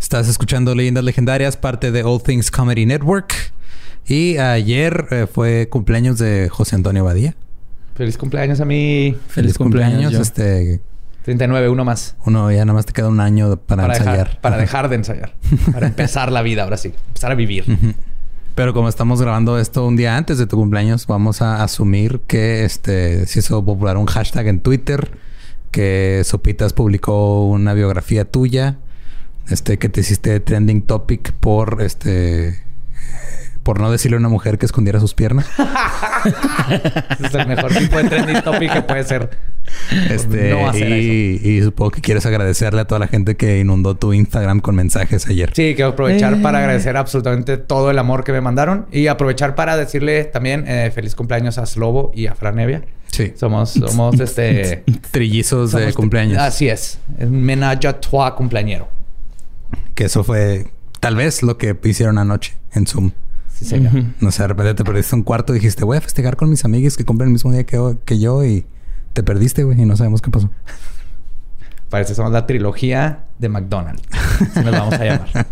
Estás 0.00 0.28
escuchando 0.28 0.74
Leyendas 0.74 1.04
Legendarias, 1.04 1.58
parte 1.58 1.92
de 1.92 2.02
All 2.02 2.22
Things 2.22 2.50
Comedy 2.50 2.86
Network. 2.86 3.34
Y 4.06 4.38
ayer 4.38 5.06
eh, 5.10 5.26
fue 5.32 5.68
cumpleaños 5.68 6.18
de 6.18 6.48
José 6.48 6.74
Antonio 6.74 7.04
Badía. 7.04 7.36
Feliz 7.94 8.16
cumpleaños 8.16 8.60
a 8.60 8.64
mí. 8.64 9.14
Feliz, 9.28 9.58
cumpleaños. 9.58 10.14
este 10.14 10.80
39, 11.24 11.68
uno 11.68 11.84
más. 11.84 12.16
Uno, 12.24 12.50
ya 12.50 12.64
nada 12.64 12.72
más 12.72 12.86
te 12.86 12.94
queda 12.94 13.08
un 13.08 13.20
año 13.20 13.56
para, 13.58 13.86
ensayar. 13.94 14.40
para 14.40 14.56
dejar 14.58 14.88
de 14.88 14.96
ensayar. 14.96 15.34
para 15.70 15.88
empezar 15.88 16.32
la 16.32 16.40
vida, 16.40 16.64
ahora 16.64 16.78
sí. 16.78 16.94
Empezar 17.08 17.30
a 17.30 17.34
vivir. 17.34 17.66
Pero 18.54 18.72
como 18.72 18.88
estamos 18.88 19.20
grabando 19.20 19.58
esto 19.58 19.86
un 19.86 19.96
día 19.96 20.16
antes 20.16 20.38
de 20.38 20.46
tu 20.46 20.56
cumpleaños, 20.56 21.06
vamos 21.06 21.42
a 21.42 21.62
asumir 21.62 22.20
que 22.26 22.64
este 22.64 23.26
se 23.26 23.40
hizo 23.40 23.62
popular 23.62 23.98
un 23.98 24.06
hashtag 24.06 24.46
en 24.46 24.60
Twitter, 24.60 25.10
que 25.70 26.22
Sopitas 26.24 26.72
publicó 26.72 27.44
una 27.44 27.74
biografía 27.74 28.24
tuya, 28.24 28.78
este, 29.50 29.78
que 29.78 29.88
te 29.88 30.00
hiciste 30.00 30.40
trending 30.40 30.82
topic 30.82 31.32
por 31.32 31.82
este 31.82 32.70
por 33.62 33.78
no 33.78 33.90
decirle 33.90 34.16
a 34.16 34.20
una 34.20 34.28
mujer 34.28 34.58
que 34.58 34.66
escondiera 34.66 35.00
sus 35.00 35.14
piernas. 35.14 35.46
es 37.24 37.34
el 37.34 37.46
mejor 37.46 37.72
tipo 37.74 37.98
de 37.98 38.04
trending 38.04 38.42
topic 38.42 38.72
que 38.72 38.82
puede 38.82 39.04
ser. 39.04 39.30
Este, 40.10 41.38
y, 41.42 41.62
supongo 41.62 41.90
que 41.90 42.00
quieres 42.00 42.24
agradecerle 42.26 42.80
a 42.80 42.84
toda 42.86 42.98
la 42.98 43.06
gente 43.06 43.36
que 43.36 43.60
inundó 43.60 43.96
tu 43.96 44.12
Instagram 44.12 44.60
con 44.60 44.74
mensajes 44.74 45.26
ayer. 45.26 45.52
Sí, 45.54 45.74
quiero 45.74 45.90
aprovechar 45.90 46.40
para 46.40 46.58
eh. 46.58 46.62
agradecer 46.62 46.96
absolutamente 46.96 47.58
todo 47.58 47.90
el 47.90 47.98
amor 47.98 48.24
que 48.24 48.32
me 48.32 48.40
mandaron 48.40 48.86
y 48.90 49.08
aprovechar 49.08 49.54
para 49.54 49.76
decirle 49.76 50.24
también 50.24 50.64
eh, 50.66 50.90
feliz 50.94 51.14
cumpleaños 51.14 51.58
a 51.58 51.66
Slobo 51.66 52.12
y 52.14 52.26
a 52.26 52.34
Franevia. 52.34 52.82
Sí. 53.08 53.34
Somos, 53.36 53.72
somos 53.72 54.18
este... 54.18 54.84
Trillizos 55.10 55.72
de 55.72 55.92
cumpleaños. 55.92 56.38
Así 56.38 56.68
es. 56.68 56.98
Un 57.18 57.42
menage 57.42 57.86
à 57.86 57.92
trois 57.92 58.32
cumpleañero. 58.32 58.99
Que 60.00 60.06
eso 60.06 60.24
fue 60.24 60.72
tal 60.98 61.14
vez 61.14 61.42
lo 61.42 61.58
que 61.58 61.78
hicieron 61.84 62.16
anoche 62.16 62.56
en 62.72 62.86
Zoom. 62.86 63.10
No 64.20 64.30
sé, 64.30 64.44
de 64.44 64.48
repente 64.48 64.72
te 64.72 64.82
perdiste 64.82 65.14
un 65.14 65.22
cuarto 65.22 65.52
y 65.52 65.56
dijiste, 65.56 65.84
voy 65.84 65.98
a 65.98 66.00
festejar 66.00 66.36
con 66.36 66.48
mis 66.48 66.64
amigos 66.64 66.96
que 66.96 67.04
cumplen 67.04 67.26
el 67.26 67.32
mismo 67.34 67.52
día 67.52 67.64
que, 67.64 68.18
yo 68.18 68.42
y 68.42 68.64
te 69.12 69.22
perdiste, 69.22 69.62
güey, 69.62 69.78
y 69.78 69.84
no 69.84 69.98
sabemos 69.98 70.22
qué 70.22 70.30
pasó. 70.30 70.50
Parece 71.90 72.12
que 72.12 72.14
somos 72.14 72.32
la 72.32 72.46
trilogía 72.46 73.26
de 73.38 73.50
McDonald's. 73.50 74.02
Así 74.40 74.64
nos 74.64 74.72
vamos 74.72 74.94
a 74.94 75.04
llamar. 75.04 75.46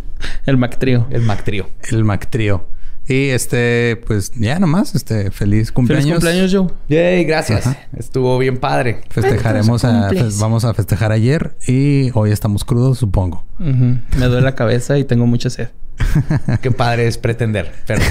el 0.47 0.57
McTrio. 0.57 1.07
El 1.11 1.25
McTrio. 1.25 1.69
El 1.91 2.05
McTrio. 2.05 2.67
Y 3.09 3.31
este, 3.31 3.97
pues 4.07 4.33
ya 4.35 4.59
nomás, 4.59 4.95
este, 4.95 5.31
feliz 5.31 5.73
cumpleaños. 5.73 6.23
Feliz 6.23 6.51
cumpleaños, 6.51 6.55
Joe. 6.55 6.67
Yay, 6.89 7.25
gracias. 7.25 7.67
Estuvo 7.97 8.37
bien 8.39 8.59
padre. 8.59 9.01
Festejaremos, 9.09 9.85
a, 9.85 10.11
vamos 10.39 10.67
a 10.67 10.75
festejar 10.75 11.11
ayer 11.13 11.57
y 11.67 12.11
hoy 12.13 12.33
estamos 12.33 12.65
crudos, 12.65 12.99
supongo. 12.99 13.47
Me 13.59 14.27
duele 14.27 14.43
la 14.43 14.55
cabeza 14.55 14.99
y 14.99 15.05
tengo 15.05 15.27
mucha 15.27 15.49
sed. 15.49 15.69
Qué 16.63 16.71
padre 16.71 17.07
es 17.09 17.19
pretender. 17.19 17.73
Pero 17.87 18.03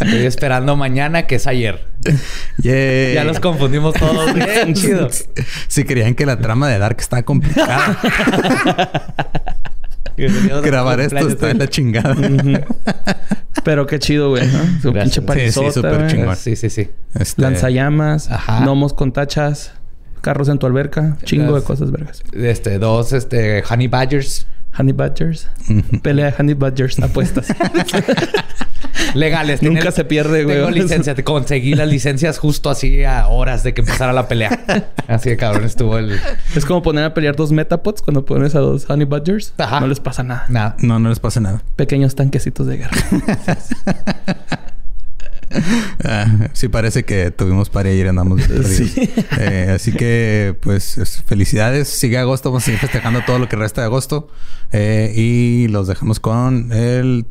Estoy 0.00 0.26
esperando 0.26 0.76
mañana 0.76 1.26
que 1.26 1.36
es 1.36 1.46
ayer. 1.46 1.84
Ya 2.58 3.24
los 3.24 3.40
confundimos 3.40 3.94
todos. 3.94 4.32
Bien 4.34 4.74
chido. 4.74 5.08
Si 5.68 5.84
creían 5.84 6.14
que 6.14 6.26
la 6.26 6.38
trama 6.38 6.68
de 6.68 6.78
Dark 6.78 6.98
está 7.00 7.24
complicada. 7.24 7.98
Grabar 10.16 11.00
esto 11.00 11.28
está 11.28 11.50
en 11.50 11.58
la 11.58 11.68
chingada. 11.68 12.16
Pero 13.64 13.86
qué 13.86 13.98
chido, 13.98 14.30
güey. 14.30 14.48
Su 14.80 14.92
pinche 14.92 15.22
parisota, 15.22 15.68
Sí, 15.68 15.72
sí, 15.72 15.80
súper 15.80 16.06
chingón. 16.08 16.36
Sí, 16.36 16.56
sí, 16.56 16.70
sí. 16.70 16.90
Este... 17.14 17.42
Lanzallamas, 17.42 18.28
gnomos 18.62 18.92
con 18.94 19.12
tachas, 19.12 19.72
carros 20.20 20.48
en 20.48 20.58
tu 20.58 20.66
alberca, 20.66 21.16
chingo 21.24 21.54
de 21.54 21.62
cosas 21.62 21.90
vergas. 21.90 22.22
Este, 22.32 22.78
dos, 22.78 23.12
este, 23.12 23.62
honey 23.68 23.88
badgers. 23.88 24.46
Honey 24.78 24.94
Badgers. 24.94 25.48
Pelea 26.02 26.30
de 26.30 26.34
Honey 26.38 26.54
Badgers. 26.54 26.98
Apuestas. 26.98 27.46
Legales. 29.14 29.62
Nunca 29.62 29.90
se 29.90 30.04
pierde, 30.04 30.44
güey. 30.44 30.56
Tengo 30.56 30.70
licencia. 30.70 31.14
Te 31.14 31.24
conseguí 31.24 31.74
las 31.74 31.88
licencias 31.88 32.38
justo 32.38 32.70
así 32.70 33.04
a 33.04 33.26
horas 33.28 33.62
de 33.62 33.74
que 33.74 33.80
empezara 33.82 34.12
la 34.12 34.28
pelea. 34.28 34.64
Así 35.08 35.30
de 35.30 35.36
cabrón 35.36 35.64
estuvo 35.64 35.98
el... 35.98 36.18
Es 36.54 36.64
como 36.64 36.82
poner 36.82 37.04
a 37.04 37.12
pelear 37.12 37.36
dos 37.36 37.52
Metapods 37.52 38.02
cuando 38.02 38.24
pones 38.24 38.54
a 38.54 38.60
dos 38.60 38.88
Honey 38.88 39.06
Badgers. 39.06 39.52
Ajá. 39.58 39.80
No 39.80 39.86
les 39.86 40.00
pasa 40.00 40.22
nada. 40.22 40.46
Nada. 40.48 40.76
No, 40.78 40.98
no 40.98 41.08
les 41.08 41.18
pasa 41.18 41.40
nada. 41.40 41.62
Pequeños 41.76 42.14
tanquecitos 42.14 42.66
de 42.66 42.78
guerra. 42.78 42.96
Ah, 46.04 46.48
sí 46.52 46.68
parece 46.68 47.04
que 47.04 47.30
tuvimos 47.30 47.68
para 47.68 47.90
ayer 47.90 48.08
andamos 48.08 48.42
sí. 48.64 49.10
Eh, 49.38 49.72
así 49.74 49.92
que 49.92 50.56
pues 50.60 51.22
felicidades 51.26 51.88
sigue 51.88 52.18
agosto 52.18 52.50
vamos 52.50 52.62
a 52.62 52.66
seguir 52.66 52.80
festejando 52.80 53.20
todo 53.26 53.38
lo 53.38 53.48
que 53.48 53.56
resta 53.56 53.82
de 53.82 53.86
agosto 53.86 54.28
eh, 54.72 55.12
y 55.14 55.68
los 55.68 55.88
dejamos 55.88 56.20
con 56.20 56.72
el 56.72 57.26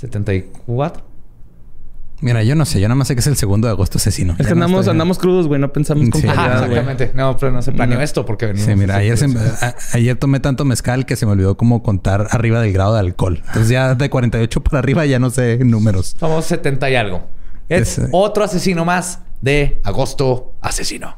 74 0.00 1.10
Mira, 2.22 2.42
yo 2.42 2.54
no 2.54 2.66
sé, 2.66 2.80
yo 2.80 2.88
nada 2.88 2.96
más 2.96 3.08
sé 3.08 3.14
que 3.14 3.20
es 3.20 3.26
el 3.26 3.36
segundo 3.36 3.66
de 3.66 3.72
agosto 3.72 3.96
asesino. 3.96 4.36
Es 4.38 4.46
que 4.46 4.52
andamos, 4.52 4.86
andamos 4.88 5.18
crudos, 5.18 5.48
güey, 5.48 5.58
no 5.58 5.72
pensamos 5.72 6.08
con 6.10 6.20
exactamente. 6.22 7.12
No, 7.14 7.36
pero 7.38 7.50
no 7.50 7.62
se 7.62 7.72
planeó 7.72 8.00
esto 8.00 8.26
porque 8.26 8.44
venimos. 8.46 8.66
Sí, 8.66 8.76
mira, 8.76 8.96
ayer, 8.96 9.18
ayer 9.94 10.16
tomé 10.16 10.40
tanto 10.40 10.66
mezcal 10.66 11.06
que 11.06 11.16
se 11.16 11.24
me 11.24 11.32
olvidó 11.32 11.56
como 11.56 11.82
contar 11.82 12.26
arriba 12.30 12.60
del 12.60 12.74
grado 12.74 12.92
de 12.92 13.00
alcohol. 13.00 13.42
Entonces 13.46 13.70
ya 13.70 13.94
de 13.94 14.10
48 14.10 14.60
para 14.62 14.80
arriba 14.80 15.06
ya 15.06 15.18
no 15.18 15.30
sé 15.30 15.64
números. 15.64 16.14
Somos 16.18 16.44
70 16.44 16.90
y 16.90 16.96
algo. 16.96 17.26
Es 17.70 18.00
otro 18.12 18.44
asesino 18.44 18.84
más 18.84 19.20
de 19.40 19.80
agosto 19.84 20.52
asesino. 20.60 21.16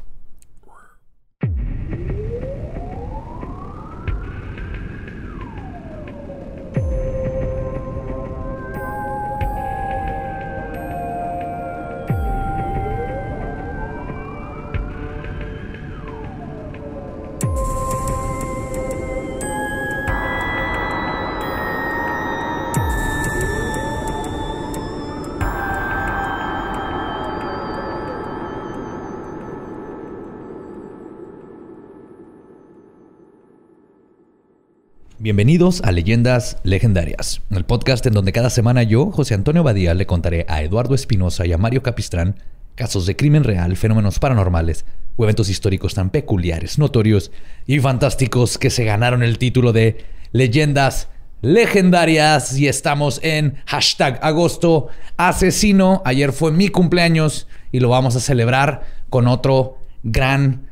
Bienvenidos 35.22 35.82
a 35.82 35.92
Leyendas 35.92 36.56
Legendarias, 36.64 37.42
el 37.50 37.64
podcast 37.64 38.04
en 38.06 38.12
donde 38.12 38.32
cada 38.32 38.50
semana 38.50 38.82
yo, 38.82 39.12
José 39.12 39.34
Antonio 39.34 39.62
Badía, 39.62 39.94
le 39.94 40.04
contaré 40.04 40.44
a 40.48 40.62
Eduardo 40.62 40.96
Espinosa 40.96 41.46
y 41.46 41.52
a 41.52 41.58
Mario 41.58 41.80
Capistrán 41.80 42.34
casos 42.74 43.06
de 43.06 43.14
crimen 43.14 43.44
real, 43.44 43.76
fenómenos 43.76 44.18
paranormales 44.18 44.84
o 45.16 45.22
eventos 45.22 45.48
históricos 45.48 45.94
tan 45.94 46.10
peculiares, 46.10 46.76
notorios 46.76 47.30
y 47.68 47.78
fantásticos 47.78 48.58
que 48.58 48.68
se 48.68 48.84
ganaron 48.84 49.22
el 49.22 49.38
título 49.38 49.72
de 49.72 50.04
Leyendas 50.32 51.06
Legendarias 51.40 52.58
y 52.58 52.66
estamos 52.66 53.20
en 53.22 53.62
hashtag 53.66 54.18
agosto 54.22 54.88
asesino. 55.16 56.02
Ayer 56.04 56.32
fue 56.32 56.50
mi 56.50 56.66
cumpleaños 56.66 57.46
y 57.70 57.78
lo 57.78 57.90
vamos 57.90 58.16
a 58.16 58.20
celebrar 58.20 58.88
con 59.08 59.28
otro 59.28 59.78
gran 60.02 60.66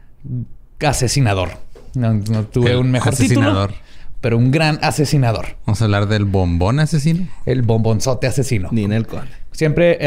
asesinador. 0.81 1.50
No, 1.94 2.21
tuve 2.47 2.77
un 2.77 2.91
mejor 2.91 3.12
asesinador 3.12 3.75
pero 4.20 4.36
un 4.36 4.50
gran 4.50 4.78
asesinador. 4.82 5.56
Vamos 5.66 5.81
a 5.81 5.84
hablar 5.84 6.06
del 6.06 6.25
bombón 6.25 6.81
asesino. 6.81 7.28
El 7.47 7.62
bombonzote 7.62 8.26
asesino. 8.26 8.69
Ni 8.72 8.84
en 8.84 8.92
el 8.92 9.06
cual. 9.06 9.28
Siempre 9.53 9.98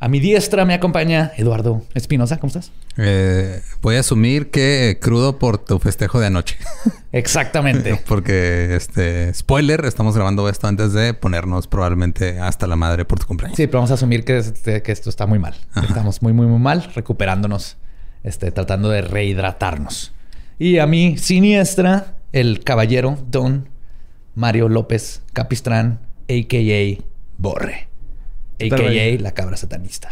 a 0.00 0.08
mi 0.08 0.18
diestra 0.18 0.64
me 0.64 0.74
acompaña 0.74 1.32
Eduardo 1.36 1.84
Espinosa. 1.94 2.38
¿Cómo 2.38 2.48
estás? 2.48 2.72
Eh, 2.96 3.60
voy 3.80 3.96
a 3.96 4.00
asumir 4.00 4.50
que 4.50 4.98
crudo 5.00 5.38
por 5.38 5.58
tu 5.58 5.78
festejo 5.78 6.18
de 6.18 6.26
anoche. 6.26 6.56
Exactamente. 7.12 8.00
Porque, 8.08 8.74
este, 8.74 9.32
spoiler, 9.34 9.84
estamos 9.84 10.14
grabando 10.16 10.48
esto 10.48 10.66
antes 10.66 10.92
de 10.92 11.14
ponernos 11.14 11.68
probablemente 11.68 12.40
hasta 12.40 12.66
la 12.66 12.76
madre 12.76 13.04
por 13.04 13.20
tu 13.20 13.26
cumpleaños. 13.26 13.56
Sí, 13.56 13.66
pero 13.66 13.78
vamos 13.78 13.90
a 13.90 13.94
asumir 13.94 14.24
que, 14.24 14.38
este, 14.38 14.82
que 14.82 14.90
esto 14.90 15.10
está 15.10 15.26
muy 15.26 15.38
mal. 15.38 15.54
Estamos 15.76 16.22
muy, 16.22 16.32
muy, 16.32 16.46
muy 16.46 16.58
mal, 16.58 16.90
recuperándonos, 16.94 17.76
este, 18.24 18.50
tratando 18.50 18.88
de 18.88 19.02
rehidratarnos. 19.02 20.12
Y 20.58 20.78
a 20.78 20.86
mi 20.86 21.18
siniestra 21.18 22.17
el 22.32 22.60
caballero 22.60 23.18
Don 23.28 23.68
Mario 24.34 24.68
López 24.68 25.22
Capistrán, 25.32 26.00
a.k.a. 26.28 27.04
Borre, 27.38 27.88
a.k.a. 28.60 29.22
la 29.22 29.32
cabra 29.32 29.56
satanista. 29.56 30.08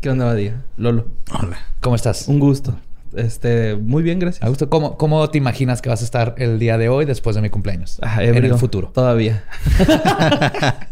¿Qué 0.00 0.10
onda, 0.10 0.26
Badía? 0.26 0.62
Lolo. 0.76 1.06
Hola. 1.30 1.58
¿Cómo 1.80 1.96
estás? 1.96 2.28
Un 2.28 2.38
gusto. 2.38 2.78
Este, 3.16 3.76
muy 3.76 4.02
bien, 4.02 4.18
gracias. 4.18 4.46
gusto. 4.48 4.68
¿Cómo, 4.68 4.98
¿Cómo 4.98 5.30
te 5.30 5.38
imaginas 5.38 5.80
que 5.80 5.88
vas 5.88 6.02
a 6.02 6.04
estar 6.04 6.34
el 6.38 6.58
día 6.58 6.76
de 6.78 6.88
hoy 6.88 7.04
después 7.04 7.36
de 7.36 7.42
mi 7.42 7.48
cumpleaños? 7.48 7.98
Ah, 8.02 8.22
en 8.22 8.36
el 8.44 8.54
futuro. 8.56 8.90
Todavía. 8.92 9.44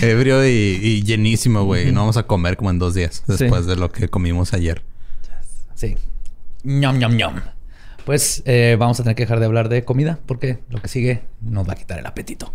ebrio 0.00 0.46
y, 0.46 1.02
llenísimo, 1.02 1.64
güey. 1.64 1.92
No 1.92 2.00
vamos 2.00 2.16
a 2.16 2.22
comer 2.22 2.56
como 2.56 2.70
en 2.70 2.78
dos 2.78 2.94
días 2.94 3.24
después 3.26 3.66
de 3.66 3.76
lo 3.76 3.90
que 3.90 4.08
comimos 4.08 4.54
ayer. 4.54 4.82
Sí. 5.74 5.96
ñom, 6.64 6.98
ñom, 6.98 7.16
ñom. 7.16 7.34
Pues 8.08 8.42
eh, 8.46 8.74
vamos 8.78 8.98
a 8.98 9.02
tener 9.02 9.16
que 9.16 9.24
dejar 9.24 9.38
de 9.38 9.44
hablar 9.44 9.68
de 9.68 9.84
comida 9.84 10.18
porque 10.24 10.60
lo 10.70 10.80
que 10.80 10.88
sigue 10.88 11.24
nos 11.42 11.68
va 11.68 11.74
a 11.74 11.76
quitar 11.76 11.98
el 11.98 12.06
apetito. 12.06 12.54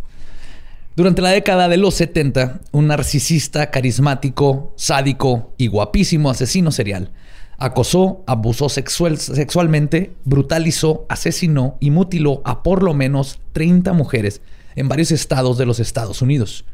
Durante 0.95 1.21
la 1.21 1.29
década 1.29 1.69
de 1.69 1.77
los 1.77 1.93
70, 1.93 2.61
un 2.71 2.87
narcisista 2.87 3.69
carismático, 3.69 4.73
sádico 4.77 5.53
y 5.59 5.67
guapísimo 5.67 6.31
asesino 6.31 6.71
serial 6.71 7.11
acosó, 7.59 8.23
abusó 8.25 8.67
sexualmente, 8.67 10.15
brutalizó, 10.25 11.05
asesinó 11.07 11.77
y 11.79 11.91
mutiló 11.91 12.41
a 12.45 12.63
por 12.63 12.81
lo 12.81 12.95
menos 12.95 13.39
30 13.51 13.93
mujeres 13.93 14.41
en 14.75 14.89
varios 14.89 15.11
estados 15.11 15.59
de 15.59 15.67
los 15.67 15.79
Estados 15.79 16.23
Unidos. 16.23 16.65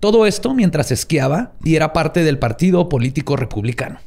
Todo 0.00 0.26
esto 0.26 0.52
mientras 0.52 0.90
esquiaba 0.90 1.52
y 1.62 1.76
era 1.76 1.92
parte 1.92 2.24
del 2.24 2.40
partido 2.40 2.88
político 2.88 3.36
republicano. 3.36 4.00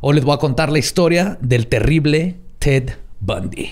Hoy 0.00 0.14
les 0.14 0.24
voy 0.24 0.34
a 0.34 0.38
contar 0.38 0.72
la 0.72 0.78
historia 0.78 1.36
del 1.42 1.66
terrible 1.66 2.38
Ted 2.58 3.03
Bundy. 3.24 3.70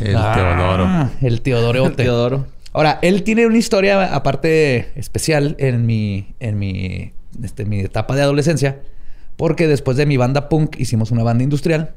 El 0.00 0.16
ah, 0.16 0.32
Teodoro. 0.34 1.10
El 1.20 1.40
Teodoro. 1.42 1.86
El 1.86 1.94
Teodoro. 1.94 2.46
Ahora, 2.72 2.98
él 3.02 3.22
tiene 3.22 3.46
una 3.46 3.58
historia 3.58 4.14
aparte 4.14 4.90
especial 4.94 5.56
en 5.58 5.86
mi, 5.86 6.34
en 6.40 6.58
mi, 6.58 7.12
este, 7.42 7.64
mi 7.64 7.80
etapa 7.80 8.16
de 8.16 8.22
adolescencia. 8.22 8.80
Porque 9.36 9.68
después 9.68 9.96
de 9.96 10.04
mi 10.04 10.16
banda 10.16 10.48
punk 10.48 10.78
hicimos 10.78 11.10
una 11.10 11.22
banda 11.22 11.44
industrial. 11.44 11.94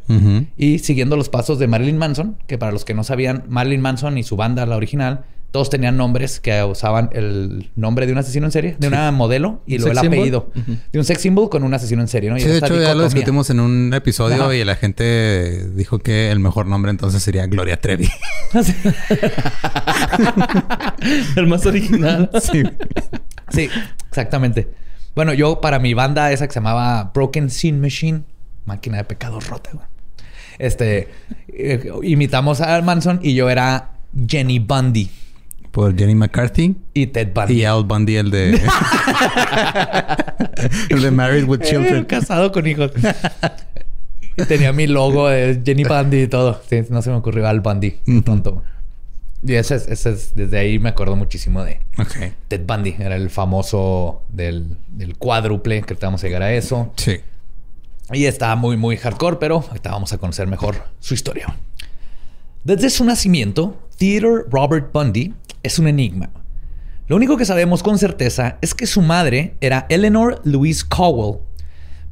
Y 0.56 0.80
siguiendo 0.80 1.18
los 1.18 1.28
pasos 1.28 1.60
de 1.60 1.68
Marilyn 1.68 1.98
Manson, 1.98 2.38
que 2.48 2.58
para 2.58 2.72
los 2.72 2.86
que 2.86 2.94
no 2.94 3.04
sabían, 3.04 3.44
Marilyn 3.50 3.82
Manson 3.82 4.18
y 4.18 4.24
su 4.24 4.38
banda, 4.38 4.66
la 4.66 4.78
original, 4.78 5.26
todos 5.54 5.70
tenían 5.70 5.96
nombres 5.98 6.40
que 6.40 6.64
usaban 6.64 7.12
el 7.14 7.70
nombre 7.76 8.08
de 8.08 8.12
un 8.12 8.18
asesino 8.18 8.48
en 8.48 8.52
serie, 8.52 8.76
de 8.80 8.88
una 8.88 9.12
modelo 9.12 9.62
y 9.68 9.78
luego 9.78 9.92
el 9.92 10.00
apellido. 10.00 10.52
De 10.92 10.98
un 10.98 11.06
sex 11.06 11.22
symbol 11.22 11.52
con 11.52 11.64
un 11.64 11.72
asesino 11.76 12.02
en 12.02 12.08
serie, 12.08 12.32
¿no? 12.32 12.40
sí, 12.40 12.48
de 12.48 12.58
hecho 12.58 12.82
ya 12.82 12.96
lo 12.96 13.04
discutimos 13.04 13.52
en 13.52 13.60
un 13.60 13.94
episodio 13.94 14.52
y 14.52 14.64
la 14.64 14.76
gente 14.76 15.70
dijo 15.76 16.00
que 16.00 16.32
el 16.32 16.40
mejor 16.40 16.66
nombre 16.66 16.90
entonces 16.90 17.22
sería 17.22 17.46
Gloria 17.46 17.80
Trevi. 17.80 18.10
el 21.36 21.46
más 21.46 21.64
original. 21.68 22.32
sí. 22.42 22.64
Sí, 23.50 23.70
exactamente. 24.10 24.70
Bueno, 25.14 25.34
yo 25.34 25.62
para 25.62 25.78
mi 25.78 25.94
banda 25.94 26.32
esa 26.32 26.48
que 26.48 26.54
se 26.54 26.62
llamaba 26.62 27.12
Broken 27.14 27.52
Sin 27.52 27.80
Machine, 27.80 28.24
máquina 28.66 28.98
de 28.98 29.04
pecados 29.04 29.50
rota, 29.50 29.70
güey. 29.72 29.86
Este, 30.58 31.10
eh, 31.48 31.92
imitamos 32.02 32.60
a 32.60 32.82
Manson 32.82 33.20
y 33.22 33.36
yo 33.36 33.52
era 33.52 33.92
Jenny 34.28 34.58
Bundy 34.58 35.12
por 35.74 35.98
Jenny 35.98 36.14
McCarthy. 36.14 36.76
Y 36.94 37.08
Ted 37.08 37.34
Bundy. 37.34 37.54
Y 37.56 37.66
Al 37.66 37.84
Bundy, 37.84 38.16
el 38.16 38.30
de... 38.30 38.52
el 40.90 41.02
de 41.02 41.12
Married 41.12 41.46
with 41.46 41.62
Children. 41.62 42.06
casado 42.06 42.52
con 42.52 42.68
hijos. 42.68 42.92
y 44.38 44.44
tenía 44.44 44.72
mi 44.72 44.86
logo 44.86 45.28
de 45.28 45.60
Jenny 45.66 45.84
Bundy 45.84 46.22
y 46.22 46.28
todo. 46.28 46.62
Sí, 46.70 46.84
no 46.92 47.02
se 47.02 47.10
me 47.10 47.16
ocurrió 47.16 47.48
Al 47.48 47.62
Bundy. 47.62 47.98
Tonto. 48.24 48.62
Y 49.42 49.56
ese 49.56 49.76
es, 49.76 49.88
ese 49.88 50.12
es, 50.12 50.36
desde 50.36 50.60
ahí 50.60 50.78
me 50.78 50.90
acuerdo 50.90 51.16
muchísimo 51.16 51.64
de 51.64 51.80
Ted 52.50 52.62
Bundy. 52.68 52.96
Era 53.00 53.16
el 53.16 53.32
famoso 53.32 54.22
del, 54.30 54.78
del 54.90 55.18
cuádruple, 55.18 55.82
que 55.82 55.94
ahorita 55.94 56.06
vamos 56.06 56.24
a 56.24 56.28
llegar 56.28 56.44
a 56.44 56.54
eso. 56.54 56.94
Sí. 56.98 57.20
Y 58.12 58.26
está 58.26 58.56
muy, 58.56 58.78
muy 58.78 58.96
hardcore, 58.96 59.38
pero 59.38 59.66
ahorita 59.68 59.90
vamos 59.90 60.14
a 60.14 60.20
conocer 60.20 60.46
mejor 60.46 60.76
su 61.00 61.16
historia. 61.16 61.48
Desde 62.64 62.92
su 62.92 63.04
nacimiento, 63.04 63.83
Theodore 63.98 64.46
Robert 64.50 64.92
Bundy 64.92 65.34
es 65.62 65.80
un 65.80 65.88
enigma. 65.88 66.30
Lo 67.08 67.16
único 67.16 67.38
que 67.38 67.46
sabemos 67.46 67.84
con 67.84 67.98
certeza 67.98 68.58
es 68.62 68.74
que 68.74 68.88
su 68.88 69.02
madre 69.02 69.56
era 69.62 69.86
Eleanor 69.90 70.42
Louise 70.44 70.84
Cowell, 70.88 71.40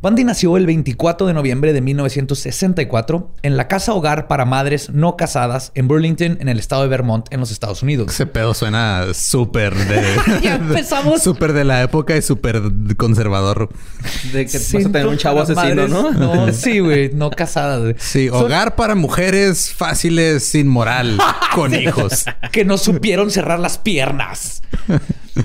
Bundy 0.02 0.24
nació 0.24 0.58
el 0.58 0.66
24 0.66 1.28
de 1.28 1.34
noviembre 1.36 1.74
de 1.74 1.82
1964 1.82 3.36
en 3.44 3.56
la 3.56 3.68
casa 3.68 3.94
hogar 3.94 4.28
para 4.28 4.46
madres 4.46 4.90
no 4.90 5.16
casadas 5.16 5.72
en 5.76 5.88
Burlington, 5.88 6.40
en 6.42 6.50
el 6.50 6.58
estado 6.58 6.82
de 6.82 6.88
Vermont, 6.88 7.32
en 7.32 7.40
los 7.40 7.52
Estados 7.52 7.84
Unidos. 7.84 8.12
Ese 8.12 8.26
pedo 8.26 8.56
suena 8.56 9.06
súper 9.14 9.76
de. 9.76 10.04
ya 10.42 10.56
empezamos. 10.56 11.22
Súper 11.32 11.54
de 11.54 11.66
la 11.66 11.84
época 11.84 12.18
y 12.18 12.24
súper 12.24 12.64
conservador. 12.98 13.70
De 14.34 14.48
que 14.48 14.58
vas 14.58 14.74
a 14.74 14.92
tener 14.92 15.06
un 15.06 15.18
chavo 15.18 15.42
asesino, 15.42 15.88
¿no? 15.88 16.12
No, 16.12 16.52
sí, 16.52 16.80
güey, 16.80 17.12
no 17.14 17.30
casadas. 17.30 17.94
Sí, 18.00 18.28
hogar 18.30 18.76
para 18.76 18.96
mujeres 18.96 19.72
fáciles, 19.72 20.44
sin 20.44 20.68
moral, 20.68 21.20
con 21.54 21.76
hijos. 21.76 22.26
Que 22.52 22.66
no 22.66 22.80
supieron 22.80 23.30
cerrar 23.30 23.60
las 23.60 23.78
piernas. 23.78 24.64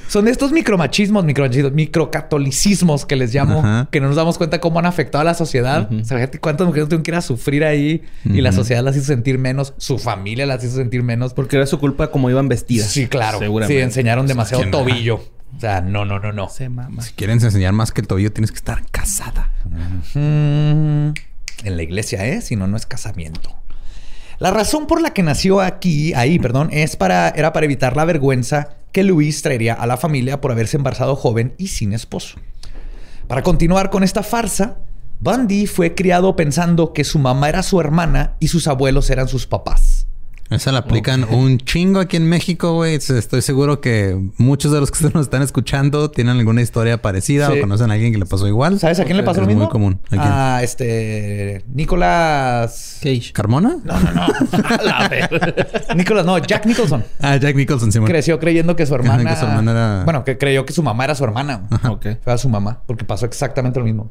Son 0.09 0.29
estos 0.29 0.53
micromachismos, 0.53 1.25
micromachismos, 1.25 1.73
microcatolicismos 1.73 3.07
que 3.07 3.17
les 3.17 3.35
llamo, 3.35 3.89
que 3.91 4.01
no 4.01 4.09
nos 4.09 4.17
damos 4.17 4.39
cuenta 4.39 4.61
cómo 4.61 4.79
han 4.79 4.87
afectado 4.87 5.23
a 5.23 5.25
la 5.25 5.35
sociedad. 5.35 5.89
O 5.93 6.05
sea, 6.05 6.31
cuántas 6.41 6.67
mujeres 6.67 6.89
tuvieron 6.89 7.03
que 7.03 7.11
ir 7.11 7.17
a 7.17 7.23
sufrir 7.23 7.65
ahí 7.65 8.03
y 8.25 8.41
la 8.41 8.53
sociedad 8.53 8.83
las 8.83 8.97
hizo 8.97 9.07
sentir 9.07 9.39
menos, 9.39 9.75
su 9.77 9.99
familia 9.99 10.47
las 10.47 10.63
hizo 10.65 10.77
sentir 10.77 11.03
menos. 11.03 11.35
Porque 11.35 11.57
era 11.57 11.67
su 11.67 11.79
culpa 11.79 12.11
como 12.11 12.31
iban 12.31 12.49
vestidas. 12.49 12.89
Sí, 12.89 13.07
claro. 13.07 13.39
Sí, 13.67 13.79
enseñaron 13.79 14.27
demasiado 14.27 14.65
tobillo. 14.71 15.21
O 15.57 15.61
sea, 15.61 15.81
no, 15.81 16.05
no, 16.05 16.19
no, 16.19 16.33
no. 16.33 16.49
Si 16.49 17.13
quieren 17.15 17.41
enseñar 17.43 17.73
más 17.73 17.93
que 17.93 18.01
el 18.01 18.07
tobillo, 18.07 18.33
tienes 18.33 18.51
que 18.51 18.59
estar 18.59 18.83
casada. 18.91 19.53
En 20.15 21.15
la 21.65 21.83
iglesia, 21.83 22.27
¿eh? 22.27 22.43
Si 22.43 22.57
no, 22.57 22.67
no 22.67 22.77
es 22.77 22.87
casamiento. 22.87 23.57
La 24.39 24.51
razón 24.51 24.87
por 24.87 25.01
la 25.01 25.15
que 25.15 25.23
nació 25.23 25.63
aquí, 25.63 26.13
ahí, 26.13 26.39
perdón, 26.39 26.69
es 26.71 26.97
para, 26.97 27.31
era 27.31 27.55
para 27.55 27.65
evitar 27.65 27.97
la 27.97 28.05
vergüenza 28.05 28.69
que 28.97 29.05
Luis 29.05 29.43
traería 29.43 29.75
a 29.75 29.87
la 29.87 29.99
familia 29.99 30.41
por 30.41 30.53
haberse 30.53 30.79
embarazado 30.79 31.17
joven 31.17 31.53
y 31.59 31.67
sin 31.67 31.93
esposo. 31.93 32.39
Para 33.29 33.43
continuar 33.43 33.91
con 33.91 34.03
esta 34.03 34.23
farsa, 34.23 34.79
Bundy 35.21 35.67
fue 35.67 35.95
criado 35.95 36.35
pensando 36.35 36.95
que 36.95 37.05
su 37.05 37.19
mamá 37.19 37.51
era 37.51 37.63
su 37.63 37.79
hermana 37.79 38.37
y 38.41 38.49
sus 38.49 38.67
abuelos 38.69 39.11
eran 39.11 39.29
sus 39.29 39.47
papás. 39.47 39.96
Esa 40.51 40.71
la 40.71 40.81
aplican 40.81 41.25
un 41.25 41.59
chingo 41.59 41.99
aquí 41.99 42.17
en 42.17 42.29
México, 42.29 42.75
güey. 42.75 42.95
Estoy 42.95 43.43
seguro 43.43 43.81
que 43.81 44.17
muchos 44.39 44.73
de 44.73 44.81
los 44.81 44.91
que 44.91 45.11
nos 45.15 45.23
están 45.23 45.43
escuchando 45.43 46.11
tienen 46.11 46.37
alguna 46.37 46.63
historia 46.63 47.03
parecida 47.03 47.51
o 47.51 47.61
conocen 47.61 47.91
a 47.91 47.95
alguien 47.95 48.13
que 48.13 48.19
le 48.19 48.27
pasó 48.27 48.47
igual. 48.47 48.79
¿Sabes 48.79 49.01
a 49.01 49.05
quién 49.05 49.17
le 49.17 49.23
pasó 49.23 49.41
lo 49.41 49.47
mismo? 49.47 49.65
muy 49.65 49.71
común. 49.71 50.01
¿A, 50.13 50.61
este... 50.63 51.65
Nicolás... 51.73 52.99
Cage. 53.03 53.33
¿Carmona? 53.33 53.79
No, 53.85 54.01
no, 54.01 54.13
no. 54.13 54.27
Nicolás, 55.95 56.27
no. 56.27 56.39
Jack 56.39 56.67
Nicholson. 56.67 57.05
Ah, 57.21 57.37
Jack 57.37 57.57
Nicholson, 57.57 57.91
sí. 57.91 57.99
Creció 58.01 58.39
creyendo 58.39 58.77
que 58.77 58.87
su 58.87 58.95
hermana... 58.95 59.29
que 59.29 59.37
su 59.37 59.47
hermana 59.47 59.71
era... 59.73 60.05
Bueno, 60.05 60.25
que 60.25 60.39
creyó 60.39 60.65
que 60.65 60.73
su 60.73 60.83
mamá 60.83 61.05
era 61.05 61.15
su 61.15 61.25
hermana. 61.25 61.69
Ok. 61.89 62.07
Fue 62.23 62.39
su 62.39 62.49
mamá. 62.49 62.83
Porque 62.87 63.05
pasó 63.05 63.27
exactamente 63.27 63.79
lo 63.79 63.85
mismo. 63.85 64.11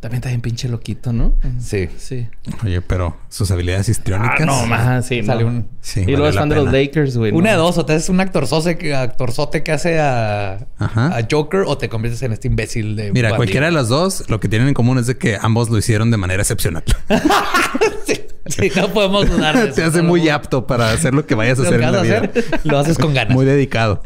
También 0.00 0.20
está 0.20 0.30
bien 0.30 0.40
pinche 0.40 0.66
loquito, 0.66 1.12
¿no? 1.12 1.34
Sí. 1.58 1.90
Sí. 1.98 2.26
Oye, 2.64 2.80
pero 2.80 3.18
sus 3.28 3.50
habilidades 3.50 3.90
histriónicas. 3.90 4.40
Ah, 4.40 4.46
no, 4.46 4.66
más. 4.66 5.06
Sí, 5.06 5.22
Sale 5.22 5.44
un... 5.44 5.68
Sí, 5.82 6.00
y 6.00 6.12
luego 6.12 6.28
es 6.28 6.36
fan 6.36 6.48
de 6.48 6.54
los 6.54 6.72
Lakers, 6.72 7.18
güey. 7.18 7.32
Una 7.32 7.50
de 7.50 7.56
dos. 7.56 7.76
O 7.76 7.84
te 7.84 7.92
haces 7.92 8.08
un 8.08 8.18
actorzote, 8.18 8.94
actorzote 8.94 9.62
que 9.62 9.72
hace 9.72 10.00
a, 10.00 10.66
a 10.78 11.20
Joker 11.30 11.64
o 11.66 11.76
te 11.76 11.90
conviertes 11.90 12.22
en 12.22 12.32
este 12.32 12.48
imbécil 12.48 12.96
de... 12.96 13.12
Mira, 13.12 13.36
cualquiera 13.36 13.66
de 13.66 13.72
las 13.72 13.88
dos, 13.88 14.24
lo 14.30 14.40
que 14.40 14.48
tienen 14.48 14.68
en 14.68 14.74
común 14.74 14.96
es 14.96 15.06
de 15.06 15.18
que 15.18 15.36
ambos 15.38 15.68
lo 15.68 15.76
hicieron 15.76 16.10
de 16.10 16.16
manera 16.16 16.42
excepcional. 16.42 16.82
sí, 18.06 18.72
no 18.76 18.88
podemos 18.94 19.28
dudar 19.28 19.54
de 19.54 19.64
eso. 19.66 19.74
Te 19.74 19.84
hace 19.84 20.00
muy 20.00 20.30
apto 20.30 20.66
para 20.66 20.92
hacer 20.92 21.12
lo 21.12 21.26
que 21.26 21.34
vayas 21.34 21.58
a 21.58 21.62
hacer 21.62 21.82
en 21.82 21.92
la 21.92 22.00
vida. 22.00 22.30
lo 22.64 22.78
haces 22.78 22.96
con 22.96 23.12
ganas. 23.12 23.34
Muy 23.34 23.44
dedicado. 23.44 24.02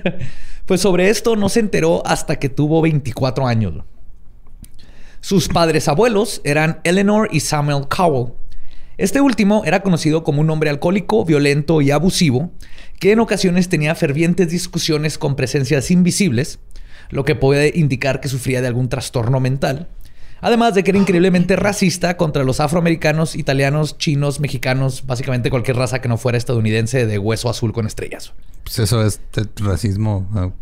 pues 0.64 0.80
sobre 0.80 1.10
esto 1.10 1.36
no 1.36 1.50
se 1.50 1.60
enteró 1.60 2.02
hasta 2.06 2.36
que 2.36 2.48
tuvo 2.48 2.80
24 2.80 3.46
años. 3.46 3.74
Sus 5.20 5.48
padres 5.48 5.88
abuelos 5.88 6.40
eran 6.44 6.80
Eleanor 6.84 7.28
y 7.32 7.40
Samuel 7.40 7.88
Cowell. 7.88 8.32
Este 8.98 9.20
último 9.20 9.62
era 9.64 9.80
conocido 9.80 10.24
como 10.24 10.40
un 10.40 10.50
hombre 10.50 10.70
alcohólico, 10.70 11.24
violento 11.24 11.82
y 11.82 11.90
abusivo, 11.90 12.52
que 12.98 13.12
en 13.12 13.20
ocasiones 13.20 13.68
tenía 13.68 13.94
fervientes 13.94 14.48
discusiones 14.48 15.18
con 15.18 15.36
presencias 15.36 15.90
invisibles, 15.90 16.60
lo 17.10 17.24
que 17.24 17.34
puede 17.34 17.72
indicar 17.74 18.20
que 18.20 18.28
sufría 18.28 18.60
de 18.60 18.68
algún 18.68 18.88
trastorno 18.88 19.40
mental. 19.40 19.88
Además 20.40 20.74
de 20.74 20.84
que 20.84 20.90
era 20.90 20.98
increíblemente 20.98 21.56
racista 21.56 22.16
contra 22.16 22.44
los 22.44 22.60
afroamericanos, 22.60 23.36
italianos, 23.36 23.98
chinos, 23.98 24.38
mexicanos, 24.40 25.06
básicamente 25.06 25.50
cualquier 25.50 25.76
raza 25.76 26.00
que 26.00 26.08
no 26.08 26.18
fuera 26.18 26.36
estadounidense 26.36 27.06
de 27.06 27.18
hueso 27.18 27.48
azul 27.48 27.72
con 27.72 27.86
estrellas. 27.86 28.32
Pues 28.64 28.80
eso 28.80 29.04
es 29.04 29.20
racismo. 29.56 30.28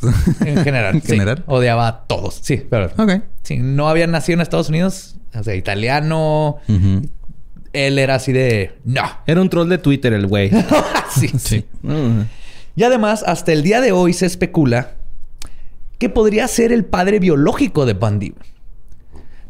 En 0.44 0.62
general. 0.62 0.94
en 0.96 1.02
general. 1.02 1.44
Odiaba 1.46 1.88
a 1.88 2.04
todos. 2.06 2.38
Sí, 2.42 2.62
pero. 2.68 2.90
Ok. 2.96 3.22
Sí, 3.42 3.58
no 3.58 3.88
había 3.88 4.06
nacido 4.06 4.34
en 4.34 4.40
Estados 4.42 4.68
Unidos. 4.68 5.16
O 5.34 5.42
sea, 5.42 5.54
italiano. 5.54 6.58
Él 7.72 7.98
era 7.98 8.16
así 8.16 8.32
de. 8.32 8.74
No. 8.84 9.02
Era 9.26 9.40
un 9.40 9.48
troll 9.48 9.68
de 9.68 9.78
Twitter 9.78 10.12
el 10.12 10.26
güey. 10.26 10.50
sí. 11.10 11.28
sí. 11.36 11.64
Y 12.76 12.82
además, 12.82 13.24
hasta 13.26 13.52
el 13.52 13.62
día 13.62 13.80
de 13.80 13.92
hoy 13.92 14.12
se 14.12 14.26
especula 14.26 14.92
que 15.98 16.08
podría 16.08 16.46
ser 16.48 16.72
el 16.72 16.84
padre 16.84 17.18
biológico 17.18 17.86
de 17.86 17.94
Bundy. 17.94 18.34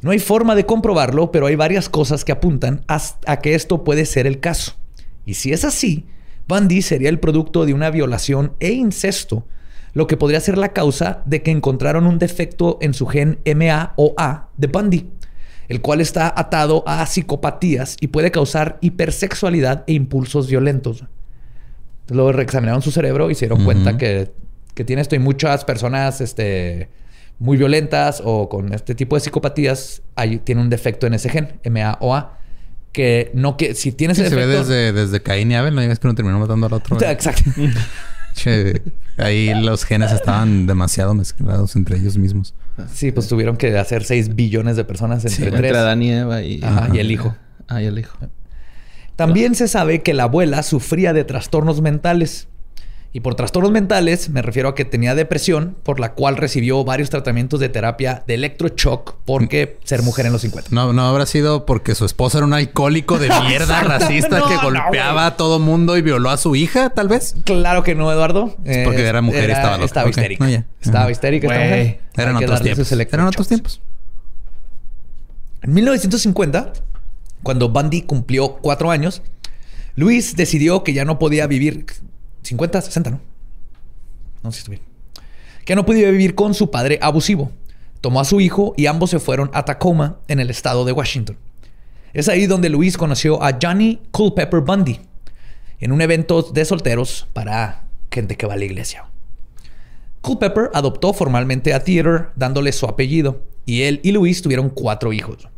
No 0.04 0.11
hay 0.11 0.18
forma 0.18 0.54
de 0.54 0.66
comprobarlo, 0.66 1.32
pero 1.32 1.46
hay 1.46 1.56
varias 1.56 1.88
cosas 1.88 2.26
que 2.26 2.32
apuntan 2.32 2.84
a 2.88 3.40
que 3.40 3.54
esto 3.54 3.84
puede 3.84 4.04
ser 4.04 4.26
el 4.26 4.38
caso. 4.38 4.75
Y 5.25 5.32
si 5.32 5.54
es 5.54 5.64
así, 5.64 6.04
Bundy 6.46 6.82
sería 6.82 7.08
el 7.08 7.18
producto 7.18 7.64
de 7.64 7.73
una 7.73 7.88
violación 7.88 8.52
e 8.61 8.73
incesto, 8.73 9.46
lo 9.94 10.06
que 10.06 10.18
podría 10.18 10.40
ser 10.40 10.58
la 10.58 10.75
causa 10.75 11.23
de 11.25 11.42
que 11.42 11.50
encontraron 11.50 12.06
un 12.06 12.18
defecto 12.18 12.76
en 12.82 12.92
su 12.92 13.06
gen 13.06 13.38
MA 13.56 13.94
o 13.96 14.12
A 14.18 14.50
de 14.58 14.66
Bundy. 14.66 15.08
el 15.68 15.80
cual 15.80 16.02
está 16.02 16.34
atado 16.37 16.84
a 16.87 17.06
psicopatías 17.06 17.96
y 17.99 18.08
puede 18.08 18.30
causar 18.30 18.76
hipersexualidad 18.82 19.84
e 19.87 19.94
impulsos 19.94 20.50
violentos. 20.50 21.06
Luego 22.11 22.30
reexaminaron 22.30 22.82
su 22.82 22.90
cerebro 22.90 23.30
y 23.30 23.34
se 23.34 23.46
dieron 23.46 23.64
cuenta 23.64 23.96
que, 23.96 24.32
tiene 24.84 25.00
esto 25.00 25.16
y 25.16 25.18
muchas 25.18 25.64
personas 25.64 26.20
este, 26.20 26.90
muy 27.38 27.56
violentas 27.56 28.22
o 28.24 28.48
con 28.48 28.72
este 28.72 28.94
tipo 28.94 29.16
de 29.16 29.20
psicopatías 29.20 30.02
hay, 30.14 30.38
tiene 30.38 30.60
un 30.60 30.70
defecto 30.70 31.06
en 31.06 31.14
ese 31.14 31.28
gen, 31.28 31.60
MAOA, 31.68 32.38
que 32.92 33.30
no 33.34 33.56
que 33.56 33.74
si 33.74 33.92
tienes 33.92 34.18
ese 34.18 34.30
se 34.30 34.36
ve 34.36 34.46
desde, 34.46 34.92
desde 34.92 35.20
Caín 35.20 35.50
y 35.50 35.56
Abel, 35.56 35.74
no 35.74 35.80
digas 35.80 35.98
que 35.98 36.06
uno 36.06 36.14
terminó 36.14 36.38
matando 36.38 36.66
al 36.66 36.72
otro. 36.72 37.00
Exacto. 37.10 37.50
ahí 39.18 39.52
los 39.62 39.84
genes 39.84 40.12
estaban 40.12 40.66
demasiado 40.66 41.14
mezclados 41.14 41.76
entre 41.76 41.98
ellos 41.98 42.16
mismos. 42.16 42.54
Sí, 42.92 43.12
pues 43.12 43.28
tuvieron 43.28 43.56
que 43.56 43.76
hacer 43.78 44.04
6 44.04 44.34
billones 44.34 44.76
de 44.76 44.84
personas 44.84 45.24
entre 45.24 45.50
tres. 45.50 45.54
Entre 45.54 45.78
Adán 45.78 46.02
y 46.02 46.12
Eva 46.12 46.42
y, 46.42 46.60
y 46.92 46.98
el 46.98 47.10
hijo. 47.10 47.36
Ah, 47.68 47.82
y 47.82 47.86
el 47.86 47.98
hijo. 47.98 48.16
También 49.16 49.54
se 49.54 49.68
sabe 49.68 50.02
que 50.02 50.12
la 50.12 50.24
abuela 50.24 50.62
sufría 50.62 51.12
de 51.12 51.24
trastornos 51.24 51.80
mentales. 51.80 52.48
Y 53.16 53.21
por 53.21 53.37
trastornos 53.37 53.71
mentales 53.71 54.28
me 54.28 54.42
refiero 54.42 54.71
a 54.71 54.75
que 54.75 54.85
tenía 54.85 55.14
depresión, 55.14 55.76
por 55.85 56.00
la 56.00 56.14
cual 56.14 56.37
recibió 56.37 56.83
varios 56.83 57.11
tratamientos 57.11 57.61
de 57.61 57.68
terapia 57.68 58.25
de 58.26 58.35
electroshock 58.35 59.14
porque 59.25 59.78
ser 59.85 60.02
mujer 60.02 60.26
en 60.26 60.33
los 60.33 60.42
50. 60.42 60.71
No, 60.73 60.92
no 60.92 61.06
habrá 61.06 61.25
sido 61.25 61.64
porque 61.64 61.94
su 61.94 62.06
esposo 62.06 62.38
era 62.38 62.47
un 62.49 62.54
alcohólico 62.54 63.21
de 63.21 63.28
mierda 63.28 63.80
racista 63.85 64.42
que 64.49 64.56
golpeaba 64.56 65.26
a 65.26 65.37
todo 65.37 65.61
mundo 65.61 65.97
y 65.97 66.02
violó 66.02 66.28
a 66.28 66.37
su 66.37 66.56
hija, 66.56 66.90
tal 66.90 67.06
vez. 67.06 67.37
Claro 67.44 67.85
que 67.85 67.94
no, 67.94 68.11
Eduardo. 68.11 68.56
Es 68.64 68.85
porque 68.85 69.06
era 69.06 69.23
mujer 69.23 69.49
y 69.49 69.52
estaba 69.52 69.76
loca. 69.76 69.85
Estaba 69.85 70.11
histérica. 70.11 70.64
Estaba 70.80 71.11
histérica. 71.12 71.54
Eran 72.16 72.35
otros 72.35 72.62
tiempos. 72.62 72.90
Eran 72.90 73.26
otros 73.28 73.47
tiempos. 73.47 73.80
En 75.62 75.73
1950, 75.73 76.73
cuando 77.44 77.68
Bundy 77.68 78.02
cumplió 78.02 78.56
cuatro 78.56 78.90
años, 78.90 79.23
Luis 79.94 80.35
decidió 80.35 80.83
que 80.83 80.92
ya 80.92 81.04
no 81.04 81.21
podía 81.21 81.47
vivir 81.47 81.87
50, 82.44 82.80
60, 82.82 83.10
¿no? 83.10 83.20
No 84.42 84.52
sé 84.52 84.56
si 84.56 84.58
estoy 84.60 84.76
bien. 84.76 84.88
Que 85.64 85.74
no 85.74 85.86
podía 85.86 86.10
vivir 86.10 86.34
con 86.34 86.54
su 86.54 86.70
padre 86.70 86.98
abusivo. 87.00 87.50
Tomó 88.00 88.20
a 88.20 88.24
su 88.24 88.40
hijo 88.40 88.74
y 88.76 88.86
ambos 88.86 89.10
se 89.10 89.18
fueron 89.18 89.50
a 89.54 89.64
Tacoma, 89.64 90.18
en 90.28 90.38
el 90.38 90.50
estado 90.50 90.84
de 90.84 90.92
Washington. 90.92 91.38
Es 92.12 92.28
ahí 92.28 92.46
donde 92.46 92.68
Luis 92.68 92.96
conoció 92.98 93.42
a 93.42 93.58
Johnny 93.60 94.00
Culpepper 94.10 94.60
Bundy, 94.60 95.00
en 95.80 95.90
un 95.90 96.00
evento 96.02 96.42
de 96.42 96.64
solteros 96.64 97.26
para 97.32 97.84
gente 98.10 98.36
que 98.36 98.46
va 98.46 98.54
a 98.54 98.58
la 98.58 98.66
iglesia. 98.66 99.06
Culpepper 100.20 100.70
adoptó 100.74 101.12
formalmente 101.12 101.74
a 101.74 101.82
Theater, 101.82 102.28
dándole 102.36 102.72
su 102.72 102.86
apellido, 102.86 103.42
y 103.66 103.82
él 103.82 104.00
y 104.02 104.12
Luis 104.12 104.42
tuvieron 104.42 104.70
cuatro 104.70 105.12
hijos. 105.12 105.48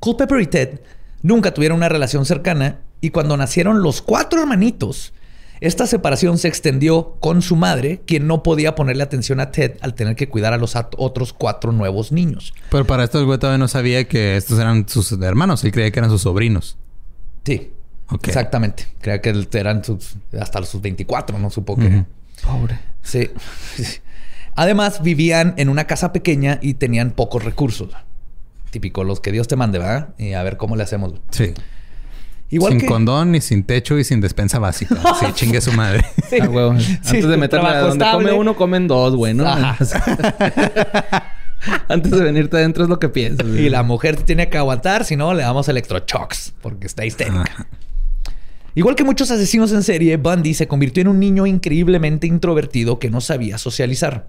Culpepper 0.00 0.40
y 0.40 0.46
Ted 0.46 0.80
nunca 1.22 1.54
tuvieron 1.54 1.78
una 1.78 1.88
relación 1.88 2.26
cercana, 2.26 2.80
y 3.00 3.10
cuando 3.10 3.36
nacieron 3.36 3.82
los 3.82 4.02
cuatro 4.02 4.40
hermanitos, 4.40 5.12
esta 5.60 5.86
separación 5.86 6.38
se 6.38 6.48
extendió 6.48 7.16
con 7.20 7.42
su 7.42 7.54
madre, 7.54 8.00
quien 8.06 8.26
no 8.26 8.42
podía 8.42 8.74
ponerle 8.74 9.02
atención 9.02 9.40
a 9.40 9.50
Ted 9.50 9.76
al 9.82 9.94
tener 9.94 10.16
que 10.16 10.28
cuidar 10.28 10.54
a 10.54 10.56
los 10.56 10.74
otros 10.96 11.34
cuatro 11.34 11.70
nuevos 11.70 12.12
niños. 12.12 12.54
Pero 12.70 12.86
para 12.86 13.04
esto 13.04 13.18
el 13.18 13.26
güey 13.26 13.38
todavía 13.38 13.58
no 13.58 13.68
sabía 13.68 14.08
que 14.08 14.36
estos 14.36 14.58
eran 14.58 14.88
sus 14.88 15.12
hermanos. 15.12 15.62
Él 15.64 15.72
creía 15.72 15.90
que 15.90 15.98
eran 15.98 16.10
sus 16.10 16.22
sobrinos. 16.22 16.78
Sí. 17.44 17.72
Exactamente. 18.22 18.86
Creía 19.00 19.20
que 19.20 19.46
eran 19.52 19.84
sus, 19.84 20.16
hasta 20.38 20.64
sus 20.64 20.80
24, 20.80 21.38
no 21.38 21.50
supo 21.50 21.76
que... 21.76 22.04
Pobre. 22.42 22.78
Sí. 23.02 23.30
Además, 24.54 25.02
vivían 25.02 25.54
en 25.58 25.68
una 25.68 25.86
casa 25.86 26.12
pequeña 26.12 26.58
y 26.62 26.74
tenían 26.74 27.10
pocos 27.10 27.44
recursos. 27.44 27.90
Típico, 28.70 29.04
los 29.04 29.20
que 29.20 29.30
Dios 29.30 29.46
te 29.46 29.56
mande, 29.56 29.78
¿verdad? 29.78 30.14
Y 30.16 30.32
a 30.32 30.42
ver 30.42 30.56
cómo 30.56 30.74
le 30.74 30.84
hacemos. 30.84 31.12
Sí 31.30 31.52
sin 32.50 32.80
condón, 32.86 33.32
ni 33.32 33.40
sin 33.40 33.62
techo 33.64 33.98
y 33.98 34.04
sin 34.04 34.20
despensa 34.20 34.58
básica. 34.58 34.96
sí, 35.20 35.26
chingue 35.34 35.60
su 35.60 35.72
madre. 35.72 36.04
Ah, 36.32 36.46
Antes 36.76 37.28
de 37.28 37.36
meterle 37.36 37.68
a 37.68 37.80
donde 37.80 38.04
come 38.12 38.32
uno, 38.32 38.54
comen 38.54 38.86
dos, 38.86 39.16
güey, 39.16 39.34
¿no? 39.34 39.44
Antes 41.88 42.12
de 42.12 42.22
venirte 42.22 42.56
adentro 42.56 42.84
es 42.84 42.88
lo 42.88 43.00
que 43.00 43.08
piensas. 43.08 43.46
Y 43.48 43.68
la 43.68 43.82
mujer 43.82 44.16
tiene 44.16 44.48
que 44.48 44.56
aguantar, 44.56 45.04
si 45.04 45.16
no, 45.16 45.34
le 45.34 45.42
damos 45.42 45.68
electroshocks 45.68 46.54
porque 46.62 46.86
está 46.86 47.04
histérica. 47.04 47.66
Igual 48.76 48.94
que 48.94 49.02
muchos 49.02 49.30
asesinos 49.32 49.72
en 49.72 49.82
serie, 49.82 50.16
Bundy 50.16 50.54
se 50.54 50.68
convirtió 50.68 51.00
en 51.00 51.08
un 51.08 51.18
niño 51.18 51.46
increíblemente 51.46 52.28
introvertido 52.28 53.00
que 53.00 53.10
no 53.10 53.20
sabía 53.20 53.58
socializar. 53.58 54.28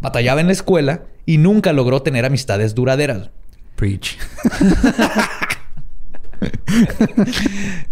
Batallaba 0.00 0.40
en 0.40 0.48
la 0.48 0.52
escuela 0.52 1.04
y 1.24 1.38
nunca 1.38 1.72
logró 1.72 2.02
tener 2.02 2.24
amistades 2.24 2.74
duraderas. 2.74 3.30
Preach. 3.76 4.18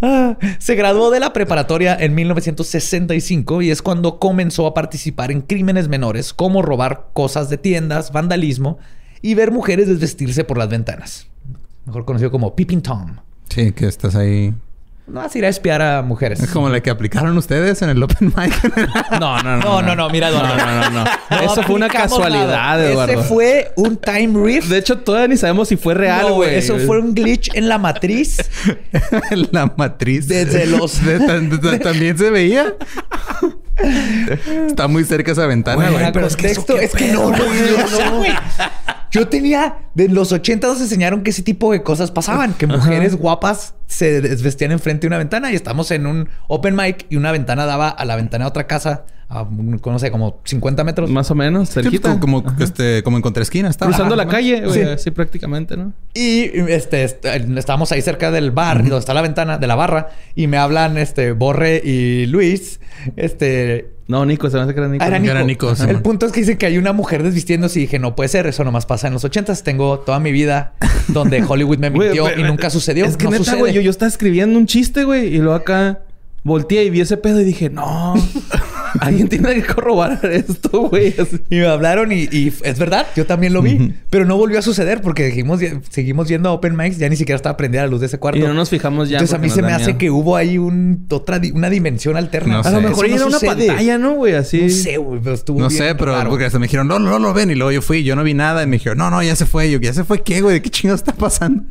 Se 0.58 0.74
graduó 0.74 1.10
de 1.10 1.20
la 1.20 1.32
preparatoria 1.32 1.96
en 1.98 2.14
1965 2.14 3.62
y 3.62 3.70
es 3.70 3.82
cuando 3.82 4.18
comenzó 4.18 4.66
a 4.66 4.74
participar 4.74 5.30
en 5.30 5.42
crímenes 5.42 5.88
menores 5.88 6.34
como 6.34 6.62
robar 6.62 7.08
cosas 7.12 7.50
de 7.50 7.58
tiendas, 7.58 8.12
vandalismo 8.12 8.78
y 9.22 9.34
ver 9.34 9.50
mujeres 9.50 9.88
desvestirse 9.88 10.44
por 10.44 10.58
las 10.58 10.68
ventanas. 10.68 11.26
Mejor 11.86 12.04
conocido 12.04 12.30
como 12.30 12.54
Peeping 12.54 12.82
Tom. 12.82 13.16
Sí, 13.48 13.72
que 13.72 13.86
estás 13.86 14.16
ahí 14.16 14.54
no 15.06 15.20
vas 15.20 15.34
a 15.34 15.38
ir 15.38 15.44
a 15.44 15.48
espiar 15.48 15.82
a 15.82 16.02
mujeres. 16.02 16.40
Es 16.40 16.50
como 16.50 16.70
la 16.70 16.80
que 16.80 16.88
aplicaron 16.88 17.36
ustedes 17.36 17.82
en 17.82 17.90
el 17.90 18.02
Open 18.02 18.32
Mic. 18.34 18.54
no, 19.20 19.42
no, 19.42 19.58
no. 19.58 19.82
No, 19.82 19.94
no, 19.94 20.08
Mira, 20.08 20.30
Eduardo. 20.30 20.56
No, 20.56 20.64
no, 20.64 20.90
no. 20.90 21.04
no. 21.04 21.40
Eso 21.40 21.62
fue 21.62 21.74
una 21.74 21.88
casualidad, 21.88 22.82
Eduardo. 22.82 23.12
Ese 23.12 23.22
fue 23.24 23.72
un 23.76 23.98
time 23.98 24.42
rift. 24.42 24.68
De 24.68 24.78
hecho, 24.78 24.98
todavía 24.98 25.28
ni 25.28 25.36
sabemos 25.36 25.68
si 25.68 25.76
fue 25.76 25.92
real, 25.92 26.32
güey. 26.32 26.54
eso 26.54 26.78
fue 26.78 27.00
un 27.00 27.14
glitch 27.14 27.54
en 27.54 27.68
la 27.68 27.76
matriz. 27.76 28.38
en 29.30 29.48
la 29.52 29.72
matriz. 29.76 30.26
Desde 30.26 30.66
los... 30.66 30.98
¿También 31.82 32.16
se 32.16 32.30
veía? 32.30 32.74
Está 34.66 34.88
muy 34.88 35.04
cerca 35.04 35.32
esa 35.32 35.46
ventana, 35.46 35.90
güey. 35.90 36.12
Pero 36.12 36.26
es 36.26 36.36
que, 36.36 36.46
es 36.46 36.92
que 36.92 37.12
no, 37.12 37.30
no, 37.30 37.36
no. 37.36 38.24
Yo 39.10 39.28
tenía, 39.28 39.76
de 39.94 40.08
los 40.08 40.32
80 40.32 40.66
nos 40.66 40.80
enseñaron 40.80 41.22
que 41.22 41.30
ese 41.30 41.42
tipo 41.42 41.70
de 41.70 41.84
cosas 41.84 42.10
pasaban, 42.10 42.54
que 42.54 42.66
mujeres 42.66 43.14
guapas 43.14 43.74
se 43.86 44.20
desvestían 44.20 44.72
enfrente 44.72 45.02
de 45.02 45.08
una 45.08 45.18
ventana 45.18 45.52
y 45.52 45.54
estamos 45.54 45.90
en 45.90 46.06
un 46.06 46.28
open 46.48 46.74
mic 46.74 47.06
y 47.10 47.16
una 47.16 47.32
ventana 47.32 47.66
daba 47.66 47.88
a 47.88 48.04
la 48.04 48.16
ventana 48.16 48.44
de 48.44 48.48
otra 48.48 48.66
casa 48.66 49.04
a, 49.28 49.44
no 49.44 49.98
sé, 49.98 50.10
como 50.10 50.40
50 50.44 50.84
metros. 50.84 51.10
Más 51.10 51.30
o 51.30 51.34
menos, 51.34 51.70
cerquita. 51.70 52.18
como, 52.20 52.44
este, 52.60 53.02
como 53.02 53.16
en 53.16 53.22
contraesquina. 53.22 53.68
Estaba. 53.68 53.90
Cruzando 53.90 54.16
la 54.16 54.28
calle, 54.28 54.62
sí. 54.70 54.80
sí. 54.98 55.10
prácticamente, 55.10 55.76
¿no? 55.76 55.92
Y 56.14 56.50
este, 56.70 57.04
estábamos 57.04 57.90
ahí 57.92 58.02
cerca 58.02 58.30
del 58.30 58.50
bar, 58.50 58.82
donde 58.82 58.98
está 58.98 59.14
la 59.14 59.22
ventana 59.22 59.58
de 59.58 59.66
la 59.66 59.74
barra, 59.74 60.10
y 60.34 60.46
me 60.46 60.58
hablan 60.58 60.98
este 60.98 61.32
Borre 61.32 61.80
y 61.84 62.26
Luis, 62.26 62.80
este, 63.16 63.94
no, 64.06 64.26
Nico, 64.26 64.50
se 64.50 64.56
me 64.56 64.62
hace 64.64 64.74
que 64.74 64.80
era 64.80 64.88
Nico. 64.88 65.04
Era 65.04 65.42
Nico. 65.44 65.72
El 65.88 66.02
punto 66.02 66.26
es 66.26 66.32
que 66.32 66.40
dicen 66.40 66.58
que 66.58 66.66
hay 66.66 66.76
una 66.76 66.92
mujer 66.92 67.22
desvistiéndose 67.22 67.78
y 67.78 67.82
dije, 67.82 67.98
no 67.98 68.14
puede 68.14 68.28
ser, 68.28 68.46
eso 68.46 68.62
nomás 68.62 68.84
pasa 68.84 69.06
en 69.06 69.14
los 69.14 69.24
ochentas. 69.24 69.62
Tengo 69.62 70.00
toda 70.00 70.20
mi 70.20 70.30
vida 70.30 70.74
donde 71.08 71.42
Hollywood 71.48 71.78
me 71.78 71.90
mintió 71.90 72.38
y 72.38 72.42
nunca 72.42 72.68
sucedió. 72.68 73.06
Es 73.06 73.16
que 73.16 73.28
neta, 73.28 73.54
güey, 73.56 73.73
yo, 73.74 73.80
yo 73.80 73.90
estaba 73.90 74.08
escribiendo 74.08 74.58
un 74.58 74.66
chiste, 74.66 75.04
güey, 75.04 75.34
y 75.34 75.38
luego 75.38 75.54
acá 75.54 76.02
volteé 76.44 76.84
y 76.84 76.90
vi 76.90 77.00
ese 77.00 77.16
pedo 77.16 77.40
y 77.40 77.44
dije, 77.44 77.68
no, 77.68 78.14
alguien 79.00 79.28
tiene 79.28 79.54
que 79.54 79.64
corroborar 79.64 80.24
esto, 80.26 80.88
güey. 80.88 81.14
Y 81.50 81.56
me 81.56 81.66
hablaron 81.66 82.12
y, 82.12 82.52
es 82.62 82.78
verdad, 82.78 83.06
yo 83.16 83.26
también 83.26 83.52
lo 83.52 83.62
vi, 83.62 83.94
pero 84.10 84.24
no 84.24 84.36
volvió 84.36 84.58
a 84.58 84.62
suceder 84.62 85.00
porque 85.00 85.26
dijimos, 85.26 85.60
seguimos 85.90 86.28
yendo 86.28 86.48
a 86.48 86.52
Open 86.52 86.76
Mics, 86.76 86.98
ya 86.98 87.08
ni 87.08 87.16
siquiera 87.16 87.36
estaba 87.36 87.56
prendida 87.56 87.82
la 87.82 87.88
luz 87.88 88.00
de 88.00 88.06
ese 88.06 88.18
cuarto. 88.18 88.38
Y 88.38 88.42
no 88.42 88.54
nos 88.54 88.70
fijamos 88.70 89.08
ya. 89.08 89.18
Entonces 89.18 89.34
a 89.34 89.38
mí 89.38 89.50
se 89.50 89.62
me 89.62 89.72
hace 89.72 89.96
que 89.96 90.10
hubo 90.10 90.36
ahí 90.36 90.58
un, 90.58 91.06
otra, 91.10 91.40
una 91.52 91.70
dimensión 91.70 92.16
alterna. 92.16 92.60
a 92.60 92.70
lo 92.70 92.80
mejor 92.80 93.06
era 93.06 93.26
una 93.26 93.38
pantalla, 93.38 93.98
¿no, 93.98 94.14
güey? 94.14 94.34
Así. 94.34 94.62
No 94.62 94.70
sé, 94.70 94.96
güey, 94.96 95.20
pero 95.22 95.34
estuvo 95.34 95.60
No 95.60 95.70
sé, 95.70 95.94
pero 95.94 96.14
porque 96.28 96.46
hasta 96.46 96.58
me 96.58 96.66
dijeron, 96.66 96.88
no, 96.88 96.98
no, 96.98 97.10
no 97.10 97.18
lo 97.18 97.34
ven. 97.34 97.50
Y 97.50 97.54
luego 97.54 97.72
yo 97.72 97.82
fui, 97.82 98.04
yo 98.04 98.16
no 98.16 98.24
vi 98.24 98.34
nada. 98.34 98.62
Y 98.62 98.66
me 98.66 98.76
dijeron, 98.76 98.98
no, 98.98 99.10
no, 99.10 99.22
ya 99.22 99.36
se 99.36 99.46
fue. 99.46 99.68
Y 99.68 99.72
yo, 99.72 99.80
¿ya 99.80 99.92
se 99.92 100.04
fue 100.04 100.22
qué, 100.22 100.40
güey? 100.40 100.60
¿Qué 100.60 100.70
chingados 100.70 101.00
está 101.00 101.12
pasando? 101.12 101.64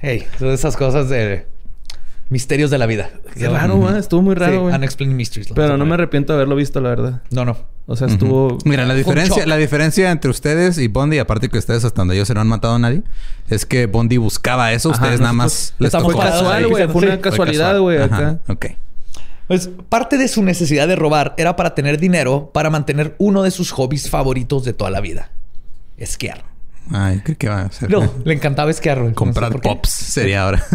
Hey, 0.00 0.24
todas 0.38 0.58
esas 0.58 0.76
cosas 0.76 1.08
de 1.08 1.46
Misterios 2.32 2.70
de 2.70 2.78
la 2.78 2.86
vida. 2.86 3.10
Qué 3.34 3.46
raro, 3.46 3.76
güey. 3.76 3.98
Estuvo 3.98 4.22
muy 4.22 4.34
raro, 4.34 4.62
güey. 4.62 4.74
Unexplained 4.74 5.14
Mysteries. 5.14 5.52
Pero 5.54 5.76
no 5.76 5.84
me 5.84 5.92
arrepiento 5.92 6.32
de 6.32 6.38
haberlo 6.38 6.56
visto, 6.56 6.80
la 6.80 6.88
verdad. 6.88 7.22
No, 7.30 7.44
no. 7.44 7.58
O 7.84 7.94
sea, 7.94 8.06
estuvo... 8.06 8.56
Mira, 8.64 8.86
la 8.86 8.94
diferencia, 8.94 9.44
la 9.44 9.58
diferencia 9.58 10.10
entre 10.10 10.30
ustedes 10.30 10.78
y 10.78 10.88
Bondi, 10.88 11.18
aparte 11.18 11.50
que 11.50 11.58
ustedes 11.58 11.84
hasta 11.84 12.00
donde 12.00 12.14
ellos 12.14 12.26
se 12.26 12.32
no 12.32 12.40
han 12.40 12.46
matado 12.46 12.76
a 12.76 12.78
nadie, 12.78 13.02
es 13.50 13.66
que 13.66 13.84
Bondi 13.84 14.16
buscaba 14.16 14.72
eso. 14.72 14.88
ustedes 14.88 15.20
nada 15.20 15.34
más... 15.34 15.74
Les 15.78 15.92
fue 15.92 16.16
casual, 16.16 16.68
güey. 16.68 16.88
Fue 16.88 17.02
una 17.02 17.20
casualidad, 17.20 17.78
güey. 17.78 18.00
Acá. 18.00 18.38
Ok. 18.48 18.66
Pues 19.46 19.68
parte 19.90 20.16
de 20.16 20.26
su 20.26 20.42
necesidad 20.42 20.88
de 20.88 20.96
robar 20.96 21.34
era 21.36 21.54
para 21.54 21.74
tener 21.74 21.98
dinero 21.98 22.50
para 22.54 22.70
mantener 22.70 23.14
uno 23.18 23.42
de 23.42 23.50
sus 23.50 23.72
hobbies 23.72 24.08
favoritos 24.08 24.64
de 24.64 24.72
toda 24.72 24.90
la 24.90 25.02
vida. 25.02 25.32
Esquiar. 25.98 26.51
Ay, 26.90 27.20
creo 27.24 27.38
que 27.38 27.48
va 27.48 27.62
a 27.62 27.72
ser. 27.72 27.90
No, 27.90 28.12
le 28.24 28.34
encantaba 28.34 28.70
esquiar, 28.70 28.98
güey. 28.98 29.08
No 29.10 29.14
sé 29.14 29.16
Comprar 29.16 29.60
pops 29.60 29.88
sería 29.90 30.44
ahora. 30.44 30.64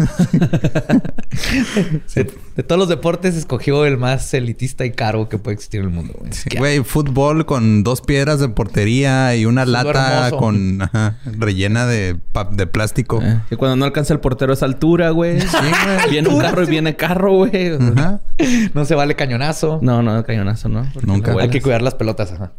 De, 2.14 2.32
de 2.56 2.62
todos 2.62 2.78
los 2.78 2.88
deportes, 2.88 3.36
escogió 3.36 3.84
el 3.84 3.96
más 3.98 4.32
elitista 4.34 4.84
y 4.84 4.90
caro 4.90 5.28
que 5.28 5.38
puede 5.38 5.54
existir 5.54 5.80
en 5.80 5.86
el 5.86 5.92
mundo, 5.92 6.14
güey. 6.18 6.32
Sí. 6.32 6.48
Güey, 6.56 6.82
fútbol 6.82 7.46
con 7.46 7.84
dos 7.84 8.00
piedras 8.00 8.40
de 8.40 8.48
portería 8.48 9.36
y 9.36 9.44
una 9.46 9.62
Fútbol 9.64 9.72
lata 9.84 10.26
hermoso. 10.26 10.36
con 10.38 10.82
ajá, 10.82 11.16
rellena 11.24 11.86
de, 11.86 12.16
de 12.52 12.66
plástico. 12.66 13.20
Eh, 13.22 13.40
que 13.48 13.56
cuando 13.56 13.76
no 13.76 13.84
alcanza 13.84 14.12
el 14.14 14.20
portero 14.20 14.52
a 14.52 14.54
esa 14.54 14.66
altura, 14.66 15.10
güey. 15.10 15.40
Sí, 15.40 15.46
güey. 15.56 15.98
Viene 16.10 16.28
un 16.28 16.40
carro 16.40 16.64
y 16.64 16.66
viene 16.66 16.96
carro, 16.96 17.32
güey. 17.34 17.78
No 18.74 18.84
se 18.84 18.94
vale 18.94 19.14
cañonazo. 19.16 19.78
No, 19.82 20.02
no, 20.02 20.24
cañonazo, 20.24 20.68
¿no? 20.68 20.88
Porque 20.92 21.06
Nunca. 21.06 21.32
Hay 21.40 21.50
que 21.50 21.60
cuidar 21.60 21.82
las 21.82 21.94
pelotas, 21.94 22.32
ajá. 22.32 22.52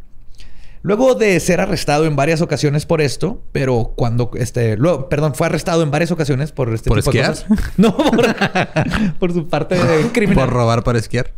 Luego 0.81 1.13
de 1.15 1.39
ser 1.41 1.59
arrestado 1.59 2.05
en 2.05 2.15
varias 2.15 2.41
ocasiones 2.41 2.85
por 2.85 3.01
esto, 3.01 3.41
pero 3.51 3.93
cuando 3.95 4.31
este, 4.35 4.77
luego, 4.77 5.09
perdón, 5.09 5.35
fue 5.35 5.47
arrestado 5.47 5.83
en 5.83 5.91
varias 5.91 6.11
ocasiones 6.11 6.53
por 6.53 6.73
este 6.73 6.89
¿Por 6.89 6.99
tipo 6.99 7.11
de 7.11 7.19
esquiar? 7.19 7.47
cosas. 7.47 7.71
No, 7.77 7.95
por, 7.95 8.25
por 9.19 9.33
su 9.33 9.47
parte 9.47 9.75
de 9.75 10.07
criminal. 10.11 10.45
Por 10.45 10.53
robar 10.53 10.83
para 10.83 10.99
esquiar. 10.99 11.31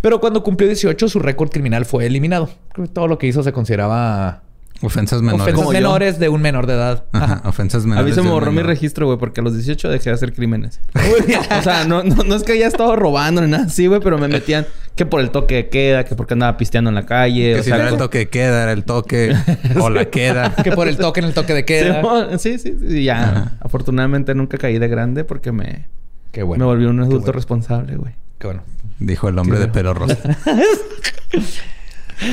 Pero 0.00 0.20
cuando 0.20 0.42
cumplió 0.42 0.68
18, 0.68 1.08
su 1.08 1.18
récord 1.18 1.50
criminal 1.50 1.84
fue 1.84 2.06
eliminado. 2.06 2.48
Creo 2.72 2.86
que 2.86 2.92
todo 2.92 3.08
lo 3.08 3.18
que 3.18 3.26
hizo 3.26 3.42
se 3.42 3.52
consideraba 3.52 4.42
Ofensas 4.82 5.22
menores. 5.22 5.54
ofensas 5.54 5.72
menores 5.72 6.18
de 6.18 6.28
un 6.28 6.42
menor 6.42 6.66
de 6.66 6.74
edad. 6.74 7.04
Ajá, 7.12 7.24
Ajá. 7.40 7.48
ofensas 7.48 7.84
A 7.84 7.86
menores. 7.86 8.06
mí 8.10 8.14
se 8.14 8.22
me 8.22 8.30
borró 8.30 8.52
mi 8.52 8.62
registro, 8.62 9.06
güey, 9.06 9.18
porque 9.18 9.40
a 9.40 9.44
los 9.44 9.54
18 9.54 9.88
dejé 9.88 10.10
de 10.10 10.14
hacer 10.14 10.32
crímenes. 10.32 10.80
o 11.58 11.62
sea, 11.62 11.84
no, 11.84 12.02
no, 12.02 12.24
no 12.24 12.34
es 12.34 12.42
que 12.42 12.52
haya 12.52 12.66
estado 12.66 12.94
robando 12.96 13.40
ni 13.42 13.50
nada 13.50 13.64
así, 13.64 13.86
güey, 13.86 14.00
pero 14.00 14.18
me 14.18 14.28
metían 14.28 14.66
que 14.94 15.04
por 15.06 15.20
el 15.20 15.30
toque 15.30 15.54
de 15.56 15.68
queda, 15.68 16.04
que 16.04 16.14
porque 16.14 16.34
andaba 16.34 16.56
pisteando 16.56 16.88
en 16.90 16.94
la 16.94 17.06
calle. 17.06 17.54
Que 17.54 17.60
o 17.60 17.62
si 17.62 17.68
sea, 17.70 17.76
no 17.76 17.82
era 17.84 17.92
el 17.92 17.98
toque 17.98 18.18
de 18.18 18.28
queda, 18.28 18.62
era 18.62 18.72
el 18.72 18.84
toque 18.84 19.34
o 19.80 19.90
la 19.90 20.04
queda. 20.06 20.54
Que 20.62 20.72
por 20.72 20.88
el 20.88 20.96
toque 20.96 21.20
en 21.20 21.26
el 21.26 21.34
toque 21.34 21.54
de 21.54 21.64
queda. 21.64 22.38
Sí, 22.38 22.58
sí, 22.58 22.74
sí. 22.80 23.04
Ya, 23.04 23.22
Ajá. 23.22 23.52
afortunadamente 23.60 24.34
nunca 24.34 24.58
caí 24.58 24.78
de 24.78 24.88
grande 24.88 25.24
porque 25.24 25.52
me, 25.52 25.86
Qué 26.32 26.42
bueno. 26.42 26.64
me 26.64 26.70
volví 26.70 26.84
un 26.84 27.00
adulto 27.00 27.18
bueno. 27.20 27.32
responsable, 27.32 27.96
güey. 27.96 28.14
Qué 28.38 28.46
bueno. 28.46 28.62
Dijo 28.98 29.28
el 29.28 29.38
hombre 29.38 29.58
de 29.58 29.68
pelo 29.68 29.92
rosa. 29.94 30.16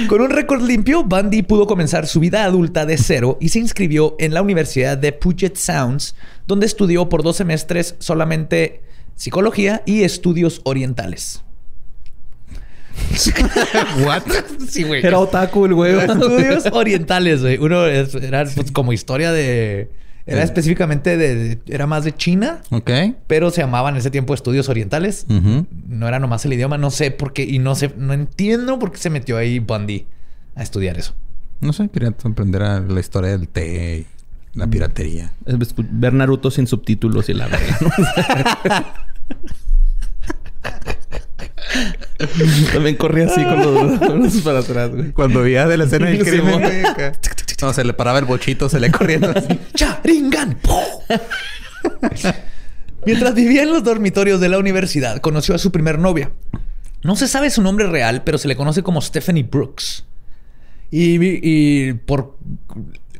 Con 0.08 0.22
un 0.22 0.30
récord 0.30 0.62
limpio, 0.62 1.04
Bundy 1.04 1.42
pudo 1.42 1.68
comenzar 1.68 2.08
su 2.08 2.20
vida 2.20 2.46
adulta 2.46 2.86
de 2.86 2.98
cero 2.98 3.38
y 3.42 3.50
se 3.50 3.60
inscribió 3.60 4.16
en 4.20 4.34
la 4.34 4.42
Universidad 4.42 4.98
de 4.98 5.12
Puget 5.12 5.56
Sounds, 5.58 6.16
donde 6.48 6.66
estudió 6.66 7.10
por 7.10 7.22
dos 7.24 7.36
semestres 7.38 7.96
solamente 8.00 8.82
psicología 9.16 9.84
y 9.86 10.04
estudios 10.04 10.62
orientales. 10.64 11.44
What? 14.06 14.24
Sí, 14.70 14.84
güey. 14.84 15.06
Era 15.06 15.20
otaku 15.20 15.66
el 15.66 15.74
güey. 15.74 15.96
Estudios 16.00 16.66
orientales, 16.72 17.42
güey. 17.42 17.58
Uno 17.58 17.86
es- 17.88 18.16
era 18.16 18.46
pues, 18.56 18.72
como 18.72 18.94
historia 18.94 19.32
de... 19.32 19.90
Era 20.26 20.40
Sí. 20.42 20.46
específicamente 20.46 21.18
de, 21.18 21.36
de- 21.36 21.60
Era 21.68 21.86
más 21.86 22.06
de 22.06 22.16
China, 22.16 22.62
Ok. 22.72 22.90
pero 23.28 23.52
se 23.52 23.62
llamaban 23.62 23.96
en 23.96 24.00
ese 24.00 24.10
tiempo 24.12 24.34
estudios 24.34 24.70
orientales. 24.70 25.26
No 25.28 26.08
era 26.08 26.20
nomás 26.20 26.46
el 26.46 26.54
idioma, 26.54 26.78
no 26.78 26.92
sé 26.92 27.12
por 27.12 27.34
qué. 27.34 27.44
Y 27.44 27.60
no 27.60 27.76
sé, 27.76 27.94
no 27.98 28.14
entiendo 28.14 28.80
por 28.80 28.92
qué 28.92 28.98
se 29.00 29.10
metió 29.10 29.38
ahí 29.38 29.60
Bundy 29.60 30.06
a 30.56 30.64
estudiar 30.64 30.98
eso. 30.98 31.14
No 31.60 31.74
sé, 31.74 31.90
quería 31.90 32.10
aprender 32.10 32.64
a 32.64 32.80
la 32.80 33.00
historia 33.00 33.32
del 33.32 33.48
té 33.48 34.06
y 34.54 34.58
la 34.58 34.68
piratería. 34.68 35.34
Es 35.46 35.58
Ver 35.78 36.14
Naruto 36.14 36.52
sin 36.52 36.68
subtítulos 36.68 37.30
y 37.30 37.34
la 37.34 37.48
verga, 37.48 37.78
¿no? 37.82 37.90
También 42.74 42.96
corría 42.96 43.26
así 43.26 43.44
con 43.44 43.60
los 43.60 44.00
brazos 44.00 44.42
para 44.42 44.60
atrás, 44.60 44.92
güey. 44.92 45.12
Cuando 45.12 45.42
veía 45.42 45.68
de 45.68 45.78
la 45.78 45.84
escena 45.86 46.08
del 46.08 46.24
crimen, 46.24 46.60
güey. 46.60 46.84
No, 47.62 47.74
se 47.74 47.84
le 47.86 47.94
paraba 47.94 48.20
el 48.20 48.26
bochito, 48.26 48.68
se 48.70 48.80
le 48.80 48.92
corriendo 48.92 49.32
así. 49.36 49.60
¡Charingan! 49.74 50.60
Mientras 53.06 53.34
vivía 53.36 53.64
en 53.64 53.70
los 53.70 53.84
dormitorios 53.84 54.40
de 54.40 54.50
la 54.50 54.58
universidad, 54.58 55.20
conoció 55.20 55.56
a 55.56 55.58
su 55.58 55.72
primer 55.72 56.00
novia. 56.00 56.32
No 57.04 57.16
se 57.16 57.28
sabe 57.28 57.50
su 57.50 57.62
nombre 57.62 57.88
real, 57.88 58.24
pero 58.24 58.38
se 58.38 58.48
le 58.48 58.56
conoce 58.56 58.82
como 58.82 59.02
Stephanie 59.02 59.44
Brooks. 59.44 60.06
Y, 60.90 61.18
y 61.22 61.94
por... 61.94 62.38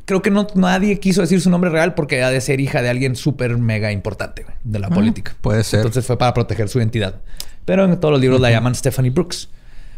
Creo 0.06 0.20
que 0.22 0.30
no, 0.30 0.46
nadie 0.54 0.98
quiso 1.00 1.22
decir 1.22 1.40
su 1.40 1.48
nombre 1.50 1.70
real 1.70 1.94
porque 1.94 2.22
ha 2.22 2.30
de 2.30 2.40
ser 2.42 2.60
hija 2.60 2.82
de 2.82 2.90
alguien 2.90 3.16
súper 3.16 3.56
mega 3.56 3.90
importante 3.90 4.42
güey, 4.42 4.54
de 4.62 4.78
la 4.78 4.88
Ah, 4.88 4.90
política. 4.90 5.34
puede 5.40 5.64
ser. 5.64 5.80
Entonces 5.80 6.04
fue 6.06 6.18
para 6.18 6.34
proteger 6.34 6.68
su 6.68 6.78
identidad. 6.78 7.20
Pero 7.64 7.84
en 7.84 7.98
todos 7.98 8.12
los 8.12 8.20
libros 8.20 8.40
la 8.40 8.50
llaman 8.50 8.74
Stephanie 8.74 9.10
Brooks. 9.10 9.48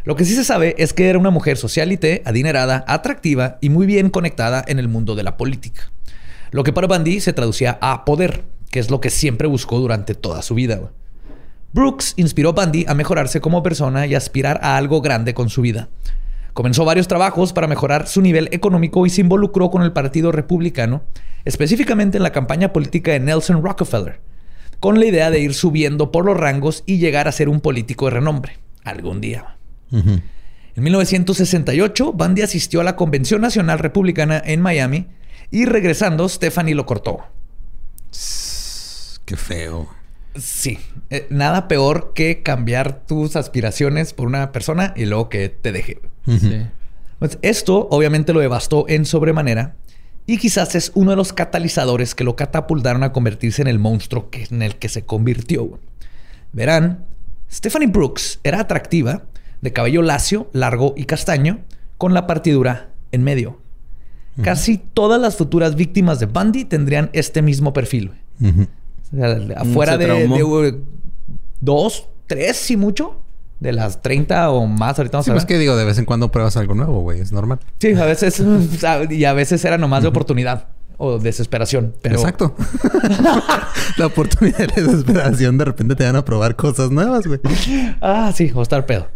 Lo 0.05 0.15
que 0.15 0.25
sí 0.25 0.35
se 0.35 0.45
sabe 0.45 0.77
es 0.79 0.93
que 0.93 1.09
era 1.09 1.19
una 1.19 1.31
mujer 1.31 1.57
socialite, 1.57 2.23
adinerada, 2.25 2.85
atractiva 2.87 3.59
y 3.61 3.71
muy 3.71 3.87
bien 3.87 4.11
conectada 4.11 4.65
en 4.69 4.79
el 4.79 4.87
mundo 4.87 5.17
de 5.17 5.25
la 5.25 5.37
política. 5.37 5.91
Lo 6.53 6.63
que 6.63 6.73
para 6.73 6.87
Bundy 6.87 7.21
se 7.21 7.33
traducía 7.33 7.77
a 7.81 8.05
poder, 8.05 8.45
que 8.71 8.79
es 8.79 8.91
lo 8.91 9.01
que 9.01 9.11
siempre 9.11 9.49
buscó 9.49 9.81
durante 9.81 10.15
toda 10.15 10.43
su 10.43 10.55
vida. 10.55 10.81
Brooks 11.73 12.15
inspiró 12.17 12.51
a 12.51 12.53
Bundy 12.53 12.85
a 12.87 12.95
mejorarse 12.95 13.41
como 13.41 13.65
persona 13.65 14.07
y 14.07 14.15
aspirar 14.15 14.61
a 14.63 14.77
algo 14.77 15.01
grande 15.01 15.35
con 15.35 15.51
su 15.51 15.61
vida. 15.61 15.89
Comenzó 16.53 16.85
varios 16.85 17.09
trabajos 17.09 17.53
para 17.53 17.67
mejorar 17.67 18.07
su 18.07 18.23
nivel 18.23 18.49
económico 18.53 19.05
y 19.05 19.11
se 19.11 19.21
involucró 19.21 19.71
con 19.71 19.83
el 19.83 19.93
Partido 19.93 20.33
Republicano, 20.33 21.03
específicamente 21.45 22.17
en 22.17 22.23
la 22.23 22.33
campaña 22.33 22.73
política 22.73 23.11
de 23.11 23.21
Nelson 23.21 23.63
Rockefeller, 23.63 24.21
con 24.81 25.01
la 25.01 25.07
idea 25.07 25.31
de 25.31 25.41
ir 25.41 25.55
subiendo 25.55 26.13
por 26.13 26.25
los 26.25 26.37
rangos 26.37 26.83
y 26.87 26.99
llegar 26.99 27.29
a 27.29 27.33
ser 27.33 27.49
un 27.49 27.61
político 27.61 28.07
de 28.07 28.13
renombre 28.13 28.59
algún 28.85 29.21
día. 29.21 29.57
En 29.91 30.23
1968, 30.83 32.13
Bundy 32.13 32.43
asistió 32.43 32.81
a 32.81 32.85
la 32.85 32.97
Convención 32.97 33.41
Nacional 33.41 33.79
Republicana 33.79 34.43
en 34.45 34.61
Miami 34.61 35.07
y 35.51 35.65
regresando, 35.65 36.29
Stephanie 36.29 36.75
lo 36.75 36.87
cortó. 36.87 37.21
Qué 39.25 39.37
feo. 39.37 39.89
Sí, 40.37 40.79
eh, 41.09 41.27
nada 41.31 41.67
peor 41.67 42.13
que 42.15 42.43
cambiar 42.43 43.07
tus 43.07 43.37
aspiraciones 43.37 44.13
por 44.13 44.27
una 44.27 44.53
persona 44.53 44.93
y 44.97 45.07
luego 45.07 45.29
que 45.29 45.49
te 45.49 45.73
deje. 45.73 46.01
Sí. 46.27 46.67
Pues 47.19 47.39
esto 47.43 47.89
obviamente 47.91 48.33
lo 48.33 48.41
devastó 48.41 48.87
en 48.89 49.07
sobremanera 49.07 49.77
y 50.27 50.39
quizás 50.39 50.75
es 50.75 50.91
uno 50.95 51.11
de 51.11 51.17
los 51.17 51.33
catalizadores 51.33 52.15
que 52.15 52.25
lo 52.25 52.37
catapultaron 52.37 53.03
a 53.05 53.13
convertirse 53.13 53.63
en 53.63 53.69
el 53.69 53.79
monstruo 53.79 54.31
que, 54.31 54.47
en 54.51 54.63
el 54.63 54.77
que 54.77 54.89
se 54.89 55.05
convirtió. 55.05 55.79
Verán, 56.53 57.05
Stephanie 57.51 57.89
Brooks 57.89 58.41
era 58.43 58.61
atractiva, 58.61 59.23
de 59.61 59.73
cabello 59.73 60.03
lacio, 60.03 60.51
largo 60.53 60.95
y 60.97 61.05
castaño, 61.05 61.61
con 61.99 62.13
la 62.15 62.27
partidura 62.27 62.91
en 63.13 63.23
medio. 63.23 63.61
Casi 64.43 64.77
todas 64.77 65.19
las 65.19 65.37
futuras 65.37 65.77
víctimas 65.77 66.21
de 66.21 66.27
Bundy 66.27 66.67
tendrían 66.67 67.09
este 67.15 67.41
mismo 67.41 67.73
perfil. 67.73 68.13
O 68.43 69.17
sea, 69.17 69.39
afuera 69.57 69.97
de, 69.97 70.43
uh, 70.43 70.85
dos, 71.61 72.09
tres, 72.27 72.57
si 72.57 72.77
mucho, 72.77 73.23
de 73.61 73.73
las 73.73 74.03
30 74.03 74.51
o 74.51 74.67
más. 74.67 74.99
Ahorita 74.99 75.17
vamos 75.19 75.25
Sí, 75.27 75.31
a 75.31 75.35
ver. 75.35 75.39
pues 75.43 75.47
que 75.47 75.59
digo, 75.59 75.77
de 75.77 75.85
vez 75.85 75.99
en 75.99 76.05
cuando 76.05 76.31
pruebas 76.31 76.57
algo 76.57 76.75
nuevo, 76.75 77.01
güey. 77.01 77.21
Es 77.21 77.33
normal. 77.33 77.59
Sí, 77.79 77.93
a 77.95 78.05
veces, 78.05 78.43
y 79.11 79.25
a 79.25 79.33
veces 79.33 79.65
era 79.65 79.79
nomás 79.79 80.03
de 80.03 80.09
oportunidad 80.09 80.69
o 80.99 81.19
desesperación. 81.19 81.95
Pero 82.03 82.17
Exacto. 82.17 82.55
la 83.99 84.07
oportunidad 84.07 84.61
y 84.61 84.81
la 84.81 84.87
desesperación 84.87 85.59
de 85.59 85.65
repente 85.67 85.95
te 85.95 86.05
van 86.05 86.17
a 86.17 86.25
probar 86.25 86.57
cosas 86.57 86.91
nuevas, 86.91 87.27
güey. 87.27 87.41
Ah, 88.01 88.33
sí, 88.35 88.51
o 88.55 88.63
estar 88.63 88.87
pedo. 88.87 89.09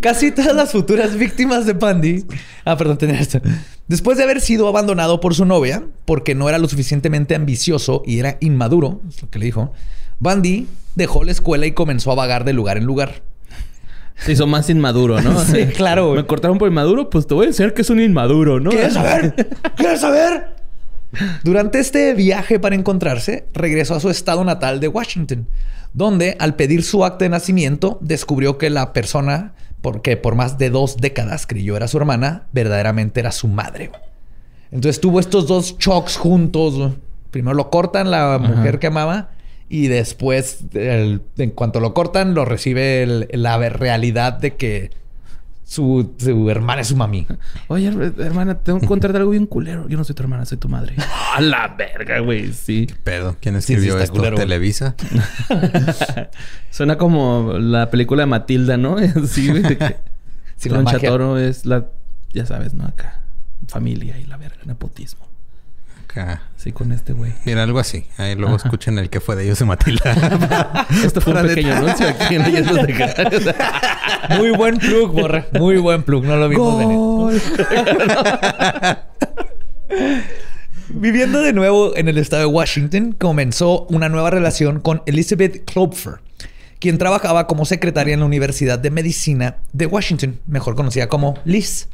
Casi 0.00 0.32
todas 0.32 0.54
las 0.54 0.72
futuras 0.72 1.16
víctimas 1.16 1.64
de 1.66 1.74
Bundy. 1.74 2.26
Ah, 2.64 2.76
perdón, 2.76 2.98
tenía 2.98 3.20
esto. 3.20 3.40
Después 3.86 4.18
de 4.18 4.24
haber 4.24 4.40
sido 4.40 4.66
abandonado 4.68 5.20
por 5.20 5.34
su 5.34 5.44
novia, 5.44 5.84
porque 6.04 6.34
no 6.34 6.48
era 6.48 6.58
lo 6.58 6.68
suficientemente 6.68 7.34
ambicioso 7.34 8.02
y 8.04 8.18
era 8.18 8.36
inmaduro, 8.40 9.00
es 9.08 9.22
lo 9.22 9.30
que 9.30 9.38
le 9.38 9.46
dijo, 9.46 9.72
Bundy 10.22 10.68
dejó 10.94 11.24
la 11.24 11.32
escuela 11.32 11.66
y 11.66 11.72
comenzó 11.72 12.12
a 12.12 12.14
vagar 12.14 12.44
de 12.44 12.52
lugar 12.52 12.76
en 12.76 12.84
lugar. 12.84 13.22
Se 14.18 14.30
hizo 14.30 14.46
más 14.46 14.70
inmaduro, 14.70 15.20
¿no? 15.20 15.40
Sí, 15.44 15.66
claro, 15.66 16.10
güey. 16.10 16.18
Me 16.18 16.26
cortaron 16.28 16.58
por 16.58 16.68
inmaduro, 16.68 17.10
pues 17.10 17.26
te 17.26 17.34
voy 17.34 17.46
a 17.46 17.48
enseñar 17.48 17.74
que 17.74 17.82
es 17.82 17.90
un 17.90 17.98
inmaduro, 17.98 18.60
¿no? 18.60 18.70
¿Quieres 18.70 18.94
saber? 18.94 19.34
¿Quieres 19.76 20.00
saber? 20.00 20.54
Durante 21.42 21.80
este 21.80 22.14
viaje 22.14 22.60
para 22.60 22.76
encontrarse, 22.76 23.48
regresó 23.52 23.96
a 23.96 24.00
su 24.00 24.10
estado 24.10 24.44
natal 24.44 24.78
de 24.78 24.86
Washington, 24.86 25.48
donde 25.92 26.36
al 26.38 26.54
pedir 26.54 26.84
su 26.84 27.04
acta 27.04 27.24
de 27.24 27.30
nacimiento 27.30 27.98
descubrió 28.00 28.58
que 28.58 28.70
la 28.70 28.92
persona, 28.92 29.54
porque 29.80 30.16
por 30.16 30.36
más 30.36 30.56
de 30.56 30.70
dos 30.70 30.98
décadas 30.98 31.48
creyó 31.48 31.76
era 31.76 31.88
su 31.88 31.96
hermana, 31.96 32.44
verdaderamente 32.52 33.18
era 33.18 33.32
su 33.32 33.48
madre. 33.48 33.90
Entonces 34.70 35.00
tuvo 35.00 35.18
estos 35.18 35.48
dos 35.48 35.76
shocks 35.78 36.16
juntos. 36.16 36.92
Primero 37.32 37.56
lo 37.56 37.70
cortan 37.70 38.12
la 38.12 38.38
mujer 38.38 38.78
que 38.78 38.86
amaba 38.86 39.30
y 39.74 39.88
después, 39.88 40.58
el- 40.74 41.22
en 41.38 41.50
cuanto 41.50 41.80
lo 41.80 41.94
cortan, 41.94 42.34
lo 42.34 42.44
recibe 42.44 43.02
el- 43.02 43.28
la 43.32 43.56
realidad 43.70 44.34
de 44.34 44.54
que 44.56 44.90
su, 45.64 46.12
su 46.18 46.50
hermana 46.50 46.82
es 46.82 46.88
su 46.88 46.96
mami. 46.96 47.26
Oye, 47.68 47.90
her- 47.90 48.12
hermana, 48.20 48.58
tengo 48.58 48.78
que 48.80 48.86
contarte 48.86 49.16
algo 49.16 49.30
bien 49.30 49.46
culero. 49.46 49.88
Yo 49.88 49.96
no 49.96 50.04
soy 50.04 50.14
tu 50.14 50.22
hermana, 50.22 50.44
soy 50.44 50.58
tu 50.58 50.68
madre. 50.68 50.94
A 51.34 51.40
la 51.40 51.68
verga, 51.78 52.18
güey. 52.20 52.52
Sí. 52.52 52.86
Pedo. 53.02 53.36
¿Quién 53.40 53.54
Sí, 53.62 53.68
sí, 53.68 53.72
escribió 53.72 53.98
esto? 53.98 54.14
culero. 54.14 54.36
Televisa. 54.36 54.94
Suena 56.70 56.98
como 56.98 57.54
la 57.58 57.90
película 57.90 58.22
de 58.22 58.26
Matilda, 58.26 58.76
¿no? 58.76 58.96
Sí, 59.26 59.48
güey. 59.48 59.62
la 59.62 60.80
magia. 60.82 61.08
Toro 61.08 61.38
es 61.38 61.64
la... 61.66 61.86
Ya 62.34 62.44
sabes, 62.46 62.74
¿no? 62.74 62.84
Acá. 62.84 63.22
familia 63.68 64.18
y 64.18 64.26
la 64.26 64.36
verga, 64.36 64.58
nepotismo. 64.66 65.26
Acá. 66.12 66.42
Sí, 66.56 66.72
con 66.72 66.92
este 66.92 67.14
güey. 67.14 67.32
Mira, 67.46 67.62
algo 67.62 67.78
así. 67.78 68.04
Ahí 68.18 68.34
luego 68.34 68.56
escuchen 68.56 68.98
el 68.98 69.08
que 69.08 69.20
fue 69.20 69.34
de 69.34 69.44
ellos 69.44 69.58
de 69.58 69.64
Matilda. 69.64 70.86
Esto 71.04 71.22
fue 71.22 71.32
un 71.32 71.46
pequeño 71.46 71.74
anuncio 71.74 72.06
aquí 72.06 72.34
en 72.34 72.42
Leyendas 72.42 72.86
de. 72.86 73.54
Muy 74.36 74.50
buen 74.50 74.76
plug, 74.76 75.10
borra. 75.10 75.46
Muy 75.58 75.78
buen 75.78 76.02
plug. 76.02 76.24
No 76.24 76.36
lo 76.36 76.48
vimos 76.50 76.78
venir. 76.78 77.42
Viviendo 80.90 81.40
de 81.40 81.54
nuevo 81.54 81.96
en 81.96 82.08
el 82.08 82.18
estado 82.18 82.42
de 82.42 82.46
Washington, 82.46 83.16
comenzó 83.18 83.86
una 83.88 84.10
nueva 84.10 84.30
relación 84.30 84.80
con 84.80 85.02
Elizabeth 85.06 85.64
Klopfer, 85.64 86.20
quien 86.78 86.98
trabajaba 86.98 87.46
como 87.46 87.64
secretaria 87.64 88.12
en 88.12 88.20
la 88.20 88.26
Universidad 88.26 88.78
de 88.78 88.90
Medicina 88.90 89.56
de 89.72 89.86
Washington, 89.86 90.40
mejor 90.46 90.74
conocida 90.74 91.08
como 91.08 91.38
Liz. 91.46 91.88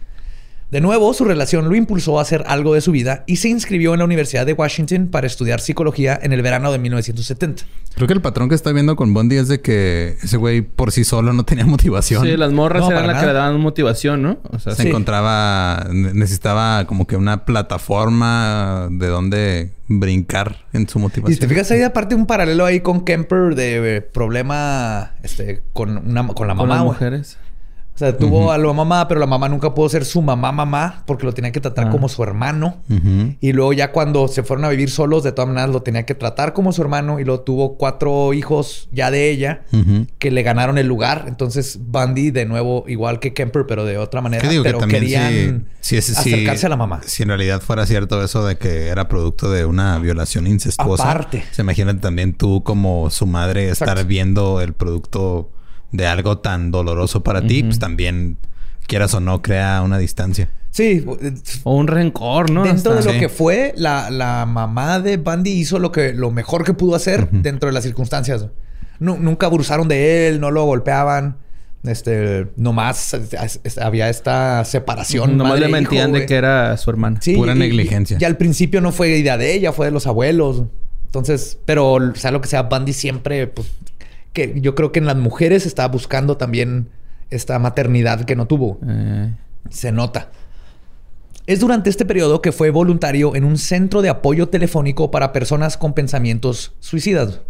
De 0.71 0.83
nuevo, 0.83 1.15
su 1.15 1.25
relación 1.25 1.67
lo 1.69 1.75
impulsó 1.75 2.19
a 2.19 2.23
hacer 2.23 2.45
algo 2.47 2.75
de 2.75 2.83
su 2.83 2.93
vida 2.93 3.25
y 3.27 3.37
se 3.37 3.49
inscribió 3.49 3.95
en 3.95 4.01
la 4.01 4.05
Universidad 4.05 4.45
de 4.45 4.53
Washington 4.53 5.09
para 5.09 5.27
estudiar 5.27 5.61
psicología 5.61 6.19
en 6.23 6.35
el 6.35 6.43
verano 6.43 6.71
de 6.71 6.79
1970. 6.79 7.63
Creo 7.95 8.07
que 8.07 8.13
el 8.13 8.21
patrón 8.21 8.51
que 8.51 8.55
está 8.55 8.71
viendo 8.73 8.95
con 8.95 9.15
Bondi 9.15 9.37
es 9.37 9.49
de 9.49 9.63
que 9.63 10.17
ese 10.23 10.37
güey 10.37 10.61
por 10.61 10.93
sí 10.93 11.05
solo 11.05 11.33
no 11.33 11.45
tenía 11.45 11.65
motivación. 11.65 12.23
Sí, 12.23 12.37
las 12.37 12.53
morras 12.53 12.83
No, 12.83 12.91
eran 12.91 13.07
las 13.07 13.19
que 13.21 13.27
le 13.27 13.33
daban 13.33 13.59
motivación, 13.59 14.21
¿no? 14.23 14.39
O 14.51 14.59
sea, 14.59 14.75
Se 14.75 14.83
Sí. 14.83 14.89
encontraba, 14.91 15.87
ne- 15.91 16.13
necesitaba 16.13 16.85
como 16.87 17.07
que 17.07 17.17
una 17.17 17.47
plataforma 17.47 18.89
de 18.91 19.07
donde 19.07 19.71
brincar 19.89 20.67
en 20.75 20.87
su 20.87 20.99
Y 20.99 21.03
motivación. 21.03 21.39
te 21.41 21.49
fijas 21.49 21.71
ahí 21.71 21.83
aparte 21.83 22.15
un 22.15 22.27
paralelo 22.27 22.67
ahí 22.67 22.81
con 22.81 23.05
Kemper 23.07 23.55
de 23.55 23.97
eh, 23.97 24.01
problema 24.03 25.13
este, 25.23 25.63
con, 25.73 25.97
una, 25.97 26.27
con 26.29 26.47
la 26.47 26.55
con 26.55 26.69
mamá. 26.69 26.75
las 26.75 26.85
güey. 26.85 26.93
mujeres. 26.95 27.39
O 27.99 28.01
sea, 28.01 28.17
tuvo 28.17 28.53
a 28.53 28.59
la 28.59 28.73
mamá, 28.73 29.09
pero 29.09 29.19
la 29.19 29.27
mamá 29.27 29.49
nunca 29.49 29.75
pudo 29.75 29.89
ser 29.89 30.05
su 30.05 30.23
mamá 30.23 30.53
mamá 30.53 31.03
porque 31.05 31.27
lo 31.27 31.35
tenía 31.35 31.51
que 31.51 31.61
tratar 31.61 31.89
Ah. 31.89 31.91
como 31.91 32.09
su 32.09 32.23
hermano. 32.23 32.77
Y 33.41 33.53
luego 33.53 33.73
ya 33.73 33.91
cuando 33.91 34.29
se 34.29 34.45
fueron 34.45 34.65
a 34.67 34.69
vivir 34.69 34.89
solos, 34.89 35.25
de 35.25 35.33
todas 35.33 35.49
maneras 35.49 35.71
lo 35.71 35.83
tenía 35.83 36.07
que 36.07 36.15
tratar 36.15 36.53
como 36.53 36.73
su 36.73 36.81
hermano 36.81 37.19
y 37.19 37.25
luego 37.25 37.41
tuvo 37.43 37.77
cuatro 37.77 38.33
hijos 38.35 38.89
ya 38.93 39.11
de 39.11 39.31
ella 39.31 39.63
que 40.21 40.31
le 40.31 40.45
ganaron 40.45 40.79
el 40.79 40.87
lugar. 40.87 41.25
Entonces 41.27 41.77
Bundy 41.81 42.31
de 42.31 42.47
nuevo 42.47 42.85
igual 42.87 43.19
que 43.19 43.35
Kemper, 43.35 43.67
pero 43.67 43.85
de 43.85 43.99
otra 43.99 44.21
manera. 44.21 44.43
Que 44.43 44.49
digo 44.49 44.63
pero 44.63 44.79
querían 44.79 45.67
si, 45.81 45.91
si 45.91 45.97
es- 45.97 46.05
si- 46.07 46.33
acercarse 46.35 46.67
a 46.67 46.69
la 46.69 46.77
mamá. 46.77 47.01
Si 47.05 47.25
en 47.25 47.31
realidad 47.31 47.61
fuera 47.63 47.85
cierto 47.85 48.23
eso 48.23 48.47
de 48.47 48.57
que 48.59 48.87
era 48.87 49.09
producto 49.09 49.51
de 49.51 49.65
una 49.65 49.99
violación 49.99 50.47
incestuosa. 50.47 51.03
Aparte. 51.11 51.43
Se 51.51 51.63
imagina 51.63 51.99
también 51.99 52.33
tú 52.35 52.63
como 52.63 53.11
su 53.11 53.27
madre 53.27 53.71
estar 53.71 54.05
viendo 54.05 54.61
el 54.61 54.73
producto 54.73 55.51
de 55.93 56.07
algo 56.07 56.39
tan 56.39 56.71
doloroso 56.71 57.23
para 57.23 57.43
ti, 57.47 57.63
pues 57.63 57.79
también 57.79 58.37
quieras 58.87 59.15
o 59.15 59.21
no 59.21 59.43
crea 59.43 59.83
una 59.83 59.99
distancia. 59.99 60.49
Sí, 60.71 61.05
O 61.65 61.75
un 61.77 61.87
rencor, 61.89 62.51
¿no? 62.51 62.63
Dentro 62.65 62.95
de 62.95 63.03
lo 63.03 63.13
Sí. 63.13 63.19
que 63.19 63.29
fue, 63.29 63.73
la, 63.77 64.11
la 64.11 64.47
mamá 64.47 65.01
de 65.01 65.17
Bundy 65.17 65.51
hizo 65.51 65.79
lo 65.79 65.91
que 65.91 66.13
lo 66.13 66.31
mejor 66.31 66.63
que 66.65 66.75
pudo 66.75 66.95
hacer 66.95 67.29
dentro 67.31 67.69
de 67.69 67.73
las 67.73 67.85
circunstancias. 67.85 68.47
Nu- 69.01 69.17
nunca 69.19 69.47
abusaron 69.47 69.89
de 69.89 70.29
él, 70.29 70.41
no 70.41 70.51
lo 70.51 70.65
golpeaban. 70.65 71.37
Este, 71.85 72.49
nomás 72.57 73.17
había 73.81 74.09
esta 74.09 74.65
separación. 74.65 75.37
Nomás 75.37 75.59
le 75.61 75.69
mentían 75.69 76.13
de 76.13 76.27
que 76.27 76.35
era 76.35 76.77
su 76.77 76.91
hermana. 76.91 77.19
Sí, 77.23 77.35
Pura 77.35 77.55
y- 77.55 77.59
negligencia. 77.59 78.19
Y, 78.21 78.23
y 78.23 78.27
al 78.27 78.37
principio 78.37 78.81
no 78.81 78.93
fue 78.93 79.09
idea 79.17 79.39
de 79.39 79.55
ella, 79.55 79.73
fue 79.73 79.87
de 79.87 79.93
los 79.93 80.07
abuelos. 80.07 80.65
Entonces, 81.07 81.59
pero 81.65 81.99
sea 82.15 82.31
lo 82.31 82.41
que 82.41 82.49
sea, 82.49 82.65
Bundy 82.65 82.93
siempre, 82.93 83.47
pues, 83.47 83.69
que 84.39 84.61
yo 84.61 84.75
creo 84.75 84.93
que 84.93 85.01
en 85.01 85.07
las 85.07 85.17
mujeres 85.17 85.67
estaba 85.67 85.89
buscando 85.89 86.37
también 86.37 86.89
esta 87.31 87.59
maternidad 87.59 88.25
que 88.25 88.37
no 88.37 88.47
tuvo. 88.47 88.79
Eh, 88.87 89.33
Se 89.71 89.93
nota. 89.93 90.31
Es 91.47 91.61
durante 91.61 91.91
este 91.91 92.05
periodo 92.05 92.43
que 92.43 92.53
fue 92.53 92.71
voluntario 92.71 93.35
en 93.35 93.45
un 93.45 93.59
centro 93.59 94.03
de 94.03 94.11
apoyo 94.11 94.49
telefónico 94.49 95.11
para 95.11 95.33
personas 95.33 95.77
con 95.77 95.95
pensamientos 95.95 96.75
suicidas. 96.79 97.41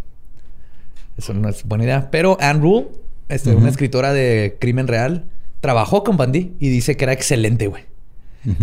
Eso 1.16 1.34
no 1.34 1.48
es 1.48 1.64
buena 1.64 1.84
idea. 1.84 2.10
Pero 2.10 2.36
Anne 2.40 2.60
Rule, 2.60 2.88
este, 3.28 3.54
una 3.54 3.68
escritora 3.68 4.12
de 4.12 4.56
crimen 4.60 4.86
real, 4.86 5.24
trabajó 5.60 6.04
con 6.04 6.16
Bundy 6.16 6.54
y 6.60 6.68
dice 6.68 6.96
que 6.96 7.04
era 7.04 7.12
excelente, 7.12 7.66
güey. 7.66 7.84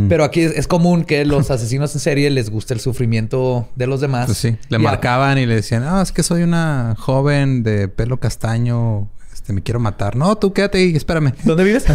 Pero 0.10 0.24
aquí 0.24 0.42
es, 0.42 0.52
es 0.54 0.68
común 0.68 1.04
que 1.04 1.26
los 1.26 1.52
asesinos 1.52 1.94
en 1.94 2.00
serie 2.00 2.30
les 2.30 2.50
guste 2.50 2.74
el 2.74 2.80
sufrimiento 2.80 3.68
de 3.76 3.86
los 3.88 4.02
demás. 4.02 4.26
Pues 4.28 4.38
sí, 4.38 4.58
le 4.70 4.78
Y 4.78 4.82
a- 4.82 4.84
marcaban 4.84 5.38
y 5.38 5.46
le 5.46 5.56
decían, 5.56 5.84
ah, 5.84 6.02
es 6.02 6.12
que 6.12 6.24
soy 6.24 6.42
una 6.44 6.96
joven 6.98 7.62
de 7.64 7.88
pelo 7.88 8.18
castaño, 8.20 9.10
este, 9.34 9.54
me 9.54 9.62
quiero 9.62 9.80
matar. 9.80 10.16
No, 10.16 10.36
tú 10.38 10.54
quédate 10.54 10.78
ahí, 10.80 10.96
espérame. 10.96 11.34
¿Dónde 11.44 11.64
vives? 11.64 11.86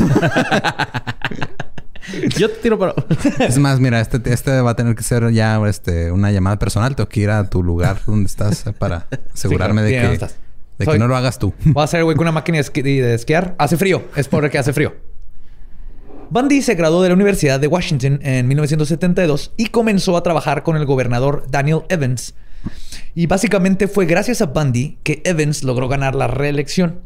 Yo 2.38 2.48
te 2.50 2.56
tiro 2.56 2.78
para... 2.78 2.94
es 3.40 3.58
más, 3.58 3.78
mira, 3.78 4.00
este, 4.00 4.20
este 4.32 4.60
va 4.62 4.70
a 4.70 4.74
tener 4.76 4.94
que 4.94 5.02
ser 5.02 5.30
ya 5.32 5.60
este, 5.68 6.10
una 6.10 6.32
llamada 6.32 6.58
personal. 6.58 6.96
Tengo 6.96 7.08
que 7.08 7.20
ir 7.20 7.30
a 7.30 7.48
tu 7.48 7.62
lugar 7.62 7.98
donde 8.06 8.26
estás 8.26 8.64
para 8.78 9.06
asegurarme 9.32 9.82
claro. 9.82 9.86
De, 9.90 9.96
¿dónde 10.02 10.08
que, 10.08 10.14
estás? 10.24 10.36
de 10.78 10.84
Soy- 10.86 10.94
que 10.94 10.98
no 10.98 11.08
lo 11.08 11.16
hagas 11.16 11.38
tú. 11.38 11.52
Voy 11.64 11.80
a 11.82 11.84
hacer, 11.84 12.02
güey, 12.04 12.16
con 12.16 12.24
una 12.24 12.32
máquina 12.32 12.58
de, 12.58 12.64
esqui- 12.64 12.82
de 12.82 13.14
esquiar. 13.14 13.54
Hace 13.58 13.76
frío. 13.76 14.02
Es 14.16 14.28
porque 14.28 14.58
hace 14.58 14.72
frío. 14.72 14.94
Bundy 16.32 16.62
se 16.62 16.76
graduó 16.76 17.02
de 17.02 17.08
la 17.08 17.16
Universidad 17.16 17.58
de 17.58 17.66
Washington 17.66 18.20
en 18.22 18.46
1972 18.46 19.52
y 19.56 19.66
comenzó 19.66 20.16
a 20.16 20.22
trabajar 20.22 20.62
con 20.62 20.76
el 20.76 20.86
gobernador 20.86 21.44
Daniel 21.50 21.82
Evans. 21.88 22.34
Y 23.16 23.26
básicamente 23.26 23.88
fue 23.88 24.06
gracias 24.06 24.40
a 24.40 24.46
Bundy 24.46 24.98
que 25.02 25.22
Evans 25.24 25.64
logró 25.64 25.88
ganar 25.88 26.14
la 26.14 26.28
reelección. 26.28 27.00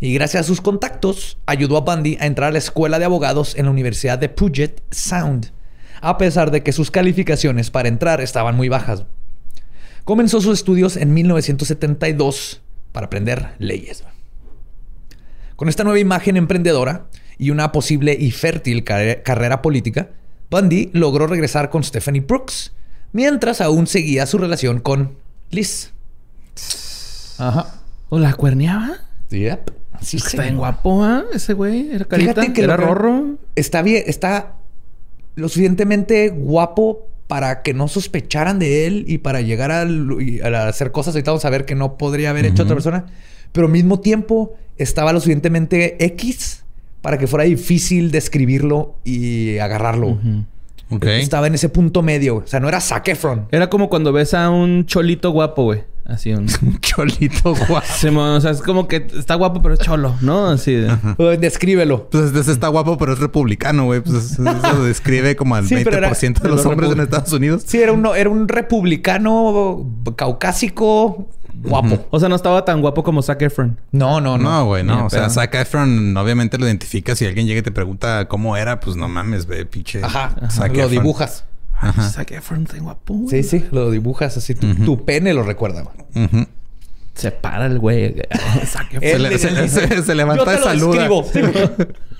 Y 0.00 0.12
gracias 0.14 0.40
a 0.40 0.46
sus 0.48 0.60
contactos, 0.60 1.38
ayudó 1.46 1.76
a 1.76 1.82
Bundy 1.82 2.16
a 2.18 2.26
entrar 2.26 2.48
a 2.48 2.52
la 2.52 2.58
escuela 2.58 2.98
de 2.98 3.04
abogados 3.04 3.54
en 3.54 3.66
la 3.66 3.70
Universidad 3.70 4.18
de 4.18 4.28
Puget 4.28 4.82
Sound, 4.90 5.52
a 6.00 6.18
pesar 6.18 6.50
de 6.50 6.64
que 6.64 6.72
sus 6.72 6.90
calificaciones 6.90 7.70
para 7.70 7.86
entrar 7.86 8.20
estaban 8.20 8.56
muy 8.56 8.68
bajas. 8.68 9.04
Comenzó 10.02 10.40
sus 10.40 10.58
estudios 10.58 10.96
en 10.96 11.14
1972 11.14 12.60
para 12.90 13.06
aprender 13.06 13.54
leyes. 13.60 14.02
Con 15.54 15.68
esta 15.68 15.84
nueva 15.84 16.00
imagen 16.00 16.36
emprendedora 16.36 17.06
y 17.38 17.50
una 17.50 17.72
posible 17.72 18.16
y 18.18 18.30
fértil 18.30 18.84
carre- 18.84 19.22
carrera 19.22 19.62
política, 19.62 20.10
Bundy 20.50 20.90
logró 20.92 21.26
regresar 21.26 21.70
con 21.70 21.82
Stephanie 21.82 22.20
Brooks, 22.20 22.72
mientras 23.12 23.60
aún 23.60 23.86
seguía 23.86 24.26
su 24.26 24.38
relación 24.38 24.80
con 24.80 25.12
Liz. 25.50 25.92
Ajá. 27.38 27.80
¿O 28.08 28.18
la 28.18 28.34
cuerneaba? 28.34 28.98
Yep. 29.30 29.70
Sí, 30.00 30.18
Está 30.18 30.42
bien 30.42 30.56
guapo, 30.56 31.02
¿ah? 31.04 31.24
Ese 31.32 31.54
güey. 31.54 31.90
Era 31.92 32.04
carita. 32.04 32.34
Fíjate 32.34 32.52
que 32.52 32.62
era 32.62 32.76
rorro. 32.76 33.36
Está 33.56 33.82
bien, 33.82 34.02
está 34.06 34.54
lo 35.34 35.48
suficientemente 35.48 36.28
guapo 36.28 37.08
para 37.26 37.62
que 37.62 37.72
no 37.74 37.88
sospecharan 37.88 38.58
de 38.58 38.86
él 38.86 39.04
y 39.08 39.18
para 39.18 39.40
llegar 39.40 39.70
a 39.72 40.68
hacer 40.68 40.92
cosas. 40.92 41.14
Ahorita 41.14 41.30
vamos 41.30 41.44
a 41.44 41.50
ver 41.50 41.64
que 41.64 41.74
no 41.74 41.96
podría 41.96 42.30
haber 42.30 42.44
hecho 42.44 42.64
otra 42.64 42.74
persona. 42.76 43.06
Pero 43.52 43.66
al 43.66 43.72
mismo 43.72 44.00
tiempo 44.00 44.54
estaba 44.76 45.12
lo 45.12 45.20
suficientemente 45.20 46.04
X 46.04 46.63
para 47.04 47.18
que 47.18 47.26
fuera 47.26 47.44
difícil 47.44 48.10
describirlo 48.10 48.94
y 49.04 49.58
agarrarlo. 49.58 50.18
Estaba 51.02 51.48
en 51.48 51.54
ese 51.54 51.68
punto 51.68 52.00
medio. 52.00 52.36
O 52.36 52.46
sea, 52.46 52.60
no 52.60 52.68
era 52.68 52.80
Zac 52.80 53.06
Efron. 53.08 53.46
Era 53.52 53.68
como 53.68 53.90
cuando 53.90 54.10
ves 54.10 54.32
a 54.32 54.48
un 54.48 54.86
cholito 54.86 55.30
guapo, 55.30 55.64
güey. 55.64 55.82
Así 56.06 56.32
un... 56.32 56.46
Un 56.62 56.80
cholito 56.80 57.54
guapo. 57.54 57.86
Sí, 57.94 58.08
o 58.08 58.40
sea, 58.40 58.52
es 58.52 58.62
como 58.62 58.88
que 58.88 59.06
está 59.18 59.34
guapo, 59.34 59.60
pero 59.60 59.74
es 59.74 59.80
cholo, 59.80 60.14
¿no? 60.22 60.46
Así 60.48 60.72
de... 60.72 60.94
Eh, 61.18 61.36
Descríbelo. 61.38 62.08
Pues 62.08 62.34
este 62.34 62.52
está 62.52 62.68
guapo, 62.68 62.96
pero 62.96 63.12
es 63.12 63.18
republicano, 63.18 63.84
güey. 63.84 64.00
Pues 64.00 64.32
eso 64.32 64.42
lo 64.42 64.84
describe 64.84 65.36
como 65.36 65.56
al 65.56 65.64
Sí, 65.68 65.74
20% 65.74 65.84
pero 65.84 65.98
era- 65.98 66.08
de 66.10 66.48
los 66.48 66.56
los 66.56 66.64
hombres 66.64 66.90
en 66.90 67.00
Estados 67.00 67.32
Unidos. 67.34 67.64
Sí, 67.66 67.82
era 67.82 67.92
un, 67.92 68.06
era 68.16 68.30
un 68.30 68.48
republicano 68.48 69.86
caucásico 70.16 71.28
guapo. 71.64 72.06
O 72.10 72.20
sea, 72.20 72.28
no 72.28 72.36
estaba 72.36 72.64
tan 72.64 72.80
guapo 72.80 73.02
como 73.02 73.22
Zac 73.22 73.42
Efron. 73.42 73.78
No, 73.92 74.20
no, 74.20 74.38
no. 74.38 74.50
No, 74.50 74.64
güey, 74.66 74.84
no. 74.84 75.06
O 75.06 75.10
sea, 75.10 75.22
pedo. 75.22 75.30
Zac 75.30 75.54
Efron 75.54 76.16
obviamente 76.16 76.58
lo 76.58 76.66
identifica. 76.66 77.14
Si 77.16 77.26
alguien 77.26 77.46
llega 77.46 77.60
y 77.60 77.62
te 77.62 77.72
pregunta 77.72 78.26
cómo 78.28 78.56
era, 78.56 78.80
pues 78.80 78.96
no 78.96 79.08
mames, 79.08 79.46
ve, 79.46 79.66
pinche. 79.66 80.02
Ajá. 80.02 80.34
Zac 80.50 80.76
Lo 80.76 80.88
dibujas. 80.88 81.44
Ajá. 81.76 82.08
Zac 82.10 82.30
Efron 82.30 82.62
está 82.62 82.78
guapo, 82.78 83.14
güey. 83.14 83.42
Sí, 83.42 83.42
sí, 83.42 83.64
lo 83.72 83.90
dibujas 83.90 84.36
así. 84.36 84.54
Tu, 84.54 84.74
tu 84.84 85.04
pene 85.04 85.34
lo 85.34 85.42
recuerda. 85.42 85.82
güey. 85.82 86.46
Se 87.14 87.30
para 87.30 87.66
el 87.66 87.78
güey. 87.78 88.14
Zac 88.66 88.94
Efron. 88.94 89.02
Se, 89.02 89.18
le- 89.18 89.38
se- 89.38 89.68
se- 89.68 90.02
se 90.02 90.14
levanta 90.14 90.44
Yo 90.44 90.90
te 90.90 91.88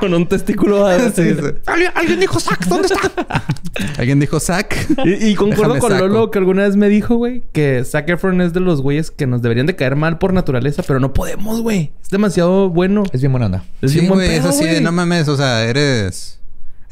con 0.00 0.14
un 0.14 0.26
testículo. 0.28 0.86
Sí, 1.10 1.22
sí. 1.34 1.36
¿Alguien, 1.66 1.90
alguien 1.94 2.20
dijo 2.20 2.40
Zac, 2.40 2.64
¿dónde 2.66 2.88
está? 2.88 3.10
Alguien 3.98 4.18
dijo 4.20 4.40
Zac. 4.40 4.74
Y, 5.04 5.28
y 5.28 5.34
concuerdo 5.34 5.74
Déjame 5.74 5.80
con 5.80 5.90
saco. 5.92 6.06
Lolo 6.08 6.30
que 6.30 6.38
alguna 6.38 6.62
vez 6.62 6.76
me 6.76 6.88
dijo, 6.88 7.16
güey, 7.16 7.42
que 7.52 7.84
Zac 7.84 8.08
Efron 8.08 8.40
es 8.40 8.52
de 8.54 8.60
los 8.60 8.80
güeyes 8.80 9.10
que 9.10 9.26
nos 9.26 9.42
deberían 9.42 9.66
de 9.66 9.76
caer 9.76 9.96
mal 9.96 10.18
por 10.18 10.32
naturaleza, 10.32 10.82
pero 10.86 10.98
no 11.00 11.12
podemos, 11.12 11.60
güey. 11.60 11.92
Es 12.02 12.08
demasiado 12.10 12.70
bueno. 12.70 13.04
Es 13.12 13.20
bien 13.20 13.32
buena 13.32 13.46
onda. 13.46 13.64
Es 13.82 13.92
sí, 13.92 13.98
bien 14.00 14.08
buen 14.08 14.20
güey, 14.20 14.30
es 14.36 14.40
pedo, 14.40 14.48
así 14.50 14.64
de 14.64 14.80
no 14.80 14.92
mames. 14.92 15.28
O 15.28 15.36
sea, 15.36 15.64
eres. 15.64 16.40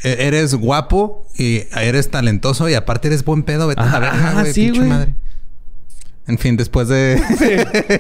e- 0.03 0.27
Eres 0.27 0.55
guapo 0.55 1.27
y 1.39 1.63
eres 1.75 2.11
talentoso 2.11 2.69
y 2.69 2.75
aparte 2.75 3.09
eres 3.09 3.25
buen 3.25 3.43
pedo. 3.45 3.67
Vete 3.69 3.81
a 3.81 4.01
la 4.01 4.09
ajá, 4.11 4.33
güey. 4.41 4.53
sí, 4.53 4.65
pinche 4.65 4.79
güey. 4.81 4.91
madre. 4.91 5.15
En 6.27 6.39
fin, 6.39 6.57
después 6.57 6.89
de. 6.89 7.21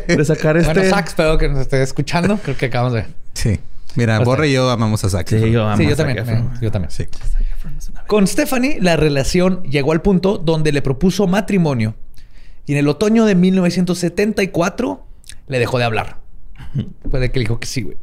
De 0.09 0.24
sacar 0.24 0.57
este... 0.59 0.72
Bueno, 0.74 0.90
Zac, 0.90 1.07
espero 1.09 1.38
que 1.38 1.48
nos 1.48 1.61
esté 1.61 1.83
escuchando. 1.83 2.38
Creo 2.42 2.57
que 2.57 2.66
acabamos 2.66 2.92
de... 2.94 3.07
sí. 3.35 3.59
Mira, 3.96 4.18
Borre 4.20 4.48
y 4.48 4.52
yo 4.52 4.70
amamos 4.70 5.04
a 5.04 5.11
Zac. 5.11 5.28
Sí, 5.28 5.50
yo 5.50 5.64
amo 5.66 5.76
sí, 5.76 5.85
a 5.85 5.90
yo 5.90 5.96
Zac 5.96 6.07
también. 6.07 6.18
Efron, 6.18 6.61
yo 6.61 6.70
también. 6.70 6.90
Sí. 6.90 7.07
Con 8.07 8.26
Stephanie, 8.26 8.78
la 8.80 8.96
relación 8.96 9.62
llegó 9.62 9.92
al 9.92 10.02
punto 10.02 10.38
donde 10.38 10.72
le 10.72 10.83
propuso 10.83 11.26
matrimonio 11.26 11.94
y 12.66 12.72
en 12.72 12.78
el 12.78 12.88
otoño 12.88 13.24
de 13.24 13.35
1974 13.35 15.07
le 15.46 15.59
dejó 15.59 15.78
de 15.78 15.85
hablar. 15.85 16.18
Puede 17.11 17.30
que 17.30 17.38
le 17.38 17.44
dijo 17.44 17.61
que 17.61 17.66
sí, 17.66 17.83
güey. 17.83 17.96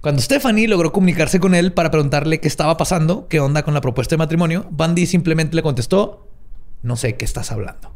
Cuando 0.00 0.20
Stephanie 0.20 0.66
logró 0.66 0.92
comunicarse 0.92 1.38
con 1.38 1.54
él 1.54 1.72
para 1.72 1.90
preguntarle 1.90 2.40
qué 2.40 2.48
estaba 2.48 2.76
pasando, 2.76 3.28
qué 3.28 3.38
onda 3.40 3.62
con 3.62 3.72
la 3.72 3.80
propuesta 3.80 4.14
de 4.14 4.18
matrimonio, 4.18 4.66
Bundy 4.70 5.06
simplemente 5.06 5.54
le 5.54 5.62
contestó, 5.62 6.28
no 6.82 6.96
sé 6.96 7.16
qué 7.16 7.24
estás 7.24 7.52
hablando. 7.52 7.94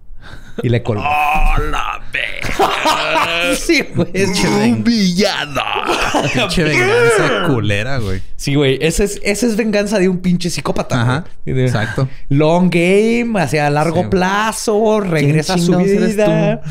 Y 0.63 0.69
le 0.71 0.83
colgó. 0.83 1.03
¡Oh, 1.05 1.61
la 1.71 2.01
verga! 2.13 3.55
sí, 3.57 3.85
güey. 3.95 4.09
¡Un 4.73 4.83
villano! 4.85 5.61
Pinche 6.35 6.65
venganza 6.65 7.47
culera, 7.49 7.99
güey. 7.99 8.23
Sí, 8.37 8.55
güey. 8.55 8.79
Esa 8.81 9.05
es, 9.05 9.21
esa 9.23 9.47
es 9.47 9.57
venganza 9.57 9.99
de 9.99 10.09
un 10.09 10.19
pinche 10.19 10.49
psicópata. 10.49 11.03
Ajá. 11.03 11.25
güey. 11.45 11.61
Exacto. 11.61 12.09
Long 12.31 12.71
game, 12.71 13.39
hacia 13.41 13.69
largo 13.71 14.03
Sí. 14.05 14.09
plazo, 14.11 15.01
regresa 15.01 15.55
a 15.55 15.59
su 15.59 15.77
vida. 15.77 16.63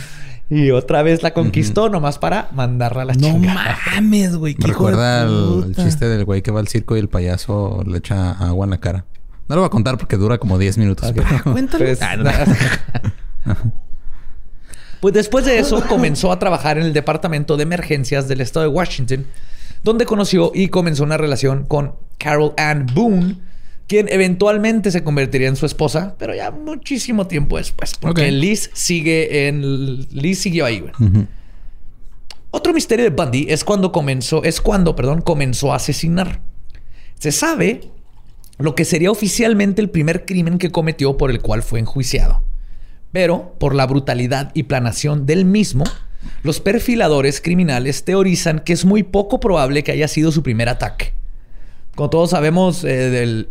Y 0.50 0.70
otra 0.72 1.02
vez 1.02 1.24
la 1.24 1.34
conquistó 1.34 1.90
nomás 1.90 2.20
para 2.20 2.50
mandarla 2.54 3.02
a 3.02 3.06
la 3.06 3.14
No 3.14 3.20
chingada. 3.20 3.78
mames, 3.96 4.36
güey. 4.36 4.54
Qué 4.56 4.68
recuerda 4.68 5.24
el, 5.24 5.76
chiste 5.76 6.08
del 6.08 6.24
güey 6.26 6.42
que 6.44 6.52
va 6.52 6.60
al 6.60 6.68
circo 6.68 6.96
y 6.96 7.00
el 7.00 7.10
payaso 7.10 7.84
le 7.86 7.98
echa 7.98 8.32
agua 8.32 8.66
en 8.66 8.70
la 8.72 8.80
cara. 8.80 9.06
No 9.48 9.56
lo 9.56 9.62
voy 9.62 9.68
a 9.68 9.72
contar 9.72 9.98
porque 9.98 10.18
dura 10.18 10.38
como 10.40 10.58
10 10.58 10.78
minutos. 10.80 11.10
Ok. 11.10 11.18
pero- 11.18 11.44
Cuéntalo. 11.54 11.86
Pues, 11.86 12.02
Ah, 12.02 12.16
no. 12.16 12.30
Pues 15.00 15.14
después 15.14 15.46
de 15.46 15.60
eso 15.60 15.84
comenzó 15.88 16.32
a 16.32 16.40
trabajar 16.40 16.78
en 16.78 16.86
el 16.86 16.94
departamento 16.94 17.58
de 17.58 17.64
emergencias 17.64 18.28
del 18.28 18.42
estado 18.42 18.66
de 18.66 18.72
Washington, 18.74 19.26
donde 19.84 20.06
conoció 20.06 20.52
y 20.54 20.70
comenzó 20.70 21.04
una 21.04 21.18
relación 21.18 21.66
con 21.66 21.94
Carol 22.18 22.54
Ann 22.58 22.88
Boone, 22.94 23.38
quien 23.88 24.08
eventualmente 24.10 24.90
se 24.90 25.04
convertiría 25.04 25.48
en 25.48 25.56
su 25.56 25.66
esposa, 25.66 26.16
pero 26.18 26.34
ya 26.34 26.50
muchísimo 26.50 27.28
tiempo 27.28 27.58
después, 27.58 27.94
porque. 28.00 28.32
Liz 28.32 28.72
sigue 28.74 29.48
en 29.48 30.08
Liz 30.10 30.40
siguió 30.40 30.66
ahí. 30.66 30.80
güey. 30.80 31.28
Otro 32.50 32.74
misterio 32.74 33.04
de 33.04 33.12
Bundy 33.12 33.48
es 33.50 33.64
cuando 33.64 33.92
comenzó, 33.92 34.44
es 34.44 34.62
cuando, 34.62 34.96
perdón, 34.96 35.22
comenzó 35.22 35.74
a 35.74 35.76
asesinar. 35.76 36.42
Se 37.20 37.32
sabe 37.32 37.92
lo 38.58 38.76
que 38.76 38.86
sería 38.86 39.12
oficialmente 39.12 39.82
el 39.82 39.90
primer 39.90 40.26
crimen 40.26 40.58
que 40.58 40.72
cometió 40.72 41.18
por 41.18 41.32
el 41.32 41.42
cual 41.42 41.64
fue 41.64 41.80
enjuiciado. 41.80 42.42
Pero 43.16 43.56
por 43.60 43.74
la 43.76 43.88
brutalidad 43.88 44.52
y 44.54 44.64
planación 44.64 45.26
del 45.26 45.46
mismo, 45.46 45.86
los 46.44 46.60
perfiladores 46.60 47.40
criminales 47.40 48.04
teorizan 48.04 48.60
que 48.60 48.74
es 48.74 48.84
muy 48.84 49.04
poco 49.04 49.40
probable 49.40 49.86
que 49.86 49.94
haya 49.94 50.10
sido 50.10 50.34
su 50.34 50.44
primer 50.44 50.68
ataque. 50.68 51.14
Como 51.96 52.10
todos 52.10 52.32
sabemos, 52.32 52.84
eh, 52.84 53.10
del- 53.10 53.48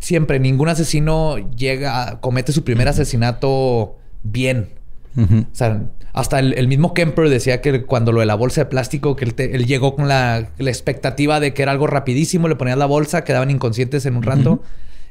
siempre 0.00 0.38
ningún 0.38 0.68
asesino 0.68 1.38
llega, 1.56 2.20
comete 2.20 2.52
su 2.52 2.62
primer 2.62 2.88
asesinato 2.88 3.96
bien. 4.22 4.68
O 5.16 5.54
sea, 5.54 5.82
hasta 6.12 6.38
el, 6.38 6.52
el 6.58 6.68
mismo 6.68 6.92
Kemper 6.92 7.30
decía 7.30 7.62
que 7.62 7.84
cuando 7.86 8.12
lo 8.12 8.20
de 8.20 8.26
la 8.26 8.34
bolsa 8.34 8.60
de 8.60 8.66
plástico, 8.66 9.16
que 9.16 9.24
él, 9.24 9.32
te- 9.34 9.56
él 9.56 9.64
llegó 9.64 9.96
con 9.96 10.08
la, 10.08 10.50
la 10.58 10.70
expectativa 10.70 11.40
de 11.40 11.54
que 11.54 11.62
era 11.62 11.72
algo 11.72 11.86
rapidísimo, 11.86 12.48
le 12.48 12.56
ponías 12.56 12.76
la 12.76 12.84
bolsa, 12.86 13.24
quedaban 13.24 13.50
inconscientes 13.50 14.04
en 14.04 14.16
un 14.16 14.24
rato. 14.24 14.62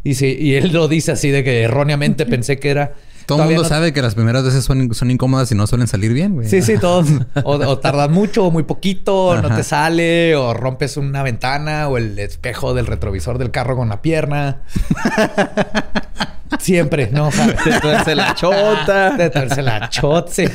Y, 0.03 0.15
sí, 0.15 0.38
y 0.39 0.55
él 0.55 0.71
lo 0.73 0.88
dice 0.88 1.12
así 1.12 1.29
de 1.29 1.43
que 1.43 1.62
erróneamente 1.63 2.25
pensé 2.27 2.59
que 2.59 2.69
era... 2.69 2.93
Todo 3.25 3.43
el 3.43 3.45
mundo 3.49 3.62
no- 3.62 3.69
sabe 3.69 3.93
que 3.93 4.01
las 4.01 4.15
primeras 4.15 4.43
veces 4.43 4.63
son, 4.63 4.91
son 4.95 5.12
incómodas 5.12 5.51
y 5.51 5.55
no 5.55 5.67
suelen 5.67 5.88
salir 5.88 6.13
bien, 6.13 6.33
güey. 6.33 6.47
Sí, 6.49 6.63
sí, 6.63 6.77
todos. 6.81 7.07
O, 7.43 7.53
o 7.57 7.77
tardas 7.77 8.09
mucho 8.09 8.45
o 8.47 8.49
muy 8.51 8.63
poquito, 8.63 9.39
no 9.39 9.55
te 9.55 9.62
sale, 9.63 10.35
o 10.35 10.55
rompes 10.55 10.97
una 10.97 11.21
ventana 11.21 11.88
o 11.89 11.97
el 11.99 12.17
espejo 12.17 12.73
del 12.73 12.88
retrovisor 12.88 13.38
del 13.38 13.51
carro 13.51 13.75
con 13.75 13.89
la 13.89 14.01
pierna. 14.01 14.63
Siempre, 16.59 17.09
¿no? 17.12 17.27
O 17.27 17.31
sea, 17.31 17.55
Te 17.55 17.79
tuerce 17.79 18.15
la 18.15 18.33
chota. 18.33 19.12
de 19.12 19.29
tuerce 19.29 19.62
la 19.62 19.89
chot, 19.89 20.29
sí. 20.29 20.45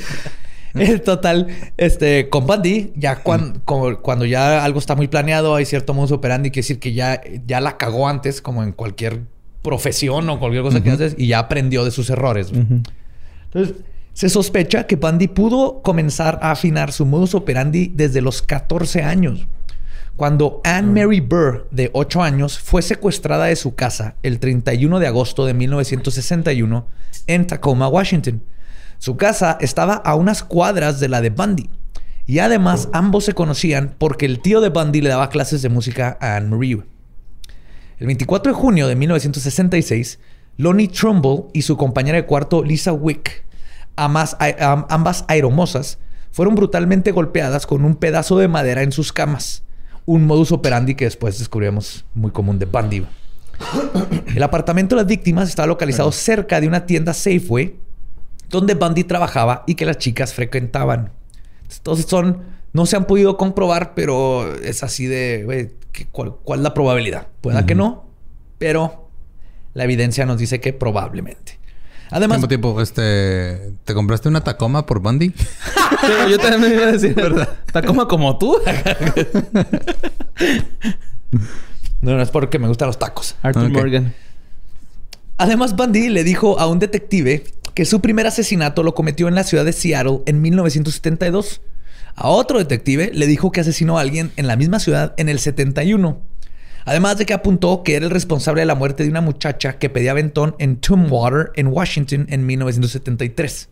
En 0.74 1.00
total, 1.04 1.46
este, 1.76 2.28
con 2.28 2.46
Bundy, 2.48 2.92
ya 2.96 3.22
cuan- 3.22 3.61
como- 3.64 3.98
cuando 4.00 4.24
ya 4.24 4.64
algo 4.64 4.80
está 4.80 4.96
muy 4.96 5.07
planeado, 5.07 5.54
hay 5.54 5.64
cierto 5.64 5.94
modus 5.94 6.11
operandi, 6.11 6.50
quiere 6.50 6.64
decir 6.64 6.80
que 6.80 6.92
ya, 6.92 7.20
ya 7.46 7.61
la 7.61 7.76
cagó 7.76 8.09
antes, 8.09 8.40
como 8.42 8.64
en 8.64 8.72
cualquier 8.72 9.20
profesión 9.64 10.29
o 10.29 10.38
cualquier 10.38 10.62
cosa 10.62 10.83
que 10.83 10.90
haces, 10.90 11.16
y 11.18 11.29
ya 11.29 11.40
aprendió 11.40 11.85
de 11.85 11.90
sus 11.90 12.11
errores. 12.11 12.53
Entonces, 12.53 13.77
se 14.12 14.29
sospecha 14.29 14.87
que 14.87 14.94
Bundy 14.94 15.27
pudo 15.27 15.83
comenzar 15.83 16.38
a 16.42 16.53
afinar 16.53 16.92
su 16.92 17.07
modus 17.07 17.35
operandi 17.35 17.90
desde 17.92 18.20
los 18.20 18.42
14 18.42 19.03
años. 19.03 19.48
Cuando 20.16 20.61
Anne 20.62 21.03
Mary 21.03 21.18
Burr, 21.18 21.66
de 21.72 21.90
8 21.92 22.22
años, 22.22 22.59
fue 22.59 22.83
secuestrada 22.83 23.46
de 23.46 23.57
su 23.57 23.74
casa 23.74 24.14
el 24.22 24.38
31 24.38 25.00
de 25.00 25.09
agosto 25.09 25.46
de 25.46 25.55
1961 25.55 26.87
en 27.27 27.46
Tacoma, 27.46 27.88
Washington. 27.88 28.42
Su 28.98 29.16
casa 29.16 29.57
estaba 29.61 29.94
a 29.94 30.14
unas 30.14 30.44
cuadras 30.44 31.00
de 31.00 31.09
la 31.09 31.20
de 31.20 31.31
Bundy. 31.31 31.70
Y 32.27 32.38
además 32.38 32.88
ambos 32.92 33.24
se 33.24 33.35
conocían 33.35 33.96
porque 33.98 34.27
el 34.27 34.40
tío 34.40 34.61
de 34.61 34.68
Bundy 34.68 35.00
le 35.00 35.09
daba 35.09 35.31
clases 35.31 35.62
de 35.62 35.70
música 35.70 36.16
a 36.20 36.37
Anne 36.37 36.48
Marie. 36.48 36.93
El 37.98 38.07
24 38.07 38.52
de 38.52 38.59
junio 38.59 38.88
de 38.88 38.96
1966, 38.96 40.18
Lonnie 40.57 40.88
Trumbull 40.88 41.46
y 41.52 41.62
su 41.62 41.76
compañera 41.76 42.16
de 42.16 42.26
cuarto 42.26 42.64
Lisa 42.64 42.92
Wick, 42.92 43.44
ambas 43.96 44.37
aeromosas, 45.28 45.98
fueron 46.33 46.57
brutalmente 46.57 47.12
golpeadas 47.12 47.66
con 47.66 47.85
un 47.85 47.94
pedazo 47.94 48.38
de 48.38 48.48
madera 48.48 48.83
en 48.83 48.90
sus 48.90 49.12
camas. 49.12 49.62
Un 50.07 50.26
modus 50.26 50.50
operandi 50.50 50.96
que 50.96 51.04
después 51.04 51.38
descubrimos 51.38 52.04
muy 52.14 52.33
común 52.33 52.59
de 52.59 52.66
Bundy. 52.66 53.07
El 54.35 54.42
apartamento 54.42 54.96
de 54.96 55.02
las 55.02 55.09
víctimas 55.09 55.48
estaba 55.48 55.66
localizado 55.68 56.11
cerca 56.11 56.61
de 56.61 56.66
una 56.66 56.87
tienda 56.87 57.14
Safeway 57.14 57.76
donde 58.50 58.74
Bundy 58.74 59.04
trabajaba 59.04 59.64
y 59.66 59.76
que 59.76 59.87
las 59.87 59.98
chicas 59.98 60.35
frecuentaban. 60.35 61.12
Entonces 61.72 62.07
son, 62.07 62.42
no 62.72 62.87
se 62.87 62.96
han 62.96 63.07
podido 63.07 63.37
comprobar, 63.37 63.94
pero 63.94 64.52
es 64.57 64.83
así 64.83 65.07
de, 65.07 65.72
¿qué- 65.94 66.07
cuál, 66.11 66.35
cuál 66.44 66.61
es 66.61 66.64
la 66.64 66.74
probabilidad? 66.74 67.28
Pueda 67.40 67.64
que 67.64 67.74
no, 67.74 68.04
pero 68.59 69.09
la 69.72 69.85
evidencia 69.85 70.26
nos 70.26 70.37
dice 70.38 70.61
que 70.61 70.74
probablemente. 70.74 71.59
Además, 72.11 72.37
Tiempo, 72.46 72.48
tiempo. 72.48 72.80
Este... 72.83 73.72
¿Te 73.85 73.94
compraste 73.94 74.28
una 74.28 74.42
Tacoma 74.44 74.85
por 74.85 75.00
Bundy? 75.00 75.33
Sí, 76.04 76.12
yo 76.30 76.38
también 76.38 76.61
me 76.61 76.68
iba 76.76 76.87
a 76.88 76.92
decir, 76.92 77.14
¿verdad? 77.14 77.48
Tacoma 77.72 78.07
como 78.09 78.37
tú. 78.37 78.57
no, 82.00 82.14
no 82.16 82.22
es 82.22 82.30
porque 82.30 82.59
me 82.59 82.68
gustan 82.68 82.88
los 82.88 82.98
tacos. 82.98 83.37
Arthur. 83.42 83.70
Morgan. 83.70 84.14
Además, 85.38 85.74
Bundy 85.76 86.09
le 86.11 86.24
dijo 86.24 86.59
a 86.59 86.66
un 86.66 86.78
detective 86.78 87.44
que 87.74 87.85
su 87.85 88.00
primer 88.00 88.26
asesinato 88.26 88.83
lo 88.83 88.94
cometió 88.94 89.28
en 89.28 89.35
la 89.35 89.44
ciudad 89.44 89.64
de 89.64 89.72
Seattle 89.72 90.20
en 90.26 90.42
1972. 90.42 91.61
A 92.16 92.29
otro 92.29 92.59
detective 92.59 93.11
le 93.12 93.27
dijo 93.27 93.50
que 93.50 93.61
asesinó 93.61 93.98
a 93.98 94.03
alguien 94.03 94.31
en 94.37 94.46
la 94.46 94.57
misma 94.57 94.79
ciudad 94.79 95.14
en 95.16 95.29
el 95.29 95.40
71. 95.40 96.20
Además 96.85 97.18
de 97.18 97.27
que 97.27 97.35
apuntó 97.35 97.83
que 97.83 97.96
era 97.96 98.05
el 98.05 98.11
responsable 98.11 98.61
de 98.61 98.66
la 98.66 98.74
muerte 98.74 99.03
de 99.03 99.09
una 99.09 99.20
muchacha 99.20 99.79
que 99.79 99.90
pedía 99.90 100.12
aventón 100.12 100.55
en 100.59 100.77
Tumwater, 100.77 101.50
en 101.57 101.68
Washington, 101.68 102.27
en 102.29 102.46
1973. 102.46 103.68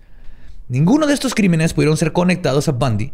Ninguno 0.69 1.07
de 1.07 1.15
estos 1.15 1.35
crímenes 1.35 1.75
pudieron 1.75 1.97
ser 1.97 2.13
conectados 2.13 2.69
a 2.69 2.73
Bundy. 2.73 3.13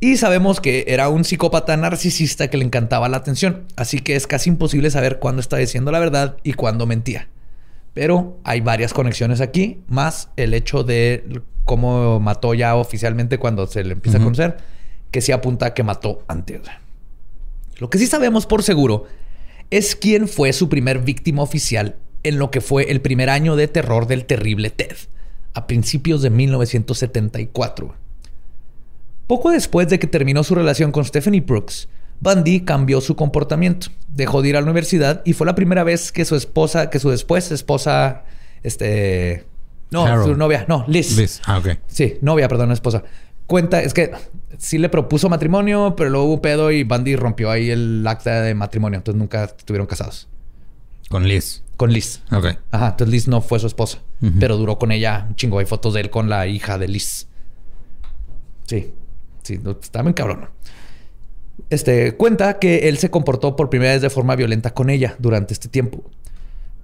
Y 0.00 0.16
sabemos 0.16 0.60
que 0.60 0.84
era 0.88 1.08
un 1.08 1.24
psicópata 1.24 1.76
narcisista 1.76 2.48
que 2.48 2.56
le 2.56 2.64
encantaba 2.64 3.08
la 3.08 3.18
atención. 3.18 3.64
Así 3.76 4.00
que 4.00 4.16
es 4.16 4.26
casi 4.26 4.50
imposible 4.50 4.90
saber 4.90 5.18
cuándo 5.18 5.40
estaba 5.40 5.60
diciendo 5.60 5.92
la 5.92 5.98
verdad 5.98 6.36
y 6.44 6.54
cuándo 6.54 6.86
mentía. 6.86 7.28
Pero 7.94 8.38
hay 8.44 8.60
varias 8.60 8.94
conexiones 8.94 9.40
aquí, 9.40 9.82
más 9.86 10.30
el 10.36 10.54
hecho 10.54 10.82
de 10.82 11.42
cómo 11.64 12.20
mató 12.20 12.54
ya 12.54 12.76
oficialmente 12.76 13.38
cuando 13.38 13.66
se 13.66 13.84
le 13.84 13.92
empieza 13.92 14.18
a 14.18 14.22
conocer, 14.22 14.58
que 15.10 15.20
sí 15.20 15.32
apunta 15.32 15.66
a 15.66 15.74
que 15.74 15.82
mató 15.82 16.22
antes. 16.28 16.60
Lo 17.78 17.90
que 17.90 17.98
sí 17.98 18.06
sabemos 18.06 18.46
por 18.46 18.62
seguro 18.62 19.06
es 19.70 19.96
quién 19.96 20.28
fue 20.28 20.52
su 20.52 20.68
primer 20.68 21.00
víctima 21.00 21.42
oficial 21.42 21.96
en 22.22 22.38
lo 22.38 22.50
que 22.50 22.60
fue 22.60 22.90
el 22.90 23.00
primer 23.00 23.30
año 23.30 23.56
de 23.56 23.68
terror 23.68 24.06
del 24.06 24.24
terrible 24.24 24.70
Ted, 24.70 24.96
a 25.54 25.66
principios 25.66 26.22
de 26.22 26.30
1974. 26.30 27.94
Poco 29.26 29.50
después 29.50 29.88
de 29.88 29.98
que 29.98 30.06
terminó 30.06 30.44
su 30.44 30.54
relación 30.54 30.92
con 30.92 31.04
Stephanie 31.04 31.40
Brooks, 31.40 31.88
Bundy 32.20 32.60
cambió 32.60 33.00
su 33.00 33.16
comportamiento, 33.16 33.88
dejó 34.08 34.42
de 34.42 34.50
ir 34.50 34.56
a 34.56 34.60
la 34.60 34.66
universidad 34.66 35.22
y 35.24 35.32
fue 35.32 35.46
la 35.46 35.56
primera 35.56 35.82
vez 35.82 36.12
que 36.12 36.24
su 36.24 36.36
esposa, 36.36 36.88
que 36.88 37.00
su 37.00 37.10
después 37.10 37.50
esposa, 37.50 38.24
este, 38.62 39.44
no, 39.92 40.04
Carol. 40.04 40.24
su 40.24 40.36
novia, 40.36 40.64
no, 40.68 40.84
Liz, 40.88 41.16
Liz. 41.16 41.40
Ah, 41.44 41.58
ok. 41.58 41.78
Sí, 41.86 42.18
novia, 42.20 42.48
perdón, 42.48 42.72
esposa. 42.72 43.04
Cuenta, 43.46 43.82
es 43.82 43.92
que 43.92 44.10
sí 44.58 44.78
le 44.78 44.88
propuso 44.88 45.28
matrimonio, 45.28 45.94
pero 45.96 46.10
luego 46.10 46.26
hubo 46.26 46.34
un 46.34 46.40
pedo 46.40 46.70
y 46.70 46.84
Bundy 46.84 47.16
rompió 47.16 47.50
ahí 47.50 47.70
el 47.70 48.04
acta 48.06 48.40
de 48.40 48.54
matrimonio. 48.54 48.96
Entonces 48.98 49.18
nunca 49.18 49.44
estuvieron 49.44 49.86
casados. 49.86 50.28
Con 51.08 51.28
Liz. 51.28 51.62
Con 51.76 51.92
Liz. 51.92 52.22
Ok. 52.30 52.46
Ajá, 52.70 52.88
entonces 52.90 53.08
Liz 53.08 53.28
no 53.28 53.42
fue 53.42 53.58
su 53.58 53.66
esposa, 53.66 53.98
pero 54.38 54.56
duró 54.56 54.78
con 54.78 54.92
ella 54.92 55.26
un 55.28 55.36
chingo. 55.36 55.58
Hay 55.58 55.66
fotos 55.66 55.94
de 55.94 56.00
él 56.00 56.10
con 56.10 56.28
la 56.28 56.46
hija 56.46 56.78
de 56.78 56.88
Liz. 56.88 57.28
Sí, 58.64 58.94
sí, 59.42 59.58
no, 59.62 59.72
está 59.72 60.00
bien 60.00 60.14
cabrón. 60.14 60.48
Este 61.68 62.16
cuenta 62.16 62.58
que 62.58 62.88
él 62.88 62.96
se 62.98 63.10
comportó 63.10 63.56
por 63.56 63.68
primera 63.68 63.92
vez 63.92 64.00
de 64.00 64.10
forma 64.10 64.36
violenta 64.36 64.72
con 64.72 64.88
ella 64.88 65.16
durante 65.18 65.52
este 65.52 65.68
tiempo. 65.68 66.02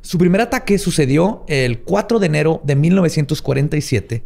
Su 0.02 0.18
primer 0.18 0.40
ataque 0.40 0.78
sucedió 0.78 1.44
el 1.48 1.80
4 1.80 2.18
de 2.18 2.26
enero 2.26 2.60
de 2.64 2.76
1947. 2.76 4.24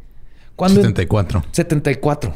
Cuando 0.54 0.80
74. 0.80 1.44
74. 1.50 2.34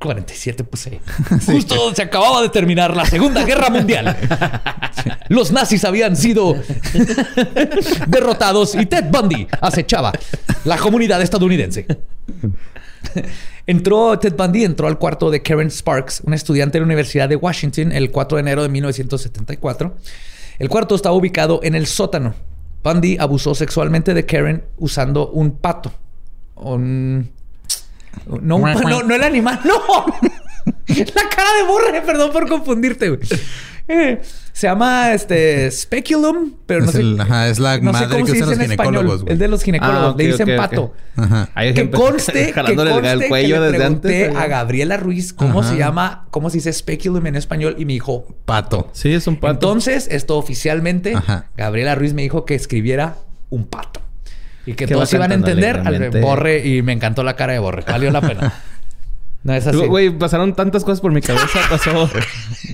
47, 0.00 0.64
pues 0.64 0.82
sí. 0.82 0.98
Justo 1.46 1.94
se 1.94 2.02
acababa 2.02 2.40
de 2.42 2.48
terminar 2.48 2.96
la 2.96 3.04
Segunda 3.04 3.44
Guerra 3.44 3.68
Mundial. 3.68 4.16
Los 5.28 5.52
nazis 5.52 5.84
habían 5.84 6.16
sido 6.16 6.56
derrotados 8.08 8.74
y 8.74 8.86
Ted 8.86 9.04
Bundy 9.10 9.46
acechaba 9.60 10.12
la 10.64 10.78
comunidad 10.78 11.20
estadounidense. 11.20 11.86
Entró 13.66 14.18
Ted 14.18 14.34
Bundy, 14.36 14.64
entró 14.64 14.88
al 14.88 14.98
cuarto 14.98 15.30
de 15.30 15.42
Karen 15.42 15.70
Sparks, 15.70 16.22
una 16.24 16.36
estudiante 16.36 16.78
de 16.78 16.80
la 16.80 16.86
Universidad 16.86 17.28
de 17.28 17.36
Washington, 17.36 17.92
el 17.92 18.10
4 18.10 18.36
de 18.36 18.40
enero 18.40 18.62
de 18.62 18.68
1974. 18.70 19.96
El 20.58 20.68
cuarto 20.68 20.94
estaba 20.94 21.14
ubicado 21.14 21.60
en 21.62 21.74
el 21.74 21.86
sótano. 21.86 22.34
Bundy 22.82 23.16
abusó 23.18 23.54
sexualmente 23.54 24.14
de 24.14 24.26
Karen 24.26 24.64
usando 24.78 25.28
un 25.28 25.58
pato. 25.58 25.92
Un... 26.54 27.30
No, 28.26 28.58
no, 28.58 29.02
no 29.02 29.14
el 29.14 29.22
animal, 29.22 29.60
no. 29.64 30.06
La 30.86 31.28
cara 31.28 31.54
de 31.58 31.62
borre, 31.66 32.02
perdón 32.02 32.32
por 32.32 32.48
confundirte, 32.48 33.08
güey. 33.08 33.20
Eh, 33.88 34.20
se 34.52 34.66
llama 34.66 35.12
este 35.12 35.70
speculum, 35.70 36.52
pero 36.66 36.80
no 36.80 36.86
Es 36.86 36.92
sé. 36.92 37.00
el- 37.00 37.20
ajá, 37.20 37.48
es 37.48 37.58
la 37.58 37.78
no 37.78 37.92
madre 37.92 38.08
cómo 38.08 38.24
que 38.24 38.32
se 38.32 38.36
usan 38.38 38.48
dice 38.50 38.56
los 38.58 38.64
en 38.66 38.70
español. 38.72 38.92
ginecólogos, 38.92 39.22
güey. 39.22 39.32
El 39.32 39.38
de 39.38 39.48
los 39.48 39.62
ginecólogos. 39.62 40.12
Ah, 40.12 40.14
Le 40.16 40.26
dicen 40.26 40.56
pato. 40.56 40.94
Ajá. 41.16 41.48
Que 41.74 41.90
conste, 41.90 42.32
que 42.46 42.52
jalándole 42.52 42.90
el- 42.90 42.96
conste 43.00 43.12
el 43.24 43.28
cuello 43.28 43.54
que 43.56 43.60
le 43.60 43.66
desde 43.66 43.78
pregunté 43.78 44.24
antes. 44.26 44.38
a 44.42 44.46
Gabriela 44.46 44.96
Ruiz 44.96 45.32
cómo 45.32 45.60
Ajá. 45.60 45.70
se 45.70 45.76
llama, 45.78 46.26
cómo 46.30 46.50
se 46.50 46.58
dice 46.58 46.72
speculum 46.72 47.26
en 47.26 47.36
español 47.36 47.74
y 47.78 47.84
me 47.84 47.94
dijo 47.94 48.26
Pato. 48.44 48.90
Sí, 48.92 49.12
es 49.12 49.26
un 49.26 49.36
pato. 49.36 49.52
entonces, 49.54 50.08
esto 50.10 50.36
oficialmente, 50.38 51.14
Ajá. 51.16 51.46
Gabriela 51.56 51.94
Ruiz 51.94 52.14
me 52.14 52.22
dijo 52.22 52.44
que 52.44 52.54
escribiera 52.54 53.16
un 53.48 53.66
pato. 53.66 54.00
Y 54.66 54.74
que 54.74 54.86
todos 54.86 55.12
iban 55.14 55.32
a 55.32 55.34
entender 55.34 55.82
al. 55.84 56.10
Borre 56.20 56.64
y 56.66 56.82
me 56.82 56.92
encantó 56.92 57.22
la 57.24 57.34
cara 57.34 57.54
de 57.54 57.58
Borre. 57.58 57.82
Valió 57.88 58.10
la 58.12 58.20
pena. 58.20 58.52
No 59.42 59.54
es 59.54 59.66
así. 59.66 59.78
Güey, 59.78 60.10
pasaron 60.10 60.54
tantas 60.54 60.84
cosas 60.84 61.00
por 61.00 61.12
mi 61.12 61.22
cabeza. 61.22 61.46
Pasó 61.70 62.10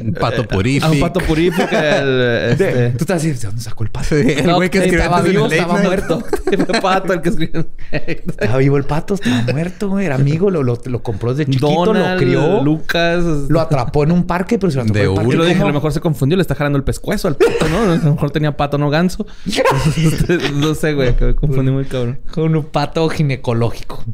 Un 0.00 0.12
pato 0.14 0.44
purífico. 0.48 0.90
un 0.92 0.98
pato 1.00 1.20
purífico 1.20 1.68
el... 1.70 2.50
Este... 2.50 2.90
Tú 2.90 2.96
estás 3.04 3.18
así, 3.18 3.30
¿de 3.30 3.38
dónde 3.38 3.62
sacó 3.62 3.84
el 3.84 3.90
pato? 3.90 4.08
Sí, 4.08 4.32
el 4.32 4.46
No, 4.46 4.56
güey 4.56 4.68
que 4.68 4.78
escribió 4.78 5.04
estaba 5.04 5.22
vivo, 5.22 5.46
el 5.46 5.52
estaba 5.52 5.74
night. 5.74 5.86
muerto. 5.86 6.20
Fue 6.66 6.80
pato 6.80 7.12
el 7.12 7.22
que 7.22 7.28
escribió. 7.28 7.66
Estaba 7.92 8.56
vivo 8.58 8.76
el 8.78 8.84
pato, 8.84 9.14
estaba 9.14 9.42
muerto, 9.52 9.90
güey. 9.90 10.06
Era 10.06 10.16
amigo, 10.16 10.50
lo, 10.50 10.64
lo, 10.64 10.76
lo 10.84 11.02
compró 11.04 11.34
desde 11.34 11.44
chiquito, 11.52 11.68
Donald, 11.84 12.14
lo 12.14 12.26
crió. 12.26 12.62
Lucas. 12.64 13.22
Lo 13.48 13.60
atrapó 13.60 14.02
en 14.02 14.10
un 14.10 14.24
parque, 14.24 14.58
pero 14.58 14.72
se 14.72 14.78
lo 14.78 14.82
atrapó 14.82 14.98
De 14.98 15.04
en 15.04 15.10
el 15.10 15.14
parque. 15.14 15.30
Yo 15.32 15.38
lo 15.38 15.44
dije, 15.44 15.62
a 15.62 15.66
lo 15.66 15.72
mejor 15.72 15.92
se 15.92 16.00
confundió, 16.00 16.36
le 16.36 16.42
está 16.42 16.56
jalando 16.56 16.78
el 16.78 16.84
pescuezo 16.84 17.28
al 17.28 17.36
pato, 17.36 17.68
¿no? 17.70 17.78
A 17.92 17.96
lo 17.96 18.12
mejor 18.12 18.32
tenía 18.32 18.56
pato, 18.56 18.76
no 18.76 18.90
ganso. 18.90 19.24
no 20.54 20.74
sé, 20.74 20.94
güey, 20.94 21.14
que 21.14 21.26
me 21.26 21.34
confundí 21.36 21.70
muy 21.70 21.84
cabrón. 21.84 22.18
Con 22.32 22.56
un 22.56 22.64
pato 22.64 23.08
ginecológico. 23.08 24.04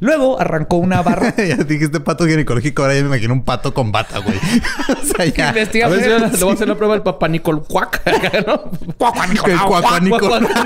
Luego 0.00 0.40
arrancó 0.40 0.76
una 0.76 1.02
barra. 1.02 1.34
ya 1.46 1.56
dijiste 1.56 2.00
pato 2.00 2.26
ginecológico, 2.26 2.82
ahora 2.82 2.94
ya 2.94 3.02
me 3.02 3.08
imagino 3.08 3.34
un 3.34 3.44
pato 3.44 3.72
con 3.74 3.92
bata, 3.92 4.18
güey. 4.18 4.36
o 5.02 5.04
sea, 5.04 5.26
ya. 5.26 5.48
Investiga 5.48 5.86
A 5.86 5.88
ver 5.90 6.02
si 6.02 6.08
le 6.38 6.44
voy 6.44 6.50
a 6.52 6.54
hacer 6.54 6.68
la 6.68 6.74
prueba 6.74 6.94
del 6.94 7.02
papá 7.02 7.28
Nicol 7.28 7.62
Cuac. 7.66 8.02
¿no? 8.46 8.70
Cuaca, 8.96 9.26
Que 9.26 9.34
Nicolau, 9.34 9.68
cuac, 9.68 10.02
Nicolau. 10.02 10.40
cuaca, 10.40 10.64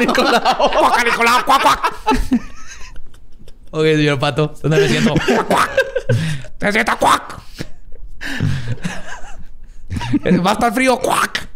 Nicolau. 1.05 1.45
Cuac, 1.45 1.63
cuac. 1.63 1.95
Ok, 3.73 3.83
señor 3.83 4.19
Pato. 4.21 4.55
¿Dónde 4.63 4.79
me 4.79 4.89
siento? 4.89 5.15
Cuac, 5.15 5.47
cuac. 5.49 5.71
Te 6.59 6.73
siento 6.73 6.97
cuac. 6.99 7.41
Va 10.47 10.51
a 10.51 10.53
estar 10.53 10.73
frío, 10.73 10.99
cuac. 10.99 11.49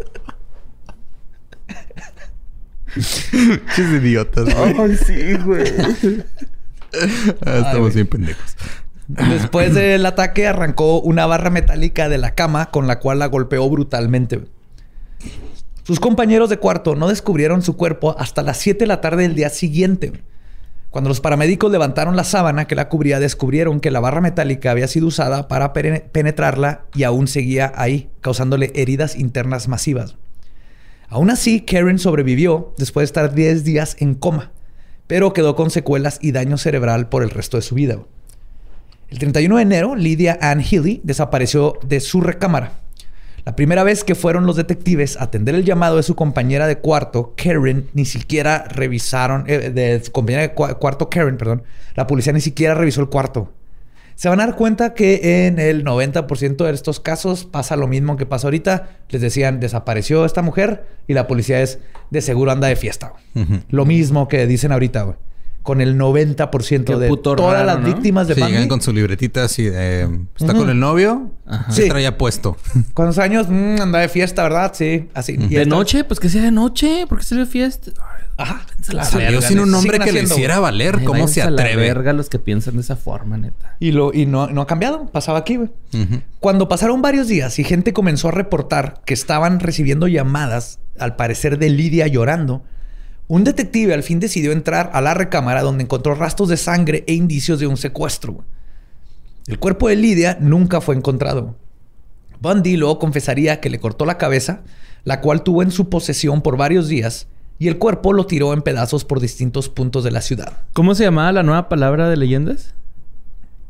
Chis 2.95 3.79
idiotas, 3.79 4.53
güey. 4.53 4.97
sí, 4.97 5.35
güey. 5.45 5.65
Ah, 7.45 7.59
Estamos 7.67 7.95
bien 7.95 8.07
pendejos. 8.07 8.57
Después 9.09 9.75
del 9.75 10.05
ataque 10.05 10.47
arrancó 10.47 11.01
una 11.01 11.25
barra 11.27 11.49
metálica 11.49 12.09
de 12.09 12.19
la 12.19 12.35
cama 12.35 12.71
con 12.71 12.87
la 12.87 12.99
cual 12.99 13.19
la 13.19 13.27
golpeó 13.27 13.69
brutalmente. 13.71 14.45
Sus 15.83 16.01
compañeros 16.01 16.51
de 16.51 16.59
cuarto 16.59 16.95
no 16.95 17.09
descubrieron 17.09 17.63
su 17.63 17.77
cuerpo 17.77 18.15
hasta 18.19 18.43
las 18.43 18.59
7 18.59 18.81
de 18.81 18.87
la 18.87 19.01
tarde 19.01 19.23
del 19.23 19.35
día 19.35 19.49
siguiente. 19.49 20.13
Cuando 20.91 21.09
los 21.09 21.21
paramédicos 21.21 21.73
levantaron 21.73 22.17
la 22.17 22.25
sábana 22.25 22.67
que 22.67 22.75
la 22.75 22.91
cubría, 22.91 23.21
descubrieron 23.21 23.81
que 23.81 23.91
la 23.91 24.01
barra 24.01 24.21
metálica 24.21 24.71
había 24.71 24.89
sido 24.89 25.07
usada 25.07 25.49
para 25.49 25.73
penetrarla 25.73 26.85
y 26.95 27.05
aún 27.05 27.29
seguía 27.29 27.73
ahí, 27.77 28.11
causándole 28.21 28.73
heridas 28.75 29.17
internas 29.17 29.69
masivas. 29.69 30.17
Aún 31.09 31.31
así, 31.31 31.63
Karen 31.63 31.99
sobrevivió 31.99 32.75
después 32.77 33.03
de 33.03 33.07
estar 33.07 33.35
10 33.35 33.65
días 33.65 33.97
en 33.99 34.15
coma, 34.15 34.53
pero 35.09 35.33
quedó 35.33 35.57
con 35.57 35.71
secuelas 35.71 36.19
y 36.23 36.31
daño 36.31 36.57
cerebral 36.59 37.09
por 37.09 37.25
el 37.25 37.31
resto 37.31 37.57
de 37.57 37.63
su 37.63 37.75
vida. 37.75 37.99
El 39.11 39.19
31 39.19 39.57
de 39.57 39.63
enero, 39.63 39.97
Lydia 39.97 40.39
Ann 40.41 40.61
Healy 40.63 41.01
desapareció 41.03 41.79
de 41.83 41.99
su 41.99 42.21
recámara. 42.21 42.73
La 43.47 43.57
primera 43.57 43.83
vez 43.83 44.05
que 44.05 44.15
fueron 44.15 44.45
los 44.45 44.57
detectives 44.57 45.17
a 45.17 45.25
atender 45.25 45.55
el 45.55 45.65
llamado 45.65 45.97
de 45.97 46.03
su 46.03 46.15
compañera 46.15 46.67
de 46.67 46.77
cuarto, 46.79 47.33
Karen, 47.35 47.89
ni 47.95 48.05
siquiera 48.05 48.65
revisaron, 48.69 49.45
eh, 49.47 49.71
de 49.71 50.05
su 50.05 50.13
compañera 50.13 50.43
de 50.43 50.55
cua- 50.55 50.77
cuarto, 50.79 51.09
Karen, 51.09 51.39
perdón, 51.39 51.63
la 51.95 52.07
policía 52.07 52.35
ni 52.35 52.43
siquiera 52.43 52.75
revisó 52.75 53.01
el 53.01 53.09
cuarto. 53.09 53.51
Se 54.19 54.29
van 54.29 54.41
a 54.41 54.47
dar 54.47 54.57
cuenta 54.57 54.95
que 54.95 55.47
en 55.47 55.61
el 55.61 55.85
90% 55.85 56.57
de 56.65 56.73
estos 56.73 56.99
casos 56.99 57.45
pasa 57.45 57.77
lo 57.77 57.87
mismo 57.87 58.17
que 58.17 58.27
pasa 58.27 58.49
ahorita. 58.49 58.89
Les 59.11 59.21
decían, 59.23 59.61
desapareció 59.61 60.25
esta 60.25 60.43
mujer 60.43 60.89
y 61.07 61.15
la 61.15 61.29
policía 61.29 61.63
es, 61.63 61.79
de 62.11 62.21
seguro 62.21 62.51
anda 62.51 62.67
de 62.67 62.75
fiesta. 62.75 63.13
Lo 63.71 63.87
mismo 63.87 64.27
que 64.27 64.49
dicen 64.49 64.73
ahorita, 64.73 65.03
güey. 65.03 65.17
Con 65.63 65.81
el 65.81 65.97
90% 65.97 66.85
Qué 66.85 66.97
de 66.97 67.17
todas 67.23 67.53
raro, 67.53 67.65
las 67.67 67.79
¿no? 67.79 67.87
víctimas 67.87 68.27
de 68.27 68.35
Sí, 68.35 68.41
llegan 68.41 68.67
con 68.67 68.81
su 68.81 68.93
libretita 68.93 69.45
así 69.45 69.65
de... 69.65 70.09
¿Está 70.37 70.53
con 70.53 70.69
el 70.69 70.81
novio? 70.81 71.31
Ajá. 71.47 71.71
Sí. 71.71 71.89
Traía 71.89 72.19
puesto. 72.19 72.57
¿Cuántos 72.95 73.19
años? 73.19 73.47
Mm, 73.49 73.81
anda 73.81 74.01
de 74.01 74.09
fiesta, 74.09 74.43
¿verdad? 74.43 74.73
Sí, 74.75 75.09
así. 75.15 75.35
Y 75.35 75.37
¿De 75.55 75.63
esta- 75.63 75.69
noche? 75.77 76.03
Pues 76.03 76.19
que 76.19 76.29
sea 76.29 76.43
de 76.43 76.51
noche. 76.51 77.07
¿Por 77.09 77.19
qué 77.19 77.25
salió 77.25 77.45
de 77.45 77.51
fiesta? 77.53 77.93
Ajá. 78.39 78.65
la 78.93 79.05
Salió 79.05 79.27
verga, 79.33 79.49
sin 79.49 79.59
un 79.61 79.71
nombre 79.71 79.99
que 79.99 80.13
le 80.13 80.23
hiciera 80.23 80.61
valer. 80.61 80.97
Ay, 81.01 81.05
¿Cómo 81.05 81.27
se 81.29 81.41
váyanse 81.41 81.43
a 81.43 81.51
la 81.51 81.63
atreve? 81.63 81.83
verga 81.83 82.13
los 82.13 82.29
que 82.29 82.39
piensan 82.39 82.75
de 82.77 82.81
esa 82.83 82.95
forma, 82.97 83.37
neta. 83.37 83.77
Y, 83.81 83.91
lo, 83.93 84.15
y 84.15 84.27
no, 84.27 84.47
no 84.47 84.61
ha 84.63 84.67
cambiado. 84.67 85.07
Pasaba 85.07 85.41
aquí, 85.41 85.57
güey. 85.57 85.71
Cuando 86.41 86.69
pasaron 86.69 87.03
varios 87.03 87.27
días 87.29 87.59
y 87.59 87.65
gente 87.65 87.93
comenzó 87.93 88.29
a 88.29 88.31
reportar 88.31 89.03
que 89.05 89.13
estaban 89.13 89.59
recibiendo 89.61 90.07
llamadas, 90.07 90.79
al 90.99 91.17
parecer 91.17 91.59
de 91.59 91.69
Lidia 91.69 92.07
llorando, 92.07 92.63
un 93.27 93.43
detective 93.45 93.93
al 93.93 94.05
fin 94.05 94.21
decidió 94.21 94.53
entrar 94.53 94.91
a 94.95 95.01
la 95.01 95.15
recámara 95.15 95.63
donde 95.63 95.83
encontró 95.85 96.15
rastros 96.15 96.49
de 96.49 96.57
sangre 96.57 97.05
e 97.09 97.15
indicios 97.15 97.59
de 97.61 97.67
un 97.67 97.77
secuestro. 97.77 98.35
güey. 98.35 98.47
El 99.49 99.59
cuerpo 99.59 99.89
de 99.89 99.97
Lidia 99.97 100.39
nunca 100.41 100.81
fue 100.81 100.95
encontrado. 100.95 101.57
Bundy 102.41 102.77
luego 102.77 103.01
confesaría 103.01 103.61
que 103.61 103.69
le 103.69 103.81
cortó 103.81 104.05
la 104.07 104.17
cabeza, 104.17 104.61
la 105.05 105.21
cual 105.21 105.43
tuvo 105.43 105.63
en 105.63 105.73
su 105.73 105.89
posesión 105.89 106.41
por 106.41 106.57
varios 106.57 106.87
días, 106.87 107.27
y 107.59 107.69
el 107.69 107.79
cuerpo 107.79 108.13
lo 108.13 108.27
tiró 108.27 108.53
en 108.53 108.63
pedazos 108.63 109.05
por 109.05 109.21
distintos 109.21 109.69
puntos 109.69 110.05
de 110.05 110.11
la 110.11 110.21
ciudad. 110.21 110.59
¿Cómo 110.73 110.95
se 110.95 111.05
llamaba 111.05 111.33
la 111.33 111.43
nueva 111.43 111.69
palabra 111.69 112.09
de 112.09 112.17
leyendas? 112.17 112.75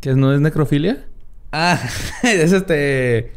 ¿Que 0.00 0.14
no 0.14 0.32
es 0.34 0.40
necrofilia? 0.40 1.06
Ah, 1.52 1.80
es 2.22 2.52
este... 2.52 3.32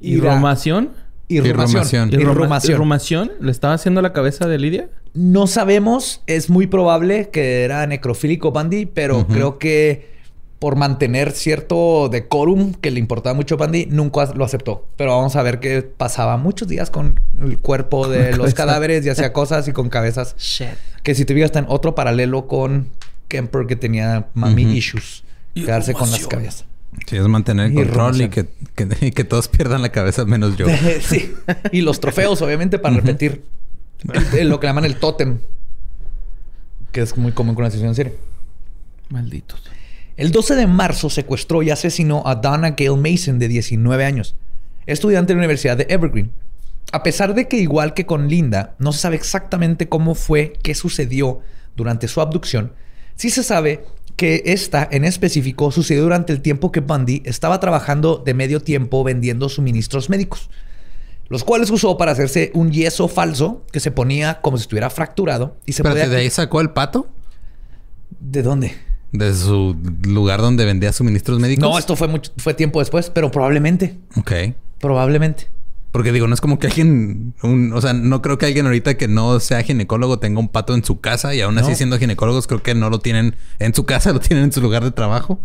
¿Irromación? 0.00 0.90
Irrumación. 1.28 2.08
Irrumación. 2.08 2.10
Irroma- 2.10 2.20
Irrumación. 2.32 2.72
¿Irrumación? 2.74 3.32
¿Le 3.40 3.50
estaba 3.50 3.74
haciendo 3.74 4.02
la 4.02 4.12
cabeza 4.12 4.46
de 4.48 4.58
Lidia? 4.58 4.88
No 5.14 5.46
sabemos, 5.46 6.22
es 6.26 6.50
muy 6.50 6.66
probable 6.66 7.30
que 7.30 7.62
era 7.64 7.86
necrofílico 7.86 8.50
Bundy, 8.52 8.86
pero 8.86 9.26
creo 9.26 9.58
que 9.58 10.19
por 10.60 10.76
mantener 10.76 11.32
cierto 11.32 12.08
decorum 12.10 12.74
que 12.74 12.90
le 12.92 13.00
importaba 13.00 13.34
mucho 13.34 13.56
a 13.56 13.58
Bundy, 13.58 13.86
nunca 13.86 14.26
lo 14.34 14.44
aceptó. 14.44 14.86
Pero 14.96 15.16
vamos 15.16 15.34
a 15.34 15.42
ver 15.42 15.58
qué 15.58 15.82
pasaba 15.82 16.36
muchos 16.36 16.68
días 16.68 16.90
con 16.90 17.18
el 17.40 17.58
cuerpo 17.58 18.06
de 18.08 18.28
los 18.30 18.38
cabeza. 18.38 18.56
cadáveres 18.56 19.04
y 19.04 19.08
hacía 19.08 19.32
cosas 19.32 19.66
y 19.68 19.72
con 19.72 19.88
cabezas. 19.88 20.36
Shit. 20.38 20.68
Que 21.02 21.14
si 21.16 21.24
te 21.24 21.32
fijas 21.34 21.46
está 21.46 21.58
en 21.60 21.66
otro 21.68 21.94
paralelo 21.94 22.46
con 22.46 22.90
Kemper 23.28 23.66
que 23.66 23.74
tenía 23.76 24.28
mami 24.34 24.66
Ujú. 24.66 24.74
issues. 24.74 25.24
Quedarse 25.54 25.94
con 25.94 26.10
las 26.10 26.26
cabezas. 26.28 26.66
Sí, 27.06 27.16
es 27.16 27.26
mantener 27.26 27.66
el 27.66 27.74
control 27.74 28.20
y 28.20 28.28
que, 28.28 28.46
que, 28.74 28.88
y 29.00 29.10
que 29.12 29.24
todos 29.24 29.48
pierdan 29.48 29.80
la 29.82 29.88
cabeza 29.90 30.24
menos 30.26 30.56
yo. 30.58 30.66
sí. 31.00 31.34
Y 31.72 31.80
los 31.80 32.00
trofeos, 32.00 32.42
obviamente, 32.42 32.78
para 32.78 32.96
repetir 32.96 33.42
el- 34.12 34.38
el- 34.40 34.48
lo 34.50 34.60
que 34.60 34.66
llaman 34.66 34.84
el 34.84 34.96
tótem. 34.96 35.38
Que 36.92 37.00
es 37.00 37.16
muy 37.16 37.32
común 37.32 37.54
con 37.54 37.64
la 37.64 37.70
sesión 37.70 37.94
serie. 37.94 38.14
Malditos. 39.08 39.62
El 40.20 40.32
12 40.32 40.54
de 40.54 40.66
marzo 40.66 41.08
secuestró 41.08 41.62
y 41.62 41.70
asesinó 41.70 42.22
a 42.26 42.34
Donna 42.34 42.72
Gale 42.72 42.98
Mason, 42.98 43.38
de 43.38 43.48
19 43.48 44.04
años, 44.04 44.36
estudiante 44.84 45.32
de 45.32 45.36
la 45.36 45.40
Universidad 45.40 45.78
de 45.78 45.86
Evergreen. 45.88 46.30
A 46.92 47.02
pesar 47.02 47.34
de 47.34 47.48
que, 47.48 47.56
igual 47.56 47.94
que 47.94 48.04
con 48.04 48.28
Linda, 48.28 48.74
no 48.78 48.92
se 48.92 48.98
sabe 48.98 49.16
exactamente 49.16 49.88
cómo 49.88 50.14
fue, 50.14 50.52
qué 50.62 50.74
sucedió 50.74 51.40
durante 51.74 52.06
su 52.06 52.20
abducción, 52.20 52.74
sí 53.16 53.30
se 53.30 53.42
sabe 53.42 53.86
que 54.16 54.42
esta 54.44 54.86
en 54.90 55.06
específico 55.06 55.70
sucedió 55.70 56.02
durante 56.02 56.34
el 56.34 56.42
tiempo 56.42 56.70
que 56.70 56.80
Bundy 56.80 57.22
estaba 57.24 57.58
trabajando 57.58 58.18
de 58.18 58.34
medio 58.34 58.60
tiempo 58.60 59.02
vendiendo 59.02 59.48
suministros 59.48 60.10
médicos. 60.10 60.50
los 61.30 61.44
cuales 61.44 61.70
usó 61.70 61.96
para 61.96 62.12
hacerse 62.12 62.50
un 62.52 62.72
yeso 62.72 63.08
falso 63.08 63.64
que 63.72 63.80
se 63.80 63.90
ponía 63.90 64.42
como 64.42 64.58
si 64.58 64.62
estuviera 64.62 64.90
fracturado 64.90 65.56
y 65.64 65.72
se 65.72 65.82
Pero 65.82 65.94
podía... 65.94 66.08
de 66.10 66.16
ahí 66.18 66.28
sacó 66.28 66.60
el 66.60 66.70
pato. 66.70 67.08
¿De 68.18 68.42
dónde? 68.42 68.89
De 69.12 69.34
su 69.34 69.76
lugar 70.06 70.40
donde 70.40 70.64
vendía 70.64 70.92
suministros 70.92 71.40
médicos. 71.40 71.68
No, 71.68 71.78
esto 71.78 71.96
fue 71.96 72.06
mucho, 72.08 72.30
fue 72.36 72.54
tiempo 72.54 72.78
después, 72.78 73.10
pero 73.10 73.30
probablemente. 73.30 73.98
Ok. 74.16 74.32
Probablemente. 74.78 75.48
Porque 75.92 76.12
digo, 76.12 76.28
no 76.28 76.34
es 76.34 76.40
como 76.40 76.60
que 76.60 76.68
alguien, 76.68 77.34
un- 77.42 77.72
o 77.72 77.80
sea, 77.80 77.92
no 77.92 78.22
creo 78.22 78.38
que 78.38 78.46
alguien 78.46 78.66
ahorita 78.66 78.96
que 78.96 79.08
no 79.08 79.40
sea 79.40 79.62
ginecólogo 79.62 80.20
tenga 80.20 80.38
un 80.38 80.48
pato 80.48 80.74
en 80.74 80.84
su 80.84 81.00
casa 81.00 81.34
y 81.34 81.40
aún 81.40 81.58
así 81.58 81.70
No. 81.70 81.76
siendo 81.76 81.98
ginecólogos 81.98 82.46
creo 82.46 82.62
que 82.62 82.74
no 82.76 82.88
lo 82.90 83.00
tienen 83.00 83.34
en 83.58 83.74
su 83.74 83.84
casa, 83.84 84.12
lo 84.12 84.20
tienen 84.20 84.44
en 84.44 84.52
su 84.52 84.60
lugar 84.60 84.84
de 84.84 84.92
trabajo. 84.92 85.40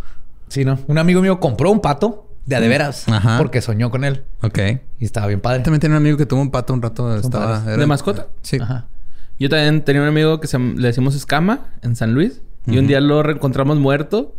Sí, 0.47 0.63
¿no? 0.63 0.77
Un 0.85 0.99
amigo 0.99 1.21
mío 1.21 1.39
compró 1.39 1.71
un 1.71 1.79
pato 1.81 2.29
de 2.45 2.55
a 2.55 2.61
de 2.61 2.67
veras 2.67 3.09
Ajá. 3.09 3.39
porque 3.39 3.59
soñó 3.61 3.89
con 3.89 4.03
él 4.03 4.23
Ok. 4.43 4.59
y 4.99 5.05
estaba 5.05 5.25
bien 5.25 5.41
padre. 5.41 5.63
También 5.63 5.79
tiene 5.79 5.95
un 5.95 6.01
amigo 6.03 6.15
que 6.17 6.27
tuvo 6.27 6.41
un 6.41 6.51
pato 6.51 6.75
un 6.75 6.83
rato. 6.83 7.15
Estaba, 7.17 7.63
era- 7.65 7.77
¿De 7.77 7.87
mascota? 7.87 8.27
Sí. 8.43 8.57
Ajá. 8.61 8.85
Yo 9.39 9.49
también 9.49 9.83
tenía 9.83 10.03
un 10.03 10.07
amigo 10.07 10.39
que 10.39 10.45
se, 10.47 10.59
le 10.59 10.87
decimos 10.87 11.15
escama 11.15 11.71
en 11.81 11.95
San 11.95 12.13
Luis. 12.13 12.41
Y 12.67 12.77
un 12.77 12.87
día 12.87 12.99
lo 13.01 13.21
reencontramos 13.23 13.77
muerto. 13.77 14.35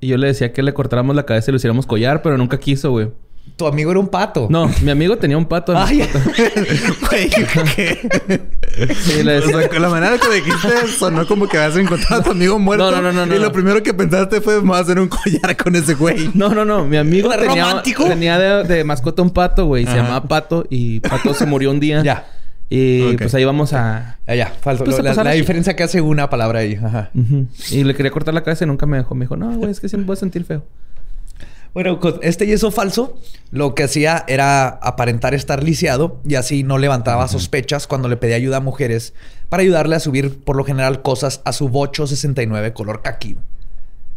Y 0.00 0.08
yo 0.08 0.16
le 0.16 0.28
decía 0.28 0.52
que 0.52 0.62
le 0.62 0.72
cortáramos 0.74 1.16
la 1.16 1.24
cabeza 1.26 1.50
y 1.50 1.52
lo 1.52 1.56
hiciéramos 1.56 1.86
collar, 1.86 2.22
pero 2.22 2.38
nunca 2.38 2.58
quiso, 2.58 2.90
güey. 2.92 3.08
Tu 3.56 3.66
amigo 3.66 3.90
era 3.90 3.98
un 3.98 4.08
pato. 4.08 4.46
No, 4.50 4.70
mi 4.82 4.90
amigo 4.90 5.16
tenía 5.16 5.36
un 5.36 5.46
pato. 5.46 5.76
Ay, 5.76 5.98
Güey, 7.10 7.30
¿qué? 7.74 7.98
Sí, 8.94 9.22
le 9.22 9.38
O 9.38 9.40
decía- 9.40 9.58
sea, 9.60 9.68
con 9.68 9.82
la 9.82 9.88
manera 9.88 10.18
que 10.18 10.28
dijiste 10.34 10.68
sonó 10.98 11.26
como 11.26 11.48
que 11.48 11.56
vas 11.58 11.74
a 11.74 11.80
encontrar 11.80 12.20
a 12.20 12.22
tu 12.22 12.30
amigo 12.32 12.58
muerto. 12.58 12.90
No, 12.90 13.00
no, 13.02 13.10
no, 13.12 13.26
no, 13.26 13.34
Y 13.34 13.38
no. 13.38 13.44
lo 13.46 13.52
primero 13.52 13.82
que 13.82 13.94
pensaste 13.94 14.40
fue, 14.40 14.60
me 14.60 14.68
voy 14.68 14.76
a 14.76 14.80
hacer 14.80 15.00
un 15.00 15.08
collar 15.08 15.56
con 15.56 15.74
ese 15.74 15.94
güey. 15.94 16.30
No, 16.34 16.50
no, 16.50 16.64
no. 16.64 16.84
Mi 16.84 16.98
amigo 16.98 17.32
¿Era 17.32 17.42
tenía, 17.46 17.64
romántico? 17.64 18.04
tenía 18.04 18.38
de, 18.38 18.64
de 18.64 18.84
mascota 18.84 19.22
un 19.22 19.30
pato, 19.30 19.66
güey. 19.66 19.84
Se 19.84 19.90
Ajá. 19.90 20.02
llamaba 20.02 20.28
Pato. 20.28 20.64
Y 20.70 21.00
Pato 21.00 21.34
se 21.34 21.46
murió 21.46 21.70
un 21.70 21.80
día. 21.80 22.02
Ya. 22.04 22.26
Y 22.70 23.16
pues 23.16 23.34
ahí 23.34 23.44
vamos 23.44 23.72
a... 23.72 24.18
Ya, 24.26 24.34
ya. 24.34 24.46
Falta 24.60 24.84
Pues, 24.84 25.02
la, 25.02 25.14
la 25.24 25.30
diferencia 25.32 25.74
que 25.74 25.82
hace 25.82 26.00
una 26.00 26.28
palabra 26.28 26.60
ahí. 26.60 26.74
Ajá. 26.74 27.10
Y 27.70 27.84
le 27.84 27.94
quería 27.94 28.10
cortar 28.12 28.34
la 28.34 28.42
cabeza 28.42 28.64
y 28.64 28.68
nunca 28.68 28.84
me 28.86 28.98
dejó. 28.98 29.14
Me 29.14 29.24
dijo, 29.24 29.36
no, 29.36 29.50
güey, 29.56 29.70
es 29.70 29.80
que 29.80 29.88
sí 29.88 29.96
me 29.96 30.04
voy 30.04 30.14
a 30.14 30.16
sentir 30.16 30.44
feo. 30.44 30.62
Bueno, 31.74 32.00
con 32.00 32.18
este 32.22 32.46
yeso 32.46 32.70
falso, 32.70 33.18
lo 33.50 33.74
que 33.74 33.84
hacía 33.84 34.24
era 34.26 34.68
aparentar 34.68 35.34
estar 35.34 35.62
lisiado 35.62 36.20
y 36.26 36.34
así 36.34 36.62
no 36.62 36.78
levantaba 36.78 37.28
sospechas 37.28 37.86
cuando 37.86 38.08
le 38.08 38.16
pedía 38.16 38.36
ayuda 38.36 38.56
a 38.56 38.60
mujeres 38.60 39.12
para 39.48 39.62
ayudarle 39.62 39.96
a 39.96 40.00
subir, 40.00 40.42
por 40.42 40.56
lo 40.56 40.64
general, 40.64 41.02
cosas 41.02 41.40
a 41.44 41.52
su 41.52 41.68
bocho 41.68 42.06
69 42.06 42.72
color 42.72 43.02
kaki. 43.02 43.36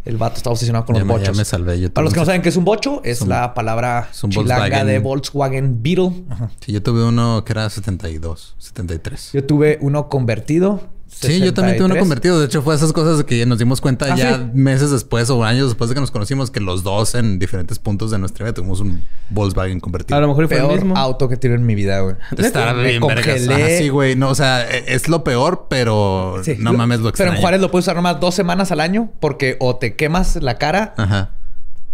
El 0.03 0.17
vato 0.17 0.37
estaba 0.37 0.53
obsesionado 0.53 0.85
con 0.85 0.95
Ya 0.95 0.99
los 1.01 1.07
me- 1.07 1.13
ya 1.13 1.19
bochos. 1.19 1.37
me 1.37 1.45
salvé. 1.45 1.79
Yo 1.79 1.91
Para 1.93 2.05
los 2.05 2.13
que 2.13 2.19
no 2.19 2.25
saben 2.25 2.41
qué 2.41 2.49
es 2.49 2.57
un 2.57 2.65
bocho, 2.65 3.01
es 3.03 3.21
un- 3.21 3.29
la 3.29 3.53
palabra 3.53 4.09
es 4.11 4.19
chilanga 4.21 4.55
Volkswagen. 4.57 4.87
de 4.87 4.99
Volkswagen 4.99 5.83
Beetle. 5.83 6.11
Ajá. 6.29 6.51
Sí, 6.59 6.71
yo 6.71 6.81
tuve 6.81 7.03
uno 7.03 7.43
que 7.45 7.53
era 7.53 7.69
72, 7.69 8.55
73. 8.57 9.29
Yo 9.33 9.43
tuve 9.45 9.77
uno 9.81 10.09
convertido. 10.09 10.81
Sí, 11.13 11.39
yo 11.39 11.53
también 11.53 11.77
tuve 11.77 11.85
uno 11.85 11.93
63. 11.95 11.99
convertido. 12.01 12.39
De 12.39 12.45
hecho, 12.47 12.61
fue 12.63 12.73
esas 12.73 12.91
cosas 12.93 13.23
que 13.25 13.45
nos 13.45 13.59
dimos 13.59 13.79
cuenta 13.79 14.05
¿Ah, 14.11 14.15
ya 14.15 14.37
sí? 14.37 14.43
meses 14.53 14.89
después 14.91 15.29
o 15.29 15.43
años 15.43 15.67
después 15.67 15.89
de 15.89 15.93
que 15.93 16.01
nos 16.01 16.09
conocimos 16.09 16.49
que 16.49 16.59
los 16.59 16.83
dos 16.83 17.13
en 17.15 17.37
diferentes 17.37 17.77
puntos 17.77 18.09
de 18.11 18.17
nuestra 18.17 18.43
vida 18.45 18.53
tuvimos 18.53 18.79
un 18.79 19.03
Volkswagen 19.29 19.79
convertido. 19.79 20.17
A 20.17 20.21
lo 20.21 20.27
mejor 20.29 20.47
fue 20.47 20.57
el 20.57 20.63
Peor 20.63 20.75
mismo. 20.79 20.97
auto 20.97 21.29
que 21.29 21.37
tiré 21.37 21.53
en 21.55 21.65
mi 21.65 21.75
vida, 21.75 21.99
güey. 21.99 22.15
Está 22.37 22.73
Me 22.73 22.83
bien, 22.89 23.01
vergas. 23.05 23.25
congelé. 23.25 23.53
Ajá, 23.53 23.67
sí, 23.77 23.89
güey. 23.89 24.15
No, 24.15 24.29
o 24.29 24.35
sea, 24.35 24.67
e- 24.67 24.85
es 24.95 25.07
lo 25.09 25.23
peor, 25.23 25.67
pero 25.69 26.37
Sí. 26.43 26.55
no 26.57 26.73
mames 26.73 26.99
lo 26.99 27.03
Pero 27.03 27.09
extraño. 27.09 27.33
en 27.35 27.41
Juárez 27.41 27.61
lo 27.61 27.69
puedes 27.69 27.83
usar 27.85 27.95
nomás 27.97 28.19
dos 28.19 28.33
semanas 28.33 28.71
al 28.71 28.79
año 28.79 29.11
porque 29.19 29.57
o 29.59 29.75
te 29.75 29.95
quemas 29.95 30.37
la 30.37 30.57
cara 30.57 30.95
Ajá. 30.97 31.31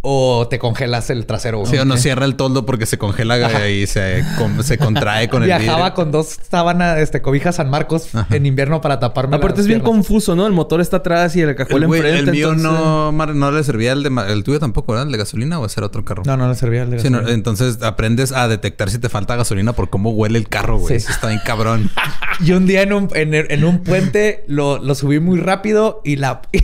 O 0.02 0.48
te 0.50 0.60
congelas 0.60 1.10
el 1.10 1.26
trasero. 1.26 1.60
güey. 1.60 1.72
Sí, 1.72 1.78
o 1.78 1.86
no 1.86 1.98
cierra 1.98 2.26
el 2.26 2.36
toldo 2.36 2.66
porque 2.66 2.86
se 2.86 2.98
congela 2.98 3.36
Ajá. 3.36 3.68
y 3.70 3.88
se, 3.88 4.24
se 4.64 4.78
contrae 4.78 5.28
con 5.28 5.42
el 5.44 5.48
Viajaba 5.48 5.78
vidrio. 5.78 5.94
con 5.96 6.12
dos 6.12 6.38
sábanas, 6.50 7.00
este, 7.00 7.22
cobijas 7.22 7.56
San 7.56 7.70
Marcos 7.70 8.14
Ajá. 8.16 8.28
en 8.36 8.46
invierno 8.46 8.80
para 8.82 9.00
taparme. 9.00 9.36
Aparte 9.36 9.58
las 9.58 9.62
es 9.62 9.68
bien 9.68 9.80
piernas. 9.82 9.96
confuso, 10.06 10.36
¿no? 10.36 10.46
El 10.48 10.54
motor 10.54 10.82
está 10.82 10.98
atrás 10.98 11.36
y 11.36 11.42
el 11.42 11.56
cajuelo 11.56 11.88
El, 11.94 11.96
enfrente. 11.96 12.20
el 12.20 12.32
mío 12.32 12.54
entonces- 12.54 12.64
no, 12.80 13.12
Mar- 13.12 13.36
no 13.36 13.52
le 13.52 13.64
servía 13.64 13.92
el 13.94 14.04
de 14.04 14.08
el 14.32 14.44
tuyo 14.44 14.60
tampoco, 14.60 14.92
¿verdad? 14.94 15.08
¿El 15.08 15.12
de 15.12 15.18
gasolina 15.18 15.60
o 15.60 15.66
ese 15.66 15.80
era 15.80 15.88
otro 15.88 16.06
carro? 16.06 16.24
No, 16.26 16.38
no 16.38 16.48
le 16.48 16.56
servía 16.56 16.84
el 16.84 16.92
de 16.92 17.00
Sí, 17.00 17.10
no, 17.10 17.18
gasolina. 17.18 17.36
entonces 17.36 17.82
aprendes 17.82 18.32
a 18.32 18.48
detectar 18.48 18.90
si 18.90 19.00
te 19.00 19.10
falta 19.10 19.36
gasolina 19.36 19.74
por 19.74 19.90
cómo 19.90 20.12
huele 20.12 20.38
el 20.40 20.48
carro, 20.48 20.78
güey. 20.78 20.88
Sí. 21.00 21.06
Eso 21.06 21.12
está 21.12 21.28
bien 21.28 21.42
cabrón. 21.44 21.90
Y 22.40 22.52
un 22.52 22.68
día 22.68 22.84
en 22.84 22.94
un, 22.94 23.10
en, 23.16 23.34
en 23.34 23.64
un 23.64 23.80
puente 23.84 24.44
lo, 24.48 24.78
lo 24.78 24.94
subí 24.94 25.20
muy 25.20 25.40
rápido 25.40 26.02
y 26.06 26.18
la, 26.18 26.44
y 26.52 26.62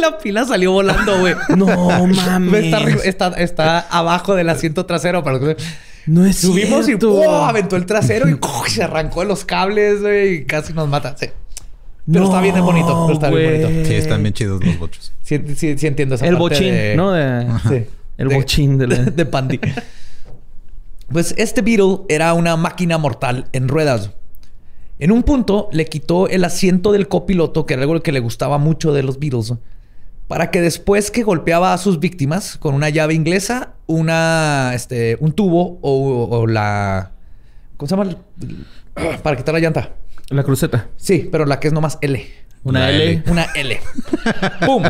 la 0.00 0.18
pila 0.18 0.44
salió 0.44 0.72
volando, 0.72 1.16
güey. 1.20 1.36
No 1.56 1.66
mames. 2.08 2.71
Está, 2.78 2.90
arri- 2.90 3.00
está, 3.04 3.28
está 3.42 3.78
abajo 3.90 4.34
del 4.34 4.48
asiento 4.48 4.86
trasero. 4.86 5.22
Para 5.22 5.38
los 5.38 5.54
que- 5.56 5.62
No 6.06 6.24
es 6.26 6.36
Subimos 6.36 6.86
cierto. 6.86 7.22
y 7.22 7.26
¡pum! 7.26 7.34
aventó 7.44 7.76
el 7.76 7.86
trasero 7.86 8.28
y 8.28 8.34
¡pum! 8.34 8.50
se 8.68 8.82
arrancó 8.82 9.24
los 9.24 9.44
cables, 9.44 10.00
güey, 10.00 10.34
y 10.34 10.44
casi 10.44 10.72
nos 10.72 10.88
mata. 10.88 11.16
Sí. 11.18 11.26
Pero 12.10 12.24
está 12.24 12.40
bien 12.40 12.60
bonito, 12.60 13.04
pero 13.06 13.14
está 13.14 13.30
bien 13.30 13.62
bonito. 13.62 13.88
Sí, 13.88 13.94
están 13.94 14.22
bien 14.22 14.34
chidos 14.34 14.64
los 14.64 14.78
bochos. 14.78 15.12
Sí, 15.22 15.40
sí, 15.56 15.78
sí 15.78 15.86
entiendo 15.86 16.16
esa 16.16 16.26
El 16.26 16.32
parte 16.32 16.56
bochín, 16.56 16.74
de- 16.74 16.96
¿no? 16.96 17.12
De- 17.12 17.46
Sí. 17.68 17.86
El 18.18 18.28
De- 18.28 18.34
bochín 18.34 18.76
de 18.78 18.86
la... 18.88 18.96
de 18.96 19.24
Pandy. 19.26 19.60
Pues 21.10 21.34
este 21.36 21.62
Beetle 21.62 21.98
era 22.08 22.32
una 22.34 22.56
máquina 22.56 22.98
mortal 22.98 23.46
en 23.52 23.68
ruedas. 23.68 24.10
En 24.98 25.10
un 25.12 25.22
punto 25.24 25.68
le 25.72 25.86
quitó 25.86 26.28
el 26.28 26.44
asiento 26.44 26.92
del 26.92 27.08
copiloto, 27.08 27.66
que 27.66 27.74
era 27.74 27.82
algo 27.82 28.00
que 28.02 28.12
le 28.12 28.20
gustaba 28.20 28.58
mucho 28.58 28.92
de 28.92 29.02
los 29.02 29.18
Beatles, 29.18 29.54
para 30.28 30.50
que 30.50 30.60
después 30.60 31.10
que 31.10 31.22
golpeaba 31.22 31.72
a 31.72 31.78
sus 31.78 32.00
víctimas 32.00 32.56
con 32.56 32.74
una 32.74 32.88
llave 32.88 33.14
inglesa, 33.14 33.74
una, 33.86 34.72
este, 34.74 35.16
un 35.20 35.32
tubo 35.32 35.78
o, 35.82 36.28
o 36.30 36.46
la... 36.46 37.12
¿Cómo 37.76 37.88
se 37.88 37.96
llama? 37.96 38.16
Para 39.22 39.36
quitar 39.36 39.54
la 39.54 39.60
llanta. 39.60 39.90
La 40.28 40.42
cruceta. 40.42 40.88
Sí, 40.96 41.28
pero 41.30 41.44
la 41.44 41.60
que 41.60 41.68
es 41.68 41.74
nomás 41.74 41.98
L. 42.00 42.24
Una 42.64 42.80
Una 42.80 42.90
L. 42.90 43.04
L. 43.04 43.22
Una 43.26 43.44
L. 43.54 43.80
¡Pum! 44.64 44.84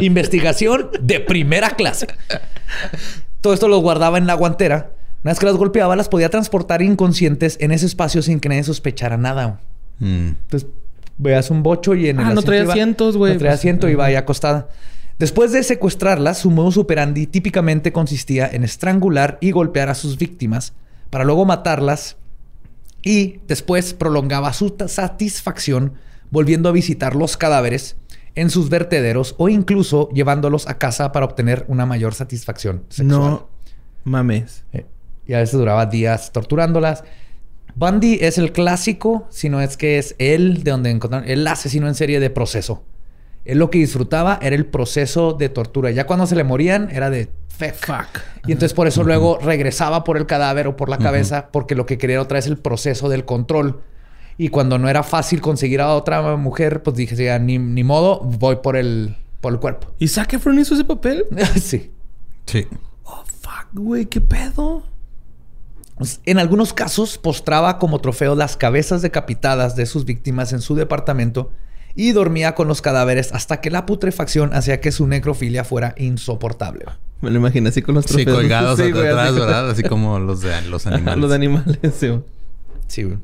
Investigación 0.00 0.90
de 1.00 1.20
primera 1.20 1.70
clase. 1.70 2.08
Todo 3.40 3.52
esto 3.52 3.68
los 3.68 3.82
guardaba 3.82 4.18
en 4.18 4.26
la 4.26 4.34
guantera. 4.34 4.92
Una 5.22 5.32
vez 5.32 5.38
que 5.38 5.46
las 5.46 5.56
golpeaba, 5.56 5.94
las 5.94 6.08
podía 6.08 6.30
transportar 6.30 6.80
inconscientes 6.80 7.58
en 7.60 7.72
ese 7.72 7.86
espacio 7.86 8.22
sin 8.22 8.40
que 8.40 8.48
nadie 8.48 8.64
sospechara 8.64 9.16
nada. 9.16 9.60
Mm. 9.98 10.28
Entonces, 10.28 10.68
veas 11.18 11.50
un 11.50 11.62
bocho 11.62 11.94
y 11.94 12.08
en 12.08 12.20
el 12.20 12.26
Ah, 12.26 12.34
no 12.34 12.42
traía 12.42 12.62
asientos, 12.62 13.16
güey. 13.16 13.32
No 13.34 13.38
traía 13.38 13.50
Pues, 13.52 13.60
asiento 13.60 13.88
y 13.88 13.92
iba 13.92 14.04
ahí 14.06 14.14
acostada. 14.14 14.68
Después 15.18 15.50
de 15.52 15.62
secuestrarlas, 15.64 16.38
su 16.38 16.50
modus 16.50 16.76
operandi 16.76 17.26
típicamente 17.26 17.92
consistía 17.92 18.48
en 18.48 18.62
estrangular 18.64 19.36
y 19.40 19.50
golpear 19.50 19.88
a 19.88 19.94
sus 19.94 20.16
víctimas 20.16 20.74
para 21.10 21.24
luego 21.24 21.44
matarlas 21.44 22.16
y 23.02 23.40
después 23.48 23.94
prolongaba 23.94 24.52
su 24.52 24.74
satisfacción 24.86 25.94
volviendo 26.30 26.68
a 26.68 26.72
visitar 26.72 27.16
los 27.16 27.36
cadáveres 27.36 27.96
en 28.34 28.50
sus 28.50 28.68
vertederos 28.68 29.34
o 29.38 29.48
incluso 29.48 30.08
llevándolos 30.10 30.68
a 30.68 30.78
casa 30.78 31.10
para 31.10 31.26
obtener 31.26 31.64
una 31.68 31.86
mayor 31.86 32.14
satisfacción 32.14 32.84
sexual. 32.88 33.08
No 33.20 33.48
mames. 34.04 34.64
Eh, 34.72 34.86
Y 35.26 35.34
a 35.34 35.38
veces 35.38 35.58
duraba 35.58 35.86
días 35.86 36.32
torturándolas. 36.32 37.02
Bundy 37.78 38.18
es 38.22 38.38
el 38.38 38.50
clásico, 38.50 39.28
si 39.30 39.48
no 39.48 39.60
es 39.60 39.76
que 39.76 39.98
es 39.98 40.16
él 40.18 40.64
de 40.64 40.72
donde 40.72 40.90
encontraron 40.90 41.28
el 41.28 41.46
asesino 41.46 41.86
en 41.86 41.94
serie 41.94 42.18
de 42.18 42.28
proceso. 42.28 42.82
Él 43.44 43.58
lo 43.58 43.70
que 43.70 43.78
disfrutaba 43.78 44.40
era 44.42 44.56
el 44.56 44.66
proceso 44.66 45.32
de 45.32 45.48
tortura. 45.48 45.92
Ya 45.92 46.04
cuando 46.04 46.26
se 46.26 46.34
le 46.34 46.42
morían 46.42 46.90
era 46.90 47.08
de 47.08 47.28
fuck. 47.46 47.74
Fuck. 47.74 48.20
Y 48.48 48.52
entonces 48.52 48.74
por 48.74 48.88
eso 48.88 49.04
luego 49.04 49.38
regresaba 49.40 50.02
por 50.02 50.16
el 50.16 50.26
cadáver 50.26 50.66
o 50.66 50.76
por 50.76 50.88
la 50.88 50.98
cabeza 50.98 51.50
porque 51.52 51.76
lo 51.76 51.86
que 51.86 51.98
quería 51.98 52.14
era 52.14 52.22
otra 52.22 52.38
vez 52.38 52.48
el 52.48 52.58
proceso 52.58 53.08
del 53.08 53.24
control. 53.24 53.80
Y 54.38 54.48
cuando 54.48 54.76
no 54.78 54.88
era 54.88 55.04
fácil 55.04 55.40
conseguir 55.40 55.80
a 55.80 55.94
otra 55.94 56.36
mujer, 56.36 56.82
pues 56.82 56.96
dije, 56.96 57.14
ya, 57.14 57.38
ni, 57.38 57.58
ni 57.58 57.84
modo, 57.84 58.18
voy 58.20 58.56
por 58.56 58.76
el, 58.76 59.14
por 59.40 59.52
el 59.52 59.60
cuerpo. 59.60 59.86
¿Y 60.00 60.08
Zac 60.08 60.32
Efron 60.32 60.58
hizo 60.58 60.74
ese 60.74 60.84
papel? 60.84 61.26
sí. 61.62 61.92
Sí. 62.46 62.66
Oh, 63.04 63.22
fuck, 63.40 63.68
güey. 63.74 64.06
¿Qué 64.06 64.22
pedo? 64.22 64.82
Pues, 65.98 66.20
En 66.24 66.38
algunos 66.38 66.72
casos 66.72 67.18
postraba 67.18 67.78
como 67.78 68.00
trofeo 68.00 68.34
las 68.34 68.56
cabezas 68.56 69.02
decapitadas 69.02 69.76
de 69.76 69.86
sus 69.86 70.04
víctimas 70.04 70.52
en 70.52 70.60
su 70.60 70.74
departamento 70.74 71.50
y 71.94 72.12
dormía 72.12 72.54
con 72.54 72.68
los 72.68 72.80
cadáveres 72.82 73.32
hasta 73.32 73.60
que 73.60 73.70
la 73.70 73.84
putrefacción 73.84 74.54
hacía 74.54 74.80
que 74.80 74.92
su 74.92 75.06
necrofilia 75.08 75.64
fuera 75.64 75.94
insoportable. 75.98 76.84
Me 77.20 77.30
lo 77.30 77.38
imaginé 77.38 77.70
así 77.70 77.82
con 77.82 77.96
los 77.96 78.04
Sí, 78.04 78.14
trofeos. 78.24 78.36
colgados 78.36 78.78
Sí, 78.78 78.92
güey, 78.92 79.08
atrás, 79.08 79.24
así 79.26 79.38
con- 79.38 79.46
¿verdad? 79.46 79.70
Así 79.70 79.82
como 79.82 80.18
los 80.20 80.40
de 80.40 80.62
los 80.62 80.86
animales. 80.86 81.18
Los 81.18 81.30
de 81.30 81.34
animales, 81.36 81.78
sí. 81.98 82.06
güey. 82.08 82.20
Sí, 82.86 83.02
güey. 83.02 83.18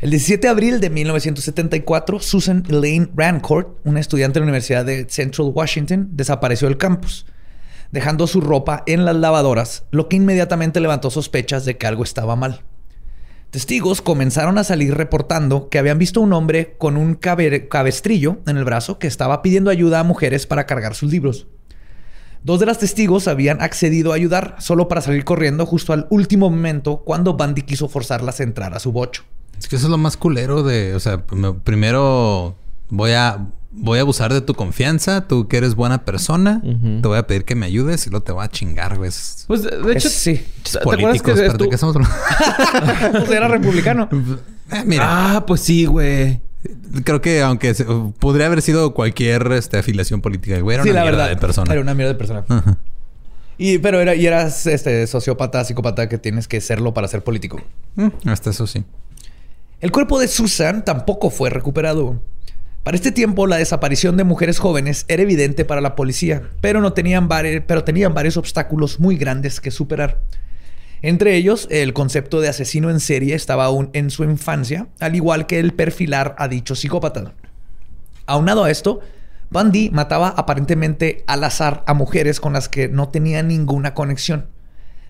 El 0.00 0.10
17 0.10 0.46
de 0.46 0.48
abril 0.50 0.80
de 0.80 0.90
1974, 0.90 2.20
Susan 2.20 2.62
Elaine 2.68 3.10
Rancourt, 3.16 3.68
una 3.84 3.98
estudiante 4.00 4.34
de 4.38 4.40
la 4.40 4.44
Universidad 4.44 4.84
de 4.84 5.06
Central 5.08 5.50
Washington, 5.54 6.10
desapareció 6.12 6.68
del 6.68 6.76
campus, 6.76 7.26
dejando 7.90 8.26
su 8.26 8.40
ropa 8.40 8.82
en 8.86 9.04
las 9.04 9.16
lavadoras, 9.16 9.84
lo 9.90 10.08
que 10.08 10.16
inmediatamente 10.16 10.80
levantó 10.80 11.10
sospechas 11.10 11.64
de 11.64 11.76
que 11.76 11.86
algo 11.86 12.02
estaba 12.04 12.36
mal. 12.36 12.62
Testigos 13.50 14.02
comenzaron 14.02 14.58
a 14.58 14.64
salir 14.64 14.94
reportando 14.94 15.70
que 15.70 15.78
habían 15.78 15.98
visto 15.98 16.20
a 16.20 16.22
un 16.22 16.34
hombre 16.34 16.76
con 16.76 16.98
un 16.98 17.14
cabe- 17.14 17.66
cabestrillo 17.68 18.38
en 18.46 18.58
el 18.58 18.64
brazo 18.64 18.98
que 18.98 19.06
estaba 19.06 19.40
pidiendo 19.40 19.70
ayuda 19.70 20.00
a 20.00 20.04
mujeres 20.04 20.46
para 20.46 20.66
cargar 20.66 20.94
sus 20.94 21.10
libros. 21.10 21.46
Dos 22.44 22.60
de 22.60 22.66
las 22.66 22.78
testigos 22.78 23.26
habían 23.26 23.62
accedido 23.62 24.12
a 24.12 24.16
ayudar 24.16 24.56
solo 24.58 24.86
para 24.86 25.00
salir 25.00 25.24
corriendo 25.24 25.64
justo 25.64 25.92
al 25.94 26.06
último 26.10 26.50
momento 26.50 26.98
cuando 27.04 27.34
Bundy 27.38 27.62
quiso 27.62 27.88
forzarlas 27.88 28.38
a 28.40 28.42
entrar 28.42 28.74
a 28.74 28.78
su 28.80 28.92
bocho. 28.92 29.24
Es 29.58 29.66
que 29.66 29.76
eso 29.76 29.86
es 29.86 29.90
lo 29.90 29.98
más 29.98 30.16
culero 30.16 30.62
de, 30.62 30.94
o 30.94 31.00
sea, 31.00 31.24
primero 31.64 32.54
voy 32.90 33.12
a 33.12 33.46
voy 33.70 33.98
a 33.98 34.02
abusar 34.02 34.32
de 34.32 34.40
tu 34.40 34.54
confianza, 34.54 35.26
tú 35.26 35.48
que 35.48 35.58
eres 35.58 35.74
buena 35.74 36.04
persona, 36.04 36.62
te 36.62 37.06
voy 37.06 37.18
a 37.18 37.26
pedir 37.26 37.44
que 37.44 37.54
me 37.54 37.66
ayudes 37.66 38.06
y 38.06 38.10
luego 38.10 38.24
te 38.24 38.32
voy 38.32 38.44
a 38.44 38.48
chingar, 38.48 38.96
güey. 38.96 39.10
Pues 39.46 39.62
de 39.62 39.92
hecho, 39.92 40.08
sí. 40.08 40.44
¿Te 40.70 40.78
acuerdas 40.78 41.22
que 41.22 41.34
¿qué 41.34 41.74
estamos 41.74 41.96
hablando? 41.96 42.16
pues 43.18 43.30
era 43.30 43.48
republicano. 43.48 44.08
Eh, 44.70 44.82
mira. 44.84 45.06
Ah, 45.08 45.46
pues 45.46 45.62
sí, 45.62 45.86
güey. 45.86 46.42
Creo 47.02 47.22
que 47.22 47.40
aunque 47.40 47.72
podría 48.18 48.44
haber 48.44 48.60
sido 48.60 48.92
cualquier 48.92 49.50
este, 49.52 49.78
afiliación 49.78 50.20
política, 50.20 50.60
güey, 50.60 50.74
era 50.74 50.82
una 50.82 51.02
mierda 51.04 51.26
de 51.26 51.36
persona. 51.38 51.72
Era 51.72 51.80
una 51.80 51.94
mierda 51.94 52.12
de 52.12 52.18
persona. 52.18 52.44
Y, 53.56 53.78
pero 53.78 53.98
era, 53.98 54.14
y 54.14 54.26
eras 54.26 54.66
este 54.66 55.06
sociópata, 55.06 55.64
psicópata 55.64 56.06
que 56.08 56.18
tienes 56.18 56.46
que 56.48 56.60
serlo 56.60 56.92
para 56.92 57.08
ser 57.08 57.24
político. 57.24 57.62
Mm, 57.96 58.08
hasta 58.26 58.50
eso 58.50 58.66
sí. 58.66 58.84
El 59.80 59.90
cuerpo 59.90 60.20
de 60.20 60.28
Susan 60.28 60.84
tampoco 60.84 61.30
fue 61.30 61.48
recuperado. 61.48 62.20
Para 62.88 62.96
este 62.96 63.12
tiempo, 63.12 63.46
la 63.46 63.58
desaparición 63.58 64.16
de 64.16 64.24
mujeres 64.24 64.58
jóvenes 64.58 65.04
era 65.08 65.22
evidente 65.22 65.66
para 65.66 65.82
la 65.82 65.94
policía, 65.94 66.48
pero, 66.62 66.80
no 66.80 66.94
tenían, 66.94 67.28
pero 67.28 67.84
tenían 67.84 68.14
varios 68.14 68.38
obstáculos 68.38 68.98
muy 68.98 69.18
grandes 69.18 69.60
que 69.60 69.70
superar. 69.70 70.22
Entre 71.02 71.36
ellos, 71.36 71.68
el 71.70 71.92
concepto 71.92 72.40
de 72.40 72.48
asesino 72.48 72.88
en 72.88 73.00
serie 73.00 73.34
estaba 73.34 73.66
aún 73.66 73.90
en 73.92 74.08
su 74.08 74.24
infancia, 74.24 74.86
al 75.00 75.16
igual 75.16 75.46
que 75.46 75.58
el 75.58 75.74
perfilar 75.74 76.34
a 76.38 76.48
dicho 76.48 76.74
psicópata. 76.74 77.34
Aunado 78.24 78.64
a 78.64 78.70
esto, 78.70 79.00
Bundy 79.50 79.90
mataba 79.90 80.28
aparentemente 80.30 81.24
al 81.26 81.44
azar 81.44 81.84
a 81.86 81.92
mujeres 81.92 82.40
con 82.40 82.54
las 82.54 82.70
que 82.70 82.88
no 82.88 83.10
tenía 83.10 83.42
ninguna 83.42 83.92
conexión. 83.92 84.46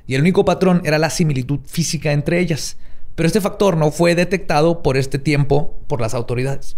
Y 0.09 0.17
el 0.17 0.23
único 0.23 0.45
patrón 0.45 0.83
era 0.85 0.99
la 0.99 1.11
similitud 1.11 1.61
física 1.65 2.11
entre 2.11 2.41
ellas. 2.41 2.77
Pero 3.15 3.29
este 3.29 3.41
factor 3.41 3.77
no 3.77 3.93
fue 3.93 4.17
detectado 4.17 4.83
por 4.83 4.97
este 4.97 5.21
tiempo 5.21 5.79
por 5.87 6.01
las 6.01 6.15
autoridades. 6.15 6.75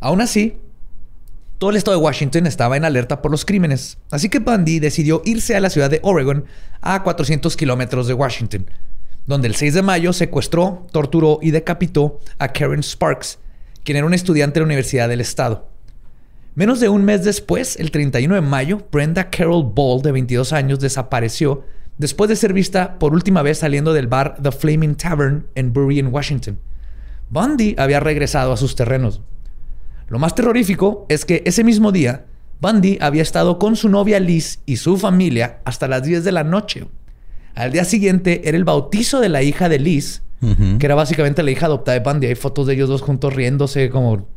Aún 0.00 0.20
así, 0.20 0.58
todo 1.58 1.70
el 1.70 1.76
estado 1.76 1.96
de 1.96 2.04
Washington 2.04 2.46
estaba 2.46 2.76
en 2.76 2.84
alerta 2.84 3.22
por 3.22 3.30
los 3.30 3.44
crímenes, 3.44 3.98
así 4.10 4.28
que 4.28 4.40
Bundy 4.40 4.78
decidió 4.78 5.22
irse 5.24 5.56
a 5.56 5.60
la 5.60 5.70
ciudad 5.70 5.88
de 5.88 6.00
Oregon, 6.02 6.44
a 6.82 7.02
400 7.02 7.56
kilómetros 7.56 8.06
de 8.06 8.14
Washington, 8.14 8.66
donde 9.26 9.48
el 9.48 9.54
6 9.54 9.74
de 9.74 9.82
mayo 9.82 10.12
secuestró, 10.12 10.86
torturó 10.92 11.38
y 11.40 11.50
decapitó 11.50 12.20
a 12.38 12.48
Karen 12.48 12.82
Sparks, 12.82 13.38
quien 13.84 13.96
era 13.96 14.06
un 14.06 14.14
estudiante 14.14 14.54
de 14.54 14.60
la 14.60 14.66
Universidad 14.66 15.08
del 15.08 15.20
Estado. 15.20 15.68
Menos 16.54 16.80
de 16.80 16.88
un 16.88 17.04
mes 17.04 17.24
después, 17.24 17.76
el 17.76 17.90
31 17.90 18.34
de 18.34 18.40
mayo, 18.40 18.86
Brenda 18.90 19.30
Carol 19.30 19.64
Ball, 19.74 20.02
de 20.02 20.12
22 20.12 20.52
años, 20.52 20.80
desapareció 20.80 21.64
después 21.98 22.28
de 22.28 22.36
ser 22.36 22.52
vista 22.52 22.98
por 22.98 23.12
última 23.12 23.42
vez 23.42 23.58
saliendo 23.58 23.92
del 23.92 24.06
bar 24.06 24.36
The 24.42 24.52
Flaming 24.52 24.96
Tavern 24.96 25.46
en 25.54 25.72
Bury, 25.72 25.98
en 25.98 26.12
Washington. 26.12 26.58
Bundy 27.30 27.74
había 27.78 28.00
regresado 28.00 28.52
a 28.52 28.56
sus 28.56 28.76
terrenos. 28.76 29.20
Lo 30.08 30.18
más 30.18 30.34
terrorífico 30.34 31.06
es 31.08 31.24
que 31.24 31.42
ese 31.46 31.64
mismo 31.64 31.90
día, 31.90 32.26
Bundy 32.60 32.98
había 33.00 33.22
estado 33.22 33.58
con 33.58 33.76
su 33.76 33.88
novia 33.88 34.20
Liz 34.20 34.60
y 34.64 34.76
su 34.76 34.96
familia 34.96 35.58
hasta 35.64 35.88
las 35.88 36.04
10 36.04 36.24
de 36.24 36.32
la 36.32 36.44
noche. 36.44 36.86
Al 37.54 37.72
día 37.72 37.84
siguiente 37.84 38.42
era 38.44 38.56
el 38.56 38.64
bautizo 38.64 39.20
de 39.20 39.28
la 39.28 39.42
hija 39.42 39.68
de 39.68 39.78
Liz, 39.78 40.22
que 40.78 40.86
era 40.86 40.94
básicamente 40.94 41.42
la 41.42 41.50
hija 41.50 41.66
adoptada 41.66 41.98
de 41.98 42.04
Bundy. 42.04 42.26
Hay 42.28 42.34
fotos 42.34 42.66
de 42.66 42.74
ellos 42.74 42.88
dos 42.88 43.02
juntos 43.02 43.34
riéndose 43.34 43.90
como 43.90 44.28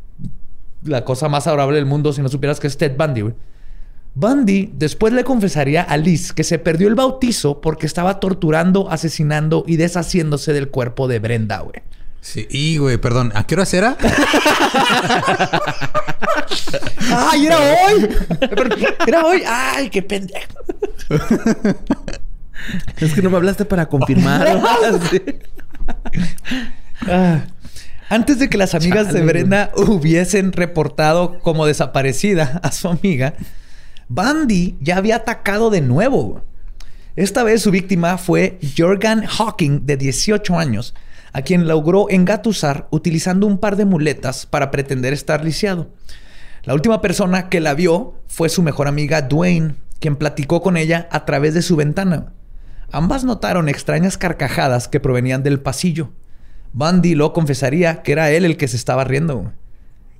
la 0.83 1.03
cosa 1.05 1.29
más 1.29 1.45
adorable 1.45 1.75
del 1.75 1.85
mundo 1.85 2.13
si 2.13 2.21
no 2.21 2.29
supieras 2.29 2.59
que 2.59 2.67
es 2.67 2.77
Ted 2.77 2.95
Bundy. 2.97 3.33
Bundy 4.15 4.71
después 4.75 5.13
le 5.13 5.23
confesaría 5.23 5.83
a 5.83 5.97
Liz 5.97 6.33
que 6.33 6.43
se 6.43 6.57
perdió 6.57 6.87
el 6.87 6.95
bautizo 6.95 7.61
porque 7.61 7.85
estaba 7.85 8.19
torturando, 8.19 8.89
asesinando 8.89 9.63
y 9.67 9.77
deshaciéndose 9.77 10.51
del 10.51 10.69
cuerpo 10.69 11.07
de 11.07 11.19
Brenda, 11.19 11.59
güey. 11.59 11.83
Sí, 12.21 12.47
y 12.49 12.77
güey, 12.77 12.97
perdón, 12.97 13.31
¿a 13.33 13.45
qué 13.47 13.55
hora 13.55 13.65
era? 13.71 13.97
¡Ay, 17.11 17.45
era 17.45 17.57
hoy! 17.57 18.09
Era 19.07 19.25
hoy. 19.25 19.41
¡Ay, 19.47 19.89
qué 19.89 20.01
pendejo! 20.01 20.53
es 22.97 23.13
que 23.13 23.21
no 23.21 23.29
me 23.29 23.37
hablaste 23.37 23.65
para 23.65 23.87
confirmar. 23.87 24.61
Ah. 27.07 27.41
Antes 28.09 28.39
de 28.39 28.49
que 28.49 28.57
las 28.57 28.75
amigas 28.75 29.13
de 29.13 29.21
Brenda 29.21 29.71
hubiesen 29.75 30.51
reportado 30.51 31.39
como 31.39 31.65
desaparecida 31.65 32.59
a 32.63 32.71
su 32.71 32.87
amiga, 32.87 33.35
Bandy 34.07 34.77
ya 34.81 34.97
había 34.97 35.17
atacado 35.17 35.69
de 35.69 35.81
nuevo. 35.81 36.43
Esta 37.15 37.43
vez 37.43 37.61
su 37.61 37.71
víctima 37.71 38.17
fue 38.17 38.59
Jorgan 38.77 39.25
Hawking, 39.25 39.85
de 39.85 39.97
18 39.97 40.57
años, 40.57 40.95
a 41.33 41.41
quien 41.41 41.67
logró 41.67 42.09
engatusar 42.09 42.87
utilizando 42.91 43.47
un 43.47 43.57
par 43.57 43.75
de 43.75 43.85
muletas 43.85 44.45
para 44.45 44.71
pretender 44.71 45.13
estar 45.13 45.43
lisiado. 45.43 45.89
La 46.63 46.73
última 46.73 47.01
persona 47.01 47.49
que 47.49 47.59
la 47.59 47.73
vio 47.73 48.15
fue 48.27 48.49
su 48.49 48.61
mejor 48.61 48.87
amiga 48.87 49.21
Dwayne, 49.21 49.75
quien 49.99 50.15
platicó 50.15 50.61
con 50.61 50.77
ella 50.77 51.07
a 51.11 51.25
través 51.25 51.53
de 51.53 51.61
su 51.61 51.75
ventana. 51.75 52.33
Ambas 52.91 53.23
notaron 53.23 53.69
extrañas 53.69 54.17
carcajadas 54.17 54.87
que 54.87 54.99
provenían 54.99 55.43
del 55.43 55.59
pasillo. 55.59 56.11
Bundy 56.73 57.15
lo 57.15 57.33
confesaría 57.33 58.01
que 58.01 58.11
era 58.11 58.31
él 58.31 58.45
el 58.45 58.57
que 58.57 58.67
se 58.67 58.77
estaba 58.77 59.03
riendo. 59.03 59.51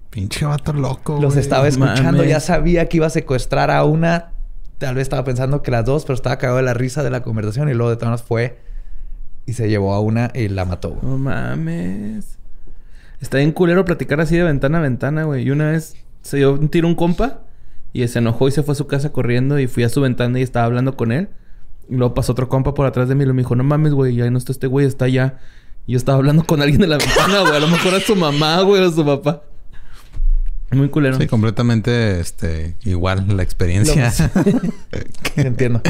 Pinche 0.10 0.45
vato 0.45 0.74
loco. 0.74 1.20
Los 1.22 1.36
estaba 1.36 1.68
escuchando, 1.68 2.24
ya 2.24 2.39
sabía 2.39 2.88
que 2.88 2.97
iba 2.97 3.07
a 3.07 3.12
secuestrar 3.12 3.70
a 3.70 3.84
una. 3.84 4.32
Tal 4.78 4.95
vez 4.95 5.03
estaba 5.03 5.24
pensando 5.24 5.62
que 5.62 5.72
las 5.72 5.86
dos, 5.86 6.03
pero 6.05 6.16
estaba 6.16 6.38
cagado 6.38 6.57
de 6.57 6.64
la 6.64 6.74
risa 6.74 7.03
de 7.03 7.10
la 7.10 7.22
conversación 7.22 7.70
y 7.70 7.74
luego 7.74 7.91
de 7.91 7.97
todas 7.97 8.24
fue 8.24 8.60
y 9.50 9.54
se 9.54 9.68
llevó 9.68 9.95
a 9.95 10.00
una 10.00 10.32
y 10.36 10.47
la 10.47 10.64
mató. 10.64 10.95
No 11.02 11.18
mames. 11.18 12.38
Está 13.20 13.38
bien 13.38 13.52
culero 13.52 13.84
platicar 13.84 14.22
así 14.22 14.38
de 14.38 14.43
ventana 14.43 14.78
a 14.78 14.82
ventana, 14.82 15.24
güey. 15.24 15.43
Y 15.43 15.50
una 15.50 15.72
vez 15.72 15.95
se 16.22 16.38
dio 16.38 16.54
un 16.54 16.70
tiro 16.70 16.88
un 16.88 16.93
compa 16.93 17.41
y 17.91 18.08
se 18.08 18.20
enojó 18.20 18.47
y 18.47 18.52
se 18.52 18.62
fue 18.62 18.74
a 18.74 18.76
su 18.76 18.86
casa 18.86 19.12
corriendo 19.12 19.60
y 19.60 19.66
fui 19.66 19.84
a 19.84 19.89
su 19.89 20.02
ventana 20.02 20.39
y 20.39 20.43
estaba 20.43 20.68
hablando 20.68 20.95
con 20.95 21.12
él. 21.12 21.30
Y 21.89 21.95
luego 21.95 22.14
pasó 22.14 22.34
otro 22.34 22.47
compa 22.47 22.76
por 22.76 22.86
atrás 22.86 23.10
de 23.10 23.16
mí 23.16 23.24
y 23.24 23.28
me 23.28 23.41
dijo, 23.41 23.56
no 23.56 23.64
mames, 23.64 23.93
güey, 23.93 24.16
ya 24.16 24.30
no 24.30 24.38
está 24.38 24.52
este 24.52 24.68
güey, 24.68 24.86
está 24.86 25.06
allá. 25.06 25.39
Y 25.88 25.93
yo 25.93 25.97
estaba 25.97 26.20
hablando 26.20 26.43
con 26.43 26.62
alguien 26.62 26.82
de 26.82 26.88
la 26.88 27.00
ventana, 27.00 27.39
güey. 27.41 27.56
A 27.56 27.60
lo 27.60 27.70
mejor 27.70 27.95
es 27.95 28.04
su 28.04 28.16
mamá, 28.16 28.62
güey, 28.62 28.84
o 28.84 28.91
su 28.91 29.04
papá. 29.04 29.41
Muy 30.70 30.89
culero. 30.89 31.18
Sí, 31.18 31.26
completamente 31.26 32.20
este, 32.20 32.76
igual 32.84 33.36
la 33.36 33.41
experiencia. 33.41 34.14
Entiendo. 35.36 35.82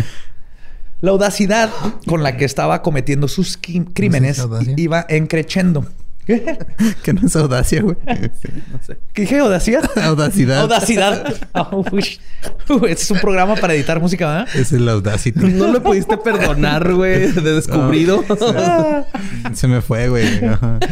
La 1.01 1.11
audacidad 1.11 1.69
con 2.05 2.23
la 2.23 2.35
que 2.37 2.45
estaba 2.45 2.81
cometiendo 2.81 3.27
sus 3.27 3.57
crímenes 3.93 4.45
iba 4.75 5.05
encrechendo. 5.07 5.85
que 7.03 7.13
no 7.13 7.25
es 7.25 7.35
audacia, 7.35 7.81
güey. 7.81 7.97
no 8.05 8.83
sé. 8.85 8.97
¿Qué 9.13 9.23
dije? 9.23 9.39
¿Audacia? 9.39 9.81
Audacidad. 10.03 10.61
Audacidad. 10.61 11.35
Oh, 11.53 11.83
este 12.85 13.03
es 13.03 13.11
un 13.11 13.19
programa 13.19 13.55
para 13.55 13.73
editar 13.73 13.99
música, 13.99 14.27
¿verdad? 14.27 14.55
Es 14.55 14.71
el 14.71 14.87
Audacity. 14.87 15.39
No 15.39 15.71
le 15.71 15.79
pudiste 15.79 16.17
perdonar, 16.17 16.93
güey, 16.93 17.31
de 17.31 17.53
descubrido. 17.53 18.23
se, 19.53 19.67
me 19.67 19.81
fue, 19.81 20.09
güey. 20.09 20.27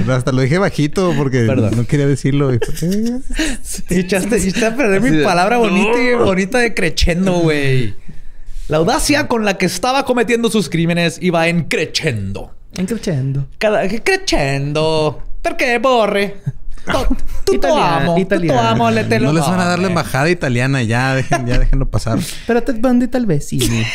Hasta 0.10 0.32
lo 0.32 0.41
dije 0.41 0.58
bajito 0.58 1.14
porque 1.16 1.43
no 1.45 1.86
quería 1.86 2.08
decirlo. 2.08 2.53
Y 2.53 2.60
echaste, 3.89 4.38
echaste 4.38 4.66
a 4.66 4.76
perder 4.76 5.01
mi 5.01 5.24
palabra 5.24 5.58
bonita 5.58 6.01
y 6.01 6.16
bonita 6.16 6.58
de 6.58 6.74
crechendo, 6.74 7.39
güey. 7.39 7.93
La 8.68 8.78
audacia 8.78 9.28
con 9.30 9.45
la 9.45 9.57
que 9.57 9.65
estaba 9.65 10.03
cometiendo 10.03 10.49
sus 10.49 10.70
crímenes 10.70 11.20
iba 11.22 11.47
en 11.47 11.70
crechendo. 11.70 12.53
En 12.76 12.86
crechendo. 12.86 13.47
Cada 13.57 13.88
crechendo. 13.88 15.24
qué, 15.57 15.78
borre. 15.80 16.36
Tú 17.45 17.57
te 17.59 17.68
amo. 17.68 18.18
Italiano. 18.18 18.61
Tú 18.61 18.68
amo, 18.68 18.91
le 18.91 19.03
No 19.20 19.32
les 19.32 19.45
van 19.45 19.61
a 19.61 19.65
dar 19.65 19.80
la 19.80 19.88
embajada 19.88 20.30
italiana 20.30 20.84
ya, 20.84 21.15
dejen, 21.15 21.47
ya 21.47 21.59
déjenlo 21.59 21.89
pasar. 21.89 22.20
Pero 22.47 22.61
te 22.61 22.74
Bundy 22.74 23.07
tal 23.07 23.26
vez 23.26 23.47
sí. 23.47 23.59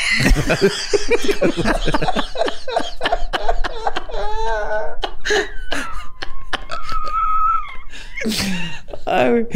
Ay, 9.05 9.47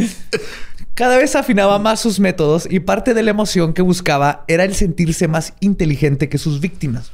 cada 0.97 1.17
vez 1.17 1.35
afinaba 1.35 1.77
más 1.77 1.99
sus 1.99 2.19
métodos 2.19 2.67
y 2.67 2.79
parte 2.79 3.13
de 3.13 3.21
la 3.21 3.29
emoción 3.29 3.73
que 3.73 3.83
buscaba 3.83 4.43
era 4.47 4.63
el 4.63 4.73
sentirse 4.73 5.27
más 5.27 5.53
inteligente 5.59 6.27
que 6.27 6.39
sus 6.39 6.59
víctimas 6.59 7.11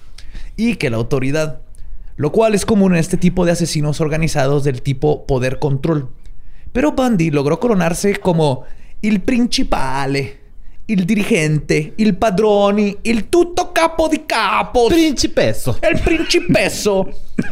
y 0.56 0.78
que 0.78 0.90
la 0.90 0.96
autoridad, 0.96 1.60
lo 2.16 2.32
cual 2.32 2.56
es 2.56 2.66
común 2.66 2.94
en 2.94 3.00
este 3.00 3.18
tipo 3.18 3.44
de 3.46 3.52
asesinos 3.52 4.00
organizados 4.00 4.64
del 4.64 4.82
tipo 4.82 5.26
poder 5.26 5.60
control. 5.60 6.08
Pero 6.72 6.94
Bundy 6.94 7.30
logró 7.30 7.60
coronarse 7.60 8.16
como 8.22 8.64
el 9.02 9.20
principale, 9.20 10.38
el 10.88 11.06
dirigente, 11.06 11.94
el 11.98 12.16
padroni, 12.16 12.96
el 13.04 13.26
tutto 13.26 13.74
capo 13.74 14.08
di 14.08 14.20
capos. 14.20 14.94
Principeso. 14.94 15.78
El 15.82 16.00
principeso. 16.00 17.10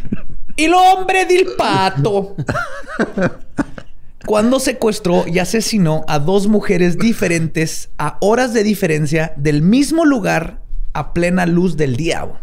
el 0.55 0.73
hombre 0.73 1.25
del 1.25 1.47
pato. 1.57 2.38
Cuando 4.26 4.59
secuestró 4.59 5.26
y 5.28 5.39
asesinó 5.39 6.03
a 6.07 6.19
dos 6.19 6.47
mujeres 6.47 6.97
diferentes 6.97 7.89
a 7.97 8.17
horas 8.22 8.53
de 8.53 8.63
diferencia 8.63 9.34
del 9.38 9.61
mismo 9.61 10.05
lugar 10.05 10.61
a 10.93 11.13
plena 11.13 11.45
luz 11.45 11.78
del 11.78 11.95
día. 11.95 12.22
güey. 12.24 12.39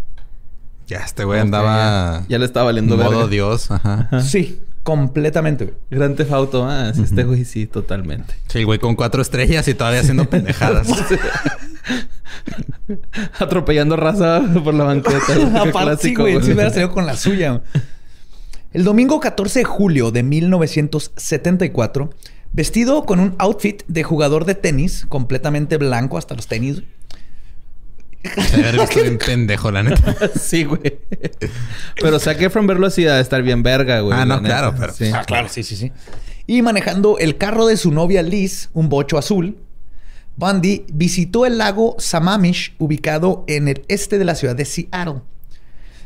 Ya, 0.86 0.98
este 0.98 1.24
güey 1.24 1.40
andaba... 1.40 2.24
Ya 2.28 2.38
le 2.38 2.46
estaba 2.46 2.66
valiendo 2.66 2.96
Modo 2.96 3.10
verga. 3.10 3.26
Dios, 3.26 3.70
ajá. 3.70 4.08
Sí, 4.22 4.60
completamente. 4.82 5.66
güey. 5.66 5.76
Gran 5.90 6.16
tefauto, 6.16 6.64
ah, 6.66 6.92
sí, 6.94 7.02
este 7.02 7.24
güey 7.24 7.44
sí, 7.44 7.66
totalmente. 7.66 8.34
Sí, 8.46 8.60
el 8.60 8.66
güey 8.66 8.78
con 8.78 8.94
cuatro 8.96 9.20
estrellas 9.20 9.68
y 9.68 9.74
todavía 9.74 10.00
haciendo 10.00 10.24
pendejadas. 10.30 10.88
Atropellando 13.38 13.96
raza 13.96 14.42
por 14.64 14.72
la 14.72 14.84
banqueta. 14.84 15.62
Aparte, 15.68 16.08
sí, 16.08 16.14
güey. 16.14 16.34
güey. 16.34 16.44
Sí 16.46 16.52
hubiera 16.52 16.70
salido 16.70 16.90
con 16.92 17.04
la 17.04 17.16
suya. 17.16 17.60
El 18.72 18.84
domingo 18.84 19.18
14 19.20 19.60
de 19.60 19.64
julio 19.64 20.10
de 20.10 20.22
1974, 20.22 22.10
vestido 22.52 23.04
con 23.04 23.20
un 23.20 23.34
outfit 23.38 23.82
de 23.88 24.02
jugador 24.02 24.44
de 24.44 24.54
tenis, 24.54 25.06
completamente 25.08 25.76
blanco 25.78 26.18
hasta 26.18 26.34
los 26.34 26.46
tenis, 26.46 26.82
Se 28.50 28.56
haber 28.56 28.78
visto 28.80 29.00
bien 29.00 29.18
pendejo, 29.18 29.70
la 29.70 29.82
neta. 29.82 30.14
Sí, 30.38 30.64
güey. 30.64 30.98
Pero 32.00 32.18
saqué 32.18 32.50
from 32.50 32.66
verlo 32.66 32.86
así 32.86 33.04
de 33.04 33.20
estar 33.20 33.42
bien 33.42 33.62
verga, 33.62 34.00
güey. 34.00 34.18
Ah, 34.18 34.26
no, 34.26 34.36
neta. 34.40 34.48
claro, 34.48 34.74
pero- 34.78 34.92
Sí. 34.92 35.10
Ah, 35.14 35.24
claro, 35.24 35.48
sí, 35.48 35.62
sí, 35.62 35.76
sí. 35.76 35.92
Y 36.46 36.62
manejando 36.62 37.18
el 37.18 37.36
carro 37.38 37.66
de 37.66 37.76
su 37.76 37.90
novia 37.92 38.22
Liz, 38.22 38.70
un 38.74 38.88
bocho 38.88 39.18
azul, 39.18 39.58
Bundy 40.36 40.84
visitó 40.92 41.46
el 41.46 41.58
lago 41.58 41.96
Sammamish, 41.98 42.74
ubicado 42.78 43.44
en 43.48 43.68
el 43.68 43.82
este 43.88 44.18
de 44.18 44.24
la 44.24 44.34
ciudad 44.34 44.54
de 44.56 44.64
Seattle. 44.64 45.20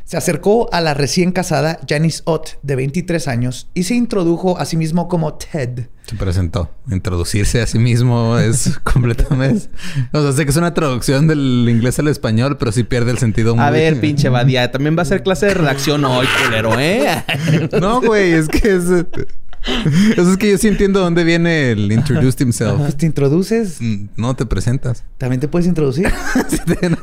Se 0.05 0.17
acercó 0.17 0.69
a 0.73 0.81
la 0.81 0.93
recién 0.93 1.31
casada 1.31 1.79
Janice 1.87 2.21
Ott, 2.25 2.49
de 2.61 2.75
23 2.75 3.27
años, 3.29 3.69
y 3.73 3.83
se 3.83 3.95
introdujo 3.95 4.59
a 4.59 4.65
sí 4.65 4.75
mismo 4.77 5.07
como 5.07 5.33
Ted. 5.35 5.87
Se 6.05 6.15
presentó. 6.17 6.69
Introducirse 6.91 7.61
a 7.61 7.67
sí 7.67 7.79
mismo 7.79 8.37
es 8.37 8.77
completamente... 8.83 9.69
O 10.11 10.21
sea, 10.21 10.33
sé 10.33 10.43
que 10.43 10.51
es 10.51 10.57
una 10.57 10.73
traducción 10.73 11.27
del 11.27 11.65
inglés 11.69 11.97
al 11.99 12.09
español, 12.09 12.57
pero 12.57 12.71
sí 12.73 12.83
pierde 12.83 13.11
el 13.11 13.17
sentido 13.17 13.53
A 13.53 13.69
muy- 13.69 13.71
ver, 13.79 13.99
pinche 14.01 14.27
Badía. 14.29 14.69
También 14.71 14.97
va 14.97 15.03
a 15.03 15.05
ser 15.05 15.23
clase 15.23 15.45
de 15.47 15.53
redacción 15.53 16.03
hoy, 16.03 16.27
culero, 16.45 16.77
¿eh? 16.79 17.23
No, 17.79 18.01
güey, 18.01 18.33
es 18.33 18.49
que 18.49 18.75
es... 18.75 18.83
Eso 20.17 20.31
es 20.31 20.37
que 20.37 20.51
yo 20.51 20.57
sí 20.57 20.67
entiendo 20.67 20.99
dónde 20.99 21.23
viene 21.23 21.71
el 21.71 21.91
introduced 21.91 22.39
himself. 22.41 22.79
Pues 22.79 22.97
te 22.97 23.05
introduces, 23.05 23.77
Mm, 23.79 24.07
No 24.17 24.35
te 24.35 24.45
presentas. 24.45 25.03
también 25.17 25.39
te 25.39 25.47
puedes 25.47 25.67
introducir. 25.67 26.07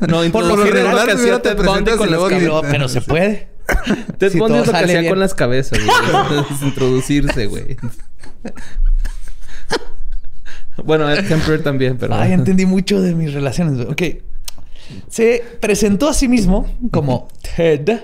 No, 0.06 0.16
Por 0.18 0.26
introducir 0.26 0.74
lo 0.84 1.04
que 1.04 1.12
hacía 1.12 1.40
te 1.42 1.54
presentas 1.54 1.96
con 1.96 2.08
y 2.08 2.11
las 2.11 2.20
luego 2.20 2.28
cabezas. 2.28 2.70
pero, 2.70 2.88
se 2.88 3.00
puede. 3.00 3.48
Ted 4.18 4.32
Si 4.32 4.38
Bundy 4.38 4.58
es 4.58 4.66
lo 4.66 4.72
que 4.72 4.78
hacía 4.78 5.00
bien. 5.00 5.11
con 5.12 5.20
las 5.20 5.34
cabezas, 5.34 5.78
güey. 5.78 6.44
Introducirse, 6.62 7.46
güey. 7.46 7.76
Bueno, 10.84 11.11
Ed 11.11 11.26
Kemper 11.28 11.62
también, 11.62 11.96
pero... 11.98 12.14
Ay, 12.14 12.32
entendí 12.32 12.64
mucho 12.66 13.00
de 13.02 13.14
mis 13.14 13.32
relaciones. 13.34 13.76
güey. 13.76 13.88
Ok. 14.18 14.22
Se 15.08 15.44
presentó 15.61 16.08
a 16.08 16.14
sí 16.14 16.26
mismo 16.26 16.66
como 16.90 17.28
Ted 17.56 18.00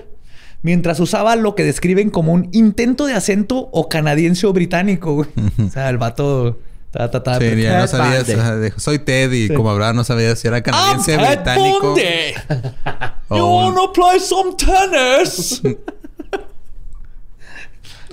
mientras 0.67 0.99
usaba 0.99 1.37
lo 1.37 1.55
que 1.55 1.63
describen 1.63 2.09
como 2.09 2.33
un 2.33 2.49
intento 2.51 3.05
de 3.05 3.13
acento 3.13 3.69
o 3.71 3.87
canadiense 3.87 4.45
o 4.47 4.51
británico. 4.51 5.13
güey. 5.15 5.29
O 5.65 5.69
sea, 5.71 5.89
el 5.89 5.97
vato... 5.97 6.59
ta, 6.91 7.09
ta, 7.09 7.23
ta, 7.23 7.39
Sí, 7.39 7.45
no 7.65 7.87
sabías. 7.87 8.27
Soy 8.75 8.99
Ted 8.99 9.31
y 9.31 9.47
Sí. 9.47 9.53
como 9.53 9.71
hablaba 9.71 9.93
no 9.93 10.03
sabía 10.03 10.35
si 10.35 10.45
era 10.49 10.61
canadiense, 10.61 11.15
Ted 11.15 11.25
británico. 11.25 11.91
Bundy. 11.93 12.03
o 13.29 13.37
You 13.37 13.45
wanna 13.45 13.93
play 13.93 14.19
some 14.19 14.55
tennis? 14.57 15.61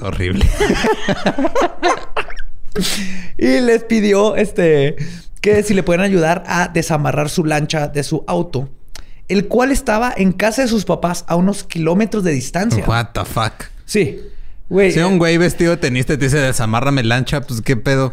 Horrible. 0.00 0.44
y 3.38 3.60
les 3.60 3.82
pidió 3.84 4.34
este 4.36 4.94
que 5.40 5.62
si 5.64 5.74
le 5.74 5.82
pueden 5.82 6.02
ayudar 6.02 6.44
a 6.46 6.68
desamarrar 6.68 7.30
su 7.30 7.44
lancha 7.44 7.88
de 7.88 8.02
su 8.04 8.22
auto, 8.28 8.68
el 9.28 9.48
cual 9.48 9.70
estaba 9.70 10.12
en 10.16 10.32
casa 10.32 10.62
de 10.62 10.68
sus 10.68 10.84
papás 10.84 11.24
a 11.28 11.36
unos 11.36 11.64
kilómetros 11.64 12.24
de 12.24 12.32
distancia. 12.32 12.84
What 12.86 13.08
the 13.12 13.24
fuck. 13.24 13.64
Sí. 13.84 14.20
Güey, 14.68 14.92
Si 14.92 14.98
eh, 14.98 15.04
un 15.04 15.18
güey 15.18 15.36
vestido 15.38 15.72
de 15.72 15.76
tenista 15.76 16.16
te 16.16 16.24
dice 16.24 16.38
desamárrame 16.38 17.02
lancha, 17.02 17.42
pues 17.42 17.60
qué 17.60 17.76
pedo. 17.76 18.12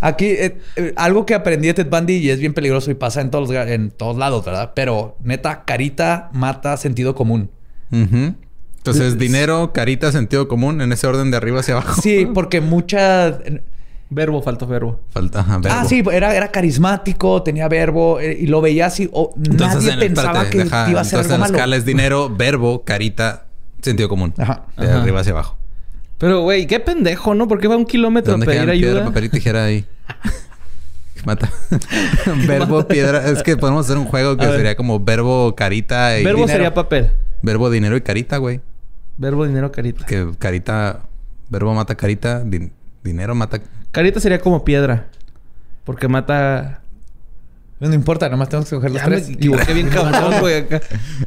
aquí 0.00 0.26
eh, 0.26 0.58
eh, 0.76 0.92
algo 0.96 1.26
que 1.26 1.34
aprendí 1.34 1.68
de 1.68 1.74
Ted 1.74 1.88
Bundy 1.88 2.14
y 2.14 2.30
es 2.30 2.40
bien 2.40 2.54
peligroso 2.54 2.90
y 2.90 2.94
pasa 2.94 3.20
en 3.20 3.30
todos, 3.30 3.48
los 3.48 3.66
en 3.68 3.90
todos 3.90 4.16
lados, 4.16 4.44
¿verdad? 4.44 4.72
Pero 4.74 5.16
neta, 5.22 5.64
carita 5.64 6.28
mata 6.32 6.76
sentido 6.76 7.14
común. 7.14 7.50
Entonces, 7.92 9.16
dinero, 9.16 9.72
carita, 9.72 10.10
sentido 10.10 10.48
común, 10.48 10.80
en 10.80 10.90
ese 10.90 11.06
orden 11.06 11.30
de 11.30 11.36
arriba 11.36 11.60
hacia 11.60 11.74
abajo. 11.74 12.00
Sí, 12.02 12.26
porque 12.34 12.60
mucha... 12.60 13.38
Verbo, 14.14 14.42
falta 14.42 14.66
verbo. 14.66 15.00
Falta, 15.10 15.40
ajá, 15.40 15.58
verbo. 15.58 15.78
Ah, 15.80 15.84
sí, 15.84 16.02
era, 16.12 16.34
era 16.36 16.48
carismático, 16.50 17.42
tenía 17.42 17.66
verbo 17.68 18.20
eh, 18.20 18.36
y 18.40 18.46
lo 18.46 18.60
veía 18.60 18.86
así. 18.86 19.08
o 19.12 19.32
Entonces, 19.36 19.82
nadie 19.84 19.92
en- 19.92 19.98
pensaba 20.00 20.42
espérate, 20.42 20.50
que 20.58 20.64
deja- 20.64 20.90
iba 20.90 21.00
a 21.00 21.04
ser 21.04 21.18
algo 21.20 21.26
en 21.34 21.40
la 21.40 21.46
malo. 21.46 21.54
escala 21.56 21.76
es 21.76 21.84
dinero, 21.84 22.28
verbo, 22.34 22.84
carita, 22.84 23.46
sentido 23.80 24.08
común. 24.08 24.34
Ajá. 24.38 24.64
De 24.76 24.86
Ajá. 24.86 25.00
arriba 25.02 25.20
hacia 25.20 25.32
abajo. 25.32 25.56
Pero, 26.18 26.42
güey, 26.42 26.66
qué 26.66 26.78
pendejo, 26.78 27.34
¿no? 27.34 27.48
¿Por 27.48 27.58
qué 27.58 27.68
va 27.68 27.76
un 27.76 27.84
kilómetro 27.86 28.32
a 28.32 28.34
¿Dónde 28.34 28.46
pedir 28.46 28.60
quedan 28.62 28.76
piedra, 28.78 28.90
ayuda? 28.98 29.04
papel 29.06 29.24
y 29.24 29.28
tijera 29.30 29.64
ahí? 29.64 29.86
Mata. 31.24 31.50
verbo, 32.46 32.86
piedra. 32.88 33.28
Es 33.30 33.42
que 33.42 33.56
podemos 33.56 33.86
hacer 33.86 33.96
un 33.96 34.06
juego 34.06 34.36
que 34.36 34.44
A 34.44 34.48
ver. 34.48 34.56
sería 34.58 34.76
como 34.76 34.98
verbo, 35.00 35.54
carita 35.54 36.18
y... 36.18 36.24
Verbo 36.24 36.40
dinero. 36.40 36.52
sería 36.56 36.74
papel. 36.74 37.12
Verbo, 37.42 37.70
dinero 37.70 37.96
y 37.96 38.00
carita, 38.00 38.36
güey. 38.38 38.60
Verbo, 39.18 39.46
dinero, 39.46 39.70
carita. 39.72 40.04
Que 40.04 40.28
carita... 40.38 41.00
Verbo 41.48 41.74
mata 41.74 41.94
carita, 41.94 42.42
din- 42.44 42.72
dinero 43.04 43.34
mata... 43.34 43.60
Carita 43.92 44.18
sería 44.20 44.40
como 44.40 44.64
piedra. 44.64 45.08
Porque 45.84 46.08
mata... 46.08 46.80
No 47.80 47.92
importa, 47.94 48.28
nomás 48.28 48.48
tenemos 48.48 48.70
que 48.70 48.76
coger 48.76 48.92
los 48.92 49.02
Ya 49.02 49.08
me 49.08 49.16
tres. 49.16 49.28
equivoqué 49.30 49.72
bien 49.74 49.88
cabrón, 49.92 50.38
güey, 50.40 50.58
acá. 50.58 50.80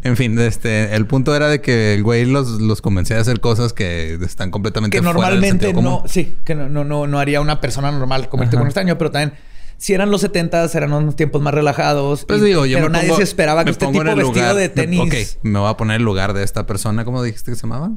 En 0.03 0.15
fin, 0.15 0.39
este... 0.39 0.95
El 0.95 1.05
punto 1.05 1.35
era 1.35 1.49
de 1.49 1.59
que 1.59 1.93
el 1.93 2.01
güey 2.03 2.25
los, 2.25 2.61
los 2.61 2.81
convencía 2.81 3.17
de 3.17 3.21
hacer 3.23 3.41
cosas 3.41 3.73
que 3.73 4.13
están 4.23 4.51
completamente 4.51 4.95
que 4.95 5.03
fuera 5.03 5.13
del 5.13 5.21
normalmente 5.21 5.65
sentido 5.65 5.81
no, 5.81 5.95
común. 5.97 6.09
sí, 6.09 6.37
que 6.45 6.55
no, 6.55 6.69
no, 6.69 6.85
no, 6.85 7.07
no 7.07 7.19
haría 7.19 7.41
una 7.41 7.59
persona 7.59 7.91
normal 7.91 8.21
Ajá. 8.21 8.29
con 8.29 8.39
un 8.61 8.65
extraño, 8.67 8.97
pero 8.97 9.11
también 9.11 9.33
si 9.77 9.93
eran 9.93 10.09
los 10.11 10.21
70 10.21 10.63
eran 10.73 10.93
unos 10.93 11.17
tiempos 11.17 11.41
más 11.41 11.53
relajados. 11.53 12.23
Pues 12.23 12.41
y- 12.41 12.45
digo, 12.45 12.65
yo 12.65 12.77
pero 12.77 12.87
me 12.89 12.93
nadie 12.93 13.09
pongo- 13.09 13.17
se 13.17 13.23
esperaba 13.23 13.63
que 13.65 13.65
me 13.65 13.71
este 13.71 13.87
tipo 13.87 13.99
vestido 14.03 14.21
lugar- 14.21 14.55
de 14.55 14.69
tenis. 14.69 15.01
Ok, 15.01 15.43
me 15.43 15.59
voy 15.59 15.69
a 15.69 15.75
poner 15.75 15.97
el 15.97 16.03
lugar 16.03 16.33
de 16.33 16.43
esta 16.43 16.65
persona. 16.65 17.03
¿Cómo 17.03 17.21
dijiste 17.21 17.51
que 17.51 17.55
se 17.57 17.63
llamaba? 17.63 17.91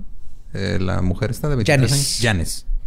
Eh, 0.52 0.78
la 0.80 1.00
mujer 1.00 1.30
está 1.30 1.48
de 1.48 1.54
23 1.54 1.88
Janice. 1.88 1.94
años. 1.94 2.18
Janice. 2.20 2.77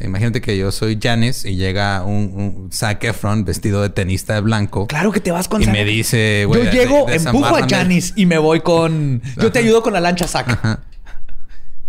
Imagínate 0.00 0.40
que 0.40 0.56
yo 0.56 0.70
soy 0.70 0.98
Janice 1.02 1.50
y 1.50 1.56
llega 1.56 2.04
un, 2.04 2.32
un 2.34 2.70
Zac 2.72 3.02
Efron 3.04 3.44
vestido 3.44 3.82
de 3.82 3.88
tenista 3.90 4.34
de 4.34 4.40
blanco. 4.42 4.86
Claro 4.86 5.10
que 5.10 5.18
te 5.20 5.32
vas 5.32 5.48
con 5.48 5.60
Y 5.60 5.64
Zac. 5.64 5.74
me 5.74 5.84
dice, 5.84 6.42
Yo 6.42 6.48
güey, 6.48 6.64
de- 6.66 6.70
llego, 6.72 7.06
de- 7.06 7.16
empujo 7.16 7.56
a. 7.56 7.66
Janis 7.68 8.12
y 8.14 8.26
me 8.26 8.38
voy 8.38 8.60
con. 8.60 9.20
Yo 9.36 9.50
te 9.50 9.58
ayudo 9.58 9.82
con 9.82 9.92
la 9.92 10.00
lancha. 10.00 10.26
Ajá. 10.32 10.80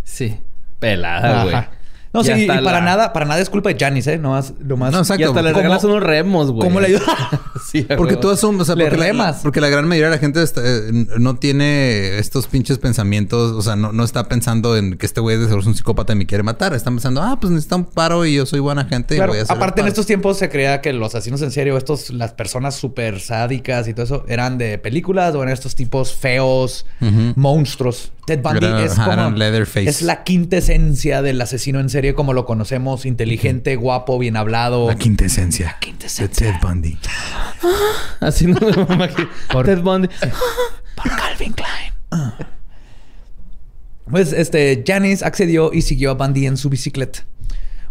Sí. 0.03 0.37
Pelada, 0.79 1.43
güey. 1.43 1.78
No, 2.11 2.21
Y 2.21 2.23
sí, 2.25 2.31
y 2.31 2.47
para 2.47 2.61
la- 2.61 2.81
nada, 2.81 3.13
para 3.13 3.25
nada 3.25 3.39
es 3.39 3.49
culpa 3.51 3.69
de 3.69 3.77
Janis, 3.79 4.07
¿eh? 4.07 4.17
Nomás, 4.17 4.53
nomás. 4.59 4.91
No, 4.91 4.99
exacto. 4.99 5.21
Y 5.21 5.25
hasta 5.25 5.41
le 5.43 5.51
¿Cómo- 5.51 5.61
regalas 5.61 5.83
unos 5.83 6.01
remos, 6.01 6.51
güey. 6.51 6.67
¿Cómo 6.67 6.79
le 6.79 6.87
ayuda? 6.87 7.03
Sí, 7.69 7.85
Porque 7.97 8.15
tú 8.15 8.31
asumes, 8.31 8.61
o 8.61 8.65
sea, 8.65 8.75
Le 8.75 8.85
porque 8.85 8.97
la, 8.97 9.05
remas. 9.05 9.39
porque 9.43 9.61
la 9.61 9.67
gran 9.69 9.87
mayoría 9.87 10.09
de 10.09 10.15
la 10.15 10.19
gente 10.19 10.41
está- 10.41 10.61
eh, 10.65 10.91
no 11.19 11.35
tiene 11.35 12.17
estos 12.17 12.47
pinches 12.47 12.79
pensamientos, 12.79 13.51
o 13.51 13.61
sea, 13.61 13.75
no, 13.75 13.91
no 13.91 14.03
está 14.03 14.27
pensando 14.27 14.75
en 14.75 14.97
que 14.97 15.05
este 15.05 15.21
güey 15.21 15.37
de 15.37 15.43
seguro 15.43 15.61
es 15.61 15.67
un 15.67 15.75
psicópata 15.75 16.13
y 16.13 16.15
me 16.15 16.25
quiere 16.25 16.41
matar. 16.43 16.73
Están 16.73 16.95
pensando, 16.95 17.21
ah, 17.21 17.37
pues 17.39 17.51
necesita 17.51 17.75
un 17.75 17.85
paro 17.85 18.25
y 18.25 18.33
yo 18.35 18.45
soy 18.47 18.59
buena 18.59 18.85
gente 18.85 19.15
Claro, 19.17 19.33
y 19.33 19.35
voy 19.35 19.39
a 19.39 19.43
hacer 19.43 19.55
el 19.55 19.61
aparte 19.61 19.81
en 19.81 19.87
estos 19.87 20.07
tiempos 20.07 20.37
se 20.39 20.49
creía 20.49 20.81
que 20.81 20.93
los 20.93 21.13
asesinos 21.13 21.43
en 21.43 21.51
serio, 21.51 21.77
estos, 21.77 22.09
las 22.09 22.33
personas 22.33 22.73
súper 22.75 23.19
sádicas 23.19 23.87
y 23.87 23.93
todo 23.93 24.05
eso, 24.05 24.25
eran 24.27 24.57
de 24.57 24.79
películas 24.79 25.35
o 25.35 25.43
eran 25.43 25.53
estos 25.53 25.75
tipos 25.75 26.15
feos, 26.15 26.87
monstruos. 27.35 28.11
Ted 28.25 28.41
Bundy 28.43 28.65
es 28.83 28.93
como... 28.93 29.31
Leatherface. 29.31 29.89
Es 29.89 30.01
la 30.03 30.23
quinta 30.23 30.57
esencia 30.57 31.21
del 31.21 31.41
asesino 31.41 31.79
en 31.79 31.89
serie 31.99 32.15
como 32.15 32.31
lo 32.31 32.45
conocemos. 32.45 33.05
Inteligente, 33.05 33.75
guapo, 33.75 34.17
bien 34.17 34.37
hablado. 34.37 34.87
La 34.87 34.95
quintesencia. 34.95 35.75
quintesencia. 35.81 36.47
De 36.47 36.53
Ted 36.53 36.61
Bundy. 36.61 36.97
Así 38.21 38.47
no 38.47 38.57
me 38.61 38.95
imagino. 38.95 39.27
Por- 39.51 39.65
Ted 39.65 39.81
Bundy. 39.81 40.07
Por 40.95 41.09
Calvin 41.17 41.51
Klein. 41.51 42.31
Pues 44.09 44.31
este, 44.31 44.81
Janice 44.87 45.25
accedió 45.25 45.73
y 45.73 45.81
siguió 45.81 46.11
a 46.11 46.13
Bundy 46.13 46.45
en 46.47 46.55
su 46.55 46.69
bicicleta. 46.69 47.25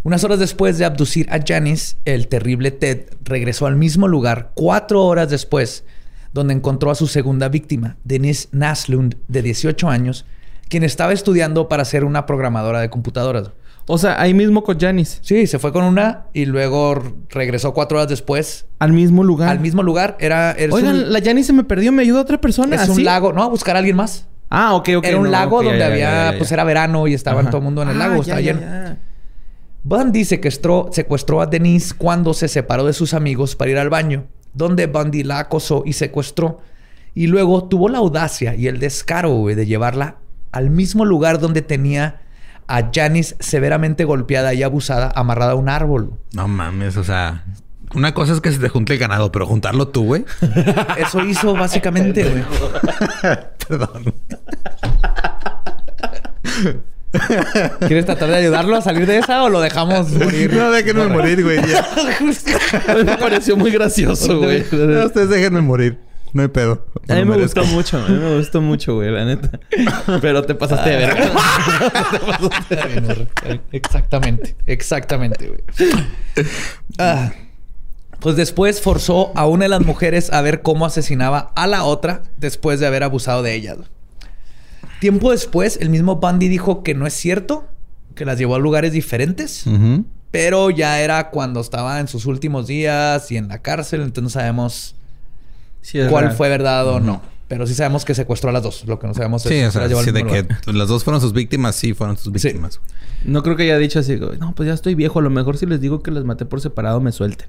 Unas 0.04 0.24
horas 0.24 0.38
después 0.38 0.78
de 0.78 0.86
abducir 0.86 1.30
a 1.30 1.40
Janice, 1.46 1.96
el 2.06 2.28
terrible 2.28 2.70
Ted 2.70 3.10
regresó 3.24 3.66
al 3.66 3.76
mismo 3.76 4.08
lugar 4.08 4.52
cuatro 4.54 5.04
horas 5.04 5.28
después, 5.28 5.84
donde 6.32 6.54
encontró 6.54 6.90
a 6.90 6.94
su 6.94 7.08
segunda 7.08 7.50
víctima, 7.50 7.98
Denise 8.04 8.48
Naslund, 8.52 9.16
de 9.28 9.42
18 9.42 9.86
años, 9.90 10.24
quien 10.70 10.82
estaba 10.82 11.12
estudiando 11.12 11.68
para 11.68 11.84
ser 11.84 12.04
una 12.04 12.24
programadora 12.24 12.80
de 12.80 12.88
computadoras. 12.88 13.50
O 13.90 13.96
sea, 13.98 14.20
ahí 14.20 14.34
mismo 14.34 14.62
con 14.62 14.78
Janice. 14.78 15.18
Sí, 15.22 15.46
se 15.46 15.58
fue 15.58 15.72
con 15.72 15.82
una 15.84 16.26
y 16.34 16.44
luego 16.44 17.02
regresó 17.30 17.72
cuatro 17.72 17.96
horas 17.98 18.08
después 18.08 18.66
Al 18.78 18.92
mismo 18.92 19.24
lugar. 19.24 19.48
al 19.48 19.60
mismo 19.60 19.82
lugar. 19.82 20.16
Era, 20.20 20.54
Oigan, 20.70 20.94
un, 20.94 21.12
la 21.12 21.20
Janice 21.22 21.48
se 21.48 21.52
me 21.54 21.64
perdió. 21.64 21.90
¿Me 21.90 22.02
ayuda 22.02 22.20
otra 22.20 22.38
persona? 22.40 22.76
es 22.76 22.88
un 22.88 23.02
lago, 23.02 23.32
¿no? 23.32 23.42
A 23.42 23.48
buscar 23.48 23.76
a 23.76 23.78
alguien 23.78 23.96
más. 23.96 24.26
Ah, 24.50 24.74
ok, 24.74 24.88
ok. 24.98 25.04
era 25.04 25.16
un 25.16 25.24
no, 25.24 25.30
lago 25.30 25.62
donde 25.62 25.78
ya, 25.78 25.86
había, 25.86 25.98
ya, 26.26 26.32
ya. 26.32 26.38
pues 26.38 26.52
era 26.52 26.64
verano 26.64 27.06
y 27.06 27.14
estaba 27.14 27.40
Ajá. 27.40 27.50
todo 27.50 27.58
el 27.58 27.64
mundo 27.64 27.82
en 27.82 27.88
el 27.90 27.96
Ah, 28.00 28.08
lago, 28.08 28.20
estaba 28.22 28.40
lleno. 28.40 28.60
Bundy 29.84 30.24
secuestró, 30.24 30.88
secuestró 30.92 31.40
a 31.40 31.46
Denise 31.46 31.94
cuando 31.96 32.34
se 32.34 32.48
separó 32.48 32.84
de 32.84 32.92
sus 32.92 33.14
amigos 33.14 33.56
para 33.56 33.70
ir 33.70 33.78
al 33.78 33.88
baño, 33.90 34.26
donde 34.52 34.86
Bundy 34.86 35.22
la 35.22 35.38
acosó 35.38 35.82
y 35.86 35.92
secuestró. 35.94 36.60
Y 37.14 37.26
luego 37.26 37.64
tuvo 37.68 37.88
la 37.88 37.98
audacia 37.98 38.54
y 38.54 38.66
el 38.66 38.78
descaro 38.80 39.30
güey, 39.34 39.54
de 39.54 39.66
llevarla 39.66 40.16
al 40.52 40.70
mismo 40.70 41.04
lugar 41.04 41.38
donde 41.38 41.62
tenía 41.62 42.20
a 42.68 42.90
Janice 42.94 43.34
severamente 43.40 44.04
golpeada 44.04 44.54
y 44.54 44.62
abusada, 44.62 45.10
amarrada 45.14 45.52
a 45.52 45.54
un 45.56 45.68
árbol. 45.68 46.12
No 46.32 46.46
mames, 46.46 46.96
o 46.96 47.04
sea, 47.04 47.44
una 47.94 48.12
cosa 48.14 48.34
es 48.34 48.40
que 48.40 48.52
se 48.52 48.58
te 48.58 48.68
junte 48.68 48.92
el 48.92 48.98
ganado, 48.98 49.32
pero 49.32 49.46
juntarlo 49.46 49.88
tú, 49.88 50.04
güey. 50.04 50.24
Eso 50.98 51.24
hizo 51.24 51.54
básicamente, 51.54 52.22
güey. 52.24 52.44
Perdón. 53.68 54.14
¿Quieres 57.86 58.04
tratar 58.04 58.28
de 58.28 58.36
ayudarlo 58.36 58.76
a 58.76 58.82
salir 58.82 59.06
de 59.06 59.18
esa 59.18 59.42
o 59.42 59.48
lo 59.48 59.60
dejamos 59.60 60.10
morir? 60.12 60.52
No, 60.52 60.70
déjenme 60.70 61.06
morir, 61.06 61.42
güey. 61.42 61.58
Me 63.04 63.16
pareció 63.16 63.56
muy 63.56 63.70
gracioso, 63.70 64.38
güey. 64.38 64.60
ustedes 64.60 65.30
déjenme 65.30 65.62
morir. 65.62 65.98
No 66.32 66.42
hay 66.42 66.48
pedo. 66.48 66.86
a 67.08 67.14
mí 67.14 67.24
me 67.24 67.40
gustó 67.40 67.64
mucho. 67.64 67.98
A 67.98 68.08
mí 68.08 68.18
me 68.18 68.36
gustó 68.36 68.60
mucho, 68.60 68.96
güey, 68.96 69.10
la 69.10 69.24
neta. 69.24 69.58
Pero 70.20 70.42
te 70.42 70.54
pasaste 70.54 70.90
de 70.90 70.96
verga. 70.96 71.32
exactamente. 73.72 74.56
Exactamente, 74.66 75.48
güey. 75.48 75.60
Ah. 76.98 77.32
Pues 78.20 78.34
después 78.34 78.80
forzó 78.80 79.30
a 79.36 79.46
una 79.46 79.66
de 79.66 79.68
las 79.68 79.84
mujeres 79.84 80.32
a 80.32 80.40
ver 80.42 80.62
cómo 80.62 80.86
asesinaba 80.86 81.52
a 81.54 81.68
la 81.68 81.84
otra 81.84 82.22
después 82.36 82.80
de 82.80 82.86
haber 82.86 83.04
abusado 83.04 83.44
de 83.44 83.54
ellas. 83.54 83.78
Tiempo 85.00 85.30
después, 85.30 85.78
el 85.80 85.90
mismo 85.90 86.16
Bundy 86.16 86.48
dijo 86.48 86.82
que 86.82 86.94
no 86.94 87.06
es 87.06 87.14
cierto, 87.14 87.68
que 88.16 88.24
las 88.24 88.36
llevó 88.36 88.56
a 88.56 88.58
lugares 88.58 88.92
diferentes, 88.92 89.64
pero 90.32 90.70
ya 90.70 91.00
era 91.00 91.30
cuando 91.30 91.60
estaba 91.60 92.00
en 92.00 92.08
sus 92.08 92.26
últimos 92.26 92.66
días 92.66 93.30
y 93.30 93.36
en 93.36 93.46
la 93.46 93.62
cárcel, 93.62 94.00
entonces 94.00 94.24
no 94.24 94.30
sabemos 94.30 94.96
cuál 96.08 96.32
fue 96.32 96.48
verdad 96.48 96.86
o 96.88 97.00
no. 97.00 97.22
Pero 97.48 97.66
sí 97.66 97.74
sabemos 97.74 98.04
que 98.04 98.14
secuestró 98.14 98.50
a 98.50 98.52
las 98.52 98.62
dos. 98.62 98.84
Lo 98.86 98.98
que 98.98 99.06
no 99.06 99.14
sabemos 99.14 99.44
es... 99.46 99.52
Sí, 99.52 99.64
o 99.64 99.70
sea, 99.70 99.88
sí, 100.02 100.12
de 100.12 100.24
que 100.24 100.72
las 100.72 100.88
dos 100.88 101.02
fueron 101.02 101.20
sus 101.20 101.32
víctimas, 101.32 101.76
sí 101.76 101.94
fueron 101.94 102.18
sus 102.18 102.30
víctimas. 102.30 102.78
No 103.24 103.42
creo 103.42 103.56
que 103.56 103.62
haya 103.62 103.78
dicho 103.78 103.98
así, 103.98 104.20
no, 104.38 104.54
pues 104.54 104.66
ya 104.66 104.74
estoy 104.74 104.94
viejo. 104.94 105.18
A 105.18 105.22
lo 105.22 105.30
mejor 105.30 105.56
si 105.56 105.64
les 105.64 105.80
digo 105.80 106.02
que 106.02 106.10
las 106.10 106.24
maté 106.24 106.44
por 106.44 106.60
separado 106.60 107.00
me 107.00 107.10
suelten. 107.10 107.48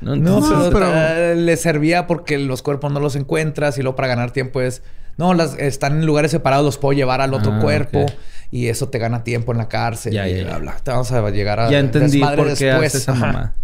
No, 0.00 0.70
pero, 0.72 0.92
eh, 0.94 1.34
le 1.34 1.56
servía 1.56 2.06
porque 2.06 2.38
los 2.38 2.62
cuerpos 2.62 2.92
no 2.92 3.00
los 3.00 3.16
encuentras 3.16 3.78
y 3.78 3.82
luego 3.82 3.96
para 3.96 4.08
ganar 4.08 4.32
tiempo 4.32 4.60
es... 4.60 4.82
No, 5.16 5.34
las 5.34 5.58
están 5.58 5.98
en 5.98 6.06
lugares 6.06 6.30
separados, 6.30 6.64
los 6.64 6.78
puedo 6.78 6.92
llevar 6.92 7.20
al 7.20 7.34
otro 7.34 7.54
ah, 7.54 7.58
cuerpo 7.60 8.06
y 8.52 8.68
eso 8.68 8.88
te 8.88 8.98
gana 8.98 9.24
tiempo 9.24 9.50
en 9.50 9.58
la 9.58 9.68
cárcel. 9.68 10.12
Ya, 10.12 10.28
y 10.28 10.44
ya, 10.44 10.60
Te 10.82 10.90
vamos 10.92 11.10
a 11.10 11.30
llegar 11.30 11.58
a 11.58 11.70
ya 11.70 11.80
entendí 11.80 12.20
por 12.20 12.54
qué 12.54 12.66
después. 12.66 12.94
esa 12.94 13.14
mamá. 13.14 13.54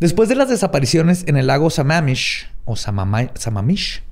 Después 0.00 0.28
de 0.28 0.36
las 0.36 0.48
desapariciones 0.48 1.24
en 1.26 1.36
el 1.36 1.48
lago 1.48 1.70
Samamish 1.70 2.46
o 2.64 2.76
Samamish. 2.76 3.30
Samamish. 3.34 4.02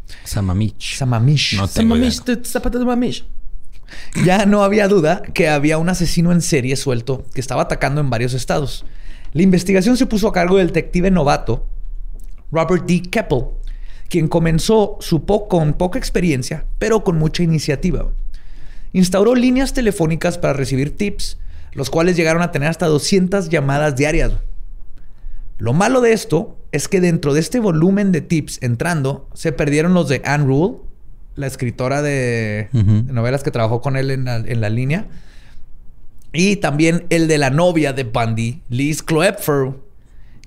Samamish. 0.97 1.57
No 1.57 1.67
Samamish, 1.69 2.23
zapatos 2.45 2.81
de 2.81 2.85
Samamish. 2.85 3.25
Ya 4.25 4.47
no 4.47 4.65
había 4.65 4.89
duda 4.89 5.23
que 5.23 5.49
había 5.49 5.79
un 5.79 5.89
asesino 5.89 6.33
en 6.33 6.43
serie 6.43 6.75
suelto 6.77 7.25
que 7.33 7.41
estaba 7.41 7.63
atacando 7.63 8.01
en 8.01 8.11
varios 8.11 8.35
estados. 8.35 8.85
La 9.33 9.43
investigación 9.43 9.97
se 9.97 10.07
puso 10.07 10.29
a 10.29 10.33
cargo 10.33 10.57
del 10.57 10.69
detective 10.69 11.11
novato 11.11 11.67
Robert 12.51 12.85
D. 12.87 13.03
Keppel, 13.03 13.45
quien 14.09 14.29
comenzó 14.29 14.97
su 15.01 15.25
con 15.25 15.75
poca 15.75 15.99
experiencia, 15.99 16.65
pero 16.79 17.05
con 17.05 17.19
mucha 17.19 17.43
iniciativa. 17.43 18.09
Instauró 18.93 19.35
líneas 19.35 19.73
telefónicas 19.73 20.39
para 20.39 20.53
recibir 20.53 20.97
tips, 20.97 21.39
los 21.73 21.91
cuales 21.91 22.17
llegaron 22.17 22.43
a 22.43 22.51
tener 22.51 22.69
hasta 22.69 22.87
200 22.87 23.49
llamadas 23.51 23.97
diarias. 23.97 24.33
Lo 25.59 25.73
malo 25.73 26.01
de 26.01 26.13
esto 26.13 26.59
es 26.73 26.89
que 26.89 27.01
dentro 27.01 27.35
de 27.35 27.41
este 27.41 27.61
volumen 27.61 28.13
de 28.13 28.21
tips 28.21 28.59
entrando, 28.63 29.29
se 29.35 29.53
perdieron 29.53 29.95
los 29.95 30.09
de 30.09 30.23
Anne 30.25 30.45
Rule, 30.45 30.77
la 31.35 31.47
escritora 31.47 32.03
de, 32.03 32.69
novelas 32.73 33.43
que 33.43 33.51
trabajó 33.51 33.81
con 33.81 33.97
él 33.97 34.11
en 34.11 34.61
la 34.61 34.71
línea, 34.71 35.07
y 36.33 36.57
también 36.57 37.07
el 37.09 37.29
de 37.29 37.39
la 37.39 37.51
novia 37.51 37.93
de 37.93 38.05
Bundy, 38.05 38.61
Liz 38.69 39.03
Kloepfer, 39.03 39.73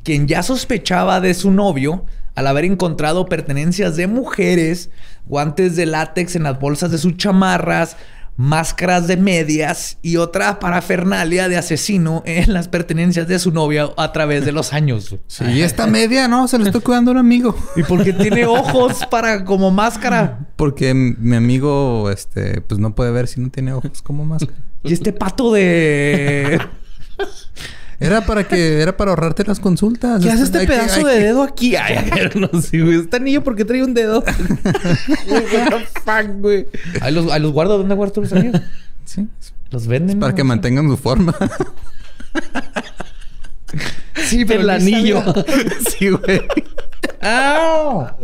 quien 0.03 0.27
ya 0.27 0.43
sospechaba 0.43 1.19
de 1.19 1.33
su 1.33 1.51
novio 1.51 2.05
al 2.35 2.47
haber 2.47 2.65
encontrado 2.65 3.25
pertenencias 3.25 3.95
de 3.95 4.07
mujeres, 4.07 4.91
guantes 5.25 5.75
de 5.75 5.85
látex 5.85 6.35
en 6.35 6.43
las 6.43 6.59
bolsas 6.59 6.91
de 6.91 6.99
sus 6.99 7.17
chamarras, 7.17 7.97
máscaras 8.39 9.05
de 9.05 9.17
medias 9.17 9.97
y 10.01 10.15
otra 10.15 10.59
parafernalia 10.59 11.49
de 11.49 11.57
asesino 11.57 12.23
en 12.25 12.53
las 12.53 12.69
pertenencias 12.69 13.27
de 13.27 13.37
su 13.37 13.51
novia 13.51 13.89
a 13.97 14.13
través 14.13 14.45
de 14.45 14.53
los 14.53 14.71
años. 14.71 15.13
Sí, 15.27 15.45
y 15.45 15.61
esta 15.61 15.85
media, 15.85 16.27
¿no? 16.27 16.47
Se 16.47 16.57
la 16.57 16.65
estoy 16.65 16.81
cuidando 16.81 17.11
a 17.11 17.13
un 17.13 17.17
amigo. 17.19 17.55
¿Y 17.75 17.83
porque 17.83 18.13
tiene 18.13 18.45
ojos 18.45 19.05
para 19.11 19.43
como 19.45 19.69
máscara? 19.71 20.47
Porque 20.55 20.93
mi 20.93 21.35
amigo, 21.35 22.09
este, 22.09 22.61
pues 22.61 22.79
no 22.79 22.95
puede 22.95 23.11
ver 23.11 23.27
si 23.27 23.41
no 23.41 23.49
tiene 23.49 23.73
ojos 23.73 24.01
como 24.01 24.25
máscara. 24.25 24.57
Y 24.83 24.93
este 24.93 25.13
pato 25.13 25.51
de... 25.51 26.59
Era 27.99 28.21
para 28.21 28.47
que, 28.47 28.81
era 28.81 28.95
para 28.95 29.11
ahorrarte 29.11 29.43
las 29.43 29.59
consultas. 29.59 30.23
¿Qué 30.23 30.31
hace 30.31 30.43
este 30.43 30.65
pedazo 30.65 31.05
de 31.05 31.19
dedo 31.19 31.43
aquí? 31.43 31.75
Ay, 31.75 32.29
no 32.35 32.61
sé, 32.61 32.81
güey. 32.81 33.01
Este 33.01 33.17
anillo, 33.17 33.43
¿por 33.43 33.57
qué 33.57 33.65
trae 33.65 33.83
un 33.83 33.93
dedo? 33.93 34.21
fuck, 36.05 36.27
güey. 36.39 36.67
Ahí 37.01 37.13
los, 37.13 37.25
los 37.25 37.51
guardo. 37.51 37.77
¿Dónde 37.77 37.95
guardo 37.95 38.21
los 38.21 38.31
anillos? 38.31 38.61
Sí. 39.03 39.27
Los 39.71 39.87
venden. 39.87 40.19
para 40.19 40.33
que 40.33 40.43
mantengan 40.43 40.87
su 40.87 40.97
forma. 40.97 41.35
sí, 44.15 44.45
pero 44.47 44.61
el 44.61 44.69
anillo. 44.69 45.21
sí, 45.89 46.09
güey. 46.09 46.41
¡Ah! 47.21 48.15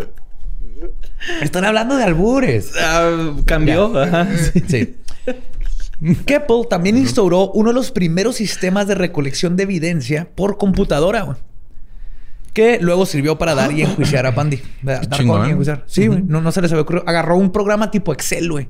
Están 1.41 1.65
hablando 1.65 1.97
de 1.97 2.03
albures. 2.03 2.71
Ah, 2.79 3.33
cambió. 3.45 3.99
Ajá. 3.99 4.27
sí. 4.67 4.95
Keppel 6.25 6.67
también 6.69 6.97
instauró 6.97 7.51
uno 7.51 7.69
de 7.69 7.73
los 7.75 7.91
primeros 7.91 8.35
sistemas 8.35 8.87
de 8.87 8.95
recolección 8.95 9.55
de 9.55 9.63
evidencia 9.63 10.27
por 10.35 10.57
computadora, 10.57 11.37
Que 12.53 12.79
luego 12.81 13.05
sirvió 13.05 13.37
para 13.37 13.55
dar 13.55 13.71
y 13.71 13.81
enjuiciar 13.81 14.25
a 14.25 14.31
Bundy. 14.35 14.61
Sí, 15.85 16.07
güey. 16.07 16.21
no, 16.23 16.51
se 16.51 16.61
les 16.61 16.71
había 16.71 16.81
ocurrido. 16.83 17.03
Agarró 17.07 17.37
un 17.37 17.51
programa 17.51 17.91
tipo 17.91 18.13
Excel, 18.13 18.51
güey. 18.51 18.69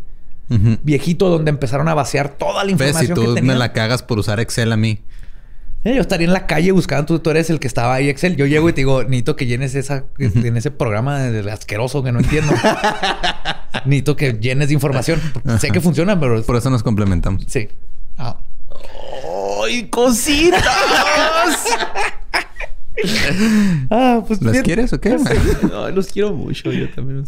Viejito, 0.84 1.30
donde 1.30 1.50
empezaron 1.50 1.88
a 1.88 1.96
vaciar 1.96 2.30
toda 2.30 2.64
la 2.64 2.72
información. 2.72 3.18
¿Ves? 3.18 3.30
Si 3.30 3.36
tú 3.40 3.44
me 3.46 3.56
la 3.56 3.74
cagas 3.74 4.04
por 4.04 4.20
usar 4.20 4.40
Excel 4.40 4.72
a 4.72 4.78
mí. 4.78 5.00
Eh, 5.86 5.94
yo 5.94 6.02
estaría 6.02 6.26
en 6.26 6.34
la 6.34 6.48
calle 6.48 6.72
buscando, 6.72 7.22
tú, 7.22 7.30
eres 7.30 7.52
el 7.52 7.60
que 7.60 7.68
estaba 7.68 7.94
ahí, 7.94 8.10
Excel. 8.10 8.36
Yo 8.36 8.48
llego 8.48 8.68
y 8.68 8.74
te 8.74 8.82
digo, 8.82 9.04
necesito 9.04 9.36
que 9.36 9.46
llenes 9.46 9.76
esa, 9.76 10.06
en 10.18 10.58
ese 10.58 10.72
programa 10.72 11.20
de 11.20 11.52
asqueroso 11.52 12.02
que 12.04 12.12
no 12.12 12.22
entiendo. 12.22 12.52
necesito 13.86 14.16
que 14.16 14.34
llenes 14.34 14.70
de 14.70 14.74
información. 14.74 15.22
Sé 15.60 15.70
que 15.70 15.82
funciona, 15.82 16.20
pero... 16.20 16.42
Por 16.42 16.56
eso 16.56 16.72
nos 16.72 16.82
complementamos. 16.82 17.44
Sí. 17.48 17.70
Ah. 18.18 18.36
¡Ay, 19.64 19.88
cositas! 19.90 20.66
ah, 23.92 24.24
pues 24.28 24.42
¿Las 24.42 24.62
quieres 24.62 24.92
o 24.92 25.00
qué? 25.00 25.18
no, 25.70 25.90
los 25.92 26.08
quiero 26.08 26.34
mucho. 26.34 26.72
Yo 26.72 26.90
también. 26.90 27.26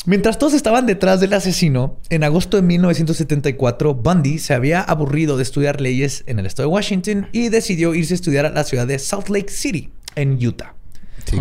Ah. 0.00 0.04
Mientras 0.06 0.38
todos 0.38 0.54
estaban 0.54 0.86
detrás 0.86 1.20
del 1.20 1.32
asesino, 1.32 1.98
en 2.08 2.24
agosto 2.24 2.56
de 2.56 2.62
1974, 2.62 3.94
Bundy 3.94 4.38
se 4.38 4.54
había 4.54 4.80
aburrido 4.80 5.36
de 5.36 5.42
estudiar 5.42 5.80
leyes 5.80 6.24
en 6.26 6.38
el 6.38 6.46
estado 6.46 6.68
de 6.68 6.74
Washington 6.74 7.28
y 7.32 7.48
decidió 7.48 7.94
irse 7.94 8.14
a 8.14 8.16
estudiar 8.16 8.46
a 8.46 8.50
la 8.50 8.64
ciudad 8.64 8.86
de 8.86 8.98
Salt 8.98 9.28
Lake 9.28 9.50
City, 9.50 9.90
en 10.14 10.44
Utah. 10.44 10.74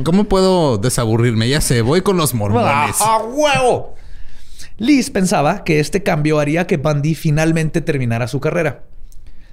¿Cómo 0.03 0.25
puedo 0.25 0.77
desaburrirme? 0.77 1.49
Ya 1.49 1.61
sé, 1.61 1.81
voy 1.81 2.01
con 2.01 2.17
los 2.17 2.33
mormones. 2.33 2.97
¡A 2.99 3.23
huevo! 3.23 3.95
Liz 4.77 5.09
pensaba 5.09 5.63
que 5.63 5.79
este 5.79 6.03
cambio 6.03 6.39
haría 6.39 6.67
que 6.67 6.77
Bundy 6.77 7.15
finalmente 7.15 7.81
terminara 7.81 8.27
su 8.27 8.39
carrera. 8.39 8.83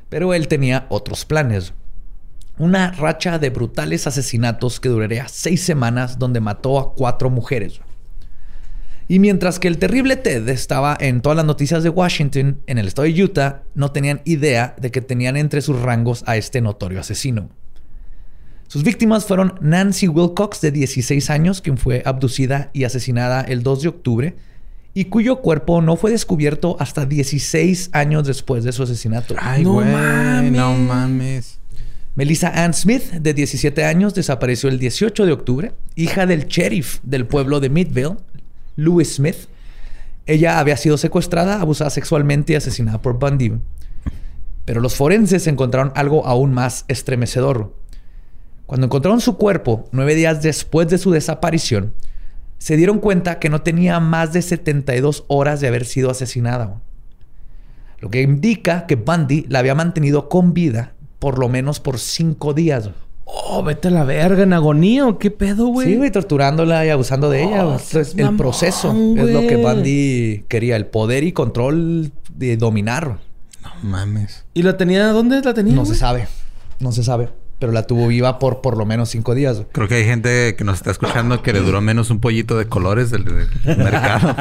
Pero 0.09 0.35
él 0.35 0.47
tenía 0.49 0.87
otros 0.89 1.25
planes. 1.25 1.73
Una 2.59 2.93
racha 2.93 3.39
de 3.39 3.51
brutales 3.51 4.07
asesinatos 4.07 4.81
que 4.81 4.89
duraría 4.89 5.29
seis 5.29 5.63
semanas 5.63 6.19
donde 6.19 6.41
mató 6.41 6.79
a 6.79 6.95
cuatro 6.95 7.29
mujeres. 7.29 7.81
Y 9.09 9.21
mientras 9.21 9.61
que 9.61 9.69
el 9.69 9.79
terrible 9.79 10.17
Ted 10.17 10.49
estaba 10.49 10.97
en 10.99 11.21
todas 11.21 11.37
las 11.37 11.45
noticias 11.45 11.85
de 11.85 11.91
Washington, 11.91 12.61
en 12.67 12.79
el 12.79 12.89
estado 12.89 13.07
de 13.07 13.23
Utah, 13.23 13.63
no 13.75 13.93
tenían 13.93 14.21
idea 14.25 14.75
de 14.81 14.91
que 14.91 15.01
tenían 15.01 15.37
entre 15.37 15.61
sus 15.61 15.81
rangos 15.81 16.25
a 16.27 16.37
este 16.37 16.61
notorio 16.61 17.01
asesino. 17.01 17.49
Sus 18.67 18.83
víctimas 18.83 19.25
fueron 19.25 19.55
Nancy 19.61 20.09
Wilcox, 20.09 20.61
de 20.61 20.73
16 20.73 21.31
años, 21.31 21.61
quien 21.61 21.79
fue 21.79 22.03
abducida 22.05 22.71
y 22.73 22.83
asesinada 22.83 23.43
el 23.43 23.63
2 23.63 23.83
de 23.83 23.89
octubre, 23.89 24.37
y 24.93 25.05
cuyo 25.05 25.37
cuerpo 25.37 25.83
no 25.83 25.97
fue 25.97 26.11
descubierto 26.11 26.77
hasta 26.81 27.07
16 27.07 27.91
años 27.93 28.27
después 28.27 28.65
de 28.65 28.73
su 28.73 28.83
asesinato. 28.83 29.37
Ay, 29.39 29.63
no 29.63 29.75
mames. 29.83 30.53
No 30.53 30.75
mames. 30.75 31.59
Melissa 32.17 32.65
Ann 32.65 32.73
Smith, 32.73 33.13
de 33.13 33.35
17 33.35 33.85
años, 33.85 34.15
desapareció 34.15 34.69
el 34.69 34.79
18 34.79 35.27
de 35.27 35.33
octubre, 35.33 35.73
hija 35.95 36.27
del 36.27 36.47
sheriff 36.47 36.99
del 37.03 37.27
pueblo 37.27 37.61
de 37.61 37.69
Midville, 37.69 38.17
Louis 38.77 39.17
Smith. 39.17 39.49
Ella 40.27 40.59
había 40.59 40.77
sido 40.77 40.97
secuestrada, 40.97 41.61
abusada 41.61 41.91
sexualmente 41.91 42.53
y 42.53 42.57
asesinada 42.57 43.03
por 43.03 43.19
Bundy. 43.19 43.55
Pero 44.65 44.81
los 44.81 44.95
forenses 44.95 45.47
encontraron 45.47 45.93
algo 45.95 46.27
aún 46.27 46.53
más 46.53 46.85
estremecedor. 46.89 47.75
Cuando 48.67 48.87
encontraron 48.87 49.21
su 49.21 49.37
cuerpo, 49.37 49.89
nueve 49.93 50.15
días 50.15 50.43
después 50.43 50.89
de 50.89 50.99
su 50.99 51.11
desaparición, 51.11 51.95
se 52.59 52.77
dieron 52.77 52.99
cuenta 52.99 53.39
que 53.39 53.49
no 53.49 53.63
tenía 53.63 54.01
más 54.01 54.33
de 54.33 54.43
72 54.43 55.25
horas 55.29 55.61
de 55.61 55.69
haber 55.69 55.85
sido 55.85 56.11
asesinada. 56.11 56.81
Lo 57.99 58.11
que 58.11 58.23
indica 58.23 58.87
que 58.87 58.97
Bundy 58.97 59.47
la 59.49 59.61
había 59.61 59.75
mantenido 59.75 60.29
con 60.29 60.53
vida 60.53 60.93
por 61.19 61.39
lo 61.39 61.49
menos 61.49 61.81
por 61.81 61.99
cinco 61.99 62.55
días. 62.55 62.91
Oh, 63.29 63.63
vete 63.65 63.89
a 63.89 63.91
la 63.91 64.05
verga, 64.05 64.45
en 64.45 64.53
agonía 64.53 65.05
o 65.05 65.19
qué 65.19 65.33
pedo, 65.33 65.67
güey. 65.67 65.89
Sí, 65.89 65.97
güey, 65.97 66.13
torturándola 66.13 66.87
y 66.87 66.91
abusando 66.91 67.29
de 67.29 67.43
ella. 67.43 67.67
Oh, 67.67 67.73
Entonces, 67.73 68.15
el 68.17 68.25
mamón, 68.25 68.37
proceso 68.37 68.91
es 68.93 69.31
lo 69.31 69.41
que. 69.41 69.57
Bundy 69.57 70.45
quería, 70.49 70.77
el 70.77 70.87
poder 70.87 71.25
y 71.25 71.33
control 71.33 72.13
de 72.33 72.57
dominar. 72.57 73.19
No 73.63 73.71
mames. 73.83 74.45
¿Y 74.55 74.63
la 74.63 74.77
tenía? 74.77 75.09
¿Dónde 75.09 75.43
la 75.43 75.55
tenía? 75.55 75.75
No 75.75 75.85
se 75.85 75.97
sabe, 75.97 76.29
no 76.79 76.93
se 76.93 77.03
sabe. 77.03 77.31
Pero 77.59 77.73
la 77.73 77.85
tuvo 77.85 78.07
viva 78.07 78.39
por 78.39 78.61
por 78.61 78.77
lo 78.77 78.87
menos 78.87 79.09
cinco 79.09 79.35
días. 79.35 79.57
güey. 79.57 79.69
Creo 79.73 79.89
que 79.89 79.95
hay 79.97 80.05
gente 80.05 80.55
que 80.57 80.63
nos 80.63 80.77
está 80.77 80.93
escuchando 80.93 81.43
que 81.43 81.53
le 81.53 81.61
duró 81.61 81.81
menos 81.81 82.11
un 82.11 82.21
pollito 82.21 82.57
de 82.57 82.67
colores 82.67 83.11
del, 83.11 83.25
del 83.25 83.77
mercado. 83.77 84.37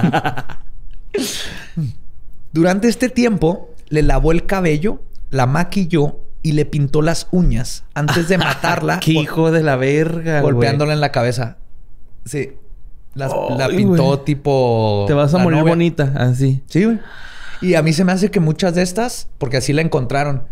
Durante 2.53 2.87
este 2.87 3.09
tiempo, 3.09 3.73
le 3.89 4.01
lavó 4.03 4.31
el 4.31 4.45
cabello, 4.45 5.01
la 5.29 5.45
maquilló 5.47 6.19
y 6.45 6.51
le 6.51 6.65
pintó 6.65 7.01
las 7.01 7.27
uñas 7.31 7.83
antes 7.95 8.27
de 8.29 8.37
matarla. 8.37 8.99
¡Qué 8.99 9.13
hijo 9.13 9.51
de 9.51 9.63
la 9.63 9.75
verga, 9.77 10.41
güey! 10.41 10.53
golpeándola 10.53 10.93
en 10.93 11.01
la 11.01 11.11
cabeza. 11.11 11.57
Sí. 12.25 12.51
Las- 13.15 13.31
la 13.57 13.67
pintó 13.69 14.19
tipo. 14.19 15.05
Te 15.07 15.13
vas 15.13 15.33
a 15.33 15.39
morir 15.39 15.59
novia. 15.59 15.71
bonita, 15.71 16.13
así. 16.17 16.61
Sí, 16.67 16.83
güey. 16.85 16.99
Y 17.61 17.73
a 17.73 17.81
mí 17.81 17.93
se 17.93 18.03
me 18.03 18.11
hace 18.11 18.29
que 18.29 18.39
muchas 18.39 18.75
de 18.75 18.83
estas, 18.83 19.27
porque 19.39 19.57
así 19.57 19.73
la 19.73 19.81
encontraron, 19.81 20.43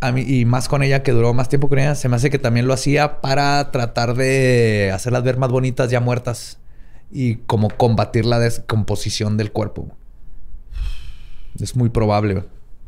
a 0.00 0.12
mí, 0.12 0.22
y 0.22 0.44
más 0.46 0.68
con 0.68 0.82
ella 0.82 1.02
que 1.02 1.12
duró 1.12 1.34
más 1.34 1.48
tiempo 1.50 1.68
con 1.68 1.78
ella, 1.78 1.94
se 1.94 2.08
me 2.08 2.16
hace 2.16 2.30
que 2.30 2.38
también 2.38 2.66
lo 2.66 2.72
hacía 2.72 3.20
para 3.20 3.70
tratar 3.70 4.14
de 4.14 4.90
hacerlas 4.94 5.24
ver 5.24 5.36
más 5.36 5.50
bonitas 5.50 5.90
ya 5.90 6.00
muertas 6.00 6.58
y 7.12 7.36
como 7.36 7.68
combatir 7.68 8.24
la 8.24 8.38
descomposición 8.38 9.36
del 9.36 9.52
cuerpo. 9.52 9.88
Es 11.60 11.76
muy 11.76 11.88
probable. 11.90 12.44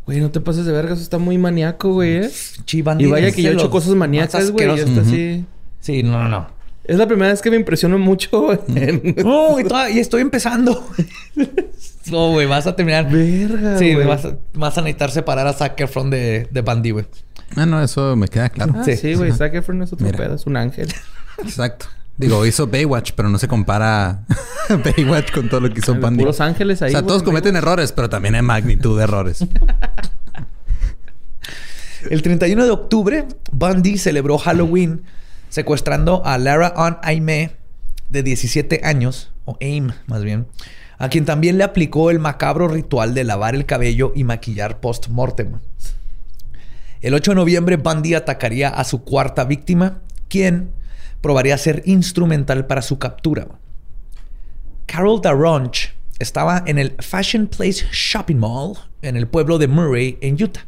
Güey. 0.06 0.20
No 0.20 0.30
te 0.30 0.40
pases 0.40 0.64
de 0.64 0.72
verga, 0.72 0.94
eso 0.94 1.02
está 1.02 1.18
muy 1.18 1.36
maníaco, 1.36 1.92
güey, 1.92 2.16
¿eh? 2.24 2.30
Y 2.66 2.82
vaya 2.82 3.28
es 3.28 3.34
que 3.34 3.42
yo 3.42 3.50
he 3.50 3.54
hecho 3.54 3.68
cosas 3.70 3.94
maníacas, 3.94 4.50
güey. 4.50 4.68
sí. 5.04 5.44
Sí, 5.80 6.02
no, 6.02 6.22
no, 6.22 6.28
no. 6.28 6.56
Es 6.84 6.96
la 6.98 7.06
primera 7.08 7.30
vez 7.32 7.42
que 7.42 7.50
me 7.50 7.56
impresiono 7.56 7.98
mucho 7.98 8.52
en... 8.74 9.14
No, 9.24 9.58
y, 9.58 9.64
toda- 9.64 9.90
y 9.90 9.98
estoy 9.98 10.22
empezando. 10.22 10.88
no, 12.10 12.30
güey, 12.32 12.46
vas 12.46 12.66
a 12.66 12.76
terminar. 12.76 13.10
Verga, 13.10 13.78
Sí, 13.78 13.94
güey. 13.94 14.06
vas 14.06 14.24
a, 14.24 14.36
vas 14.54 14.78
a 14.78 14.82
necesitar 14.82 15.10
separar 15.10 15.46
a 15.48 15.52
Zac 15.52 15.80
Efron 15.80 16.10
de, 16.10 16.48
de 16.50 16.60
Bundy, 16.62 16.90
güey. 16.92 17.06
Ah, 17.56 17.66
no, 17.66 17.82
eso 17.82 18.14
me 18.16 18.28
queda 18.28 18.48
claro. 18.50 18.74
Ah, 18.76 18.84
Sí. 18.84 18.96
sí, 18.96 19.14
güey. 19.14 19.32
Zac 19.32 19.54
Efron 19.54 19.82
es 19.82 19.92
otro 19.92 20.06
Mira. 20.06 20.16
pedo. 20.18 20.34
Es 20.36 20.46
un 20.46 20.56
ángel. 20.56 20.88
Exacto. 21.38 21.86
Digo, 22.18 22.46
hizo 22.46 22.66
Baywatch, 22.66 23.12
pero 23.14 23.28
no 23.28 23.38
se 23.38 23.46
compara 23.46 24.24
Baywatch 24.68 25.32
con 25.32 25.48
todo 25.48 25.60
lo 25.60 25.70
que 25.70 25.80
hizo 25.80 25.94
Bundy. 25.94 26.20
Puros 26.20 26.40
ángeles 26.40 26.80
ahí, 26.82 26.88
O 26.88 26.92
sea, 26.92 27.02
todos 27.02 27.22
cometen 27.22 27.56
errores, 27.56 27.92
pero 27.92 28.08
también 28.08 28.34
hay 28.34 28.42
magnitud 28.42 28.96
de 28.96 29.04
errores. 29.04 29.44
El 32.10 32.22
31 32.22 32.64
de 32.64 32.70
octubre, 32.70 33.26
Bundy 33.52 33.98
celebró 33.98 34.38
Halloween 34.38 35.02
secuestrando 35.48 36.24
a 36.24 36.38
Lara 36.38 36.72
Ann 36.76 36.98
Aimee, 37.02 37.56
de 38.08 38.22
17 38.22 38.82
años, 38.84 39.32
o 39.44 39.56
AIM 39.60 39.92
más 40.06 40.22
bien, 40.22 40.46
a 40.98 41.08
quien 41.08 41.24
también 41.24 41.58
le 41.58 41.64
aplicó 41.64 42.10
el 42.10 42.18
macabro 42.18 42.68
ritual 42.68 43.14
de 43.14 43.24
lavar 43.24 43.54
el 43.54 43.66
cabello 43.66 44.12
y 44.14 44.24
maquillar 44.24 44.80
post-mortem. 44.80 45.58
El 47.00 47.14
8 47.14 47.32
de 47.32 47.34
noviembre, 47.34 47.76
Bundy 47.76 48.14
atacaría 48.14 48.68
a 48.68 48.84
su 48.84 49.02
cuarta 49.02 49.44
víctima, 49.44 49.98
quien 50.28 50.70
probaría 51.26 51.58
ser 51.58 51.82
instrumental 51.86 52.68
para 52.68 52.82
su 52.82 53.00
captura. 53.00 53.48
Carol 54.86 55.20
Daronch 55.20 55.92
estaba 56.20 56.62
en 56.66 56.78
el 56.78 56.94
Fashion 57.00 57.48
Place 57.48 57.84
Shopping 57.90 58.36
Mall 58.36 58.76
en 59.02 59.16
el 59.16 59.26
pueblo 59.26 59.58
de 59.58 59.66
Murray, 59.66 60.18
en 60.20 60.40
Utah 60.40 60.64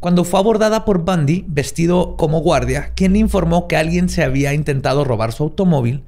cuando 0.00 0.24
fue 0.24 0.40
abordada 0.40 0.84
por 0.84 1.04
Bundy 1.04 1.44
vestido 1.46 2.16
como 2.16 2.40
guardia, 2.40 2.92
quien 2.96 3.12
le 3.12 3.20
informó 3.20 3.68
que 3.68 3.76
alguien 3.76 4.08
se 4.08 4.24
había 4.24 4.52
intentado 4.52 5.04
robar 5.04 5.32
su 5.32 5.44
automóvil 5.44 6.02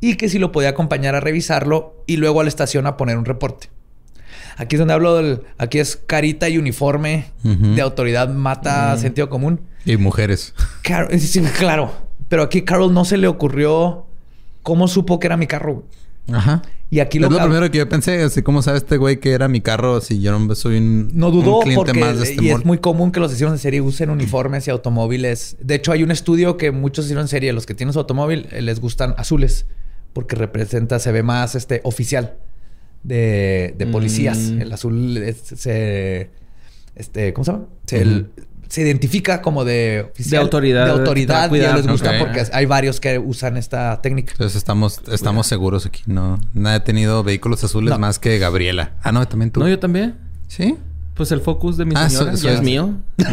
y 0.00 0.14
que 0.14 0.28
si 0.28 0.38
lo 0.38 0.52
podía 0.52 0.68
acompañar 0.68 1.16
a 1.16 1.20
revisarlo 1.20 2.04
y 2.06 2.18
luego 2.18 2.40
a 2.40 2.44
la 2.44 2.48
estación 2.48 2.86
a 2.86 2.96
poner 2.96 3.18
un 3.18 3.24
reporte. 3.24 3.70
Aquí 4.56 4.76
es 4.76 4.78
donde 4.78 4.94
hablo 4.94 5.16
del... 5.16 5.42
Aquí 5.58 5.80
es 5.80 5.96
carita 5.96 6.48
y 6.48 6.58
uniforme 6.58 7.26
de 7.42 7.82
autoridad 7.82 8.28
mata 8.28 8.96
sentido 8.96 9.28
común. 9.28 9.60
Y 9.84 9.96
mujeres. 9.96 10.54
Sí, 11.18 11.40
claro. 11.58 12.05
Pero 12.28 12.42
aquí 12.42 12.62
Carol 12.62 12.92
no 12.92 13.04
se 13.04 13.16
le 13.16 13.28
ocurrió 13.28 14.06
cómo 14.62 14.88
supo 14.88 15.18
que 15.20 15.26
era 15.28 15.36
mi 15.36 15.46
carro. 15.46 15.84
Ajá. 16.32 16.62
Y 16.90 16.98
aquí 17.00 17.18
es 17.18 17.22
lo 17.22 17.30
lo 17.30 17.36
que- 17.38 17.42
primero 17.44 17.70
que 17.70 17.78
yo 17.78 17.88
pensé. 17.88 18.22
Así 18.22 18.42
como 18.42 18.62
sabe 18.62 18.78
este 18.78 18.96
güey 18.96 19.18
que 19.20 19.32
era 19.32 19.46
mi 19.48 19.60
carro 19.60 20.00
si 20.00 20.20
yo 20.20 20.36
no 20.36 20.54
soy 20.54 20.78
un, 20.78 21.10
No 21.14 21.28
un 21.28 21.32
dudó 21.34 21.60
cliente 21.60 21.84
porque 21.84 22.00
más 22.00 22.18
de 22.18 22.24
este 22.24 22.44
y 22.44 22.48
mall? 22.50 22.60
es 22.60 22.66
muy 22.66 22.78
común 22.78 23.12
que 23.12 23.20
los 23.20 23.30
asesinos 23.30 23.52
en 23.52 23.58
serie 23.58 23.80
usen 23.80 24.10
uniformes 24.10 24.66
y 24.66 24.70
automóviles. 24.70 25.56
De 25.60 25.76
hecho, 25.76 25.92
hay 25.92 26.02
un 26.02 26.10
estudio 26.10 26.56
que 26.56 26.70
muchos 26.72 27.04
asesinos 27.04 27.24
en 27.24 27.28
serie, 27.28 27.52
los 27.52 27.64
que 27.66 27.74
tienen 27.74 27.92
su 27.92 27.98
automóvil, 28.00 28.48
eh, 28.50 28.60
les 28.62 28.80
gustan 28.80 29.14
azules 29.18 29.66
porque 30.12 30.34
representa, 30.36 30.98
se 30.98 31.12
ve 31.12 31.22
más 31.22 31.54
este 31.54 31.80
oficial 31.84 32.34
de, 33.02 33.74
de 33.78 33.86
policías. 33.86 34.38
Mm. 34.38 34.60
El 34.62 34.72
azul 34.72 35.16
es- 35.18 35.42
se, 35.56 36.30
este, 36.96 37.32
¿cómo 37.32 37.44
se 37.44 37.52
llama? 37.52 37.64
Se, 37.86 38.00
el- 38.02 38.30
se 38.68 38.82
identifica 38.82 39.42
como 39.42 39.64
de 39.64 40.08
oficial, 40.12 40.30
De 40.40 40.44
autoridad, 40.44 40.84
de 40.86 40.90
autoridad 40.92 41.52
y 41.52 41.58
les 41.58 41.86
gusta 41.86 42.12
porque 42.18 42.44
hay 42.52 42.66
varios 42.66 43.00
que 43.00 43.18
usan 43.18 43.56
esta 43.56 44.00
técnica. 44.02 44.32
Entonces 44.32 44.56
estamos, 44.56 45.00
estamos 45.10 45.46
seguros 45.46 45.86
aquí. 45.86 46.02
No, 46.06 46.40
nadie 46.54 46.76
ha 46.76 46.84
tenido 46.84 47.22
vehículos 47.22 47.62
azules 47.64 47.90
No. 47.90 47.98
más 47.98 48.18
que 48.18 48.38
Gabriela. 48.38 48.92
Ah, 49.02 49.12
no, 49.12 49.26
también 49.28 49.50
tú. 49.50 49.60
No, 49.60 49.68
yo 49.68 49.78
también. 49.78 50.16
¿Sí? 50.48 50.76
Pues 51.14 51.32
el 51.32 51.40
focus 51.40 51.78
de 51.78 51.86
mi 51.86 51.94
Ah, 51.96 52.10
señora 52.10 52.32
so- 52.32 52.38
so- 52.38 52.48
ya 52.48 52.54
es 52.54 52.62
mío. 52.62 52.94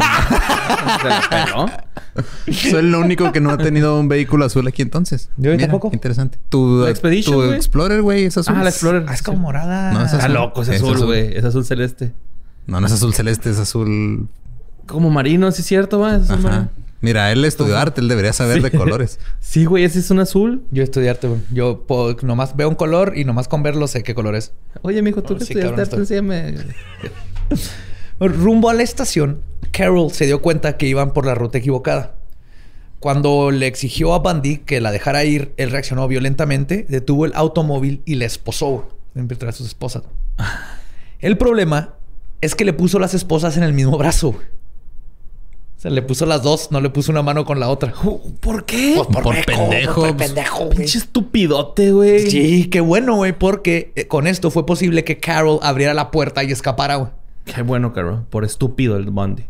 Soy 2.50 2.80
el 2.80 2.94
único 2.94 3.32
que 3.32 3.40
no 3.40 3.50
ha 3.50 3.58
tenido 3.58 3.98
un 3.98 4.08
vehículo 4.08 4.44
azul 4.44 4.66
aquí 4.66 4.82
entonces. 4.82 5.30
Yo 5.36 5.56
tampoco. 5.58 5.90
qué 5.90 5.96
Interesante. 5.96 6.38
Tu, 6.48 6.82
La 6.84 6.90
Expedition, 6.90 7.34
tu. 7.34 7.52
Explorer, 7.52 8.02
güey, 8.02 8.24
es 8.24 8.36
azul. 8.38 8.54
Ah, 8.56 8.62
la 8.62 8.70
Explorer. 8.70 9.04
Ah, 9.08 9.14
es 9.14 9.22
como 9.22 9.38
morada. 9.38 9.92
No, 9.92 10.00
es 10.04 10.12
Está 10.12 10.18
azul. 10.24 10.34
loco, 10.34 10.62
es 10.62 10.68
azul. 10.70 11.04
güey. 11.04 11.36
Es 11.36 11.44
azul 11.44 11.64
celeste. 11.64 12.12
No, 12.66 12.80
no 12.80 12.86
es 12.86 12.92
azul 12.92 13.12
celeste, 13.14 13.50
es 13.50 13.58
azul. 13.58 14.28
Como 14.86 15.10
marino, 15.10 15.50
sí 15.52 15.62
es 15.62 15.66
cierto, 15.68 15.98
va. 16.00 16.16
Es 16.16 16.30
Ajá. 16.30 16.68
Mira, 17.00 17.30
él 17.32 17.44
estudió 17.44 17.76
arte, 17.76 18.00
él 18.00 18.08
debería 18.08 18.32
saber 18.34 18.56
Sí. 18.58 18.62
de 18.62 18.70
colores. 18.70 19.18
Sí, 19.40 19.64
güey, 19.66 19.84
ese 19.84 19.98
es 19.98 20.10
un 20.10 20.20
azul. 20.20 20.62
Yo 20.70 20.82
estudiarte, 20.82 21.28
güey. 21.28 21.40
Yo 21.52 21.84
nomás 22.22 22.56
veo 22.56 22.68
un 22.68 22.74
color 22.74 23.12
y 23.16 23.24
nomás 23.24 23.46
con 23.48 23.62
verlo 23.62 23.86
sé 23.88 24.02
qué 24.02 24.14
color 24.14 24.34
es. 24.36 24.52
Oye, 24.82 25.02
mijo, 25.02 25.22
tú 25.22 25.34
Oh, 25.34 25.38
que 25.38 25.44
sí, 25.44 25.52
estudiaste 25.52 25.80
arte, 25.82 25.96
enséñame. 25.96 26.54
Rumbo 28.20 28.70
a 28.70 28.74
la 28.74 28.82
estación, 28.82 29.42
Carol 29.72 30.10
se 30.12 30.26
dio 30.26 30.40
cuenta 30.40 30.76
que 30.76 30.86
iban 30.86 31.12
por 31.12 31.26
la 31.26 31.34
ruta 31.34 31.58
equivocada. 31.58 32.14
Cuando 33.00 33.50
le 33.50 33.66
exigió 33.66 34.14
a 34.14 34.20
Bundy 34.20 34.58
que 34.58 34.80
la 34.80 34.90
dejara 34.92 35.24
ir, 35.24 35.52
él 35.58 35.70
reaccionó 35.70 36.08
violentamente, 36.08 36.86
detuvo 36.88 37.26
el 37.26 37.32
automóvil 37.34 38.00
y 38.06 38.14
la 38.14 38.24
esposó 38.24 38.88
entre 39.14 39.48
a 39.48 39.52
sus 39.52 39.66
esposas. 39.66 40.04
El 41.20 41.36
problema 41.38 41.94
es 42.40 42.54
que 42.54 42.64
le 42.64 42.72
puso 42.72 42.98
las 42.98 43.14
esposas 43.14 43.56
en 43.56 43.62
el 43.62 43.72
mismo 43.72 43.96
brazo. 43.98 44.36
Sea, 45.84 45.90
le 45.90 46.00
puso 46.00 46.24
las 46.24 46.42
dos, 46.42 46.70
no 46.70 46.80
le 46.80 46.88
puso 46.88 47.12
una 47.12 47.20
mano 47.20 47.44
con 47.44 47.60
la 47.60 47.68
otra. 47.68 47.92
¿Por 48.40 48.64
qué? 48.64 48.94
Pues 48.96 49.06
Por 49.08 49.34
meco, 49.34 49.46
pendejo, 49.46 50.00
por 50.00 50.16
pues. 50.16 50.28
pendejo, 50.28 50.64
güey. 50.64 50.78
Pinche 50.78 50.96
estupidote, 50.96 51.92
güey. 51.92 52.30
Sí, 52.30 52.70
qué 52.70 52.80
bueno, 52.80 53.16
güey, 53.16 53.38
porque 53.38 53.92
eh, 53.94 54.06
con 54.06 54.26
esto 54.26 54.50
fue 54.50 54.64
posible 54.64 55.04
que 55.04 55.18
Carol 55.18 55.58
abriera 55.60 55.92
la 55.92 56.10
puerta 56.10 56.42
y 56.42 56.50
escapara, 56.50 56.96
güey. 56.96 57.10
Qué 57.44 57.60
bueno, 57.60 57.92
Carol. 57.92 58.24
Por 58.30 58.46
estúpido 58.46 58.96
el 58.96 59.10
Bundy. 59.10 59.44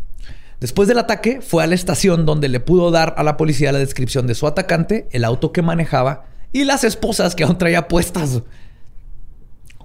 Después 0.58 0.88
del 0.88 0.98
ataque, 0.98 1.40
fue 1.40 1.62
a 1.62 1.68
la 1.68 1.76
estación 1.76 2.26
donde 2.26 2.48
le 2.48 2.58
pudo 2.58 2.90
dar 2.90 3.14
a 3.16 3.22
la 3.22 3.36
policía 3.36 3.70
la 3.70 3.78
descripción 3.78 4.26
de 4.26 4.34
su 4.34 4.48
atacante, 4.48 5.06
el 5.12 5.24
auto 5.24 5.52
que 5.52 5.62
manejaba 5.62 6.24
y 6.50 6.64
las 6.64 6.82
esposas 6.82 7.36
que 7.36 7.44
aún 7.44 7.58
traía 7.58 7.86
puestas. 7.86 8.42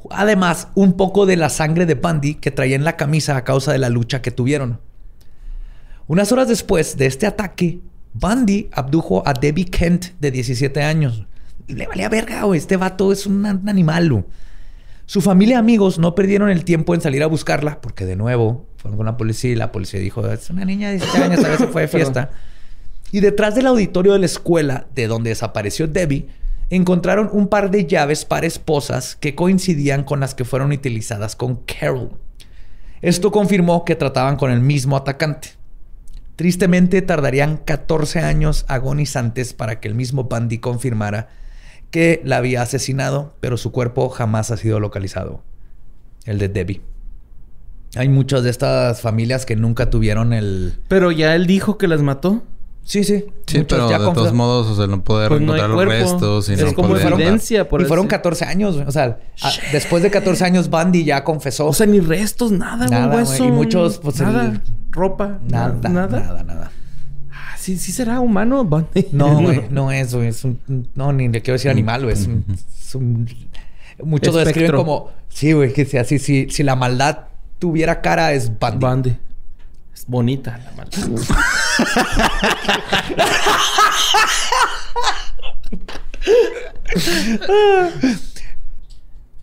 Además, 0.09 0.69
un 0.73 0.93
poco 0.93 1.27
de 1.27 1.35
la 1.35 1.49
sangre 1.49 1.85
de 1.85 1.93
Bundy 1.93 2.33
que 2.33 2.49
traía 2.49 2.75
en 2.75 2.85
la 2.85 2.97
camisa 2.97 3.37
a 3.37 3.43
causa 3.43 3.71
de 3.71 3.77
la 3.77 3.89
lucha 3.89 4.23
que 4.23 4.31
tuvieron. 4.31 4.79
Unas 6.09 6.31
horas 6.31 6.47
después 6.47 6.97
de 6.97 7.05
este 7.05 7.27
ataque, 7.27 7.81
Bundy 8.13 8.67
abdujo 8.71 9.21
a 9.27 9.33
Debbie 9.33 9.65
Kent, 9.65 10.07
de 10.19 10.31
17 10.31 10.81
años. 10.81 11.27
Y 11.67 11.73
le 11.73 11.85
valía 11.85 12.09
verga, 12.09 12.45
güey. 12.45 12.57
Este 12.57 12.77
vato 12.77 13.11
es 13.11 13.27
un, 13.27 13.45
un 13.45 13.69
animal, 13.69 14.11
güey. 14.11 14.23
Su 15.05 15.21
familia 15.21 15.57
y 15.57 15.59
amigos 15.59 15.99
no 15.99 16.15
perdieron 16.15 16.49
el 16.49 16.65
tiempo 16.65 16.95
en 16.95 17.01
salir 17.01 17.21
a 17.21 17.27
buscarla, 17.27 17.79
porque 17.79 18.07
de 18.07 18.15
nuevo 18.15 18.65
fueron 18.77 18.97
con 18.97 19.05
la 19.05 19.17
policía 19.17 19.51
y 19.51 19.55
la 19.55 19.71
policía 19.71 19.99
dijo: 19.99 20.27
Es 20.27 20.49
una 20.49 20.65
niña 20.65 20.87
de 20.87 20.95
17 20.95 21.23
años, 21.23 21.43
vez 21.43 21.57
se 21.59 21.67
fue 21.67 21.83
de 21.83 21.87
fiesta. 21.89 22.31
y 23.11 23.19
detrás 23.19 23.53
del 23.53 23.67
auditorio 23.67 24.13
de 24.13 24.19
la 24.19 24.25
escuela, 24.25 24.87
de 24.95 25.05
donde 25.05 25.29
desapareció 25.29 25.87
Debbie, 25.87 26.25
encontraron 26.71 27.29
un 27.31 27.49
par 27.49 27.69
de 27.69 27.85
llaves 27.85 28.25
para 28.25 28.47
esposas 28.47 29.15
que 29.15 29.35
coincidían 29.35 30.03
con 30.03 30.21
las 30.21 30.33
que 30.33 30.43
fueron 30.43 30.71
utilizadas 30.71 31.35
con 31.35 31.57
Carol. 31.57 32.17
Esto 33.03 33.31
confirmó 33.31 33.85
que 33.85 33.95
trataban 33.95 34.37
con 34.37 34.49
el 34.49 34.59
mismo 34.59 34.97
atacante. 34.97 35.58
Tristemente 36.39 37.01
tardarían 37.01 37.57
14 37.57 38.21
años 38.21 38.63
agonizantes 38.69 39.51
para 39.51 39.81
que 39.81 39.89
el 39.89 39.93
mismo 39.93 40.23
Bundy 40.23 40.59
confirmara 40.59 41.27
que 41.91 42.21
la 42.23 42.37
había 42.37 42.61
asesinado, 42.61 43.35
pero 43.41 43.57
su 43.57 43.73
cuerpo 43.73 44.07
jamás 44.07 44.49
ha 44.49 44.55
sido 44.55 44.79
localizado. 44.79 45.43
El 46.23 46.39
de 46.39 46.47
Debbie. 46.47 46.81
Hay 47.97 48.07
muchas 48.07 48.43
de 48.43 48.51
estas 48.51 49.01
familias 49.01 49.45
que 49.45 49.57
nunca 49.57 49.89
tuvieron 49.89 50.31
el... 50.31 50.79
Pero 50.87 51.11
ya 51.11 51.35
él 51.35 51.45
dijo 51.45 51.77
que 51.77 51.89
las 51.89 52.01
mató. 52.01 52.41
Sí, 52.83 53.03
sí. 53.03 53.25
Sí, 53.45 53.65
pero 53.67 53.89
de 53.89 53.97
todos 53.97 54.31
modos, 54.31 54.67
o 54.67 54.77
sea, 54.77 54.87
no 54.87 55.03
poder 55.03 55.27
pues 55.27 55.41
encontrar 55.41 55.69
los 55.71 55.85
restos. 55.85 56.47
Y 56.47 56.53
es 56.53 56.73
como 56.73 56.95
evidencia. 56.95 57.67
Por 57.67 57.81
y 57.81 57.83
fueron 57.83 58.07
14 58.07 58.45
años, 58.45 58.77
O 58.87 58.91
sea, 58.93 59.19
después 59.73 60.03
de 60.03 60.09
14 60.09 60.45
años, 60.45 60.69
Bundy 60.69 61.03
ya 61.03 61.25
confesó. 61.25 61.67
O 61.67 61.73
sea, 61.73 61.85
ni 61.85 61.99
restos, 61.99 62.53
nada, 62.53 62.87
nada 62.87 63.13
hueso. 63.13 63.43
Y 63.43 63.51
muchos, 63.51 63.97
pues... 63.97 64.21
Nada. 64.21 64.61
Ropa. 64.91 65.39
Nada, 65.47 65.89
nada. 65.89 66.19
Nada, 66.19 66.43
nada. 66.43 66.71
Ah, 67.31 67.55
¿Sí, 67.57 67.77
¿Sí 67.77 67.91
será 67.91 68.19
humano, 68.19 68.63
Bundy? 68.65 69.07
No, 69.11 69.41
güey. 69.41 69.63
no 69.69 69.91
es, 69.91 70.13
güey. 70.13 70.27
Es 70.27 70.43
un... 70.43 70.59
No, 70.95 71.13
ni 71.13 71.27
le 71.27 71.41
quiero 71.41 71.55
decir 71.55 71.71
animal, 71.71 72.03
güey. 72.03 72.13
Es 72.13 72.27
un... 72.27 72.45
Es 72.49 72.95
un 72.95 73.27
muchos 74.03 74.33
lo 74.33 74.39
describen 74.39 74.71
como... 74.71 75.11
Sí, 75.29 75.53
güey. 75.53 75.73
Que 75.73 75.85
sea 75.85 76.01
así. 76.01 76.19
Si, 76.19 76.49
si 76.49 76.63
la 76.63 76.75
maldad 76.75 77.25
tuviera 77.59 78.01
cara, 78.01 78.33
es 78.33 78.49
Bundy. 78.59 78.77
Bundy. 78.79 79.17
Es 79.93 80.05
bonita 80.07 80.57
la 80.57 80.71
maldad. 80.71 81.07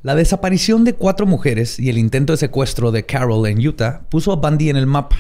La 0.03 0.15
desaparición 0.15 0.85
de 0.85 0.95
cuatro 0.95 1.27
mujeres 1.27 1.81
y 1.81 1.91
el 1.91 1.99
intento 1.99 2.33
de 2.33 2.37
secuestro 2.37 2.93
de 2.93 3.05
Carol 3.05 3.47
en 3.49 3.67
Utah 3.67 4.03
puso 4.09 4.33
a 4.33 4.37
Bundy 4.37 4.71
en 4.71 4.77
el 4.77 4.87
mapa. 4.87 5.17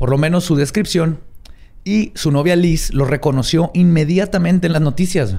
Por 0.00 0.08
lo 0.08 0.16
menos 0.16 0.44
su 0.44 0.56
descripción 0.56 1.20
y 1.84 2.12
su 2.14 2.32
novia 2.32 2.56
Liz 2.56 2.90
lo 2.94 3.04
reconoció 3.04 3.70
inmediatamente 3.74 4.66
en 4.66 4.72
las 4.72 4.80
noticias. 4.80 5.36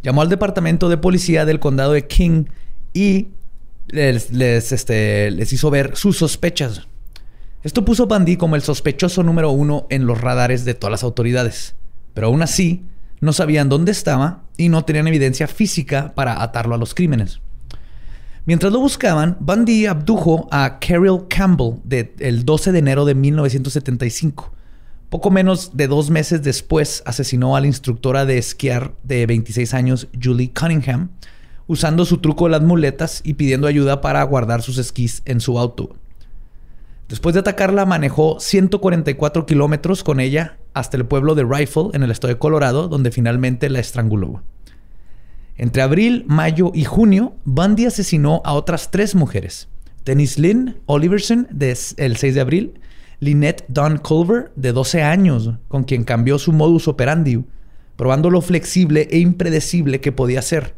Llamó 0.00 0.22
al 0.22 0.28
departamento 0.28 0.88
de 0.88 0.96
policía 0.96 1.44
del 1.44 1.58
condado 1.58 1.90
de 1.90 2.06
King 2.06 2.44
y 2.92 3.30
les, 3.88 4.30
este, 4.70 5.28
hizo 5.50 5.70
ver 5.70 5.96
sus 5.96 6.18
sospechas. 6.18 6.86
Esto 7.64 7.84
puso 7.84 8.04
a 8.04 8.06
Bundy 8.06 8.36
como 8.36 8.54
el 8.54 8.62
sospechoso 8.62 9.24
número 9.24 9.50
uno 9.50 9.88
en 9.90 10.06
los 10.06 10.20
radares 10.20 10.64
de 10.64 10.74
todas 10.74 10.92
las 10.92 11.02
autoridades. 11.02 11.74
Pero 12.14 12.28
aún 12.28 12.42
así, 12.42 12.84
no 13.20 13.32
sabían 13.32 13.68
dónde 13.68 13.90
estaba 13.90 14.44
y 14.56 14.68
no 14.68 14.84
tenían 14.84 15.08
evidencia 15.08 15.48
física 15.48 16.14
para 16.14 16.44
atarlo 16.44 16.76
a 16.76 16.78
los 16.78 16.94
crímenes. 16.94 17.40
Mientras 18.46 18.74
lo 18.74 18.80
buscaban, 18.80 19.38
Bundy 19.40 19.86
abdujo 19.86 20.48
a 20.50 20.78
Carol 20.78 21.28
Campbell 21.28 21.80
el 22.18 22.44
12 22.44 22.72
de 22.72 22.78
enero 22.78 23.06
de 23.06 23.14
1975. 23.14 24.52
Poco 25.08 25.30
menos 25.30 25.78
de 25.78 25.88
dos 25.88 26.10
meses 26.10 26.42
después 26.42 27.02
asesinó 27.06 27.56
a 27.56 27.62
la 27.62 27.68
instructora 27.68 28.26
de 28.26 28.36
esquiar 28.36 28.92
de 29.02 29.24
26 29.24 29.72
años, 29.72 30.08
Julie 30.22 30.52
Cunningham, 30.52 31.08
usando 31.66 32.04
su 32.04 32.18
truco 32.18 32.44
de 32.44 32.50
las 32.50 32.62
muletas 32.62 33.22
y 33.24 33.34
pidiendo 33.34 33.66
ayuda 33.66 34.02
para 34.02 34.22
guardar 34.24 34.60
sus 34.60 34.76
esquís 34.76 35.22
en 35.24 35.40
su 35.40 35.58
auto. 35.58 35.96
Después 37.08 37.32
de 37.32 37.40
atacarla, 37.40 37.86
manejó 37.86 38.40
144 38.40 39.46
kilómetros 39.46 40.04
con 40.04 40.20
ella 40.20 40.58
hasta 40.74 40.98
el 40.98 41.06
pueblo 41.06 41.34
de 41.34 41.44
Rifle, 41.44 41.90
en 41.94 42.02
el 42.02 42.10
estado 42.10 42.34
de 42.34 42.38
Colorado, 42.38 42.88
donde 42.88 43.10
finalmente 43.10 43.70
la 43.70 43.80
estranguló. 43.80 44.42
Entre 45.56 45.82
abril, 45.82 46.24
mayo 46.26 46.72
y 46.74 46.84
junio, 46.84 47.34
Bundy 47.44 47.86
asesinó 47.86 48.42
a 48.44 48.54
otras 48.54 48.90
tres 48.90 49.14
mujeres. 49.14 49.68
Denise 50.04 50.40
Lynn 50.40 50.76
Oliverson, 50.86 51.48
el 51.96 52.16
6 52.16 52.34
de 52.34 52.40
abril, 52.40 52.80
Lynette 53.20 53.64
Don 53.68 53.98
Culver, 53.98 54.50
de 54.56 54.72
12 54.72 55.02
años, 55.02 55.50
con 55.68 55.84
quien 55.84 56.04
cambió 56.04 56.38
su 56.38 56.52
modus 56.52 56.88
operandi, 56.88 57.44
probando 57.96 58.30
lo 58.30 58.40
flexible 58.40 59.08
e 59.10 59.18
impredecible 59.18 60.00
que 60.00 60.12
podía 60.12 60.42
ser. 60.42 60.74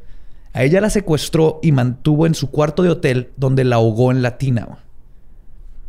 A 0.52 0.62
ella 0.62 0.80
la 0.80 0.90
secuestró 0.90 1.58
y 1.62 1.72
mantuvo 1.72 2.26
en 2.26 2.34
su 2.34 2.50
cuarto 2.50 2.82
de 2.82 2.90
hotel, 2.90 3.30
donde 3.36 3.64
la 3.64 3.76
ahogó 3.76 4.10
en 4.10 4.22
la 4.22 4.38
tina. 4.38 4.78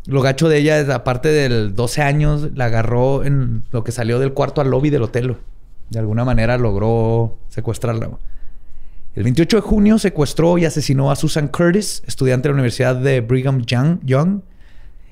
Lo 0.06 0.22
gacho 0.22 0.48
de 0.48 0.58
ella, 0.58 0.96
aparte 0.96 1.30
del 1.30 1.76
12 1.76 2.02
años, 2.02 2.50
la 2.56 2.66
agarró 2.66 3.26
en 3.26 3.64
lo 3.72 3.84
que 3.84 3.92
salió 3.92 4.20
del 4.20 4.34
cuarto 4.34 4.62
al 4.62 4.70
lobby 4.70 4.90
del 4.90 5.04
hotel. 5.04 5.36
De 5.90 6.00
alguna 6.00 6.24
manera 6.24 6.58
logró 6.58 7.38
secuestrarla. 7.50 8.10
El 9.18 9.24
28 9.24 9.57
de 9.57 9.61
junio 9.61 9.97
secuestró 9.97 10.59
y 10.59 10.65
asesinó 10.65 11.09
a 11.09 11.15
Susan 11.15 11.47
Curtis, 11.47 12.03
estudiante 12.05 12.47
de 12.47 12.49
la 12.51 12.57
Universidad 12.57 12.95
de 12.95 13.22
Brigham 13.22 13.63
Young. 13.65 14.41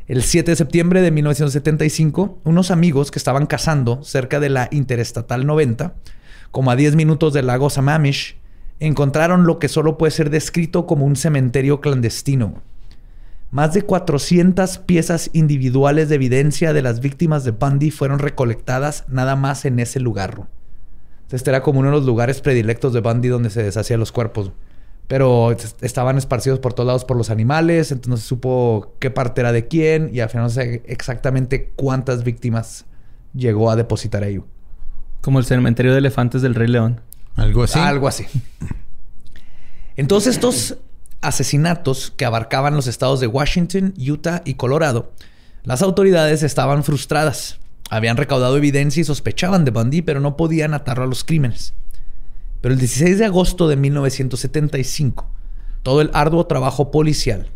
El 0.06 0.22
7 0.22 0.52
de 0.52 0.56
septiembre 0.56 1.02
de 1.02 1.10
1975, 1.10 2.38
unos 2.44 2.70
amigos 2.70 3.10
que 3.10 3.18
estaban 3.18 3.48
cazando 3.48 4.04
cerca 4.04 4.40
de 4.40 4.50
la 4.50 4.68
Interestatal 4.70 5.48
90, 5.48 5.96
como 6.52 6.70
a 6.70 6.76
10 6.76 6.96
minutos 6.96 7.34
del 7.34 7.48
lago 7.48 7.72
Sammamish, 7.72 8.38
encontraron 8.80 9.48
lo 9.48 9.58
que 9.58 9.70
solo 9.70 9.98
puede 9.98 10.12
ser 10.12 10.30
descrito 10.30 10.86
como 10.86 11.04
un 11.04 11.16
cementerio 11.16 11.82
clandestino. 11.82 12.62
Más 13.50 13.74
de 13.74 13.82
400 13.82 14.78
piezas 14.78 15.32
individuales 15.34 16.10
de 16.10 16.16
evidencia 16.16 16.74
de 16.74 16.84
las 16.84 17.00
víctimas 17.00 17.44
de 17.44 17.50
Bundy 17.50 17.90
fueron 17.90 18.20
recolectadas 18.20 19.06
nada 19.08 19.36
más 19.36 19.66
en 19.66 19.80
ese 19.80 20.00
lugar. 20.00 20.46
Este 21.32 21.50
era 21.50 21.62
como 21.62 21.80
uno 21.80 21.90
de 21.90 21.96
los 21.98 22.06
lugares 22.06 22.42
predilectos 22.42 22.94
de 22.94 23.02
Bundy 23.02 23.30
donde 23.30 23.50
se 23.50 23.64
deshacían 23.64 24.00
los 24.00 24.12
cuerpos. 24.12 24.52
Pero 25.08 25.52
estaban 25.82 26.18
esparcidos 26.18 26.60
por 26.60 26.74
todos 26.74 26.88
lados 26.88 27.06
por 27.06 27.16
los 27.16 27.30
animales, 27.30 27.92
entonces 27.92 28.10
no 28.10 28.18
se 28.18 28.24
supo 28.28 28.96
qué 29.00 29.12
parte 29.12 29.42
era 29.42 29.52
de 29.52 29.68
quién 29.68 30.10
y 30.12 30.20
al 30.20 30.30
final 30.30 30.46
no 30.46 30.50
sé 30.50 30.82
exactamente 30.88 31.72
cuántas 31.76 32.24
víctimas 32.24 32.86
llegó 33.34 33.70
a 33.70 33.76
depositar 33.76 34.24
ahí. 34.24 34.42
Como 35.22 35.40
el 35.40 35.46
cementerio 35.46 35.92
de 35.92 36.00
elefantes 36.00 36.42
del 36.42 36.56
Rey 36.56 36.68
León. 36.68 37.02
Algo 37.36 37.64
así. 37.64 37.78
Algo 37.78 38.08
así. 38.08 38.26
Entonces 39.96 40.36
estos 40.36 40.78
asesinatos 41.22 42.12
que 42.16 42.26
abarcaban 42.26 42.76
los 42.76 42.88
estados 42.88 43.20
de 43.20 43.28
Washington, 43.28 43.94
Utah 43.98 44.42
y 44.46 44.56
Colorado, 44.56 45.12
las 45.64 45.82
autoridades 45.82 46.44
estaban 46.44 46.84
frustradas. 46.84 47.60
Habían 47.90 48.18
recaudado 48.18 48.58
evidencia 48.58 49.02
y 49.02 49.04
sospechaban 49.04 49.66
de 49.66 49.72
Bundy, 49.72 50.02
pero 50.02 50.20
no 50.20 50.38
podían 50.38 50.74
atarlo 50.74 51.04
a 51.04 51.08
los 51.08 51.24
crímenes. 51.24 51.74
Pero 52.62 52.74
el 52.74 52.80
16 52.80 53.20
de 53.20 53.26
agosto 53.26 53.68
de 53.68 53.76
1975, 53.76 55.30
todo 55.84 56.02
el 56.02 56.10
arduo 56.14 56.48
trabajo 56.48 56.90
policial, 56.90 57.48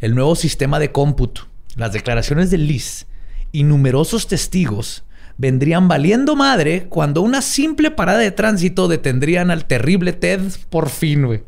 el 0.00 0.14
nuevo 0.14 0.34
sistema 0.34 0.78
de 0.78 0.90
cómputo, 0.90 1.48
las 1.76 1.92
declaraciones 1.92 2.50
de 2.50 2.58
Liz 2.58 3.06
y 3.52 3.62
numerosos 3.62 4.26
testigos 4.26 5.04
vendrían 5.38 5.86
valiendo 5.86 6.34
madre 6.34 6.86
cuando 6.88 7.22
una 7.22 7.42
simple 7.42 7.90
parada 7.90 8.18
de 8.18 8.30
tránsito 8.30 8.88
detendrían 8.88 9.50
al 9.50 9.66
terrible 9.66 10.12
Ted 10.12 10.40
por 10.70 10.88
fin, 10.88 11.26
güey. 11.26 11.44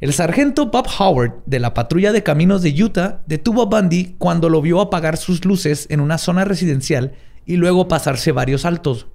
El 0.00 0.12
sargento 0.12 0.66
Bob 0.66 0.86
Howard 1.00 1.42
de 1.46 1.58
la 1.58 1.74
patrulla 1.74 2.12
de 2.12 2.22
caminos 2.22 2.62
de 2.62 2.70
Utah 2.84 3.20
detuvo 3.26 3.62
a 3.62 3.64
Bundy 3.64 4.14
cuando 4.18 4.48
lo 4.48 4.62
vio 4.62 4.80
apagar 4.80 5.16
sus 5.16 5.44
luces 5.44 5.86
en 5.90 5.98
una 5.98 6.18
zona 6.18 6.44
residencial 6.44 7.14
y 7.46 7.56
luego 7.56 7.88
pasarse 7.88 8.30
varios 8.30 8.64
altos. 8.64 9.08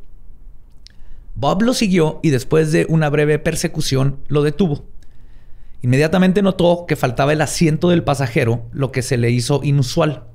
Bob 1.36 1.61
lo 1.61 1.73
siguió 1.73 2.19
y 2.21 2.31
después 2.31 2.73
de 2.73 2.86
una 2.89 3.09
breve 3.09 3.39
persecución 3.39 4.19
lo 4.27 4.43
detuvo. 4.43 4.84
Inmediatamente 5.81 6.41
notó 6.41 6.86
que 6.86 6.97
faltaba 6.97 7.31
el 7.31 7.41
asiento 7.41 7.89
del 7.89 8.03
pasajero, 8.03 8.65
lo 8.73 8.91
que 8.91 9.03
se 9.03 9.15
le 9.15 9.31
hizo 9.31 9.61
inusual. 9.63 10.25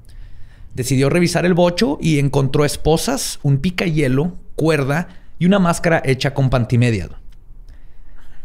Decidió 0.74 1.10
revisar 1.10 1.44
el 1.44 1.52
bocho 1.52 1.98
y 2.00 2.18
encontró 2.18 2.64
esposas, 2.64 3.38
un 3.42 3.58
pica 3.58 3.84
hielo, 3.84 4.38
cuerda 4.56 5.08
y 5.38 5.44
una 5.44 5.58
máscara 5.58 6.00
hecha 6.04 6.32
con 6.32 6.48
pantimedia 6.48 7.10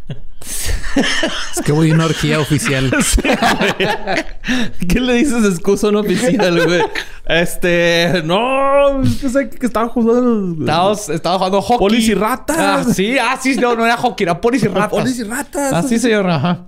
es 0.96 1.62
que 1.64 1.72
voy 1.72 1.92
a 1.92 1.94
una 1.94 2.06
orgía 2.06 2.40
oficial. 2.40 2.92
¿Qué 4.88 5.00
le 5.00 5.14
dices 5.14 5.46
excusa 5.46 5.92
no 5.92 6.02
oficial, 6.02 6.66
güey? 6.66 6.82
Este, 7.26 8.22
no, 8.26 9.02
pensé 9.22 9.50
que 9.50 9.66
estaba 9.66 9.88
jugando. 9.88 10.94
Estaba, 10.94 11.38
jugando 11.38 11.62
hockey. 11.62 11.80
Polis 11.80 12.08
y 12.10 12.14
ratas. 12.14 12.58
Ah, 12.88 12.94
sí, 12.94 13.18
ah, 13.18 13.40
sí, 13.42 13.56
no, 13.56 13.76
no 13.76 13.86
era 13.86 13.98
hockey, 13.98 14.26
era 14.26 14.40
polis 14.40 14.64
y 14.64 14.68
ratas. 14.68 14.90
Polis 14.90 15.20
y 15.20 15.24
ratas. 15.24 15.74
Ah, 15.74 15.84
sí, 15.84 16.00
señor, 16.00 16.30
ajá. 16.30 16.66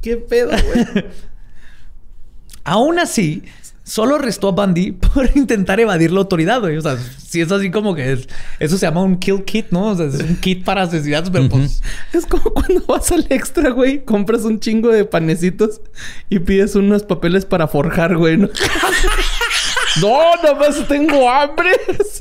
¿Qué 0.00 0.16
pedo, 0.16 0.50
güey? 0.50 1.06
Aún 2.64 2.98
así, 2.98 3.42
Solo 3.84 4.14
arrestó 4.14 4.48
a 4.48 4.52
Bundy 4.52 4.92
por 5.14 5.28
intentar 5.36 5.80
evadir 5.80 6.12
la 6.12 6.20
autoridad, 6.20 6.60
güey. 6.60 6.76
O 6.76 6.80
sea, 6.80 6.96
si 6.96 7.40
es 7.40 7.50
así 7.50 7.70
como 7.70 7.94
que 7.94 8.12
es, 8.12 8.28
eso 8.60 8.78
se 8.78 8.86
llama 8.86 9.02
un 9.02 9.18
kill 9.18 9.44
kit, 9.44 9.66
¿no? 9.70 9.88
O 9.88 9.96
sea, 9.96 10.06
es 10.06 10.20
un 10.20 10.36
kit 10.36 10.64
para 10.64 10.82
asesinatos, 10.82 11.30
pero 11.30 11.48
pues. 11.48 11.82
Es 12.12 12.26
como 12.26 12.44
cuando 12.44 12.84
vas 12.86 13.10
al 13.10 13.26
extra, 13.30 13.70
güey, 13.70 14.04
compras 14.04 14.44
un 14.44 14.60
chingo 14.60 14.90
de 14.90 15.04
panecitos 15.04 15.80
y 16.28 16.38
pides 16.38 16.76
unos 16.76 17.02
papeles 17.02 17.44
para 17.44 17.66
forjar, 17.66 18.16
güey, 18.16 18.36
¿no? 18.36 18.48
no, 20.00 20.36
nada 20.36 20.54
más 20.54 20.86
tengo 20.86 21.28
hambre. 21.28 21.70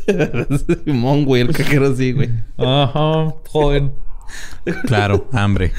Simón, 0.85 1.25
güey, 1.25 1.43
el 1.43 1.53
cajero 1.53 1.95
sí, 1.95 2.13
güey. 2.13 2.29
Ajá, 2.57 3.35
joven. 3.47 3.93
Claro, 4.85 5.27
hambre. 5.31 5.73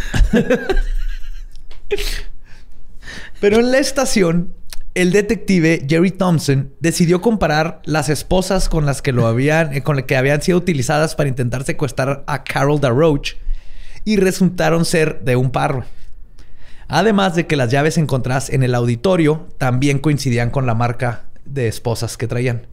Pero 3.41 3.59
en 3.59 3.73
la 3.73 3.79
estación 3.79 4.55
el 4.95 5.13
detective 5.13 5.87
Jerry 5.89 6.11
Thompson 6.11 6.73
decidió 6.81 7.21
comparar 7.21 7.81
las 7.85 8.09
esposas 8.09 8.69
con 8.69 8.87
las 8.87 9.03
que 9.03 9.13
lo 9.13 9.27
habían, 9.29 9.73
eh, 9.73 9.83
con 9.83 9.97
las 9.97 10.05
que 10.05 10.17
habían 10.17 10.43
sido 10.43 10.59
utilizadas 10.59 11.15
para 11.15 11.29
intentar 11.29 11.65
secuestrar 11.65 12.25
a 12.27 12.45
Carol 12.45 12.81
DeRoche 12.81 13.37
y 14.05 14.17
resultaron 14.17 14.85
ser 14.85 15.23
de 15.23 15.37
un 15.37 15.51
par. 15.51 15.87
Además 16.89 17.35
de 17.35 17.47
que 17.47 17.57
las 17.57 17.71
llaves 17.71 17.97
encontradas 17.97 18.51
en 18.51 18.63
el 18.63 18.75
auditorio 18.75 19.49
también 19.57 19.99
coincidían 19.99 20.51
con 20.51 20.67
la 20.67 20.75
marca 20.75 21.25
de 21.45 21.69
esposas 21.69 22.17
que 22.17 22.27
traían. 22.27 22.67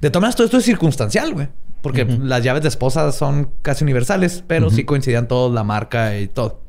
De 0.00 0.10
todas 0.10 0.22
maneras, 0.22 0.36
todo 0.36 0.46
esto 0.46 0.58
es 0.58 0.64
circunstancial, 0.64 1.32
güey. 1.34 1.48
Porque 1.80 2.04
las 2.04 2.42
llaves 2.42 2.62
de 2.62 2.68
esposas 2.68 3.14
son 3.14 3.50
casi 3.62 3.84
universales, 3.84 4.44
pero 4.46 4.70
sí 4.70 4.84
coincidían 4.84 5.28
todos, 5.28 5.54
la 5.54 5.64
marca 5.64 6.18
y 6.18 6.28
todo. 6.28 6.60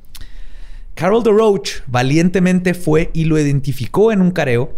Carol 0.95 1.23
DeRoche 1.23 1.81
valientemente 1.87 2.73
fue 2.73 3.09
y 3.13 3.25
lo 3.25 3.39
identificó 3.39 4.11
en 4.11 4.21
un 4.21 4.31
careo 4.31 4.75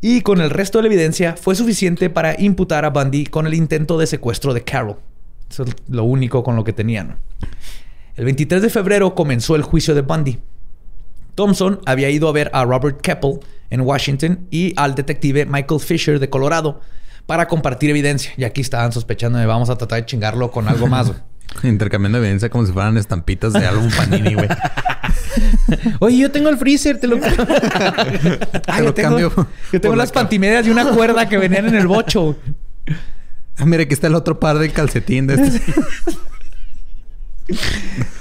y 0.00 0.22
con 0.22 0.40
el 0.40 0.50
resto 0.50 0.78
de 0.78 0.82
la 0.82 0.88
evidencia 0.88 1.36
fue 1.36 1.54
suficiente 1.54 2.08
para 2.08 2.40
imputar 2.40 2.84
a 2.84 2.90
Bundy 2.90 3.26
con 3.26 3.46
el 3.46 3.54
intento 3.54 3.98
de 3.98 4.06
secuestro 4.06 4.54
de 4.54 4.64
Carol. 4.64 4.96
Eso 5.50 5.64
es 5.64 5.74
lo 5.88 6.04
único 6.04 6.42
con 6.42 6.56
lo 6.56 6.64
que 6.64 6.72
tenían. 6.72 7.16
El 8.16 8.24
23 8.24 8.62
de 8.62 8.70
febrero 8.70 9.14
comenzó 9.14 9.56
el 9.56 9.62
juicio 9.62 9.94
de 9.94 10.02
Bundy. 10.02 10.38
Thompson 11.34 11.80
había 11.86 12.10
ido 12.10 12.28
a 12.28 12.32
ver 12.32 12.50
a 12.54 12.64
Robert 12.64 13.00
Keppel 13.00 13.40
en 13.68 13.80
Washington 13.82 14.46
y 14.50 14.72
al 14.76 14.94
detective 14.94 15.46
Michael 15.46 15.80
Fisher 15.80 16.18
de 16.18 16.30
Colorado 16.30 16.80
para 17.26 17.46
compartir 17.46 17.90
evidencia. 17.90 18.32
Y 18.36 18.44
aquí 18.44 18.60
estaban 18.60 18.92
sospechando 18.92 19.38
de 19.38 19.46
vamos 19.46 19.70
a 19.70 19.76
tratar 19.76 20.00
de 20.00 20.06
chingarlo 20.06 20.50
con 20.50 20.68
algo 20.68 20.86
más. 20.86 21.12
Intercambiando 21.62 22.18
evidencia 22.18 22.48
como 22.48 22.66
si 22.66 22.72
fueran 22.72 22.96
estampitas 22.96 23.52
de 23.52 23.66
álbum 23.66 23.90
Panini, 23.96 24.34
güey. 24.34 24.48
Oye, 26.00 26.18
yo 26.18 26.30
tengo 26.30 26.48
el 26.48 26.58
freezer, 26.58 26.98
te 26.98 27.06
lo 27.06 27.18
Ah, 28.66 28.76
Te 28.76 28.82
lo 28.82 28.84
yo 28.86 28.94
tengo, 28.94 29.08
cambio 29.08 29.30
yo 29.72 29.80
tengo 29.80 29.92
por 29.92 29.96
la 29.96 30.04
las 30.04 30.12
pantimedias 30.12 30.66
y 30.66 30.70
una 30.70 30.90
cuerda 30.90 31.28
que 31.28 31.38
venían 31.38 31.66
en 31.66 31.74
el 31.74 31.86
bocho. 31.86 32.36
Ah, 33.56 33.66
mira, 33.66 33.82
aquí 33.82 33.92
está 33.92 34.06
el 34.06 34.14
otro 34.14 34.40
par 34.40 34.58
de 34.58 34.70
calcetín 34.70 35.26
de 35.26 35.34
este. 35.34 35.72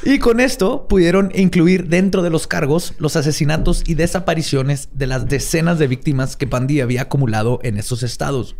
Y 0.04 0.20
con 0.20 0.40
esto 0.40 0.88
pudieron 0.88 1.32
incluir 1.36 1.88
dentro 1.88 2.24
de 2.24 2.30
los 2.30 2.48
cargos 2.48 2.94
los 2.98 3.16
asesinatos 3.16 3.84
y 3.86 3.94
desapariciones 3.94 4.90
de 4.94 5.08
las 5.08 5.28
decenas 5.28 5.78
de 5.78 5.88
víctimas 5.88 6.36
que 6.36 6.46
Bundy 6.46 6.82
había 6.82 7.04
acumulado 7.04 7.60
en 7.64 7.78
esos 7.78 8.04
estados. 8.04 8.56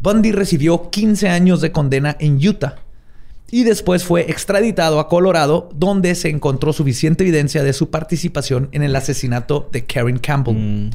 Bundy 0.00 0.32
recibió 0.32 0.90
15 0.90 1.28
años 1.28 1.60
de 1.60 1.72
condena 1.72 2.16
en 2.20 2.36
Utah 2.46 2.76
y 3.54 3.64
después 3.64 4.02
fue 4.02 4.22
extraditado 4.22 4.98
a 4.98 5.08
Colorado, 5.08 5.68
donde 5.74 6.14
se 6.14 6.30
encontró 6.30 6.72
suficiente 6.72 7.22
evidencia 7.22 7.62
de 7.62 7.74
su 7.74 7.90
participación 7.90 8.70
en 8.72 8.82
el 8.82 8.96
asesinato 8.96 9.68
de 9.70 9.84
Karen 9.84 10.18
Campbell. 10.18 10.56
Mm. 10.56 10.90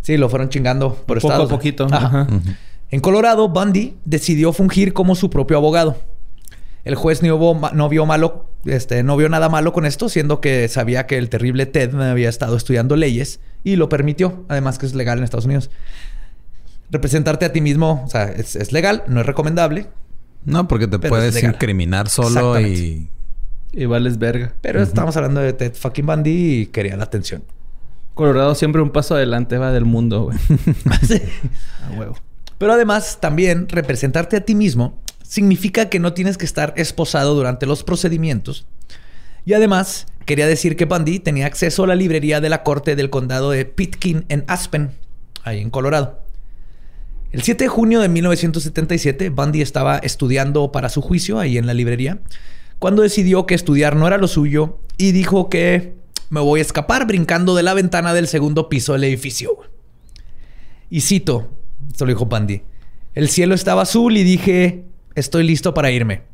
Sí, 0.00 0.16
lo 0.16 0.30
fueron 0.30 0.48
chingando 0.48 0.94
por 0.94 1.20
Poco 1.20 1.34
a 1.34 1.46
poquito. 1.46 1.86
Ajá. 1.92 2.22
Ajá. 2.22 2.26
En 2.90 3.00
Colorado, 3.00 3.50
Bundy 3.50 3.94
decidió 4.06 4.54
fungir 4.54 4.94
como 4.94 5.14
su 5.14 5.28
propio 5.28 5.58
abogado. 5.58 5.98
El 6.86 6.94
juez 6.94 7.22
no 7.22 7.38
vio, 7.38 7.70
no 7.74 7.88
vio 7.90 8.06
malo, 8.06 8.46
este, 8.64 9.02
no 9.02 9.18
vio 9.18 9.28
nada 9.28 9.50
malo 9.50 9.74
con 9.74 9.84
esto, 9.84 10.08
siendo 10.08 10.40
que 10.40 10.68
sabía 10.68 11.06
que 11.06 11.18
el 11.18 11.28
terrible 11.28 11.66
Ted 11.66 11.94
había 11.94 12.30
estado 12.30 12.56
estudiando 12.56 12.96
leyes 12.96 13.38
y 13.64 13.76
lo 13.76 13.90
permitió, 13.90 14.46
además 14.48 14.78
que 14.78 14.86
es 14.86 14.94
legal 14.94 15.18
en 15.18 15.24
Estados 15.24 15.44
Unidos. 15.44 15.70
Representarte 16.90 17.44
a 17.44 17.52
ti 17.52 17.60
mismo, 17.60 18.02
o 18.06 18.08
sea, 18.08 18.24
es, 18.24 18.56
es 18.56 18.72
legal, 18.72 19.04
no 19.08 19.20
es 19.20 19.26
recomendable, 19.26 19.88
No, 20.44 20.68
porque 20.68 20.86
te 20.86 20.98
Pero 20.98 21.10
puedes 21.10 21.42
incriminar 21.42 22.08
solo 22.08 22.60
y... 22.60 23.08
Y 23.74 23.86
vales 23.86 24.18
verga. 24.18 24.54
pero 24.60 24.82
estamos 24.82 25.16
hablando 25.16 25.40
de 25.40 25.54
Ted 25.54 25.72
fucking 25.74 26.04
Bundy 26.04 26.60
y 26.60 26.66
quería 26.66 26.94
la 26.96 27.04
atención. 27.04 27.42
Colorado 28.14 28.54
siempre 28.54 28.82
un 28.82 28.90
paso 28.90 29.14
adelante 29.14 29.56
va 29.56 29.72
del 29.72 29.86
mundo, 29.86 30.24
güey. 30.24 30.38
A 31.86 31.98
huevo. 31.98 32.14
Pero 32.58 32.74
además, 32.74 33.18
también 33.20 33.68
representarte 33.68 34.36
a 34.36 34.44
ti 34.44 34.54
mismo 34.54 35.00
significa 35.22 35.88
que 35.88 35.98
no 35.98 36.12
tienes 36.12 36.36
que 36.36 36.44
estar 36.44 36.74
esposado 36.76 37.34
durante 37.34 37.64
los 37.64 37.82
procedimientos. 37.82 38.66
Y 39.46 39.54
además, 39.54 40.06
quería 40.26 40.46
decir 40.46 40.76
que 40.76 40.84
Bundy 40.84 41.18
tenía 41.18 41.46
acceso 41.46 41.84
a 41.84 41.86
la 41.86 41.94
librería 41.94 42.40
de 42.40 42.50
la 42.50 42.62
corte 42.62 42.94
del 42.94 43.10
condado 43.10 43.50
de 43.50 43.64
Pitkin 43.64 44.26
en 44.28 44.44
Aspen, 44.46 44.90
ahí 45.42 45.60
en 45.60 45.70
Colorado. 45.70 46.21
El 47.32 47.40
7 47.40 47.64
de 47.64 47.68
junio 47.68 48.00
de 48.02 48.10
1977, 48.10 49.30
Bundy 49.30 49.62
estaba 49.62 49.96
estudiando 49.96 50.70
para 50.70 50.90
su 50.90 51.00
juicio 51.00 51.38
ahí 51.38 51.56
en 51.56 51.66
la 51.66 51.72
librería, 51.72 52.18
cuando 52.78 53.00
decidió 53.00 53.46
que 53.46 53.54
estudiar 53.54 53.96
no 53.96 54.06
era 54.06 54.18
lo 54.18 54.28
suyo 54.28 54.80
y 54.98 55.12
dijo 55.12 55.48
que 55.48 55.94
me 56.28 56.40
voy 56.40 56.60
a 56.60 56.62
escapar 56.62 57.06
brincando 57.06 57.54
de 57.54 57.62
la 57.62 57.72
ventana 57.72 58.12
del 58.12 58.28
segundo 58.28 58.68
piso 58.68 58.92
del 58.92 59.04
edificio. 59.04 59.56
Y 60.90 61.00
cito, 61.00 61.48
esto 61.90 62.04
lo 62.04 62.10
dijo 62.10 62.26
Bundy, 62.26 62.64
el 63.14 63.30
cielo 63.30 63.54
estaba 63.54 63.82
azul 63.82 64.14
y 64.18 64.24
dije, 64.24 64.84
estoy 65.14 65.44
listo 65.44 65.72
para 65.72 65.90
irme. 65.90 66.24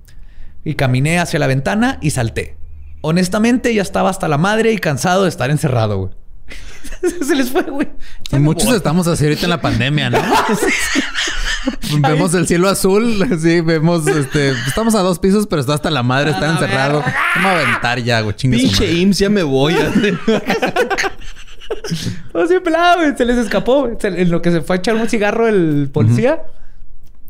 Y 0.65 0.75
caminé 0.75 1.21
hacia 1.21 1.39
la 1.39 1.47
ventana 1.47 1.99
y 2.03 2.11
salté. 2.11 2.57
Honestamente, 3.03 3.73
ya 3.73 3.83
estaba 3.83 4.11
hasta 4.11 4.27
la 4.27 4.39
madre 4.39 4.73
y 4.73 4.79
cansado 4.79 5.23
de 5.23 5.29
estar 5.29 5.53
encerrado. 5.53 6.11
Se 7.27 7.35
les 7.35 7.51
fue, 7.51 7.63
güey. 7.63 7.89
Muchos 8.33 8.67
voy. 8.67 8.77
estamos 8.77 9.07
así 9.07 9.25
ahorita 9.25 9.45
en 9.45 9.51
la 9.51 9.61
pandemia, 9.61 10.11
¿no? 10.11 10.19
vemos 12.01 12.35
el 12.35 12.47
cielo 12.47 12.69
azul, 12.69 13.27
sí, 13.41 13.61
vemos, 13.61 14.07
este, 14.07 14.51
estamos 14.67 14.95
a 14.95 15.01
dos 15.01 15.19
pisos, 15.19 15.47
pero 15.47 15.61
está 15.61 15.75
hasta 15.75 15.91
la 15.91 16.03
madre, 16.03 16.31
está 16.31 16.51
encerrado. 16.51 17.03
Vamos 17.37 17.51
a 17.51 17.61
aventar 17.61 18.01
ya, 18.01 18.21
güey, 18.21 18.35
chingue 18.37 18.59
Pinche. 18.59 18.93
IMSS, 18.93 19.19
ya 19.19 19.31
me 19.31 19.43
voy. 19.43 19.75
No, 22.35 22.47
sí, 22.47 22.55
pelado, 22.63 23.01
güey. 23.01 23.17
Se 23.17 23.25
les 23.25 23.39
escapó. 23.39 23.89
En 24.03 24.31
lo 24.31 24.43
que 24.43 24.51
se 24.51 24.61
fue 24.61 24.77
a 24.77 24.79
echar 24.79 24.95
un 24.95 25.09
cigarro 25.09 25.49
el 25.49 25.91
policía, 25.93 26.43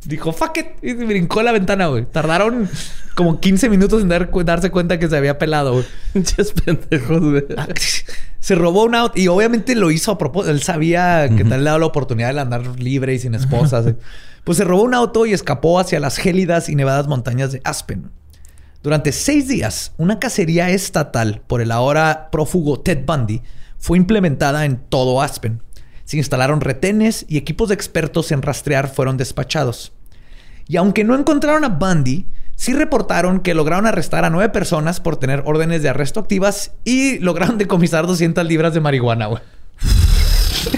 dijo, 0.09 0.33
fuck 0.33 0.57
it. 0.57 0.67
Y 0.83 0.95
brincó 0.95 1.43
la 1.43 1.53
ventana, 1.53 1.87
güey. 1.87 2.07
Tardaron 2.07 2.69
como 3.15 3.41
15 3.41 3.69
minutos 3.69 4.03
en 4.03 4.09
dar 4.09 4.31
darse 4.45 4.71
cuenta 4.71 4.99
que 4.99 5.09
se 5.09 5.17
había 5.17 5.39
pelado, 5.39 5.73
güey. 5.75 5.85
Pendejos, 6.65 7.21
güey. 7.21 7.45
Se 8.41 8.55
robó 8.55 8.85
un 8.85 8.95
auto 8.95 9.19
y 9.19 9.27
obviamente 9.29 9.75
lo 9.75 9.91
hizo 9.91 10.13
a 10.13 10.19
propósito. 10.19 10.53
Él 10.53 10.63
sabía 10.63 11.29
que 11.37 11.45
tal 11.45 11.61
le 11.61 11.67
daba 11.67 11.81
la 11.81 11.87
oportunidad 11.87 12.33
de 12.33 12.41
andar 12.41 12.81
libre 12.81 13.13
y 13.13 13.19
sin 13.19 13.35
esposas. 13.35 13.87
eh. 13.87 13.97
Pues 14.45 14.57
se 14.57 14.65
robó 14.65 14.83
un 14.85 14.95
auto 14.95 15.27
y 15.27 15.33
escapó 15.33 15.81
hacia 15.81 16.01
las 16.01 16.17
gélidas 16.17 16.69
y 16.69 16.77
nevadas 16.77 17.09
montañas 17.09 17.53
de 17.53 17.61
Aspen. 17.65 18.11
Durante 18.83 19.11
seis 19.11 19.49
días, 19.49 19.93
una 19.99 20.21
cacería 20.21 20.71
estatal 20.71 21.43
por 21.49 21.61
el 21.61 21.73
ahora 21.73 22.29
prófugo 22.31 22.81
Ted 22.81 23.05
Bundy 23.05 23.43
fue 23.77 23.99
implementada 23.99 24.65
en 24.65 24.79
todo 24.79 25.21
Aspen. 25.21 25.61
Se 26.05 26.17
instalaron 26.17 26.61
retenes 26.61 27.27
y 27.29 27.37
equipos 27.37 27.69
de 27.69 27.75
expertos 27.75 28.31
en 28.33 28.41
rastrear 28.41 28.89
fueron 28.89 29.17
despachados. 29.17 29.93
Y 30.69 30.77
aunque 30.77 31.03
no 31.03 31.17
encontraron 31.17 31.65
a 31.65 31.69
Bundy, 31.69 32.27
sí 32.55 32.75
reportaron 32.75 33.41
que 33.41 33.55
lograron 33.55 33.87
arrestar 33.87 34.25
a 34.25 34.31
nueve 34.31 34.51
personas 34.51 35.01
por 35.01 35.17
tener 35.17 35.43
órdenes 35.47 35.83
de 35.83 35.89
arresto 35.89 36.21
activas 36.21 36.73
y 36.85 37.19
lograron 37.21 37.57
decomisar 37.59 38.07
200 38.07 38.45
libras 38.47 38.75
de 38.75 38.81
marihuana, 38.81 39.27
güey. 39.27 39.43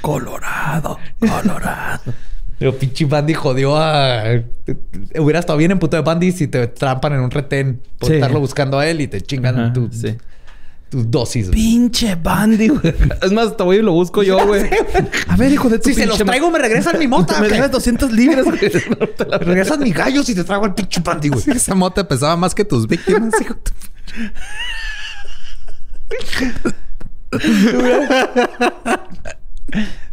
Colorado, 0.00 0.98
Colorado. 1.18 2.14
Pero 2.58 2.76
pinche 2.76 3.04
Bundy 3.06 3.34
jodió 3.34 3.76
a... 3.76 4.22
Hubiera 5.18 5.40
estado 5.40 5.58
bien 5.58 5.70
en 5.70 5.78
puto 5.78 5.96
de 5.96 6.02
Bundy 6.02 6.32
si 6.32 6.46
te 6.46 6.66
trampan 6.66 7.14
en 7.14 7.20
un 7.20 7.30
retén 7.30 7.80
por 7.98 8.08
Sí. 8.10 8.14
estarlo 8.16 8.40
buscando 8.40 8.78
a 8.78 8.86
él 8.86 9.00
y 9.00 9.08
te 9.08 9.20
chingan 9.20 9.58
Ajá, 9.58 9.72
tu- 9.72 9.90
sí. 9.92 10.16
Tus 10.90 11.10
dosis. 11.10 11.46
güey. 11.48 11.58
Pinche 11.58 12.16
Bandy, 12.16 12.68
güey. 12.68 12.94
Es 13.22 13.32
más, 13.32 13.48
hasta 13.48 13.64
voy 13.64 13.76
y 13.78 13.82
lo 13.82 13.92
busco 13.92 14.22
yo, 14.22 14.44
güey. 14.46 14.68
A 15.28 15.36
ver, 15.36 15.52
hijo 15.52 15.68
de 15.70 15.78
tu 15.78 15.88
Si 15.88 15.94
se 15.94 16.04
los 16.04 16.18
traigo, 16.18 16.50
me 16.50 16.58
regresan 16.58 16.98
mi 16.98 17.06
mota. 17.06 17.40
Me 17.40 17.48
debes 17.48 17.70
200 17.70 18.12
libras, 18.12 18.44
güey. 18.44 18.58
No 19.00 19.06
te 19.06 19.24
la- 19.24 19.38
Me 19.38 19.44
regresan 19.46 19.80
mis 19.80 19.94
gallos 19.94 20.28
y 20.28 20.34
te 20.34 20.44
traigo 20.44 20.66
el 20.66 20.74
pinche 20.74 21.00
Bundy, 21.00 21.28
güey. 21.28 21.40
Sí, 21.42 21.50
esa 21.52 21.74
mota 21.74 22.06
pesaba 22.06 22.36
más 22.36 22.54
que 22.54 22.64
tus 22.64 22.86
víctimas, 22.86 23.32
hijo. 23.40 23.54
de 23.54 23.60
tu- 23.60 23.72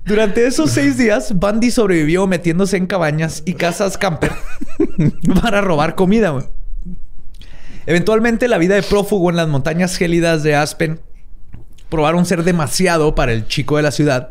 Durante 0.06 0.45
esos 0.48 0.72
seis 0.72 0.98
días, 0.98 1.34
Bundy 1.34 1.72
sobrevivió 1.72 2.28
metiéndose 2.28 2.78
en 2.78 2.88
cabañas 2.88 3.41
y 3.45 3.56
casas 3.56 3.98
camper 3.98 4.32
para 5.41 5.62
robar 5.62 5.95
comida. 5.95 6.30
güey. 6.30 6.45
Eventualmente, 7.88 8.49
la 8.49 8.57
vida 8.57 8.76
de 8.76 8.84
prófugo 8.84 9.30
en 9.30 9.38
las 9.38 9.47
montañas 9.47 9.95
gélidas 9.95 10.43
de 10.43 10.55
Aspen 10.55 10.99
probaron 11.89 12.26
ser 12.26 12.43
demasiado 12.43 13.15
para 13.15 13.31
el 13.31 13.47
chico 13.47 13.77
de 13.77 13.84
la 13.84 13.91
ciudad 13.91 14.30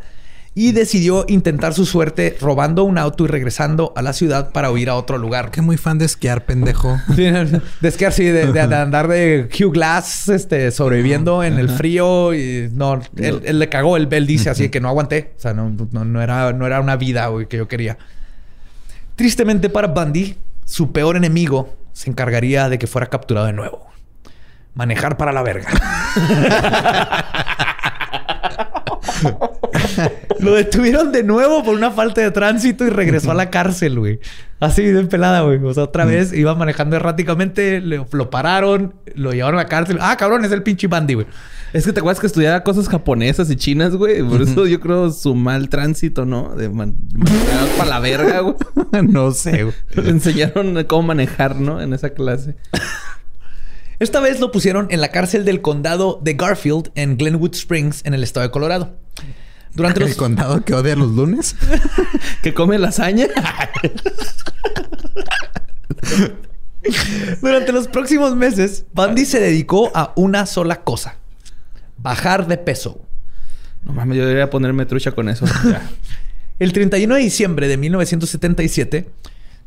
y 0.55 0.73
decidió 0.73 1.25
intentar 1.27 1.73
su 1.73 1.87
suerte 1.87 2.37
robando 2.39 2.85
un 2.85 2.99
auto 2.99 3.25
y 3.25 3.29
regresando 3.29 3.95
a 3.97 4.03
la 4.03 4.13
ciudad 4.13 4.53
para 4.53 4.71
huir 4.71 4.91
a 4.91 4.95
otro 4.95 5.17
lugar. 5.17 5.51
Que 5.51 5.63
muy 5.63 5.79
fan 5.79 5.97
de 5.97 6.05
esquiar, 6.05 6.45
pendejo. 6.45 6.99
Sí, 7.17 7.25
de 7.25 7.89
esquiar, 7.89 8.13
sí, 8.13 8.25
de, 8.25 8.61
andar 8.61 9.09
de 9.09 9.49
Hugh 9.51 9.73
Glass, 9.73 10.29
este, 10.29 10.71
sobreviviendo 10.71 11.43
en 11.43 11.59
el 11.59 11.71
frío 11.71 12.35
y 12.35 12.69
no, 12.75 13.01
él, 13.17 13.41
él 13.43 13.59
le 13.59 13.69
cagó, 13.71 13.97
él, 13.97 14.07
él 14.11 14.27
dice 14.27 14.51
así 14.51 14.69
que 14.69 14.81
no 14.81 14.89
aguanté, 14.89 15.33
o 15.35 15.41
sea, 15.41 15.55
no, 15.55 15.71
no, 15.71 16.05
no 16.05 16.21
era, 16.21 16.53
no 16.53 16.67
era 16.67 16.79
una 16.83 16.97
vida 16.97 17.27
güey, 17.29 17.47
que 17.47 17.57
yo 17.57 17.69
quería. 17.69 17.97
Tristemente 19.15 19.71
para 19.71 19.89
Bundy, 19.89 20.37
su 20.67 20.93
peor 20.93 21.17
enemigo 21.17 21.75
se 21.97 22.11
encargaría 22.11 22.69
de 22.69 22.79
que 22.79 22.87
fuera 22.87 23.07
capturado 23.07 23.47
de 23.47 23.55
nuevo. 23.55 23.87
Manejar 24.75 25.17
para 25.17 25.33
la 25.33 25.43
verga. 25.43 25.71
Lo 30.41 30.53
detuvieron 30.53 31.11
de 31.11 31.23
nuevo 31.23 31.65
por 31.65 31.75
una 31.75 31.91
falta 31.91 32.21
de 32.21 32.31
tránsito 32.33 32.85
y 32.85 32.91
regresó 32.91 33.31
a 33.31 33.35
la 33.35 33.49
cárcel, 33.49 33.99
güey. 33.99 34.21
Así 34.59 34.83
de 34.83 35.05
pelada, 35.05 35.43
güey. 35.43 35.63
O 35.63 35.75
sea, 35.75 35.83
otra 35.85 36.05
vez 36.07 36.33
iba 36.33 36.55
manejando 36.55 36.97
erráticamente, 36.97 37.81
le- 37.83 38.07
lo 38.11 38.31
pararon, 38.31 38.95
lo 39.15 39.33
llevaron 39.33 39.61
a 39.61 39.65
la 39.65 39.69
cárcel. 39.69 39.99
Ah, 40.01 40.17
cabrón, 40.17 40.45
es 40.47 40.53
el 40.53 40.63
pinche 40.63 40.87
Bandy, 40.87 41.15
güey. 41.15 41.27
Es 41.75 41.85
que 41.85 41.93
te 41.93 42.01
acuerdas 42.01 42.21
que 42.21 42.27
estudiaba 42.27 42.63
cosas 42.63 42.89
japonesas 42.89 43.51
y 43.51 43.57
chinas, 43.57 43.95
güey. 43.97 44.23
Por 44.23 44.41
eso 44.41 44.67
yo 44.67 44.81
creo 44.81 45.11
su 45.11 45.35
mal 45.35 45.69
tránsito, 45.69 46.25
¿no? 46.25 46.55
De 46.57 46.71
man 46.71 46.95
para 47.77 47.91
la 47.91 48.01
verga, 48.01 48.41
güey. 48.41 48.55
no 49.07 49.31
sé, 49.33 49.65
güey. 49.65 49.75
Enseñaron 50.09 50.83
cómo 50.85 51.09
manejar, 51.09 51.57
¿no? 51.57 51.83
En 51.83 51.93
esa 51.93 52.11
clase. 52.11 52.57
Esta 53.99 54.21
vez 54.21 54.41
lo 54.41 54.53
pusieron 54.53 54.89
en 54.91 55.01
la 55.01 55.09
cárcel 55.09 55.45
del 55.45 55.63
condado 55.63 56.21
de 56.23 56.35
Garfield 56.35 56.91
en 56.95 57.17
Glenwood 57.17 57.55
Springs, 57.55 58.03
en 58.05 58.13
el 58.15 58.23
estado 58.23 58.45
de 58.47 58.51
Colorado. 58.51 58.97
Durante 59.77 60.01
los... 60.01 60.11
¿El 60.11 60.17
condado 60.17 60.65
que 60.65 60.75
odia 60.75 60.97
los 60.97 61.13
lunes? 61.13 61.55
Que 62.43 62.53
come 62.55 62.79
lasaña. 62.79 63.27
Durante 67.41 67.73
los 67.73 67.89
próximos 67.89 68.37
meses, 68.37 68.87
Bundy 68.93 69.25
se 69.25 69.41
dedicó 69.41 69.91
a 69.95 70.13
una 70.17 70.47
sola 70.47 70.83
cosa. 70.83 71.17
Bajar 71.99 72.47
de 72.47 72.57
peso. 72.57 73.01
No 73.85 73.93
mames, 73.93 74.19
yo 74.19 74.25
debería 74.25 74.49
ponerme 74.49 74.87
trucha 74.87 75.11
con 75.13 75.29
eso. 75.29 75.45
Ya. 75.65 75.83
El 76.59 76.73
31 76.73 77.17
de 77.17 77.21
diciembre 77.21 77.69
de 77.69 77.77
1977, 77.77 79.11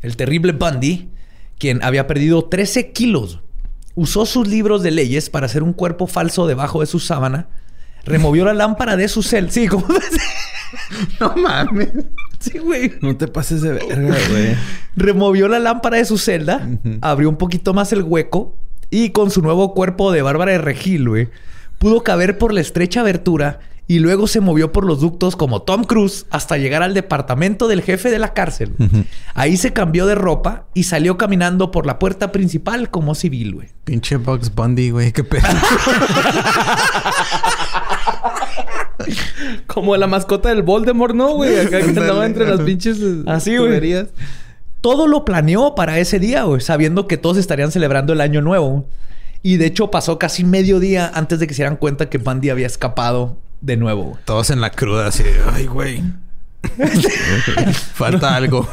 el 0.02 0.16
terrible 0.16 0.54
Bundy, 0.54 1.10
quien 1.58 1.84
había 1.84 2.08
perdido 2.08 2.46
13 2.46 2.92
kilos, 2.94 3.42
usó 3.96 4.26
sus 4.26 4.48
libros 4.48 4.82
de 4.84 4.92
leyes 4.92 5.30
para 5.30 5.48
hacer 5.48 5.64
un 5.64 5.74
cuerpo 5.74 6.08
falso 6.08 6.48
debajo 6.48 6.80
de 6.80 6.88
su 6.88 7.00
sábana, 7.00 7.50
removió 8.10 8.46
la 8.46 8.54
lámpara 8.54 8.96
de 8.98 9.08
su 9.08 9.24
cel. 9.24 9.52
Sí, 9.52 9.68
¿cómo 9.68 9.86
no 11.20 11.36
mames. 11.36 11.90
Sí, 12.40 12.58
güey. 12.58 12.94
No 13.02 13.16
te 13.18 13.28
pases 13.28 13.62
de 13.62 13.74
verga, 13.74 14.18
güey. 14.30 14.56
Removió 14.96 15.48
la 15.48 15.60
lámpara 15.60 15.98
de 15.98 16.06
su 16.06 16.18
celda, 16.18 16.68
abrió 17.02 17.30
un 17.30 17.38
poquito 17.38 17.74
más 17.74 17.92
el 17.94 18.04
hueco 18.04 18.56
y 18.90 19.10
con 19.12 19.32
su 19.32 19.42
nuevo 19.42 19.74
cuerpo 19.74 20.12
de 20.12 20.22
Bárbara 20.22 20.52
de 20.54 20.58
Regil, 20.58 21.08
güey, 21.10 21.30
pudo 21.78 22.04
caber 22.04 22.38
por 22.38 22.54
la 22.54 22.62
estrecha 22.62 23.02
abertura 23.02 23.60
y 23.88 24.00
luego 24.00 24.28
se 24.28 24.40
movió 24.40 24.72
por 24.72 24.86
los 24.86 25.00
ductos 25.00 25.36
como 25.36 25.64
Tom 25.64 25.84
Cruise 25.84 26.28
hasta 26.30 26.58
llegar 26.58 26.84
al 26.84 26.94
departamento 26.94 27.68
del 27.68 27.82
jefe 27.82 28.12
de 28.12 28.20
la 28.20 28.34
cárcel. 28.34 28.76
Ahí 29.34 29.58
se 29.58 29.74
cambió 29.74 30.06
de 30.06 30.14
ropa 30.14 30.68
y 30.76 30.84
salió 30.84 31.18
caminando 31.18 31.72
por 31.72 31.88
la 31.88 31.98
puerta 31.98 32.32
principal 32.32 32.92
como 32.92 33.16
civil, 33.16 33.56
güey. 33.56 33.70
Pinche 33.86 34.18
Bugs 34.18 34.54
Bundy, 34.54 34.92
güey. 34.92 35.12
Qué 35.12 35.24
pedo. 35.24 35.42
Como 39.68 39.96
la 39.98 40.08
mascota 40.08 40.50
del 40.50 40.64
Voldemort, 40.64 41.16
¿no, 41.16 41.36
güey? 41.36 41.60
Acá 41.60 41.80
que 41.80 41.90
andaba 41.90 42.26
entre 42.26 42.48
las 42.48 42.62
pinches 42.62 43.00
eh, 43.00 43.24
Así, 43.28 43.58
güey. 43.58 44.08
Todo 44.82 45.08
lo 45.08 45.26
planeó 45.26 45.76
para 45.76 46.00
ese 46.00 46.20
día, 46.20 46.44
güey, 46.44 46.62
sabiendo 46.62 47.08
que 47.08 47.18
todos 47.18 47.38
estarían 47.38 47.72
celebrando 47.72 48.14
el 48.14 48.22
año 48.22 48.42
nuevo. 48.42 48.88
Y 49.42 49.58
de 49.58 49.68
hecho 49.68 49.92
pasó 49.92 50.20
casi 50.20 50.44
medio 50.44 50.80
día 50.80 51.12
antes 51.14 51.40
de 51.40 51.48
que 51.48 51.54
se 51.54 51.64
dieran 51.64 51.78
cuenta 51.78 52.10
que 52.10 52.18
Bundy 52.18 52.50
había 52.50 52.68
escapado 52.68 53.38
de 53.62 53.78
nuevo. 53.78 54.04
güey. 54.04 54.16
Todos 54.26 54.50
en 54.50 54.62
la 54.62 54.70
cruda, 54.70 55.08
así 55.08 55.24
de, 55.24 55.36
ay, 55.54 55.66
güey. 55.66 56.04
Falta 57.94 58.36
algo. 58.36 58.68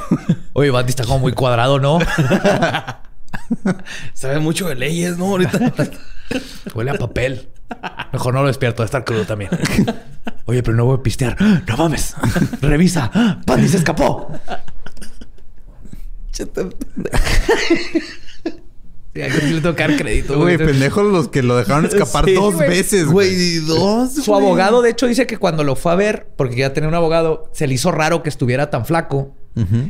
Oye, 0.53 0.71
Bundy 0.71 0.91
está 0.91 1.05
como 1.05 1.21
muy 1.21 1.33
cuadrado, 1.33 1.79
¿no? 1.79 1.99
Sabe 4.15 4.39
mucho 4.39 4.69
de 4.69 4.75
leyes, 4.75 5.19
¿no? 5.19 5.27
Ahorita. 5.27 5.73
Huele 6.75 6.91
a 6.91 6.95
papel. 6.95 7.49
Mejor 8.12 8.34
no 8.34 8.43
lo 8.43 8.48
despierto, 8.48 8.82
de 8.82 8.86
estar 8.86 9.05
crudo 9.05 9.24
también. 9.24 9.51
Oye, 10.47 10.62
pero 10.62 10.76
no 10.76 10.84
voy 10.84 10.98
a 10.98 11.02
pistear. 11.02 11.36
No 11.66 11.76
mames. 11.76 12.14
Revisa. 12.60 13.10
Bundy 13.47 13.68
se 13.68 13.78
escapó. 13.78 14.30
Sí, 19.14 19.22
aquí 19.22 19.32
sí 19.40 19.55
le 19.55 19.60
tengo 19.62 19.74
que 19.74 19.82
dar 19.82 19.97
crédito, 19.97 20.36
Güey, 20.38 20.56
güey. 20.56 20.68
pendejos 20.68 21.06
los 21.06 21.28
que 21.28 21.43
lo 21.43 21.56
dejaron 21.56 21.86
escapar 21.86 22.26
Sí, 22.26 22.34
dos 22.34 22.55
güey. 22.56 22.68
veces, 22.68 23.06
güey. 23.06 23.56
dos. 23.60 24.12
Su 24.14 24.34
abogado, 24.34 24.82
de 24.82 24.90
hecho, 24.90 25.06
dice 25.06 25.26
que 25.26 25.38
cuando 25.38 25.64
lo 25.64 25.74
fue 25.74 25.93
a 25.93 25.94
ver, 25.94 26.28
porque 26.36 26.56
ya 26.56 26.74
tenía 26.74 26.88
un 26.88 26.94
abogado, 26.94 27.48
se 27.52 27.66
le 27.66 27.74
hizo 27.74 27.90
raro 27.93 28.22
que 28.22 28.28
estuviera 28.28 28.68
tan 28.68 28.84
flaco. 28.84 29.34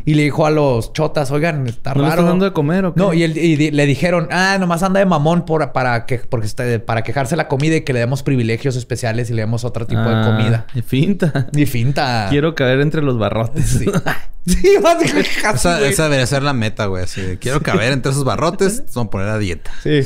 Y 0.04 0.14
le 0.14 0.22
dijo 0.22 0.46
a 0.46 0.50
los 0.50 0.92
chotas, 0.92 1.30
oigan, 1.32 1.66
está 1.66 1.92
¿No 1.92 2.02
raro. 2.08 2.22
dando 2.22 2.44
de 2.44 2.52
comer 2.52 2.84
o 2.84 2.94
qué? 2.94 3.00
No, 3.00 3.12
y, 3.12 3.24
él- 3.24 3.36
y 3.36 3.70
le 3.72 3.86
dijeron, 3.86 4.28
ah, 4.30 4.56
nomás 4.60 4.82
anda 4.84 5.00
de 5.00 5.06
mamón 5.06 5.44
por, 5.44 5.72
para, 5.72 6.06
que, 6.06 6.18
porque 6.18 6.46
está, 6.46 6.64
para 6.86 7.02
quejarse 7.02 7.34
la 7.36 7.48
comida 7.48 7.74
y 7.76 7.80
que 7.80 7.92
le 7.92 7.98
demos 7.98 8.22
privilegios 8.22 8.76
especiales 8.76 9.28
y 9.30 9.34
le 9.34 9.42
demos 9.42 9.64
otro 9.64 9.84
tipo 9.86 10.02
de 10.02 10.14
Ah, 10.14 10.22
comida. 10.24 10.66
Y 10.74 10.82
finta. 10.82 11.48
Y 11.52 11.66
finta. 11.66 12.26
Quiero 12.30 12.54
caer 12.54 12.80
entre 12.80 13.02
los 13.02 13.18
barrotes. 13.18 13.66
Sí. 13.66 13.86
sí, 14.46 14.74
así, 14.84 15.18
Esa, 15.54 15.84
esa 15.88 16.04
debería 16.04 16.26
ser 16.26 16.44
la 16.44 16.52
meta, 16.52 16.86
güey. 16.86 17.02
Así 17.02 17.20
de, 17.20 17.36
quiero 17.38 17.60
caber 17.60 17.92
entre 17.92 18.12
esos 18.12 18.22
barrotes, 18.22 18.84
vamos 18.94 19.08
a 19.08 19.10
poner 19.10 19.28
a 19.30 19.38
dieta. 19.38 19.72
Sí. 19.82 20.02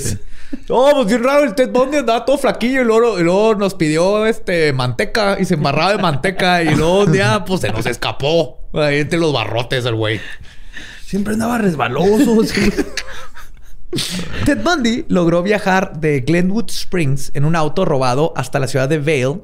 Oh, 0.69 0.91
pues 0.95 1.07
bien 1.07 1.23
raro, 1.23 1.45
el 1.45 1.55
Ted 1.55 1.71
Bundy 1.71 1.99
andaba 1.99 2.25
todo 2.25 2.39
flaquillo 2.39 2.83
y 2.83 2.85
luego, 2.85 3.19
y 3.19 3.23
luego 3.23 3.55
nos 3.55 3.75
pidió 3.75 4.27
este 4.27 4.73
manteca 4.73 5.37
y 5.39 5.45
se 5.45 5.55
embarraba 5.55 5.93
de 5.93 5.99
manteca 5.99 6.63
y 6.63 6.75
luego 6.75 7.05
un 7.05 7.13
día 7.13 7.45
pues 7.45 7.61
se 7.61 7.71
nos 7.71 7.87
escapó 7.87 8.59
ahí 8.75 9.01
entre 9.01 9.19
los 9.19 9.33
barrotes 9.33 9.85
el 9.85 9.95
güey. 9.95 10.21
Siempre 11.05 11.35
andaba 11.35 11.59
resbaloso. 11.59 12.39
Ted 14.45 14.63
Bundy 14.63 15.05
logró 15.09 15.43
viajar 15.43 15.99
de 15.99 16.21
Glenwood 16.21 16.71
Springs 16.71 17.33
en 17.35 17.45
un 17.45 17.57
auto 17.57 17.85
robado 17.85 18.33
hasta 18.37 18.61
la 18.61 18.69
ciudad 18.69 18.89
de 18.89 18.99
Vail. 18.99 19.43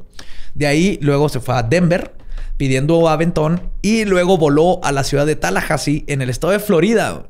De 0.54 0.66
ahí 0.66 0.98
luego 1.02 1.28
se 1.28 1.40
fue 1.40 1.56
a 1.56 1.62
Denver 1.62 2.14
pidiendo 2.56 3.08
aventón 3.08 3.70
y 3.82 4.04
luego 4.04 4.38
voló 4.38 4.80
a 4.84 4.92
la 4.92 5.04
ciudad 5.04 5.26
de 5.26 5.36
Tallahassee 5.36 6.04
en 6.06 6.22
el 6.22 6.30
estado 6.30 6.52
de 6.52 6.60
Florida. 6.60 7.26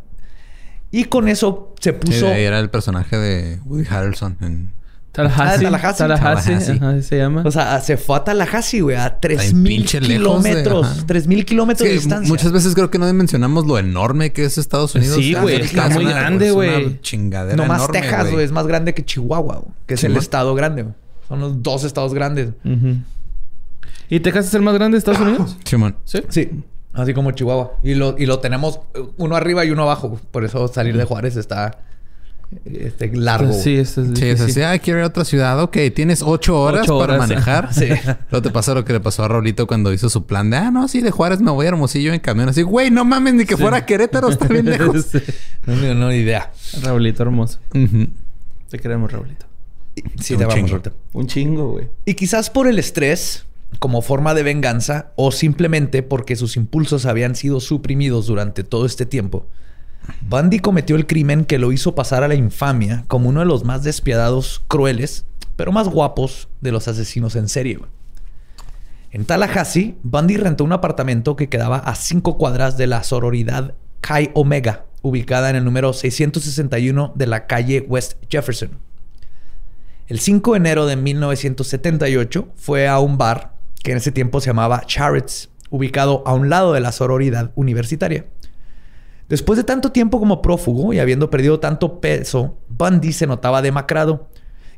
Y 0.91 1.05
con 1.05 1.29
eso 1.29 1.75
se 1.81 1.93
puso... 1.93 2.29
ahí 2.29 2.43
era 2.45 2.59
el 2.61 2.71
personaje 2.71 3.17
de 3.17 3.61
Woody 3.65 3.85
Harrelson 3.89 4.37
en... 4.41 4.75
Tallahassee. 5.13 5.65
Ah, 5.65 5.71
Tallahassee. 5.71 5.99
Tallahassee. 5.99 6.53
Tallahassee. 6.53 6.73
Ajá, 6.73 7.03
se 7.03 7.17
llama. 7.17 7.43
O 7.47 7.51
sea, 7.51 7.81
se 7.81 7.97
fue 7.97 8.17
a 8.19 8.25
Tallahassee, 8.25 8.81
güey, 8.83 8.97
a 8.97 9.19
3000 9.19 9.65
pinche 9.79 9.99
lejos 9.99 10.43
de- 10.45 10.51
kilómetros. 10.51 10.87
ajá. 10.87 11.07
3000 11.07 11.45
kilómetros 11.47 11.89
de 11.89 11.95
distancia. 11.95 12.29
muchas 12.29 12.53
veces 12.53 12.75
creo 12.75 12.91
que 12.91 12.99
no 12.99 13.11
mencionamos 13.15 13.67
lo 13.67 13.79
enorme 13.79 14.33
que 14.35 14.45
es 14.45 14.59
Estados 14.59 14.95
Unidos. 14.95 15.17
Sí, 15.17 15.33
güey, 15.33 15.63
está 15.63 15.87
es 15.87 15.95
muy 15.95 16.05
grande, 16.05 16.51
güey. 16.51 17.01
Chingadera 17.01 17.57
No 17.57 17.65
más 17.67 17.91
Texas, 17.91 18.31
güey, 18.31 18.45
es 18.45 18.53
más 18.53 18.67
grande 18.67 18.93
que 18.93 19.07
Chihuahua, 19.07 19.57
güey, 19.57 19.75
que 19.87 19.95
es 19.95 20.05
el 20.05 20.17
estado 20.19 20.55
grande. 20.55 20.83
güey. 20.83 20.95
Son 21.29 21.41
los 21.41 21.63
dos 21.63 21.85
estados 21.85 22.13
grandes. 22.13 22.51
¿Y 24.11 24.21
Texas 24.21 24.49
es 24.49 24.55
el 24.55 24.63
más 24.63 24.75
grande 24.75 24.97
de 24.97 24.99
Estados 24.99 25.21
Unidos? 25.21 25.57
Simón. 25.65 25.97
Sí. 26.05 26.21
Sí, 26.29 26.51
así 26.97 27.15
como 27.15 27.31
Chihuahua. 27.33 27.73
Y 27.83 27.95
lo, 27.95 28.17
y 28.19 28.27
lo 28.27 28.39
tenemos 28.41 28.81
eh, 28.95 29.01
uno 29.17 29.37
arriba 29.37 29.65
y 29.65 29.71
uno 29.71 29.83
abajo. 29.83 30.19
Por 30.31 30.45
eso 30.45 30.67
salir 30.69 30.97
de 30.97 31.05
Juárez 31.05 31.37
está 31.37 31.79
este, 32.65 33.11
largo. 33.17 33.53
Sí, 33.53 33.77
eso 33.77 34.03
es 34.03 34.09
Sí, 34.19 34.25
es 34.27 34.39
difícil. 34.41 34.63
así. 34.63 34.75
Ah, 34.77 34.79
quiero 34.79 35.01
ir 35.01 35.05
a 35.05 35.09
otra 35.09 35.25
ciudad. 35.25 35.61
Ok, 35.63 35.77
tienes 35.95 36.23
ocho 36.23 36.61
horas 36.61 36.83
Ocho 36.83 36.99
para 36.99 37.15
horas. 37.15 37.29
manejar. 37.29 37.71
Sí. 37.75 37.89
Luego 38.31 38.43
te 38.43 38.51
pasa 38.51 38.73
lo 38.75 38.85
que 38.85 38.93
le 38.93 39.01
pasó 39.01 39.25
a 39.25 39.29
Raulito 39.29 39.67
cuando 39.67 39.93
hizo 39.93 40.09
su 40.09 40.27
plan 40.27 40.51
de... 40.51 40.57
Ah, 40.57 40.71
no, 40.71 40.87
sí, 40.89 41.01
de 41.01 41.11
Juárez 41.11 41.41
me 41.41 41.51
voy 41.51 41.67
a 41.67 41.71
Hermosillo 41.71 42.13
en 42.13 42.21
camión. 42.21 42.49
Así, 42.49 42.63
güey, 42.63 42.91
no 42.91 43.05
mames, 43.05 43.35
ni 43.35 43.45
que 43.47 43.57
fuera 43.57 43.79
a 43.79 43.87
Querétaro. 43.87 44.29
Está 44.29 44.47
bien 44.47 44.67
lejos. 44.71 45.07
Sí. 45.07 45.19
No, 45.67 45.75
no, 45.75 45.95
no, 45.95 46.09
ni 46.11 46.17
idea. 46.17 46.53
Raulito 46.83 47.23
hermoso. 47.25 47.59
Te 48.71 48.79
queremos, 48.79 49.11
Raulito. 49.11 49.47
Sí, 50.21 50.35
Un 50.35 50.41
te 50.41 50.45
vamos. 50.47 50.73
Un 51.15 51.27
chingo, 51.27 51.71
güey. 51.73 51.89
Y 52.05 52.13
quizás 52.15 52.51
por 52.51 52.69
el 52.69 52.79
estrés, 52.79 53.46
como 53.79 54.03
forma 54.03 54.35
de 54.35 54.43
venganza, 54.43 55.13
o 55.17 55.33
simplemente 55.33 56.03
porque 56.03 56.37
sus 56.37 56.57
impulsos 56.57 57.07
habían 57.07 57.35
sido 57.35 57.61
suprimidos 57.61 58.27
durante 58.27 58.65
todo 58.65 58.87
este 58.87 59.07
tiempo, 59.07 59.47
Bundy 60.29 60.61
cometió 60.61 60.97
el 60.97 61.07
crimen 61.07 61.45
que 61.45 61.59
lo 61.59 61.73
hizo 61.73 61.95
pasar 61.95 62.23
a 62.23 62.29
la 62.29 62.35
infamia 62.35 63.05
como 63.09 63.29
uno 63.29 63.41
de 63.41 63.47
los 63.47 63.65
más 63.65 63.83
despiadados, 63.83 64.63
crueles, 64.69 65.25
pero 65.57 65.73
más 65.73 65.89
guapos 65.89 66.49
de 66.61 66.73
los 66.73 66.89
asesinos 66.89 67.37
en 67.37 67.49
serie. 67.49 67.79
En 69.11 69.25
Tallahassee, 69.25 69.97
Bundy 70.03 70.37
rentó 70.37 70.65
un 70.65 70.73
apartamento 70.73 71.37
que 71.37 71.49
quedaba 71.49 71.79
a 71.79 71.95
cinco 71.95 72.37
cuadras 72.37 72.77
de 72.77 72.87
la 72.87 73.03
sororidad 73.03 73.75
Chi 74.03 74.31
Omega, 74.35 74.85
ubicada 75.03 75.51
en 75.51 75.57
el 75.57 75.65
número 75.65 75.93
661 75.93 77.13
de 77.15 77.27
la 77.27 77.47
calle 77.47 77.85
West 77.89 78.15
Jefferson. 78.29 78.71
El 80.09 80.21
5 80.21 80.53
de 80.53 80.57
enero 80.59 80.87
de 80.87 80.95
1978 80.95 82.49
fue 82.55 82.87
a 82.87 83.01
un 83.01 83.19
bar 83.19 83.56
que 83.87 83.93
en 83.93 83.99
ese 83.99 84.11
tiempo 84.11 84.41
se 84.41 84.49
llamaba 84.49 84.83
Charret's, 84.85 85.49
ubicado 85.71 86.25
a 86.27 86.35
un 86.35 86.51
lado 86.51 86.73
de 86.73 86.81
la 86.81 86.91
sororidad 86.91 87.53
universitaria. 87.55 88.27
Después 89.29 89.59
de 89.59 89.63
tanto 89.63 89.93
tiempo 89.93 90.19
como 90.19 90.43
prófugo 90.43 90.93
y 90.93 90.99
habiendo 90.99 91.31
perdido 91.31 91.61
tanto 91.61 92.01
peso, 92.01 92.59
Bundy 92.69 93.13
se 93.13 93.29
notaba 93.29 93.63
demacrado. 93.63 94.29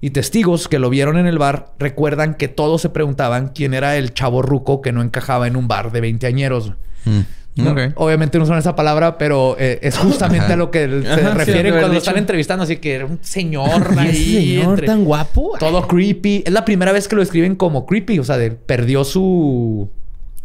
Y 0.03 0.11
testigos 0.11 0.69
que 0.69 0.79
lo 0.79 0.91
vieron 0.91 1.17
en 1.17 1.27
el 1.27 1.39
bar 1.39 1.73
recuerdan 1.79 2.35
que 2.35 2.49
todos 2.49 2.83
se 2.83 2.91
preguntaban 2.91 3.49
quién 3.55 3.73
era 3.73 3.97
el 3.97 4.13
chavo 4.13 4.43
ruco 4.43 4.83
que 4.83 4.93
no 4.93 5.01
encajaba 5.01 5.47
en 5.47 5.57
un 5.57 5.69
bar 5.69 5.91
de 5.91 6.03
veinteañeros. 6.03 6.75
Mm. 7.07 7.21
No. 7.63 7.75
Obviamente 7.97 8.39
no 8.39 8.45
usan 8.45 8.59
esa 8.59 8.75
palabra, 8.77 9.19
pero 9.19 9.57
eh, 9.59 9.79
es 9.83 9.97
justamente 9.99 10.47
Ajá. 10.47 10.55
a 10.55 10.57
lo 10.57 10.71
que 10.71 10.89
se 11.03 11.11
Ajá, 11.11 11.35
refieren 11.35 11.73
cuando 11.73 11.93
lo 11.95 11.99
están 11.99 12.17
entrevistando. 12.19 12.65
Así 12.65 12.77
que 12.79 12.95
era 12.95 13.07
un 13.07 13.19
señor 13.23 13.89
¿Y 13.91 13.93
ese 13.95 14.01
ahí. 14.01 14.35
señor 14.57 14.71
entre- 14.71 14.87
tan 14.87 15.05
guapo? 15.05 15.53
Todo 15.59 15.87
creepy. 15.89 16.45
Es 16.47 16.53
la 16.53 16.65
primera 16.65 16.93
vez 16.93 17.09
que 17.09 17.17
lo 17.17 17.23
escriben 17.23 17.57
como 17.57 17.85
creepy. 17.87 18.19
O 18.19 18.25
sea, 18.25 18.37
de- 18.39 18.51
perdió 18.53 19.05
su... 19.05 19.91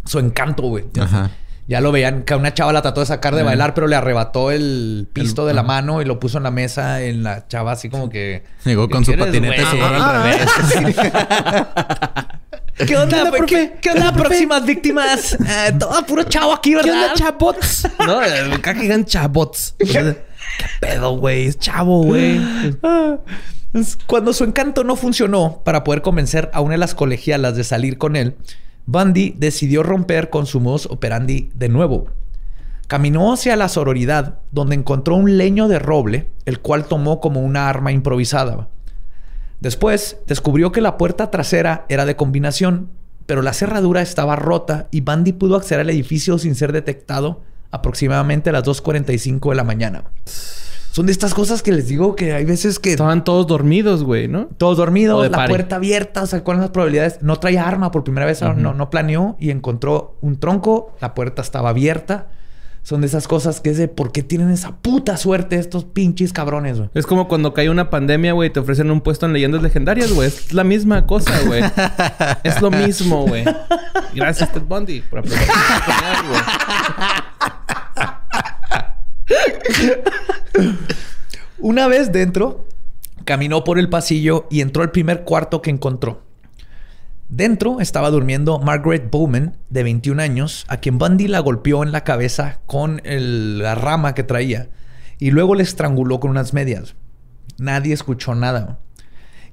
Su 0.05 0.19
encanto, 0.19 0.63
güey. 0.63 0.85
Ajá. 0.99 1.31
Ya 1.65 1.79
lo 1.79 1.93
veían 1.93 2.23
que 2.23 2.35
una 2.35 2.53
chava 2.53 2.73
la 2.73 2.81
trató 2.81 2.99
de 2.99 3.05
sacar 3.05 3.35
de 3.35 3.43
bailar, 3.43 3.73
pero 3.73 3.87
le 3.87 3.95
arrebató 3.95 4.51
el 4.51 5.07
pisto 5.13 5.45
de 5.45 5.53
la 5.53 5.63
mano 5.63 6.01
y 6.01 6.05
lo 6.05 6.19
puso 6.19 6.37
en 6.37 6.43
la 6.43 6.51
mesa 6.51 7.01
en 7.01 7.23
la 7.23 7.47
chava 7.47 7.71
así 7.71 7.87
como 7.89 8.09
que... 8.09 8.43
Llegó 8.65 8.89
con 8.89 9.05
¿Qué 9.05 9.13
su 9.13 9.17
patineta 9.17 9.55
güey? 9.55 9.65
seguro 9.67 9.95
al 9.95 10.01
Ah, 10.01 10.23
revés. 10.23 10.49
¿Qué 12.75 12.97
onda, 12.97 13.29
profe? 13.31 13.45
¿Qué, 13.45 13.73
qué 13.81 13.91
onda, 13.91 14.11
próximas 14.13 14.65
víctimas? 14.65 15.33
Eh, 15.33 15.73
todo 15.77 16.05
puro 16.05 16.23
chavo 16.23 16.53
aquí, 16.53 16.73
¿verdad? 16.73 16.91
¿Qué 16.91 16.99
onda, 16.99 17.13
chabots? 17.13 17.87
no, 18.05 18.23
eh, 18.23 18.53
acá 18.53 18.73
que 18.73 18.81
digan 18.81 19.05
chabots. 19.05 19.75
¿Qué 19.77 20.15
pedo, 20.79 21.17
güey? 21.17 21.47
Es 21.47 21.59
chavo, 21.59 22.03
güey. 22.03 22.41
Ah, 22.81 23.17
Cuando 24.07 24.33
su 24.33 24.43
encanto 24.43 24.83
no 24.83 24.95
funcionó 24.95 25.61
para 25.63 25.83
poder 25.83 26.01
convencer 26.01 26.49
a 26.53 26.61
una 26.61 26.73
de 26.73 26.79
las 26.79 26.95
colegialas 26.95 27.55
de 27.55 27.63
salir 27.63 27.97
con 27.97 28.15
él, 28.15 28.35
Bundy 28.85 29.35
decidió 29.37 29.83
romper 29.83 30.29
con 30.29 30.45
su 30.45 30.59
modus 30.59 30.87
operandi 30.87 31.51
de 31.53 31.69
nuevo. 31.69 32.07
Caminó 32.87 33.33
hacia 33.33 33.55
la 33.55 33.69
sororidad, 33.69 34.39
donde 34.51 34.75
encontró 34.75 35.15
un 35.15 35.37
leño 35.37 35.67
de 35.67 35.79
roble, 35.79 36.27
el 36.45 36.59
cual 36.59 36.85
tomó 36.85 37.19
como 37.19 37.41
una 37.41 37.69
arma 37.69 37.91
improvisada. 37.91 38.67
Después 39.63 40.17
descubrió 40.27 40.73
que 40.73 40.81
la 40.81 40.97
puerta 40.97 41.31
trasera 41.31 41.85
era 41.87 42.05
de 42.05 42.17
combinación, 42.17 42.89
pero 43.25 43.41
la 43.41 43.53
cerradura 43.53 44.01
estaba 44.01 44.35
rota 44.35 44.89
y 44.91 44.99
Bundy 44.99 45.31
pudo 45.31 45.55
acceder 45.55 45.79
al 45.79 45.89
edificio 45.89 46.37
sin 46.37 46.53
ser 46.53 46.73
detectado 46.73 47.39
aproximadamente 47.71 48.49
a 48.49 48.53
las 48.53 48.65
2.45 48.65 49.51
de 49.51 49.55
la 49.55 49.63
mañana. 49.63 50.03
Son 50.91 51.05
de 51.05 51.13
estas 51.13 51.33
cosas 51.33 51.63
que 51.63 51.71
les 51.71 51.87
digo 51.87 52.13
que 52.17 52.33
hay 52.33 52.43
veces 52.43 52.77
que 52.77 52.91
Estaban 52.91 53.23
todos 53.23 53.47
dormidos, 53.47 54.03
güey, 54.03 54.27
¿no? 54.27 54.49
todos 54.57 54.75
dormidos, 54.75 55.31
la 55.31 55.47
puerta 55.47 55.77
abierta, 55.77 56.23
o 56.23 56.27
sea, 56.27 56.43
¿cuáles 56.43 56.57
son 56.57 56.65
las 56.65 56.71
probabilidades? 56.71 57.19
No 57.21 57.37
traía 57.37 57.65
arma 57.65 57.89
por 57.89 58.03
primera 58.03 58.25
vez, 58.25 58.41
no, 58.41 58.73
no 58.73 58.89
planeó 58.89 59.37
y 59.39 59.49
encontró 59.49 60.17
un 60.19 60.41
tronco, 60.41 60.93
la 60.99 61.13
puerta 61.13 61.41
estaba 61.41 61.69
abierta. 61.69 62.27
Son 62.83 62.99
de 62.99 63.07
esas 63.07 63.29
cosas 63.29 63.61
que 63.61 63.69
es 63.69 63.77
de 63.77 63.87
por 63.87 64.11
qué 64.11 64.23
tienen 64.23 64.51
esa 64.51 64.75
puta 64.75 65.15
suerte 65.15 65.55
estos 65.57 65.85
pinches 65.85 66.33
cabrones, 66.33 66.77
güey. 66.77 66.89
Es 66.93 67.05
como 67.05 67.29
cuando 67.29 67.53
cae 67.53 67.69
una 67.69 67.89
pandemia, 67.89 68.33
güey, 68.33 68.51
te 68.51 68.59
ofrecen 68.59 68.91
un 68.91 68.99
puesto 68.99 69.25
en 69.25 69.31
leyendas 69.31 69.61
legendarias, 69.61 70.11
güey. 70.11 70.27
Es 70.27 70.51
la 70.51 70.65
misma 70.65 71.07
cosa, 71.07 71.31
güey. 71.45 71.63
es 72.43 72.61
lo 72.61 72.71
mismo, 72.71 73.25
güey. 73.25 73.45
Gracias, 74.13 74.51
Ted 74.51 74.63
Bundy, 74.63 74.99
por 74.99 75.21
güey. 75.21 75.39
Una 81.59 81.87
vez 81.87 82.11
dentro, 82.11 82.67
caminó 83.23 83.63
por 83.63 83.79
el 83.79 83.87
pasillo 83.87 84.45
y 84.51 84.59
entró 84.59 84.83
al 84.83 84.91
primer 84.91 85.23
cuarto 85.23 85.61
que 85.61 85.69
encontró. 85.69 86.21
Dentro 87.29 87.79
estaba 87.79 88.11
durmiendo 88.11 88.59
Margaret 88.59 89.09
Bowman, 89.09 89.57
de 89.69 89.83
21 89.83 90.21
años, 90.21 90.65
a 90.67 90.77
quien 90.77 90.97
Bundy 90.97 91.27
la 91.27 91.39
golpeó 91.39 91.83
en 91.83 91.91
la 91.91 92.03
cabeza 92.03 92.59
con 92.67 93.01
el- 93.05 93.59
la 93.59 93.75
rama 93.75 94.13
que 94.13 94.23
traía 94.23 94.69
y 95.19 95.31
luego 95.31 95.55
le 95.55 95.63
estranguló 95.63 96.19
con 96.19 96.31
unas 96.31 96.53
medias. 96.53 96.95
Nadie 97.57 97.93
escuchó 97.93 98.35
nada. 98.35 98.79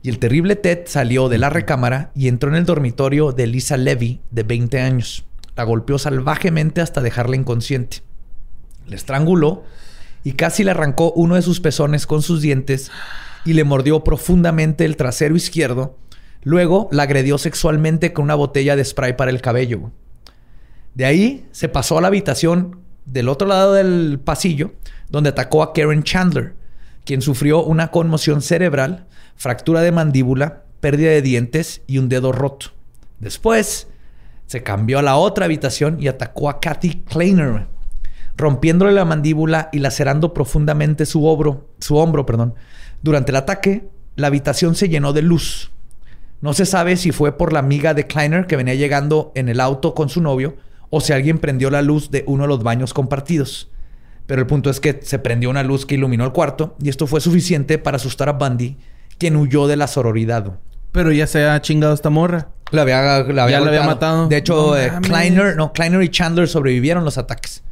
Y 0.03 0.09
el 0.09 0.19
terrible 0.19 0.57
Ted 0.57 0.81
salió 0.87 1.29
de 1.29 1.39
la 1.39 1.51
recámara 1.51 2.11
y 2.15 2.29
entró 2.29 2.51
en 2.51 2.57
el 2.57 2.65
dormitorio 2.67 3.33
de 3.33 3.47
Lisa 3.47 3.77
Levy, 3.77 4.21
de 4.31 4.43
20 4.43 4.81
años. 4.81 5.25
La 5.57 5.65
golpeó 5.65 5.99
salvajemente 5.99 6.81
hasta 6.81 7.03
dejarla 7.03 7.37
inconsciente. 7.37 7.99
Le 8.87 8.97
estranguló 8.97 9.63
y 10.25 10.33
casi 10.33 10.65
le 10.65 10.71
arrancó 10.71 11.13
uno 11.13 11.35
de 11.35 11.43
sus 11.43 11.61
pezones 11.61 12.07
con 12.07 12.23
sus 12.23 12.41
dientes 12.41 12.91
y 13.45 13.53
le 13.53 13.65
mordió 13.65 14.03
profundamente 14.03 14.85
el 14.87 14.97
trasero 14.97 15.37
izquierdo. 15.37 15.97
Luego 16.43 16.89
la 16.91 17.03
agredió 17.03 17.39
sexualmente 17.39 18.13
con 18.13 18.25
una 18.25 18.35
botella 18.35 18.77
de 18.77 18.85
spray 18.85 19.17
para 19.17 19.31
el 19.31 19.41
cabello. 19.41 19.91
De 20.95 21.05
ahí 21.05 21.47
se 21.53 21.69
pasó 21.69 21.99
a 21.99 22.01
la 22.01 22.09
habitación 22.09 22.81
del 23.05 23.29
otro 23.29 23.47
lado 23.47 23.75
del 23.75 24.21
pasillo, 24.23 24.73
donde 25.09 25.31
atacó 25.31 25.63
a 25.63 25.73
Karen 25.73 26.03
Chandler, 26.03 26.55
quien 27.05 27.23
sufrió 27.23 27.63
una 27.63 27.91
conmoción 27.91 28.43
cerebral, 28.43 29.07
fractura 29.37 29.81
de 29.81 29.93
mandíbula, 29.93 30.65
pérdida 30.81 31.11
de 31.11 31.23
dientes 31.23 31.83
y 31.87 31.99
un 31.99 32.09
dedo 32.09 32.33
roto. 32.33 32.67
Después 33.19 33.89
se 34.47 34.63
cambió 34.63 34.99
a 34.99 35.03
la 35.03 35.17
otra 35.17 35.45
habitación 35.45 35.99
y 36.01 36.09
atacó 36.09 36.49
a 36.49 36.61
Kathy 36.61 37.03
Kleiner, 37.03 37.67
rompiéndole 38.37 38.93
la 38.93 39.05
mandíbula 39.05 39.69
y 39.73 39.79
lacerando 39.79 40.35
profundamente 40.35 41.07
su 41.07 41.25
hombro. 41.27 41.69
Durante 43.03 43.31
el 43.31 43.37
ataque, 43.37 43.89
la 44.17 44.27
habitación 44.27 44.75
se 44.75 44.89
llenó 44.89 45.13
de 45.13 45.23
luz. 45.23 45.71
No 46.41 46.53
se 46.55 46.65
sabe 46.67 46.97
si 46.97 47.13
fue 47.13 47.37
por 47.37 47.53
la 47.53 47.59
amiga 47.59 47.93
de 47.95 48.07
Kleiner 48.07 48.47
que 48.47 48.57
venía 48.57 48.75
llegando 48.75 49.31
en 49.35 49.49
el 49.49 49.61
auto 49.61 49.95
con 49.95 50.09
su 50.09 50.23
novio 50.23 50.57
o 50.89 51.01
si 51.01 51.13
alguien 51.13 51.39
prendió 51.39 51.71
la 51.71 51.83
luz 51.83 52.11
de 52.11 52.25
uno 52.27 52.45
de 52.45 52.49
los 52.49 52.63
baños 52.63 52.95
compartidos. 52.95 53.71
Pero 54.27 54.41
el 54.41 54.47
punto 54.47 54.71
es 54.71 54.81
que 54.81 55.01
se 55.03 55.19
prendió 55.19 55.51
una 55.51 55.63
luz 55.63 55.85
que 55.87 55.97
iluminó 55.97 56.25
el 56.25 56.33
cuarto 56.33 56.77
y 56.83 56.89
esto 56.89 57.07
fue 57.07 57.21
suficiente 57.21 57.79
para 57.79 57.97
asustar 57.97 58.29
a 58.29 58.33
Bundy, 58.33 58.79
quien 59.19 59.37
huyó 59.37 59.67
de 59.67 59.77
la 59.77 59.87
sororidad. 59.87 60.59
Pero 60.93 61.13
ya 61.13 61.27
se 61.27 61.45
ha 61.47 61.61
chingado 61.61 61.93
esta 61.95 62.11
morra. 62.11 62.49
La 62.71 62.83
había, 62.83 63.03
la 63.03 63.45
había 63.45 63.59
Ya 63.59 63.61
la 63.61 63.69
había 63.69 63.81
golpeado. 63.81 63.85
matado. 63.87 64.29
De 64.29 64.37
hecho, 64.37 64.55
No 64.69 64.77
eh. 64.77 64.93
Kleiner, 65.03 65.57
no, 65.57 65.73
Kleiner 65.73 66.03
y 66.03 66.09
Chandler 66.09 66.49
sobrevivieron 66.49 67.05
los 67.05 67.19
ataques. 67.19 67.63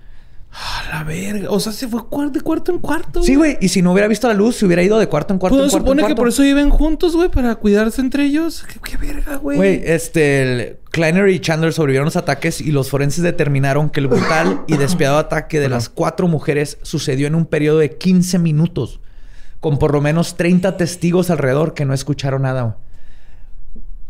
A 0.61 0.89
la 0.91 1.05
verga. 1.05 1.51
O 1.51 1.61
sea, 1.61 1.73
se 1.73 1.87
fue 1.87 2.01
de 2.33 2.41
cuarto 2.41 2.73
en 2.73 2.79
cuarto. 2.79 3.23
Sí, 3.23 3.37
güey. 3.37 3.59
Y 3.61 3.69
si 3.69 3.81
no 3.81 3.93
hubiera 3.93 4.09
visto 4.09 4.27
la 4.27 4.35
luz, 4.35 4.57
se 4.57 4.67
hubiera 4.67 4.83
ido 4.83 4.99
de 4.99 5.07
cuarto 5.07 5.33
en 5.33 5.39
cuarto. 5.39 5.57
Pues 5.57 5.71
se 5.71 5.79
supone 5.79 6.05
que 6.05 6.17
por 6.17 6.27
eso 6.27 6.43
viven 6.43 6.71
juntos, 6.71 7.15
güey, 7.15 7.29
para 7.31 7.55
cuidarse 7.55 8.01
entre 8.01 8.25
ellos. 8.25 8.65
Qué, 8.67 8.81
qué 8.83 8.97
verga, 8.97 9.37
güey. 9.37 9.57
Güey, 9.57 9.83
este, 9.85 10.81
Kleiner 10.91 11.29
y 11.29 11.39
Chandler 11.39 11.73
sobrevivieron 11.73 12.07
los 12.07 12.17
ataques 12.17 12.61
y 12.61 12.73
los 12.73 12.91
forenses 12.91 13.23
determinaron 13.23 13.89
que 13.91 14.01
el 14.01 14.09
brutal 14.09 14.63
y 14.67 14.77
despiadado 14.77 15.19
ataque 15.19 15.61
de 15.61 15.69
las 15.69 15.89
cuatro 15.89 16.27
mujeres 16.27 16.79
sucedió 16.83 17.29
en 17.29 17.37
un 17.37 17.47
periodo 17.47 17.79
de 17.79 17.97
15 17.97 18.41
minutos, 18.41 19.01
con 19.61 19.79
por 19.79 19.93
lo 19.93 20.01
menos 20.01 20.37
30 20.37 20.77
testigos 20.77 21.31
alrededor 21.31 21.75
que 21.75 21.85
no 21.85 21.95
escucharon 21.95 22.43
nada. 22.43 22.63
güey. 22.63 22.75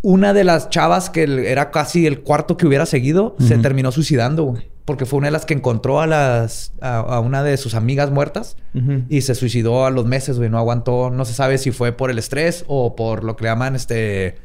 Una 0.01 0.33
de 0.33 0.45
las 0.45 0.71
chavas 0.71 1.11
que 1.11 1.51
era 1.51 1.71
casi 1.71 2.07
el 2.07 2.21
cuarto 2.21 2.57
que 2.57 2.67
hubiera 2.67 2.87
seguido 2.87 3.37
se 3.41 3.59
terminó 3.59 3.91
suicidando, 3.93 4.45
güey, 4.45 4.69
porque 4.89 5.05
fue 5.05 5.19
una 5.19 5.27
de 5.27 5.33
las 5.33 5.45
que 5.45 5.53
encontró 5.53 6.01
a 6.01 6.07
las 6.07 6.73
a, 6.81 6.97
a 6.97 7.21
una 7.21 7.43
de 7.43 7.59
sus 7.59 7.75
amigas 7.75 8.11
muertas 8.11 8.57
y 9.11 9.21
se 9.21 9.35
suicidó 9.35 9.85
a 9.85 9.91
los 9.91 10.07
meses, 10.07 10.39
güey. 10.39 10.49
No 10.49 10.57
aguantó. 10.57 11.11
No 11.11 11.27
se 11.27 11.35
sabe 11.35 11.59
si 11.59 11.73
fue 11.73 11.93
por 11.93 12.11
el 12.11 12.19
estrés 12.19 12.65
o 12.69 12.97
por 12.97 13.23
lo 13.23 13.37
que 13.37 13.45
le 13.45 13.51
llaman 13.51 13.77
este. 13.77 14.39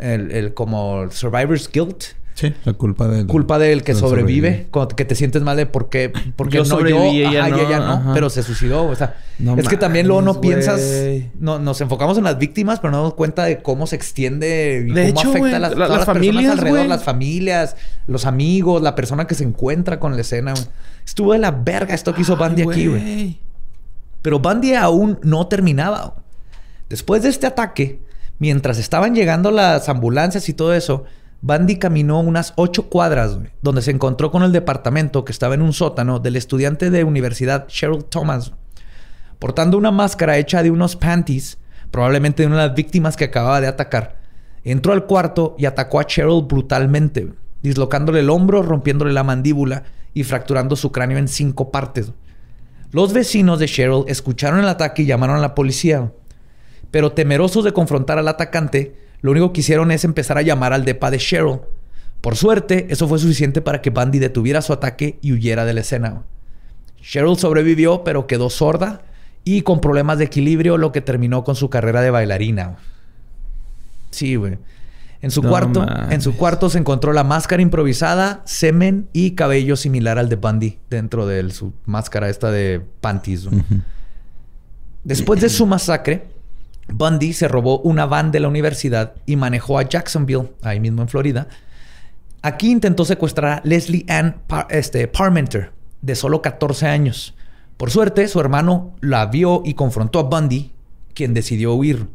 El, 0.00 0.32
el 0.32 0.54
como 0.54 1.08
survivor's 1.12 1.70
guilt. 1.72 2.02
Sí, 2.36 2.52
la 2.66 2.74
culpa 2.74 3.08
del... 3.08 3.26
Culpa 3.26 3.58
del 3.58 3.82
que 3.82 3.92
del 3.94 4.00
sobrevive. 4.02 4.66
Cuando- 4.70 4.94
que 4.94 5.06
te 5.06 5.14
sientes 5.14 5.40
mal 5.40 5.56
de 5.56 5.64
por 5.64 5.88
qué. 5.88 6.12
Porque 6.36 6.58
Yo 6.58 6.64
no 6.64 6.68
sobreviví, 6.68 7.22
yo. 7.22 7.28
ella 7.30 7.40
ajá, 7.40 7.48
y 7.48 7.52
no, 7.52 7.58
ella 7.60 7.78
no. 7.78 7.92
ajá. 7.94 8.10
Pero 8.12 8.28
se 8.28 8.42
suicidó. 8.42 8.84
O 8.84 8.94
sea, 8.94 9.16
No 9.38 9.56
es 9.56 9.66
que 9.66 9.78
también 9.78 10.06
luego 10.06 10.20
no 10.20 10.38
piensas. 10.38 10.78
No, 11.40 11.58
nos 11.58 11.80
enfocamos 11.80 12.18
en 12.18 12.24
las 12.24 12.36
víctimas, 12.38 12.78
pero 12.78 12.90
no 12.90 12.98
nos 12.98 13.04
damos 13.04 13.14
cuenta 13.14 13.44
de 13.44 13.62
cómo 13.62 13.86
se 13.86 13.96
extiende 13.96 14.84
y 14.86 14.92
De 14.92 15.06
cómo 15.14 15.20
hecho, 15.20 15.30
afecta 15.30 15.56
a 15.56 15.60
las, 15.60 15.70
la- 15.78 15.86
todas 15.86 15.88
las 15.88 15.98
las 16.00 16.06
personas 16.06 16.06
familias, 16.34 16.52
alrededor, 16.52 16.86
las 16.86 17.04
familias, 17.04 17.76
los 18.06 18.26
amigos, 18.26 18.82
la 18.82 18.94
persona 18.94 19.26
que 19.26 19.34
se 19.34 19.44
encuentra 19.44 19.98
con 19.98 20.14
la 20.14 20.20
escena. 20.20 20.52
Estuvo 21.06 21.32
de 21.32 21.38
la 21.38 21.52
verga 21.52 21.94
esto 21.94 22.14
que 22.14 22.20
hizo 22.20 22.36
Bundy 22.36 22.62
Ay, 22.62 22.68
aquí, 22.68 22.86
güey. 22.86 23.40
Pero 24.20 24.40
Bundy 24.40 24.74
aún 24.74 25.18
no 25.22 25.46
terminaba. 25.46 26.16
Después 26.90 27.22
de 27.22 27.30
este 27.30 27.46
ataque, 27.46 28.00
mientras 28.38 28.76
estaban 28.78 29.14
llegando 29.14 29.50
las 29.50 29.88
ambulancias 29.88 30.50
y 30.50 30.52
todo 30.52 30.74
eso, 30.74 31.04
Bundy 31.42 31.76
caminó 31.76 32.20
unas 32.20 32.54
ocho 32.56 32.88
cuadras, 32.88 33.38
donde 33.62 33.82
se 33.82 33.90
encontró 33.90 34.30
con 34.30 34.42
el 34.42 34.52
departamento 34.52 35.24
que 35.24 35.32
estaba 35.32 35.54
en 35.54 35.62
un 35.62 35.72
sótano 35.72 36.18
del 36.18 36.36
estudiante 36.36 36.90
de 36.90 37.04
universidad 37.04 37.66
Cheryl 37.68 38.04
Thomas, 38.04 38.52
portando 39.38 39.76
una 39.76 39.90
máscara 39.90 40.38
hecha 40.38 40.62
de 40.62 40.70
unos 40.70 40.96
panties, 40.96 41.58
probablemente 41.90 42.42
de 42.42 42.48
una 42.48 42.62
de 42.62 42.68
las 42.68 42.76
víctimas 42.76 43.16
que 43.16 43.24
acababa 43.24 43.60
de 43.60 43.68
atacar. 43.68 44.16
Entró 44.64 44.92
al 44.92 45.06
cuarto 45.06 45.54
y 45.58 45.66
atacó 45.66 46.00
a 46.00 46.06
Cheryl 46.06 46.42
brutalmente, 46.48 47.32
dislocándole 47.62 48.20
el 48.20 48.30
hombro, 48.30 48.62
rompiéndole 48.62 49.12
la 49.12 49.22
mandíbula 49.22 49.84
y 50.14 50.24
fracturando 50.24 50.74
su 50.74 50.90
cráneo 50.90 51.18
en 51.18 51.28
cinco 51.28 51.70
partes. 51.70 52.12
Los 52.90 53.12
vecinos 53.12 53.58
de 53.58 53.66
Cheryl 53.66 54.04
escucharon 54.08 54.60
el 54.60 54.68
ataque 54.68 55.02
y 55.02 55.06
llamaron 55.06 55.36
a 55.36 55.40
la 55.40 55.54
policía. 55.54 56.12
Pero 56.90 57.12
temerosos 57.12 57.64
de 57.64 57.72
confrontar 57.72 58.18
al 58.18 58.28
atacante, 58.28 58.96
lo 59.20 59.30
único 59.32 59.52
que 59.52 59.60
hicieron 59.60 59.90
es 59.90 60.04
empezar 60.04 60.38
a 60.38 60.42
llamar 60.42 60.72
al 60.72 60.84
depa 60.84 61.10
de 61.10 61.18
Cheryl. 61.18 61.60
Por 62.20 62.36
suerte, 62.36 62.86
eso 62.90 63.06
fue 63.08 63.18
suficiente 63.18 63.60
para 63.60 63.82
que 63.82 63.90
Bundy 63.90 64.18
detuviera 64.18 64.62
su 64.62 64.72
ataque 64.72 65.18
y 65.22 65.32
huyera 65.32 65.64
de 65.64 65.74
la 65.74 65.80
escena. 65.80 66.22
Cheryl 67.00 67.36
sobrevivió, 67.36 68.02
pero 68.04 68.26
quedó 68.26 68.50
sorda 68.50 69.02
y 69.44 69.62
con 69.62 69.80
problemas 69.80 70.18
de 70.18 70.24
equilibrio, 70.24 70.76
lo 70.76 70.90
que 70.90 71.00
terminó 71.00 71.44
con 71.44 71.54
su 71.54 71.70
carrera 71.70 72.00
de 72.00 72.10
bailarina. 72.10 72.76
Sí, 74.10 74.34
güey. 74.36 74.58
En 75.22 75.30
su 75.30 75.42
No 75.42 75.48
cuarto, 75.50 75.80
mames. 75.84 76.12
en 76.14 76.20
su 76.20 76.36
cuarto 76.36 76.68
se 76.68 76.78
encontró 76.78 77.12
la 77.12 77.24
máscara 77.24 77.62
improvisada, 77.62 78.42
semen 78.44 79.08
y 79.12 79.32
cabello 79.32 79.76
similar 79.76 80.18
al 80.18 80.28
de 80.28 80.36
Bundy 80.36 80.78
dentro 80.90 81.26
de 81.26 81.48
su 81.50 81.72
máscara 81.84 82.28
esta 82.28 82.50
de 82.50 82.82
panties. 83.00 83.48
Después 85.04 85.40
de 85.40 85.48
su 85.48 85.66
masacre, 85.66 86.26
Bundy 86.88 87.32
se 87.32 87.48
robó 87.48 87.80
una 87.80 88.06
van 88.06 88.30
de 88.30 88.40
la 88.40 88.48
universidad 88.48 89.14
y 89.26 89.36
manejó 89.36 89.78
a 89.78 89.82
Jacksonville, 89.82 90.52
ahí 90.62 90.80
mismo 90.80 91.02
en 91.02 91.08
Florida. 91.08 91.48
Aquí 92.42 92.70
intentó 92.70 93.04
secuestrar 93.04 93.58
a 93.58 93.60
Leslie 93.64 94.06
Ann 94.08 94.36
este, 94.70 95.08
Parmenter, 95.08 95.72
de 96.00 96.14
solo 96.14 96.42
14 96.42 96.86
años. 96.86 97.34
Por 97.76 97.90
suerte, 97.90 98.28
su 98.28 98.40
hermano 98.40 98.94
la 99.00 99.26
vio 99.26 99.62
y 99.64 99.74
confrontó 99.74 100.20
a 100.20 100.22
Bundy, 100.22 100.72
quien 101.12 101.34
decidió 101.34 101.74
huir. 101.74 102.08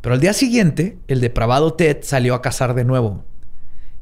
Pero 0.00 0.14
al 0.14 0.20
día 0.20 0.34
siguiente, 0.34 0.98
el 1.08 1.20
depravado 1.20 1.74
Ted 1.74 1.98
salió 2.02 2.34
a 2.34 2.42
cazar 2.42 2.74
de 2.74 2.84
nuevo. 2.84 3.24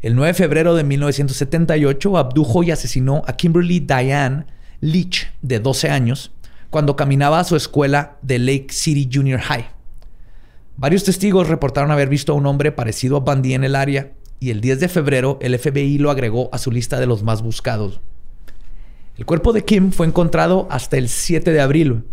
El 0.00 0.16
9 0.16 0.28
de 0.28 0.34
febrero 0.34 0.74
de 0.74 0.82
1978 0.82 2.18
abdujo 2.18 2.64
y 2.64 2.72
asesinó 2.72 3.22
a 3.26 3.34
Kimberly 3.34 3.78
Diane 3.78 4.46
Leach, 4.80 5.32
de 5.42 5.60
12 5.60 5.90
años, 5.90 6.32
cuando 6.70 6.96
caminaba 6.96 7.38
a 7.38 7.44
su 7.44 7.54
escuela 7.54 8.16
de 8.20 8.40
Lake 8.40 8.66
City 8.70 9.08
Junior 9.10 9.38
High. 9.40 9.81
Varios 10.76 11.04
testigos 11.04 11.48
reportaron 11.48 11.90
haber 11.90 12.08
visto 12.08 12.32
a 12.32 12.36
un 12.36 12.46
hombre 12.46 12.72
parecido 12.72 13.16
a 13.16 13.20
Bundy 13.20 13.54
en 13.54 13.64
el 13.64 13.76
área 13.76 14.12
y 14.40 14.50
el 14.50 14.60
10 14.60 14.80
de 14.80 14.88
febrero 14.88 15.38
el 15.40 15.58
FBI 15.58 15.98
lo 15.98 16.10
agregó 16.10 16.48
a 16.52 16.58
su 16.58 16.70
lista 16.70 16.98
de 16.98 17.06
los 17.06 17.22
más 17.22 17.42
buscados. 17.42 18.00
El 19.16 19.26
cuerpo 19.26 19.52
de 19.52 19.64
Kim 19.64 19.92
fue 19.92 20.06
encontrado 20.06 20.66
hasta 20.70 20.96
el 20.96 21.08
7 21.08 21.52
de 21.52 21.60
abril. 21.60 22.04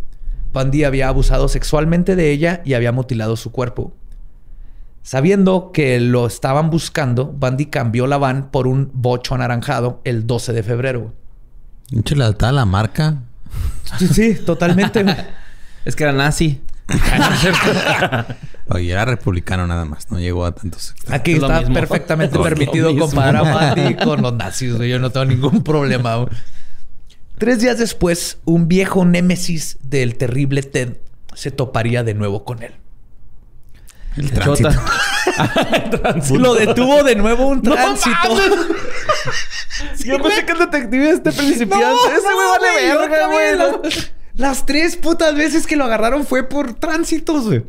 Bundy 0.54 0.84
había 0.84 1.08
abusado 1.08 1.48
sexualmente 1.48 2.16
de 2.16 2.32
ella 2.32 2.62
y 2.66 2.74
había 2.74 2.92
mutilado 2.92 3.36
su 3.38 3.52
cuerpo. 3.52 3.94
Sabiendo 5.02 5.72
que 5.72 6.00
lo 6.00 6.28
estaban 6.28 6.70
buscando, 6.70 7.26
Bundy 7.26 7.68
cambió 7.68 8.06
la 8.06 8.18
van 8.18 8.52
por 8.52 8.68
un 8.68 8.92
bocho 8.94 9.34
anaranjado 9.34 10.02
el 10.04 10.28
12 10.28 10.54
de 10.54 10.64
febrero. 10.64 11.14
La 12.52 12.66
marca. 12.66 13.24
Sí, 13.98 14.36
totalmente. 14.36 15.04
Es 15.86 15.96
que 15.96 16.04
era 16.04 16.12
nazi. 16.12 16.62
Oye, 18.70 18.92
era 18.92 19.06
republicano 19.06 19.66
nada 19.68 19.86
más. 19.86 20.12
No 20.12 20.20
llegó 20.20 20.46
a 20.46 20.52
tantos. 20.54 20.94
Aquí 21.10 21.32
Es 21.34 21.42
está 21.42 21.60
mismo. 21.60 21.74
perfectamente 21.74 22.36
Es 22.38 22.42
permitido 22.44 22.96
comparar 22.98 23.38
a 23.38 23.74
Bundy 23.74 23.96
con 23.96 24.22
los 24.22 24.34
nazis. 24.34 24.76
güey. 24.76 24.90
Yo 24.90 25.00
no 25.00 25.10
tengo 25.12 25.26
ningún 25.26 25.64
problema. 25.64 26.16
güey. 26.18 26.30
Tres 27.38 27.60
días 27.62 27.78
después, 27.78 28.38
un 28.46 28.68
viejo 28.68 29.06
némesis 29.06 29.78
del 29.82 30.18
terrible 30.18 30.62
Ted 30.62 30.98
se 31.34 31.52
toparía 31.52 32.04
de 32.04 32.14
nuevo 32.14 32.44
con 32.44 32.62
él. 32.64 32.74
El 34.18 34.32
tránsito. 34.32 34.70
Chota. 34.72 36.16
Lo 36.38 36.54
detuvo 36.56 37.04
de 37.04 37.16
nuevo 37.16 37.48
un 37.48 37.62
tránsito. 37.62 38.18
Yo 40.04 40.22
pensé 40.22 40.46
que 40.46 40.52
el 40.52 40.60
detective 40.60 41.10
este 41.12 41.32
principiante. 41.32 41.86
Ese 42.18 42.34
güey 42.34 42.48
vale 42.48 42.96
verga, 43.08 43.28
güey. 43.28 43.92
Las, 44.40 44.66
tres 44.66 44.96
putas 44.96 45.36
veces 45.36 45.68
que 45.68 45.76
lo 45.76 45.84
agarraron 45.86 46.26
fue 46.26 46.44
por 46.44 46.74
tránsitos, 46.74 47.46
güey. 47.46 47.64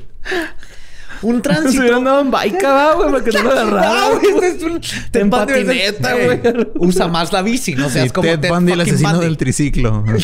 Un 1.22 1.36
Se 1.42 1.42
tránsito. 1.42 1.80
hubiera 1.82 1.97
andado 1.98 2.20
en 2.20 2.30
baica, 2.30 2.92
güey, 2.94 3.10
para 3.10 3.24
que 3.24 3.30
no 3.32 3.42
lo 3.42 3.51
agarrara. 3.59 3.90
No, 3.90 4.20
es 4.42 4.62
un- 4.62 4.80
el- 5.12 5.28
patineta, 5.30 6.16
eh, 6.16 6.40
güey. 6.42 6.66
Usa 6.76 7.09
más 7.09 7.32
la 7.32 7.42
bici, 7.42 7.74
no 7.74 7.88
Sí, 7.88 7.94
seas 7.94 8.12
como 8.12 8.28
Ted 8.28 8.38
Ted 8.40 8.48
Bundy, 8.51 8.72
el 8.72 8.80
asesino 8.82 9.10
Bundy. 9.10 9.24
del 9.26 9.36
triciclo. 9.36 10.05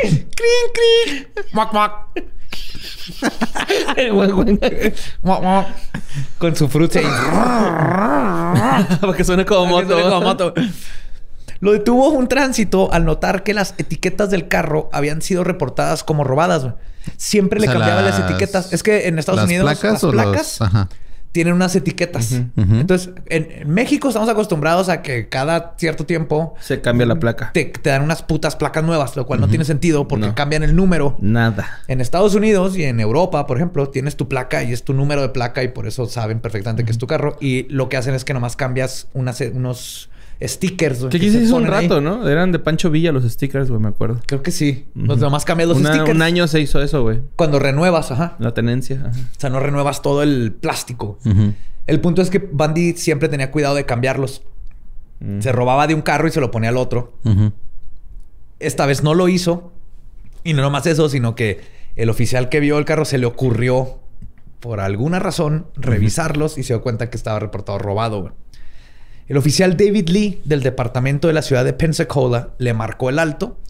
¡Crin, 0.00 0.26
crin! 0.72 1.28
Muac, 1.52 1.72
muac. 1.72 1.92
Con 6.38 6.56
su 6.56 6.68
fruta 6.68 6.98
ahí. 6.98 7.04
Para 9.00 9.12
que 9.14 9.24
suene 9.24 9.44
como 9.44 9.66
moto. 9.66 10.00
como 10.00 10.20
moto. 10.22 10.54
Lo 11.60 11.72
detuvo 11.72 12.08
un 12.10 12.26
tránsito 12.28 12.92
al 12.92 13.04
notar 13.04 13.42
que 13.42 13.54
las 13.54 13.74
etiquetas 13.78 14.30
del 14.30 14.48
carro 14.48 14.88
habían 14.92 15.20
sido 15.22 15.44
reportadas 15.44 16.02
como 16.04 16.24
robadas. 16.24 16.62
güey. 16.62 16.74
Siempre 17.16 17.58
O 17.58 17.62
le 17.62 17.66
cambiaban 17.66 18.04
las... 18.04 18.18
las- 18.18 18.30
etiquetas. 18.30 18.72
Es 18.72 18.82
que 18.82 19.08
en 19.08 19.18
Estados 19.18 19.40
¿Las 19.40 19.46
Unidos 19.46 19.64
placas 19.64 19.92
las 19.92 20.04
o 20.04 20.12
los- 20.12 20.22
placas 20.24 20.60
Ajá. 20.62 20.88
tienen 21.32 21.54
unas 21.54 21.76
etiquetas. 21.76 22.32
Entonces, 22.56 23.10
en, 23.26 23.48
en 23.52 23.70
México 23.70 24.08
estamos 24.08 24.28
acostumbrados 24.28 24.88
a 24.88 25.00
que 25.02 25.28
cada 25.28 25.74
cierto 25.78 26.04
tiempo 26.06 26.54
Se 26.60 26.80
cambia 26.80 27.06
la 27.06 27.16
placa. 27.16 27.50
te, 27.52 27.66
te 27.66 27.90
dan 27.90 28.02
unas 28.02 28.22
putas 28.22 28.56
placas 28.56 28.82
nuevas, 28.82 29.14
lo 29.16 29.26
cual 29.26 29.40
no 29.40 29.48
tiene 29.48 29.64
sentido 29.64 30.08
porque 30.08 30.26
No. 30.28 30.34
cambian 30.34 30.62
el 30.62 30.74
número. 30.74 31.16
Nada. 31.20 31.80
En 31.88 32.00
Estados 32.00 32.34
Unidos 32.34 32.76
y 32.76 32.84
en 32.84 33.00
Europa, 33.00 33.46
por 33.46 33.58
ejemplo, 33.58 33.88
tienes 33.90 34.16
tu 34.16 34.28
placa 34.28 34.62
y 34.62 34.72
es 34.72 34.82
tu 34.82 34.92
número 34.94 35.20
de 35.22 35.28
placa 35.28 35.62
y 35.62 35.68
por 35.68 35.86
eso 35.86 36.06
saben 36.06 36.40
perfectamente 36.40 36.84
que 36.84 36.90
es 36.92 36.98
tu 36.98 37.06
carro. 37.06 37.36
Y 37.40 37.64
lo 37.68 37.88
que 37.88 37.96
hacen 37.96 38.14
es 38.14 38.24
que 38.24 38.34
nomás 38.34 38.56
cambias 38.56 39.08
unas, 39.14 39.40
unos 39.40 40.10
stickers. 40.42 41.00
güey, 41.00 41.10
Que 41.10 41.16
aquí 41.18 41.30
se 41.30 41.42
hizo 41.42 41.56
un 41.56 41.64
ahí. 41.64 41.70
rato, 41.88 42.00
¿no? 42.00 42.28
Eran 42.28 42.52
de 42.52 42.58
Pancho 42.58 42.90
Villa 42.90 43.12
los 43.12 43.24
stickers, 43.24 43.68
güey, 43.68 43.80
me 43.80 43.88
acuerdo. 43.88 44.20
Creo 44.26 44.42
que 44.42 44.50
sí. 44.50 44.86
Ujú. 44.96 45.06
Los 45.06 45.18
nomás 45.18 45.44
cambias 45.44 45.68
los 45.68 45.78
Una- 45.78 45.90
stickers. 45.94 46.14
Un 46.16 46.22
año 46.22 46.46
se 46.48 46.60
hizo 46.60 46.80
eso, 46.82 47.02
güey. 47.02 47.20
Cuando 47.36 47.58
renuevas, 47.58 48.10
ajá. 48.10 48.36
La 48.38 48.54
tenencia. 48.54 49.00
ajá. 49.06 49.18
O 49.36 49.40
sea, 49.40 49.50
no 49.50 49.60
renuevas 49.60 50.02
todo 50.02 50.22
el 50.22 50.52
plástico. 50.52 51.18
El 51.86 52.00
punto 52.00 52.22
es 52.22 52.30
que 52.30 52.38
Bundy 52.38 52.92
siempre 52.94 53.28
tenía 53.28 53.50
cuidado 53.50 53.74
de 53.74 53.84
cambiarlos. 53.84 54.42
Mm. 55.20 55.40
Se 55.40 55.52
robaba 55.52 55.86
de 55.86 55.94
un 55.94 56.02
carro 56.02 56.28
y 56.28 56.30
se 56.30 56.40
lo 56.40 56.50
ponía 56.50 56.70
al 56.70 56.76
otro. 56.76 57.14
Esta 58.58 58.86
vez 58.86 59.02
no 59.02 59.14
lo 59.14 59.28
hizo. 59.28 59.72
Y 60.44 60.54
no 60.54 60.62
nomás 60.62 60.86
eso, 60.86 61.08
sino 61.08 61.34
que 61.34 61.60
el 61.96 62.08
oficial 62.08 62.48
que 62.48 62.60
vio 62.60 62.78
el 62.78 62.84
carro 62.86 63.04
se 63.04 63.18
le 63.18 63.26
ocurrió, 63.26 63.98
por 64.60 64.80
alguna 64.80 65.18
razón, 65.18 65.66
revisarlos 65.76 66.56
y 66.58 66.62
se 66.62 66.72
dio 66.72 66.82
cuenta 66.82 67.10
que 67.10 67.16
estaba 67.16 67.38
reportado 67.40 67.78
robado. 67.78 68.20
güey. 68.22 68.32
El 69.30 69.36
oficial 69.36 69.76
David 69.76 70.08
Lee 70.08 70.42
del 70.44 70.60
departamento 70.60 71.28
de 71.28 71.34
la 71.34 71.42
ciudad 71.42 71.64
de 71.64 71.72
Pensacola 71.72 72.48
le 72.58 72.74
marcó 72.74 73.10
el 73.10 73.20
alto. 73.20 73.60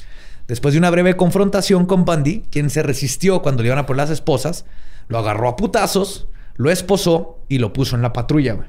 Después 0.48 0.72
de 0.72 0.78
una 0.78 0.88
breve 0.88 1.16
confrontación 1.16 1.84
con 1.84 2.06
Bundy, 2.06 2.44
quien 2.50 2.70
se 2.70 2.82
resistió 2.82 3.42
cuando 3.42 3.62
le 3.62 3.66
iban 3.68 3.78
a 3.78 3.84
por 3.84 3.94
las 3.94 4.08
esposas, 4.08 4.64
lo 5.08 5.18
agarró 5.18 5.50
a 5.50 5.56
putazos, 5.56 6.28
lo 6.56 6.70
esposó 6.70 7.40
y 7.46 7.58
lo 7.58 7.74
puso 7.74 7.94
en 7.94 8.00
la 8.00 8.14
patrulla. 8.14 8.54
güey. 8.54 8.68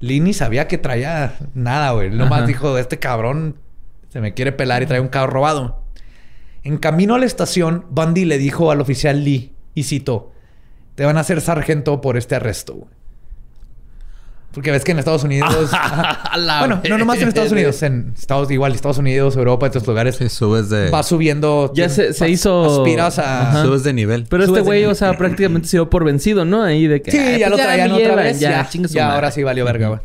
Lee 0.00 0.20
ni 0.20 0.34
sabía 0.34 0.68
que 0.68 0.76
traía 0.76 1.34
nada, 1.54 1.92
güey. 1.92 2.08
Él 2.08 2.18
Nomás 2.18 2.40
Ajá. 2.40 2.46
dijo, 2.46 2.76
este 2.76 2.98
cabrón 2.98 3.56
se 4.10 4.20
me 4.20 4.34
quiere 4.34 4.52
pelar 4.52 4.82
y 4.82 4.86
trae 4.86 5.00
un 5.00 5.08
carro 5.08 5.32
robado. 5.32 5.82
En 6.62 6.76
camino 6.76 7.14
a 7.14 7.18
la 7.18 7.24
estación, 7.24 7.86
Bundy 7.88 8.26
le 8.26 8.36
dijo 8.36 8.70
al 8.70 8.82
oficial 8.82 9.24
Lee, 9.24 9.54
y 9.74 9.84
citó, 9.84 10.32
te 10.94 11.06
van 11.06 11.16
a 11.16 11.20
hacer 11.20 11.40
sargento 11.40 12.02
por 12.02 12.18
este 12.18 12.34
arresto. 12.34 12.74
güey". 12.74 12.97
Porque 14.52 14.70
ves 14.70 14.82
que 14.82 14.92
en 14.92 14.98
Estados 14.98 15.24
Unidos... 15.24 15.70
Bueno, 16.60 16.80
no 16.88 16.98
nomás 16.98 17.20
en 17.20 17.28
Estados. 17.28 17.52
Unidos, 17.52 17.82
en 17.82 18.14
Estados 18.16 18.50
igual, 18.50 18.72
Estados 18.74 18.98
Unidos, 18.98 19.36
Europa, 19.36 19.66
en 19.66 19.70
estos 19.70 19.86
lugares, 19.86 20.16
Sí, 20.16 20.28
subes 20.28 20.68
de... 20.70 20.90
va 20.90 21.02
subiendo... 21.02 21.70
Ya 21.74 21.88
se- 21.88 22.12
se 22.12 22.24
vas- 22.24 22.30
hizo- 22.30 22.80
Aspiras 22.80 23.18
a... 23.18 23.50
Ajá. 23.50 23.62
Subes 23.64 23.82
de 23.84 23.92
nivel. 23.92 24.24
Pero 24.28 24.42
este 24.44 24.50
Subes 24.50 24.64
güey, 24.64 24.84
o 24.86 24.94
sea, 24.94 25.16
prácticamente 25.18 25.68
se 25.68 25.76
dio 25.76 25.90
por 25.90 26.04
vencido, 26.04 26.44
¿no? 26.44 26.62
Ahí 26.62 26.86
de 26.86 27.02
que. 27.02 27.10
Sí, 27.10 27.18
"Ay, 27.18 27.38
ya 27.40 27.48
pues 27.48 27.58
lo 27.58 27.64
traían 27.64 27.92
otra 27.92 28.14
vez. 28.14 28.40
Ya, 28.40 28.68
ya 28.70 29.04
madre". 29.04 29.14
ahora 29.14 29.30
sí 29.30 29.42
valió 29.42 29.64
verga, 29.64 29.88
güey. 29.88 30.00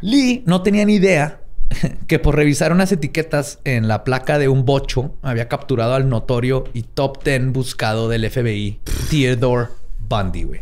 Lee 0.00 0.42
no 0.46 0.62
tenía 0.62 0.84
ni 0.84 0.94
idea 0.94 1.40
que 2.06 2.18
por 2.18 2.36
revisar 2.36 2.72
unas 2.72 2.92
etiquetas 2.92 3.58
en 3.64 3.88
la 3.88 4.04
placa 4.04 4.38
de 4.38 4.48
un 4.48 4.64
bocho 4.64 5.14
había 5.22 5.48
capturado 5.48 5.94
al 5.94 6.08
notorio 6.08 6.64
y 6.74 6.82
top 6.82 7.22
10 7.24 7.52
buscado 7.52 8.08
del 8.08 8.28
FBI, 8.30 8.80
Theodore 9.10 9.68
Bundy, 10.08 10.44
güey. 10.44 10.60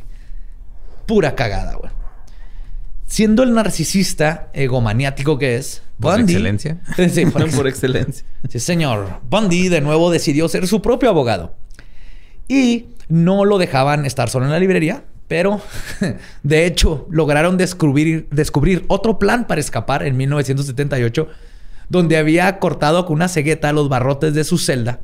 Pura 1.06 1.34
cagada, 1.34 1.74
güey. 1.74 1.90
Siendo 3.06 3.42
el 3.44 3.54
narcisista 3.54 4.50
egomaniático 4.52 5.38
que 5.38 5.56
es, 5.56 5.82
Por 6.00 6.16
Bundy... 6.16 6.32
excelencia. 6.34 6.80
Sí, 7.10 7.26
por 7.26 7.50
Por 7.56 7.68
excelencia. 7.68 8.26
Sí, 8.48 8.58
señor. 8.58 9.20
Bundy 9.30 9.68
de 9.68 9.80
nuevo 9.80 10.10
decidió 10.10 10.48
ser 10.48 10.66
su 10.66 10.82
propio 10.82 11.08
abogado. 11.08 11.54
Y 12.48 12.86
no 13.08 13.44
lo 13.44 13.58
dejaban 13.58 14.04
estar 14.06 14.28
solo 14.28 14.46
en 14.46 14.52
la 14.52 14.58
librería, 14.58 15.04
pero 15.28 15.60
de 16.42 16.66
hecho 16.66 17.06
lograron 17.10 17.56
descubrir, 17.56 18.28
descubrir 18.30 18.84
otro 18.88 19.18
plan 19.18 19.46
para 19.46 19.60
escapar 19.60 20.04
en 20.04 20.16
1978, 20.16 21.28
donde 21.88 22.16
había 22.16 22.58
cortado 22.58 23.06
con 23.06 23.14
una 23.14 23.28
cegueta 23.28 23.72
los 23.72 23.88
barrotes 23.88 24.34
de 24.34 24.44
su 24.44 24.58
celda, 24.58 25.00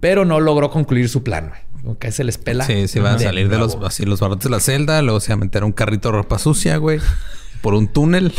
pero 0.00 0.24
no 0.24 0.40
logró 0.40 0.70
concluir 0.70 1.08
su 1.08 1.22
plan. 1.22 1.52
Que 1.94 2.10
se 2.12 2.24
les 2.24 2.38
pela. 2.38 2.64
Sí, 2.64 2.88
se 2.88 3.00
van 3.00 3.16
a 3.16 3.18
salir 3.18 3.48
de 3.48 3.58
los, 3.58 3.76
así, 3.84 4.04
los 4.04 4.20
barrotes 4.20 4.44
de 4.44 4.50
la 4.50 4.60
celda. 4.60 5.00
Luego 5.02 5.20
se 5.20 5.28
va 5.28 5.34
a 5.34 5.38
meter 5.38 5.64
un 5.64 5.72
carrito 5.72 6.08
de 6.08 6.12
ropa 6.18 6.38
sucia, 6.38 6.76
güey. 6.78 7.00
Por 7.62 7.74
un 7.74 7.88
túnel. 7.88 8.32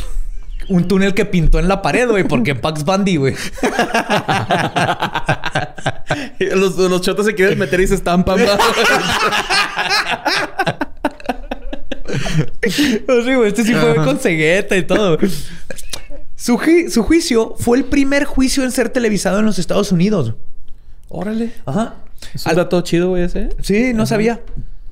Un 0.70 0.86
túnel 0.88 1.14
que 1.14 1.24
pintó 1.26 1.60
en 1.60 1.70
la 1.70 1.82
pared, 1.82 2.10
güey, 2.10 2.26
porque 2.26 2.54
Pax 2.54 2.84
Bundy, 2.84 3.16
güey. 3.16 3.36
los, 6.56 6.78
los 6.78 7.02
chotos 7.02 7.26
se 7.26 7.36
quieren 7.36 7.58
meter 7.58 7.80
y 7.80 7.88
se 7.88 7.96
estampan. 7.96 8.38
sí, 12.68 13.02
güey, 13.08 13.48
este 13.48 13.64
sí 13.64 13.74
fue 13.74 13.96
con 13.96 14.20
cegueta 14.20 14.76
y 14.76 14.84
todo. 14.84 15.18
Su, 16.36 16.58
ju- 16.58 16.90
su 16.90 17.04
juicio 17.04 17.56
fue 17.58 17.78
el 17.78 17.86
primer 17.86 18.26
juicio 18.26 18.64
en 18.64 18.72
ser 18.72 18.90
televisado 18.90 19.40
en 19.40 19.46
los 19.46 19.60
Estados 19.60 19.92
Unidos. 19.92 20.34
Órale. 21.10 21.52
Ajá. 21.66 21.96
Es 22.34 22.46
un 22.46 22.52
Al- 22.52 22.56
dato 22.58 22.82
chido, 22.82 23.10
güey, 23.10 23.24
ese. 23.24 23.50
Sí, 23.62 23.94
no 23.94 24.06
sabía. 24.06 24.42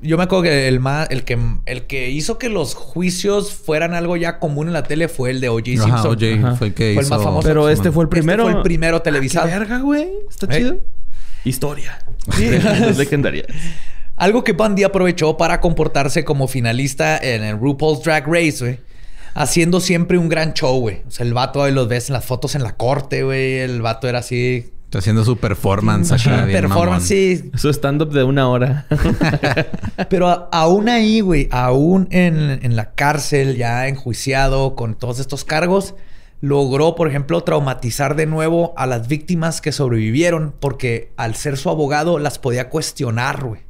yo 0.02 0.18
me 0.18 0.24
acuerdo 0.24 0.44
que 0.44 0.68
el 0.68 0.80
más, 0.80 1.08
el 1.10 1.24
que 1.24 1.38
el 1.66 1.84
que 1.88 2.10
hizo 2.12 2.38
que 2.38 2.50
los 2.50 2.76
juicios 2.76 3.54
fueran 3.54 3.94
algo 3.94 4.18
ya 4.18 4.40
común 4.40 4.68
en 4.68 4.74
la 4.74 4.84
tele 4.84 5.08
fue 5.08 5.32
el 5.32 5.42
de 5.42 5.50
O.J. 5.50 5.66
Simpson. 5.66 5.92
Ajá, 5.92 6.08
O.J. 6.10 6.56
fue 6.58 6.68
el 6.68 6.74
que 6.74 6.94
Fue 6.94 7.02
el 7.02 7.06
hizo... 7.08 7.16
más 7.16 7.24
famoso. 7.24 7.48
Pero 7.48 7.70
este 7.70 7.92
fue 7.92 8.04
el 8.04 8.08
Este 8.08 8.16
primero. 8.22 8.44
fue 8.44 8.52
el 8.54 8.62
primero 8.62 9.02
televisado. 9.02 9.48
Ah, 9.48 9.52
qué 9.52 9.60
verga, 9.60 9.80
güey. 9.80 10.08
Está 10.30 10.46
¿Eh? 10.54 10.58
chido. 10.60 10.80
Historia. 11.44 12.00
Sí. 12.36 12.46
Es 12.46 12.98
legendaria. 12.98 13.46
Algo 14.18 14.44
que 14.44 14.54
Bundy 14.54 14.84
aprovechó 14.84 15.36
para 15.38 15.60
comportarse 15.60 16.24
como 16.24 16.48
finalista 16.48 17.18
en 17.18 17.44
el 17.44 17.60
RuPaul's 17.60 18.02
Drag 18.04 18.26
Race, 18.28 18.58
güey. 18.60 18.80
Haciendo 19.34 19.82
siempre 19.82 20.18
un 20.18 20.30
gran 20.30 20.54
show, 20.54 20.80
güey. 20.80 21.02
O 21.08 21.12
sea, 21.12 21.26
el 21.26 21.34
vato 21.34 21.62
ahí 21.62 21.74
los 21.74 21.88
ves 21.90 22.10
en 22.10 22.14
las 22.14 22.24
fotos 22.24 22.56
en 22.56 22.64
la 22.64 22.78
corte, 22.78 23.24
güey. 23.24 23.56
El 23.60 23.82
vato 23.82 24.08
era 24.08 24.20
así. 24.20 24.72
Está 24.96 25.00
haciendo 25.04 25.26
su 25.26 25.36
performance 25.36 26.14
acá. 26.14 26.46
bien 26.46 26.62
performance, 26.62 26.88
mamón. 26.88 27.02
sí. 27.02 27.52
Su 27.56 27.70
stand-up 27.70 28.14
de 28.14 28.24
una 28.24 28.48
hora. 28.48 28.86
Pero 30.10 30.30
a- 30.30 30.48
aún 30.54 30.88
ahí, 30.88 31.20
güey, 31.20 31.50
aún 31.52 32.08
en, 32.12 32.62
en 32.64 32.76
la 32.78 32.92
cárcel, 32.94 33.58
ya 33.58 33.90
enjuiciado 33.90 34.74
con 34.76 34.96
todos 34.96 35.20
estos 35.20 35.44
cargos, 35.44 35.96
logró, 36.40 36.96
por 36.96 37.10
ejemplo, 37.10 37.42
traumatizar 37.42 38.16
de 38.16 38.26
nuevo 38.26 38.74
a 38.78 38.86
las 38.88 39.10
víctimas 39.10 39.60
que 39.60 39.74
sobrevivieron 39.74 40.56
porque 40.62 41.12
al 41.18 41.36
ser 41.36 41.58
su 41.58 41.70
abogado 41.70 42.18
las 42.18 42.40
podía 42.40 42.70
cuestionar, 42.70 43.44
güey. 43.44 43.62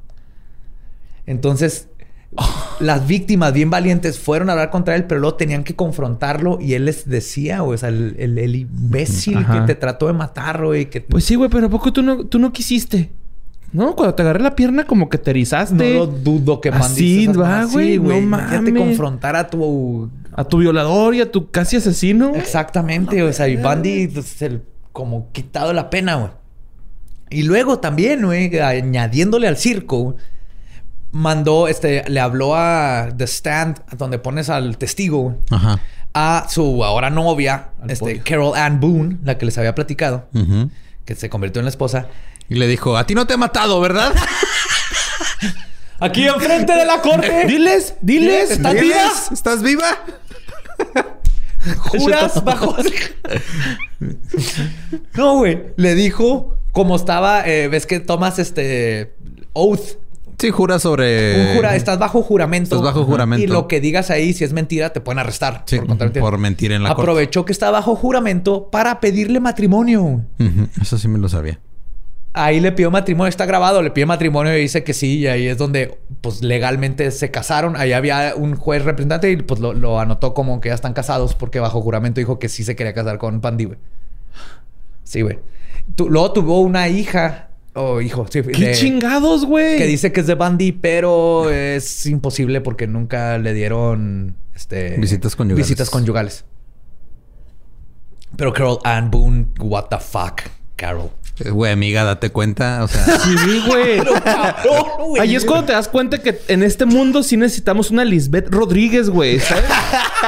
Entonces, 1.25 1.87
las 2.79 3.07
víctimas 3.07 3.53
bien 3.53 3.69
valientes 3.69 4.19
fueron 4.19 4.49
a 4.49 4.53
hablar 4.53 4.69
contra 4.69 4.95
él, 4.95 5.05
pero 5.05 5.21
luego 5.21 5.35
tenían 5.37 5.63
que 5.63 5.75
confrontarlo 5.75 6.57
y 6.59 6.73
él 6.73 6.85
les 6.85 7.07
decía, 7.07 7.61
güey, 7.61 7.75
o 7.75 7.77
sea, 7.77 7.89
el, 7.89 8.15
el- 8.19 8.37
el 8.37 8.55
imbécil 8.55 9.37
Ajá. 9.37 9.61
que 9.61 9.73
te 9.73 9.75
trató 9.75 10.07
de 10.07 10.13
matar, 10.13 10.65
güey, 10.65 10.89
que 10.89 10.99
Pues 11.01 11.23
sí, 11.23 11.35
güey, 11.35 11.49
pero 11.49 11.67
¿a 11.67 11.69
poco 11.69 11.93
tú 11.93 12.01
no, 12.03 12.25
tú 12.25 12.37
no 12.39 12.51
quisiste? 12.51 13.09
No, 13.71 13.95
cuando 13.95 14.15
te 14.15 14.21
agarré 14.21 14.41
la 14.41 14.55
pierna 14.55 14.85
como 14.85 15.09
que 15.09 15.17
te 15.17 15.31
erizaste. 15.31 15.73
no 15.75 15.99
lo 15.99 16.07
dudo 16.07 16.61
que 16.61 16.69
Así 16.69 16.79
mandes 16.79 16.99
esas 17.29 17.37
va, 17.41 17.63
güey, 17.65 17.93
Sí, 17.93 17.99
no 17.99 18.17
Imagínate 18.17 18.71
mames. 18.71 18.83
confrontar 18.83 19.35
a 19.35 19.49
tu 19.49 20.09
A 20.33 20.43
tu 20.43 20.57
violador 20.59 21.15
y 21.15 21.21
a 21.21 21.31
tu 21.31 21.49
casi 21.51 21.77
asesino. 21.77 22.33
Exactamente, 22.35 23.21
o 23.23 23.31
sea, 23.33 23.47
y 23.47 23.55
Bundy 23.57 24.07
pues, 24.07 24.41
el- 24.41 24.61
como 24.91 25.31
quitado 25.31 25.71
la 25.73 25.89
pena, 25.89 26.15
güey. 26.15 26.31
Y 27.29 27.43
luego 27.43 27.79
también, 27.79 28.23
güey, 28.25 28.59
añadiéndole 28.59 29.47
al 29.47 29.57
circo, 29.57 29.97
güey, 29.99 30.15
mandó, 31.15 31.69
este, 31.69 32.03
le 32.09 32.19
habló 32.19 32.55
a 32.57 33.07
The 33.15 33.23
Stand, 33.25 33.79
donde 33.97 34.19
pones 34.19 34.49
al 34.49 34.77
testigo, 34.77 35.37
Ajá. 35.49 35.79
a 36.13 36.45
su 36.49 36.83
ahora 36.83 37.09
novia, 37.09 37.69
Al 37.81 37.89
este. 37.89 38.19
Carol 38.19 38.53
Ann 38.57 38.81
Boone, 38.81 39.19
la 39.23 39.37
que 39.37 39.45
les 39.45 39.57
había 39.57 39.73
platicado, 39.73 40.27
que 41.05 41.15
se 41.15 41.29
convirtió 41.29 41.61
en 41.61 41.65
la 41.65 41.69
esposa. 41.69 42.07
Y 42.49 42.55
le 42.55 42.67
dijo, 42.67 42.97
a 42.97 43.07
ti 43.07 43.15
no 43.15 43.25
te 43.25 43.35
he 43.35 43.37
matado, 43.37 43.79
¿verdad? 43.79 44.13
Aquí 46.01 46.27
enfrente 46.27 46.73
de 46.73 46.85
la 46.85 46.99
corte. 47.01 47.45
Diles, 47.47 47.93
diles. 48.01 48.51
¿Estás 48.51 48.73
¿Diles? 48.73 48.87
viva? 48.89 49.13
¿Estás 49.31 49.61
viva? 49.63 49.87
¿Juras 51.77 52.43
bajo...? 52.43 52.75
no, 55.15 55.37
güey. 55.37 55.63
Le 55.77 55.95
dijo, 55.95 56.57
como 56.73 56.97
estaba... 56.97 57.47
eh, 57.47 57.69
¿Ves 57.69 57.85
que 57.85 58.01
tomas 58.01 58.37
este... 58.37 59.15
Oath? 59.53 59.97
Sí, 60.39 60.49
jura 60.51 60.79
sobre... 60.79 61.49
Un 61.49 61.55
jura, 61.55 61.75
estás 61.75 61.97
bajo 61.97 62.21
juramento. 62.21 62.75
Estás 62.75 62.81
bajo 62.81 63.05
juramento. 63.05 63.43
Y 63.43 63.47
lo 63.47 63.67
que 63.67 63.79
digas 63.79 64.09
ahí, 64.11 64.33
si 64.33 64.43
es 64.43 64.53
mentira, 64.53 64.91
te 64.91 64.99
pueden 65.01 65.19
arrestar. 65.19 65.63
Sí, 65.65 65.79
mentira. 65.79 66.11
por 66.21 66.37
mentir 66.37 66.71
en 66.71 66.83
la 66.83 66.89
corte. 66.89 67.01
Aprovechó 67.03 67.45
que 67.45 67.51
está 67.51 67.71
bajo 67.71 67.95
juramento 67.95 68.69
para 68.69 68.99
pedirle 68.99 69.39
matrimonio. 69.39 70.25
Eso 70.81 70.97
sí 70.97 71.07
me 71.07 71.19
lo 71.19 71.29
sabía. 71.29 71.59
Ahí 72.37 72.59
le 72.59 72.73
pidió 72.73 72.91
matrimonio, 72.91 73.29
está 73.29 73.45
grabado, 73.45 73.81
le 73.81 73.91
pide 73.91 74.05
matrimonio 74.05 74.57
y 74.57 74.59
dice 74.59 74.83
que 74.83 74.93
sí, 74.93 75.19
y 75.19 75.27
ahí 75.27 75.47
es 75.47 75.57
donde 75.57 75.97
pues 76.19 76.41
legalmente 76.43 77.09
se 77.11 77.31
casaron. 77.31 77.77
Ahí 77.77 77.93
había 77.93 78.33
un 78.35 78.57
juez 78.57 78.83
representante 78.83 79.31
y 79.31 79.37
pues 79.37 79.61
lo, 79.61 79.71
lo 79.73 80.01
anotó 80.01 80.33
como 80.33 80.59
que 80.59 80.67
ya 80.67 80.75
están 80.75 80.91
casados 80.91 81.33
porque 81.33 81.61
bajo 81.61 81.81
juramento 81.81 82.19
dijo 82.19 82.37
que 82.37 82.49
sí 82.49 82.65
se 82.65 82.75
quería 82.75 82.93
casar 82.93 83.19
con 83.19 83.39
Pandy, 83.39 83.63
güey. 83.63 83.79
Sí, 85.05 85.21
güey. 85.21 85.39
Tu- 85.95 86.09
luego 86.09 86.33
tuvo 86.33 86.59
una 86.59 86.89
hija 86.89 87.51
o 87.75 88.01
hijo, 88.01 88.25
sí, 88.29 88.41
¿Qué 88.41 88.67
de- 88.67 88.73
chingados, 88.73 89.45
güey? 89.45 89.77
que 89.77 89.85
dice 89.85 90.11
que 90.11 90.21
es 90.21 90.27
de 90.27 90.35
Bundy, 90.35 90.71
pero 90.71 91.49
es 91.51 92.05
imposible 92.05 92.61
porque 92.61 92.87
nunca 92.87 93.37
le 93.37 93.53
dieron 93.53 94.35
este 94.55 94.97
Visitas 94.97 95.35
conyugales. 95.35 95.65
Visitas 95.67 95.89
conyugales. 95.89 96.45
Pero 98.37 98.51
Carol 98.53 98.79
Ann 98.83 99.11
Boone, 99.11 99.47
what 99.59 99.85
the 99.89 99.97
fuck, 99.99 100.41
Carol. 100.75 101.11
Güey, 101.43 101.71
amiga, 101.73 102.03
date 102.05 102.29
cuenta. 102.31 102.83
O 102.83 102.87
sea, 102.87 103.19
Sí, 103.19 103.63
güey. 103.67 104.01
Ahí 105.19 105.35
es 105.35 105.43
cuando 105.43 105.65
te 105.65 105.73
das 105.73 105.87
cuenta 105.89 106.19
que 106.19 106.39
en 106.47 106.63
este 106.63 106.85
mundo 106.85 107.23
sí 107.23 107.35
necesitamos 107.35 107.91
una 107.91 108.05
Lisbeth 108.05 108.47
Rodríguez, 108.49 109.09
güey. 109.09 109.39
¿sabes? 109.39 109.65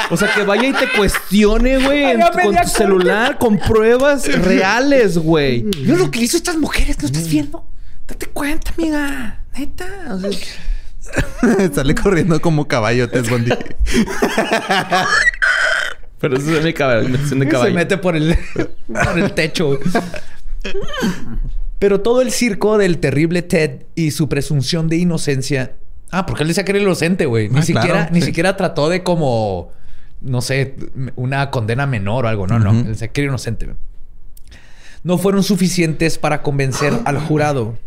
O 0.10 0.18
sea, 0.18 0.34
que 0.34 0.44
vaya 0.44 0.68
y 0.68 0.74
te 0.74 0.90
cuestione, 0.98 1.78
güey, 1.78 2.16
con 2.44 2.56
tu 2.56 2.68
celular, 2.70 3.38
con 3.38 3.58
pruebas 3.58 4.28
reales, 4.44 5.18
güey. 5.18 5.64
Mira 5.64 5.98
lo 5.98 6.12
que 6.12 6.20
le 6.20 6.26
hizo 6.26 6.38
estas 6.38 6.58
mujeres, 6.58 6.98
¿no 7.00 7.06
estás 7.06 7.30
viendo? 7.30 7.66
Date 8.06 8.26
cuenta, 8.28 8.74
amiga. 8.78 9.44
Neta. 9.58 9.86
O 10.12 10.20
sea, 10.20 11.70
sale 11.74 11.96
corriendo 11.96 12.42
como 12.42 12.68
caballo, 12.68 13.10
Ted 13.10 13.30
Bundy. 13.30 13.52
Pero 16.20 16.38
eso 16.38 16.58
es 16.58 16.64
mi 16.64 16.74
caballo, 16.74 17.08
de 17.08 17.18
se 17.28 17.48
caballo. 17.48 17.74
mete 17.76 17.98
por 17.98 18.16
el, 18.16 18.38
por 18.88 19.20
el 19.20 19.32
techo. 19.34 19.80
Pero 21.80 22.02
todo 22.02 22.22
el 22.22 22.32
circo 22.32 22.78
del 22.78 22.98
terrible 23.00 23.42
Ted 23.44 23.84
y 23.96 24.12
su 24.12 24.28
presunción 24.30 24.90
de 24.90 24.98
inocencia. 24.98 25.74
Ah, 26.10 26.26
porque 26.26 26.44
él 26.44 26.48
decía 26.48 26.66
que 26.66 26.72
era 26.72 26.80
inocente, 26.82 27.26
güey. 27.26 27.50
Ni 27.50 27.60
Ah, 27.60 27.62
siquiera, 27.62 27.88
claro, 27.88 28.10
ni 28.14 28.22
sí. 28.22 28.28
siquiera 28.28 28.58
trató 28.58 28.90
de 28.90 29.04
como, 29.04 29.72
no 30.22 30.42
sé, 30.42 30.76
una 31.16 31.52
condena 31.52 31.86
menor 31.86 32.26
o 32.26 32.28
algo. 32.30 32.48
No, 32.48 32.58
no. 32.60 32.72
Él 32.72 32.86
decía 32.88 33.10
que 33.10 33.22
era 33.22 33.30
inocente. 33.30 33.68
No 35.04 35.18
fueron 35.18 35.44
suficientes 35.44 36.18
para 36.18 36.42
convencer 36.42 36.94
al 37.06 37.20
jurado. 37.20 37.78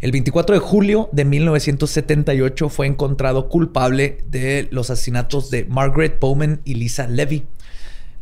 El 0.00 0.10
24 0.10 0.54
de 0.54 0.60
julio 0.60 1.08
de 1.12 1.24
1978 1.24 2.68
fue 2.70 2.86
encontrado 2.86 3.48
culpable 3.48 4.18
de 4.30 4.66
los 4.72 4.90
asesinatos 4.90 5.50
de 5.50 5.64
Margaret 5.66 6.18
Bowman 6.18 6.60
y 6.64 6.74
Lisa 6.74 7.06
Levy. 7.06 7.44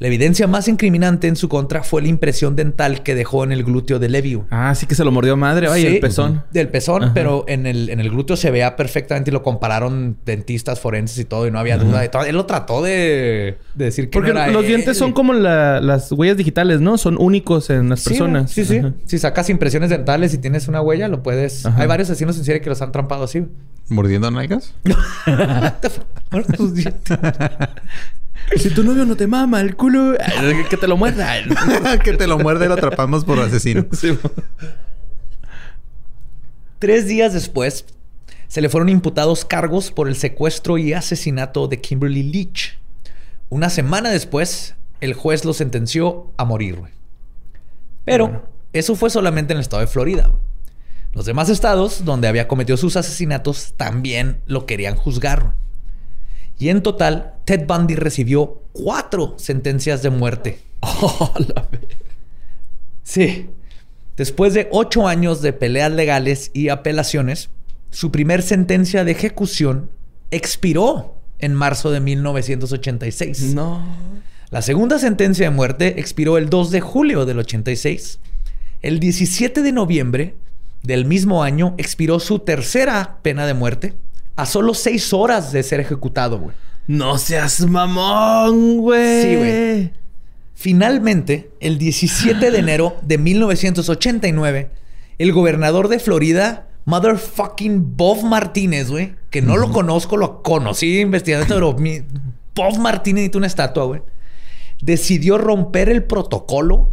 La 0.00 0.06
evidencia 0.06 0.46
más 0.46 0.66
incriminante 0.66 1.28
en 1.28 1.36
su 1.36 1.48
contra 1.50 1.82
fue 1.82 2.00
la 2.00 2.08
impresión 2.08 2.56
dental 2.56 3.02
que 3.02 3.14
dejó 3.14 3.44
en 3.44 3.52
el 3.52 3.62
glúteo 3.64 3.98
de 3.98 4.08
Levy. 4.08 4.32
güey. 4.34 4.46
Ah, 4.50 4.74
sí 4.74 4.86
que 4.86 4.94
se 4.94 5.04
lo 5.04 5.12
mordió 5.12 5.36
madre. 5.36 5.68
Ay, 5.68 5.82
Sí, 5.82 5.86
el 5.88 6.00
pezón. 6.00 6.42
Del 6.50 6.68
pezón, 6.68 7.04
Ajá. 7.04 7.14
pero 7.14 7.44
en 7.48 7.66
el, 7.66 7.90
en 7.90 8.00
el 8.00 8.08
glúteo 8.08 8.34
se 8.38 8.50
veía 8.50 8.76
perfectamente 8.76 9.30
y 9.30 9.32
lo 9.34 9.42
compararon 9.42 10.16
dentistas 10.24 10.80
forenses 10.80 11.18
y 11.18 11.24
todo, 11.26 11.46
y 11.46 11.50
no 11.50 11.58
había 11.58 11.76
duda 11.76 12.00
de 12.00 12.08
todo. 12.08 12.24
Él 12.24 12.34
lo 12.34 12.46
trató 12.46 12.82
de, 12.82 13.58
de 13.74 13.84
decir 13.84 14.06
que 14.08 14.12
Porque 14.18 14.32
no 14.32 14.40
era 14.40 14.50
los 14.50 14.62
él. 14.62 14.68
dientes 14.68 14.96
son 14.96 15.12
como 15.12 15.34
la- 15.34 15.82
las 15.82 16.10
huellas 16.12 16.38
digitales, 16.38 16.80
¿no? 16.80 16.96
Son 16.96 17.16
únicos 17.20 17.68
en 17.68 17.90
las 17.90 18.00
Sí, 18.00 18.08
personas. 18.08 18.50
Sí, 18.50 18.64
sí. 18.64 18.78
Ajá. 18.78 18.94
Si 19.04 19.18
sacas 19.18 19.50
impresiones 19.50 19.90
dentales 19.90 20.32
y 20.32 20.38
tienes 20.38 20.66
una 20.66 20.80
huella, 20.80 21.08
lo 21.08 21.22
puedes. 21.22 21.66
Ajá. 21.66 21.78
Hay 21.82 21.86
varios 21.86 22.08
asesinos 22.08 22.38
en 22.38 22.44
serie 22.46 22.62
que 22.62 22.70
los 22.70 22.80
han 22.80 22.90
trampado 22.90 23.24
así. 23.24 23.44
¿Mordiendo 23.90 24.30
nalgas? 24.30 24.72
Sus 26.56 26.74
dientes. 26.74 27.18
Si 28.56 28.70
tu 28.70 28.82
novio 28.82 29.06
no 29.06 29.16
te 29.16 29.26
mama 29.26 29.60
el 29.60 29.76
culo, 29.76 30.16
que 30.68 30.76
te 30.76 30.88
lo 30.88 30.96
muerda. 30.96 31.32
que 32.04 32.14
te 32.14 32.26
lo 32.26 32.38
muerde 32.38 32.64
y 32.66 32.68
lo 32.68 32.74
atrapamos 32.74 33.24
por 33.24 33.38
asesino. 33.38 33.86
Sí. 33.92 34.18
Tres 36.78 37.06
días 37.06 37.32
después, 37.32 37.84
se 38.48 38.60
le 38.60 38.68
fueron 38.68 38.88
imputados 38.88 39.44
cargos 39.44 39.90
por 39.92 40.08
el 40.08 40.16
secuestro 40.16 40.78
y 40.78 40.92
asesinato 40.92 41.68
de 41.68 41.80
Kimberly 41.80 42.22
Leach. 42.22 42.78
Una 43.50 43.70
semana 43.70 44.10
después, 44.10 44.74
el 45.00 45.14
juez 45.14 45.44
lo 45.44 45.52
sentenció 45.52 46.32
a 46.36 46.44
morir. 46.44 46.78
Pero 48.04 48.26
Bueno. 48.26 48.42
eso 48.72 48.94
fue 48.96 49.10
solamente 49.10 49.52
en 49.52 49.58
el 49.58 49.62
estado 49.62 49.80
de 49.80 49.86
Florida. 49.88 50.32
Los 51.12 51.26
demás 51.26 51.48
estados 51.48 52.04
donde 52.04 52.28
había 52.28 52.48
cometido 52.48 52.76
sus 52.76 52.96
asesinatos 52.96 53.74
también 53.76 54.40
lo 54.46 54.64
querían 54.66 54.96
juzgar. 54.96 55.54
Y 56.60 56.68
en 56.68 56.82
total, 56.82 57.32
Ted 57.46 57.66
Bundy 57.66 57.94
recibió 57.96 58.62
cuatro 58.72 59.34
sentencias 59.38 60.02
de 60.02 60.10
muerte. 60.10 60.60
Oh, 60.82 61.32
la 61.54 61.68
Sí. 63.02 63.48
Después 64.16 64.52
de 64.52 64.68
ocho 64.70 65.08
años 65.08 65.40
de 65.40 65.54
peleas 65.54 65.90
legales 65.90 66.50
y 66.52 66.68
apelaciones, 66.68 67.48
su 67.90 68.10
primer 68.10 68.42
sentencia 68.42 69.02
de 69.04 69.12
ejecución 69.12 69.90
expiró 70.30 71.14
en 71.38 71.54
marzo 71.54 71.90
de 71.90 72.00
1986. 72.00 73.54
No. 73.54 73.82
La 74.50 74.60
segunda 74.60 74.98
sentencia 74.98 75.46
de 75.46 75.56
muerte 75.56 76.00
expiró 76.00 76.36
el 76.36 76.50
2 76.50 76.70
de 76.70 76.80
julio 76.80 77.24
del 77.24 77.38
86. 77.38 78.18
El 78.82 79.00
17 79.00 79.62
de 79.62 79.72
noviembre 79.72 80.34
del 80.82 81.06
mismo 81.06 81.42
año 81.42 81.74
expiró 81.78 82.20
su 82.20 82.40
tercera 82.40 83.18
pena 83.22 83.46
de 83.46 83.54
muerte 83.54 83.94
a 84.36 84.46
solo 84.46 84.74
seis 84.74 85.12
horas 85.12 85.52
de 85.52 85.62
ser 85.62 85.80
ejecutado, 85.80 86.38
güey. 86.38 86.56
No 86.86 87.18
seas 87.18 87.60
mamón, 87.60 88.78
güey. 88.78 89.22
Sí, 89.22 89.36
güey. 89.36 89.92
Finalmente, 90.54 91.50
el 91.60 91.78
17 91.78 92.50
de 92.50 92.58
enero 92.58 92.96
de 93.02 93.16
1989, 93.18 94.70
el 95.18 95.32
gobernador 95.32 95.88
de 95.88 95.98
Florida 95.98 96.68
Motherfucking 96.84 97.96
Bob 97.96 98.24
Martínez, 98.24 98.90
güey. 98.90 99.14
Que 99.30 99.42
no 99.42 99.56
lo 99.56 99.70
conozco, 99.70 100.16
lo 100.16 100.42
conocí 100.42 101.00
investigando, 101.00 101.46
pero 101.46 101.74
mi, 101.74 102.00
Bob 102.54 102.78
Martínez 102.78 103.22
necesita 103.22 103.38
una 103.38 103.46
estatua, 103.46 103.84
güey. 103.84 104.02
Decidió 104.82 105.38
romper 105.38 105.88
el 105.88 106.04
protocolo 106.04 106.92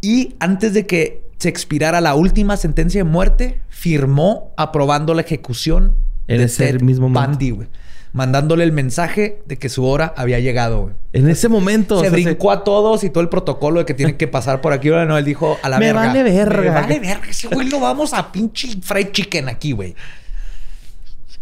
y 0.00 0.36
antes 0.38 0.74
de 0.74 0.86
que 0.86 1.26
se 1.38 1.48
expirara 1.48 2.00
la 2.00 2.14
última 2.14 2.56
sentencia 2.56 3.00
de 3.00 3.10
muerte, 3.10 3.60
firmó 3.68 4.52
aprobando 4.56 5.14
la 5.14 5.22
ejecución 5.22 5.96
En 6.28 6.38
de 6.38 6.44
ese 6.44 6.66
Ted 6.72 6.80
mismo 6.80 7.08
momento. 7.08 7.30
Bundy, 7.30 7.50
güey. 7.50 7.68
Mandándole 8.12 8.64
el 8.64 8.72
mensaje 8.72 9.42
de 9.46 9.58
que 9.58 9.68
su 9.68 9.84
hora 9.84 10.14
había 10.16 10.40
llegado, 10.40 10.80
güey. 10.82 10.94
En 11.12 11.28
ese 11.28 11.48
momento. 11.48 11.96
Se 12.00 12.06
o 12.06 12.10
sea, 12.10 12.10
brincó 12.10 12.50
a 12.50 12.64
todos 12.64 13.04
y 13.04 13.10
todo 13.10 13.20
el 13.22 13.28
protocolo 13.28 13.80
de 13.80 13.86
que 13.86 13.94
tienen 13.94 14.16
que 14.16 14.26
pasar 14.26 14.60
por 14.60 14.72
aquí. 14.72 14.88
Ahora 14.88 15.04
no, 15.04 15.18
él 15.18 15.24
dijo 15.24 15.58
a 15.62 15.68
la 15.68 15.78
Me 15.78 15.86
verga. 15.92 16.06
vale 16.06 16.22
verga. 16.22 16.62
Me 16.62 16.70
vale 16.70 16.98
verga. 17.00 17.26
Ese 17.28 17.48
güey 17.48 17.68
lo 17.68 17.78
vamos 17.78 18.14
a 18.14 18.32
pinche 18.32 18.68
fried 18.80 19.10
chicken 19.12 19.48
aquí, 19.48 19.72
güey. 19.72 19.94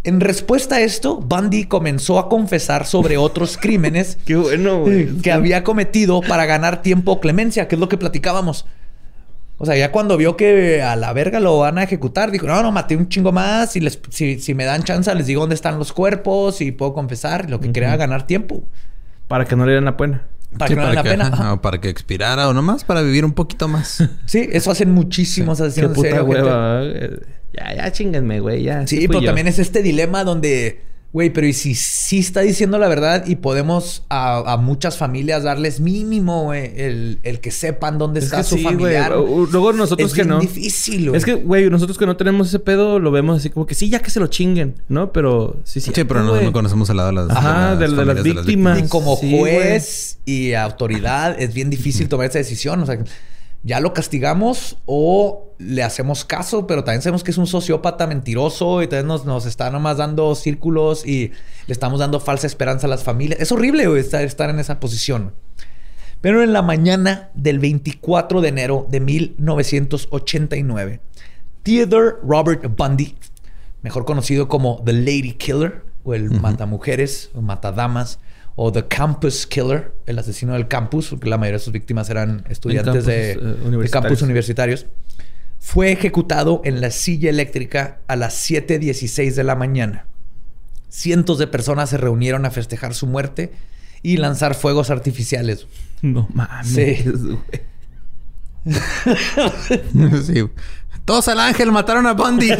En 0.02 0.20
respuesta 0.20 0.76
a 0.76 0.80
esto, 0.80 1.16
Bundy 1.18 1.64
comenzó 1.64 2.18
a 2.18 2.28
confesar 2.28 2.86
sobre 2.86 3.16
otros 3.16 3.56
crímenes 3.60 4.18
Qué 4.26 4.36
bueno, 4.36 4.84
que 5.22 5.32
había 5.32 5.64
cometido 5.64 6.20
para 6.20 6.44
ganar 6.44 6.82
tiempo 6.82 7.12
o 7.12 7.20
clemencia, 7.20 7.68
que 7.68 7.76
es 7.76 7.80
lo 7.80 7.88
que 7.88 7.96
platicábamos. 7.96 8.66
O 9.64 9.66
sea, 9.66 9.76
ya 9.76 9.90
cuando 9.90 10.16
vio 10.16 10.36
que 10.36 10.82
a 10.82 10.94
la 10.94 11.12
verga 11.14 11.40
lo 11.40 11.58
van 11.58 11.78
a 11.78 11.82
ejecutar, 11.82 12.30
dijo, 12.30 12.46
no, 12.46 12.62
no, 12.62 12.70
maté 12.70 12.96
un 12.96 13.08
chingo 13.08 13.32
más. 13.32 13.74
Y 13.76 13.80
les, 13.80 13.98
si, 14.10 14.38
si 14.38 14.54
me 14.54 14.64
dan 14.64 14.82
chance, 14.84 15.12
les 15.14 15.26
digo 15.26 15.40
dónde 15.40 15.54
están 15.54 15.78
los 15.78 15.92
cuerpos 15.92 16.60
y 16.60 16.70
puedo 16.70 16.92
confesar. 16.94 17.48
Lo 17.48 17.60
que 17.60 17.72
quería 17.72 17.96
ganar 17.96 18.26
tiempo. 18.26 18.62
Para 19.26 19.46
que 19.46 19.56
no 19.56 19.64
le 19.66 19.72
den 19.72 19.86
la 19.86 19.96
pena. 19.96 20.26
Para 20.58 20.68
Sí, 20.68 20.74
que 20.74 20.80
no 20.80 20.86
valga 20.86 21.02
la 21.02 21.10
pena. 21.10 21.26
ajá, 21.28 21.34
Ajá. 21.34 21.52
o 21.54 21.62
para 21.62 21.80
que 21.80 21.88
expirara 21.88 22.48
o 22.48 22.52
nomás 22.52 22.84
para 22.84 23.00
vivir 23.02 23.24
un 23.24 23.32
poquito 23.32 23.66
más. 23.68 24.04
Sí, 24.26 24.48
eso 24.52 24.70
hacen 24.70 24.92
muchísimos 24.92 25.58
Qué 25.58 25.64
asesinos 25.64 25.90
en 25.90 25.94
puta 25.94 26.08
serio, 26.10 26.24
hueva. 26.24 26.80
eh. 26.84 27.18
Ya, 27.54 27.74
ya 27.74 27.90
chinguenme, 27.92 28.40
güey. 28.40 28.62
Ya. 28.64 28.86
Sí, 28.86 29.06
pero 29.08 29.20
yo. 29.20 29.26
también 29.26 29.46
es 29.48 29.58
este 29.58 29.82
dilema 29.82 30.24
donde, 30.24 30.82
güey, 31.14 31.30
pero 31.30 31.46
y 31.46 31.52
si 31.54 31.74
sí 31.76 32.18
está 32.18 32.40
diciendo 32.40 32.76
la 32.76 32.88
verdad 32.88 33.24
y 33.26 33.36
podemos 33.36 34.02
a, 34.10 34.52
a 34.52 34.56
muchas 34.56 34.98
familias 34.98 35.44
darles 35.44 35.78
mínimo, 35.78 36.42
güey, 36.42 36.72
el, 36.76 37.20
el 37.22 37.38
que 37.40 37.52
sepan 37.52 37.96
dónde 37.98 38.18
Es 38.18 38.24
está 38.26 38.38
que 38.38 38.42
su 38.44 38.56
sí, 38.56 38.64
familiar. 38.64 39.16
güey. 39.16 39.32
Uh, 39.32 39.46
Luego 39.46 39.72
nosotros 39.72 40.10
es 40.10 40.14
que 40.14 40.24
no. 40.24 40.40
difícil, 40.40 41.10
güey. 41.10 41.16
Es 41.16 41.24
que, 41.24 41.34
güey, 41.34 41.70
nosotros 41.70 41.96
que 41.98 42.04
no 42.04 42.16
tenemos 42.16 42.48
ese 42.48 42.58
pedo 42.58 42.98
lo 42.98 43.12
vemos 43.12 43.38
así 43.38 43.48
como 43.48 43.64
que 43.64 43.74
sí, 43.76 43.88
ya 43.88 44.00
que 44.00 44.10
se 44.10 44.18
lo 44.18 44.26
chinguen, 44.26 44.74
¿no? 44.88 45.12
Pero 45.12 45.56
sí, 45.62 45.80
sí. 45.80 45.92
Sí, 45.94 46.02
pero 46.04 46.24
no, 46.24 46.40
no 46.40 46.52
conocemos 46.52 46.90
el 46.90 46.96
lado 46.96 47.10
de 47.10 47.14
las, 47.14 47.30
Ajá, 47.30 47.76
de- 47.76 47.86
de 47.88 48.04
las 48.04 48.22
víctimas. 48.22 48.80
Y 48.80 48.88
como 48.88 49.16
Sí, 49.16 49.38
juez 49.38 50.18
y 50.24 50.54
autoridad 50.54 51.40
es 51.40 51.54
bien 51.54 51.70
difícil 51.70 52.08
tomar 52.10 52.26
esa 52.26 52.38
decisión. 52.38 52.80
O 52.82 52.86
sea, 52.86 52.98
ya 53.64 53.80
lo 53.80 53.94
castigamos 53.94 54.76
o 54.84 55.54
le 55.58 55.82
hacemos 55.82 56.26
caso, 56.26 56.66
pero 56.66 56.84
también 56.84 57.00
sabemos 57.00 57.24
que 57.24 57.30
es 57.30 57.38
un 57.38 57.46
sociópata 57.46 58.06
mentiroso 58.06 58.82
y 58.82 58.88
también 58.88 59.06
nos, 59.06 59.24
nos 59.24 59.46
está 59.46 59.70
nomás 59.70 59.96
dando 59.96 60.34
círculos 60.34 61.06
y 61.06 61.32
le 61.66 61.72
estamos 61.72 61.98
dando 61.98 62.20
falsa 62.20 62.46
esperanza 62.46 62.86
a 62.86 62.90
las 62.90 63.02
familias. 63.02 63.40
Es 63.40 63.52
horrible 63.52 63.86
güey, 63.86 64.00
estar, 64.00 64.22
estar 64.22 64.50
en 64.50 64.60
esa 64.60 64.80
posición. 64.80 65.32
Pero 66.20 66.42
en 66.42 66.52
la 66.52 66.60
mañana 66.60 67.30
del 67.34 67.58
24 67.58 68.42
de 68.42 68.48
enero 68.48 68.86
de 68.90 69.00
1989, 69.00 71.00
Theodore 71.62 72.16
Robert 72.22 72.70
Bundy, 72.76 73.16
mejor 73.82 74.04
conocido 74.04 74.46
como 74.46 74.82
The 74.84 74.92
Lady 74.92 75.32
Killer, 75.32 75.84
o 76.02 76.12
el 76.12 76.30
matamujeres, 76.30 77.30
o 77.34 77.40
matadamas, 77.40 78.18
o 78.56 78.70
The 78.70 78.86
Campus 78.86 79.46
Killer, 79.46 79.92
el 80.06 80.18
asesino 80.18 80.52
del 80.52 80.68
campus, 80.68 81.08
porque 81.10 81.28
la 81.28 81.38
mayoría 81.38 81.58
de 81.58 81.64
sus 81.64 81.72
víctimas 81.72 82.08
eran 82.10 82.44
estudiantes 82.48 82.92
campus, 82.92 83.06
de, 83.06 83.32
eh, 83.32 83.36
de 83.82 83.90
campus 83.90 84.22
universitarios, 84.22 84.86
fue 85.58 85.90
ejecutado 85.92 86.60
en 86.64 86.80
la 86.80 86.90
silla 86.90 87.30
eléctrica 87.30 88.00
a 88.06 88.16
las 88.16 88.48
7.16 88.48 89.34
de 89.34 89.44
la 89.44 89.56
mañana. 89.56 90.06
Cientos 90.88 91.38
de 91.38 91.46
personas 91.46 91.90
se 91.90 91.96
reunieron 91.96 92.44
a 92.44 92.50
festejar 92.50 92.94
su 92.94 93.06
muerte 93.06 93.52
y 94.02 94.18
lanzar 94.18 94.54
fuegos 94.54 94.90
artificiales. 94.90 95.66
No 96.02 96.28
mames. 96.32 96.68
Sí. 96.68 97.04
sí. 100.26 100.44
Todos 101.04 101.28
al 101.28 101.40
ángel 101.40 101.72
mataron 101.72 102.06
a 102.06 102.12
Bundy. 102.12 102.50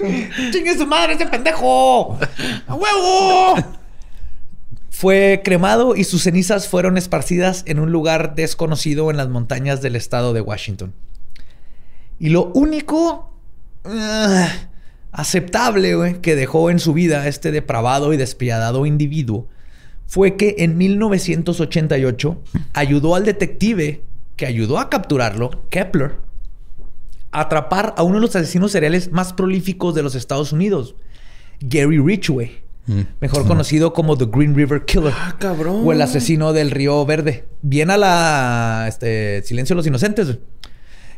¡Chingue 0.52 0.76
su 0.76 0.86
madre 0.86 1.14
ese 1.14 1.26
pendejo! 1.26 2.18
¡A 2.66 2.74
huevo! 2.74 3.56
Fue 4.88 5.40
cremado 5.44 5.96
y 5.96 6.04
sus 6.04 6.22
cenizas 6.22 6.68
fueron 6.68 6.98
esparcidas 6.98 7.62
en 7.66 7.78
un 7.78 7.90
lugar 7.90 8.34
desconocido 8.34 9.10
en 9.10 9.16
las 9.16 9.28
montañas 9.28 9.80
del 9.80 9.96
estado 9.96 10.32
de 10.32 10.40
Washington. 10.40 10.92
Y 12.18 12.28
lo 12.28 12.52
único 12.54 13.32
ah, 13.84 14.48
aceptable 15.12 16.20
que 16.20 16.36
dejó 16.36 16.70
en 16.70 16.78
su 16.78 16.92
vida 16.92 17.26
este 17.28 17.50
depravado 17.50 18.12
y 18.12 18.16
despiadado 18.16 18.84
individuo 18.84 19.48
fue 20.06 20.36
que 20.36 20.56
en 20.58 20.76
1988 20.76 22.42
ayudó 22.74 23.14
al 23.14 23.24
detective 23.24 24.02
que 24.36 24.46
ayudó 24.46 24.78
a 24.78 24.90
capturarlo, 24.90 25.50
Kepler, 25.70 26.16
atrapar 27.32 27.94
a 27.96 28.02
uno 28.02 28.16
de 28.16 28.20
los 28.22 28.34
asesinos 28.36 28.72
seriales 28.72 29.12
más 29.12 29.32
prolíficos 29.32 29.94
de 29.94 30.02
los 30.02 30.14
Estados 30.14 30.52
Unidos, 30.52 30.94
Gary 31.60 31.98
Ridgway, 31.98 32.62
Mm. 32.86 33.00
mejor 33.20 33.46
conocido 33.46 33.92
como 33.92 34.16
The 34.16 34.24
Green 34.32 34.54
River 34.56 34.84
Killer. 34.84 35.12
Ah, 35.14 35.36
cabrón. 35.38 35.82
O 35.84 35.92
el 35.92 36.00
asesino 36.02 36.52
del 36.52 36.70
Río 36.70 37.04
Verde. 37.06 37.44
Bien 37.62 37.90
a 37.90 37.96
la 37.98 38.86
este, 38.88 39.42
Silencio 39.44 39.74
de 39.74 39.76
los 39.76 39.86
Inocentes. 39.86 40.38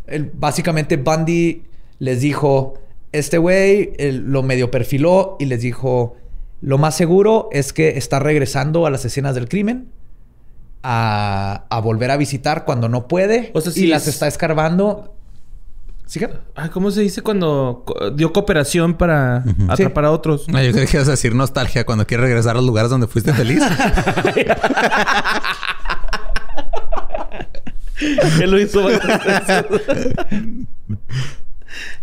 El- 0.06 0.30
básicamente 0.34 0.96
Bundy 0.96 1.62
les 2.00 2.20
dijo, 2.20 2.74
este 3.12 3.38
güey 3.38 3.92
lo 4.10 4.42
medio 4.42 4.70
perfiló 4.72 5.36
y 5.38 5.44
les 5.46 5.62
dijo, 5.62 6.16
lo 6.60 6.78
más 6.78 6.96
seguro 6.96 7.48
es 7.52 7.72
que 7.72 7.96
está 7.96 8.18
regresando 8.18 8.84
a 8.84 8.90
las 8.90 9.04
escenas 9.04 9.34
del 9.36 9.48
crimen. 9.48 9.88
A, 10.84 11.64
a 11.70 11.80
volver 11.80 12.10
a 12.10 12.16
visitar 12.16 12.64
cuando 12.64 12.88
no 12.88 13.06
puede 13.06 13.52
O 13.54 13.60
sea, 13.60 13.72
y 13.76 13.86
las 13.86 14.02
es- 14.02 14.14
está 14.14 14.26
escarbando. 14.26 15.11
Ah, 16.54 16.68
¿cómo 16.70 16.90
se 16.90 17.00
dice 17.00 17.22
cuando 17.22 17.84
co- 17.86 18.10
dio 18.10 18.32
cooperación 18.34 18.94
para 18.94 19.44
atrapar 19.68 20.04
a 20.04 20.10
otros? 20.10 20.44
Ah, 20.52 20.62
yo 20.62 20.72
creí 20.72 20.86
que 20.86 20.96
ibas 20.98 21.08
a 21.08 21.12
decir 21.12 21.34
nostalgia 21.34 21.86
cuando 21.86 22.06
quieres 22.06 22.24
regresar 22.26 22.50
a 22.52 22.54
los 22.56 22.64
lugares 22.66 22.90
donde 22.90 23.06
fuiste 23.06 23.32
feliz. 23.32 23.62
Él 28.40 28.50
lo 28.50 28.60
hizo. 28.60 28.86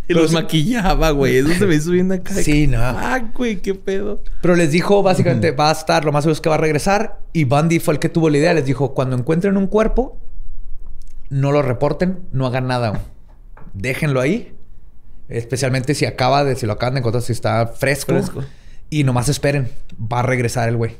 Y 0.08 0.14
los 0.14 0.32
maquillaba, 0.32 1.10
güey. 1.10 1.36
Eso 1.36 1.50
se 1.54 1.66
me 1.66 1.74
hizo 1.76 1.90
bien 1.92 2.10
acá. 2.10 2.34
Sí, 2.34 2.66
no. 2.66 2.78
Ah, 2.80 3.20
güey, 3.34 3.60
qué 3.62 3.74
pedo. 3.74 4.22
Pero 4.42 4.56
les 4.56 4.72
dijo, 4.72 5.02
básicamente, 5.02 5.52
va 5.52 5.68
a 5.68 5.72
estar, 5.72 6.04
lo 6.04 6.10
más 6.12 6.24
seguro 6.24 6.32
es 6.32 6.40
que 6.40 6.48
va 6.48 6.56
a 6.56 6.58
regresar. 6.58 7.20
Y 7.32 7.44
Bundy 7.44 7.78
fue 7.78 7.94
el 7.94 8.00
que 8.00 8.08
tuvo 8.08 8.28
la 8.30 8.38
idea. 8.38 8.54
Les 8.54 8.64
dijo, 8.64 8.94
cuando 8.94 9.16
encuentren 9.16 9.56
un 9.56 9.66
cuerpo, 9.68 10.18
no 11.28 11.52
lo 11.52 11.62
reporten, 11.62 12.20
no 12.32 12.46
hagan 12.46 12.66
nada. 12.66 13.02
Déjenlo 13.72 14.20
ahí. 14.20 14.54
Especialmente 15.28 15.94
si 15.94 16.06
acaba 16.06 16.42
de, 16.44 16.56
si 16.56 16.66
lo 16.66 16.72
acaban 16.72 16.94
de 16.94 17.00
encontrar, 17.00 17.22
si 17.22 17.32
está 17.32 17.66
fresco. 17.68 18.12
Fresco. 18.12 18.44
Y 18.90 19.04
nomás 19.04 19.28
esperen. 19.28 19.68
Va 20.12 20.20
a 20.20 20.22
regresar 20.22 20.68
el 20.68 20.76
güey. 20.76 20.96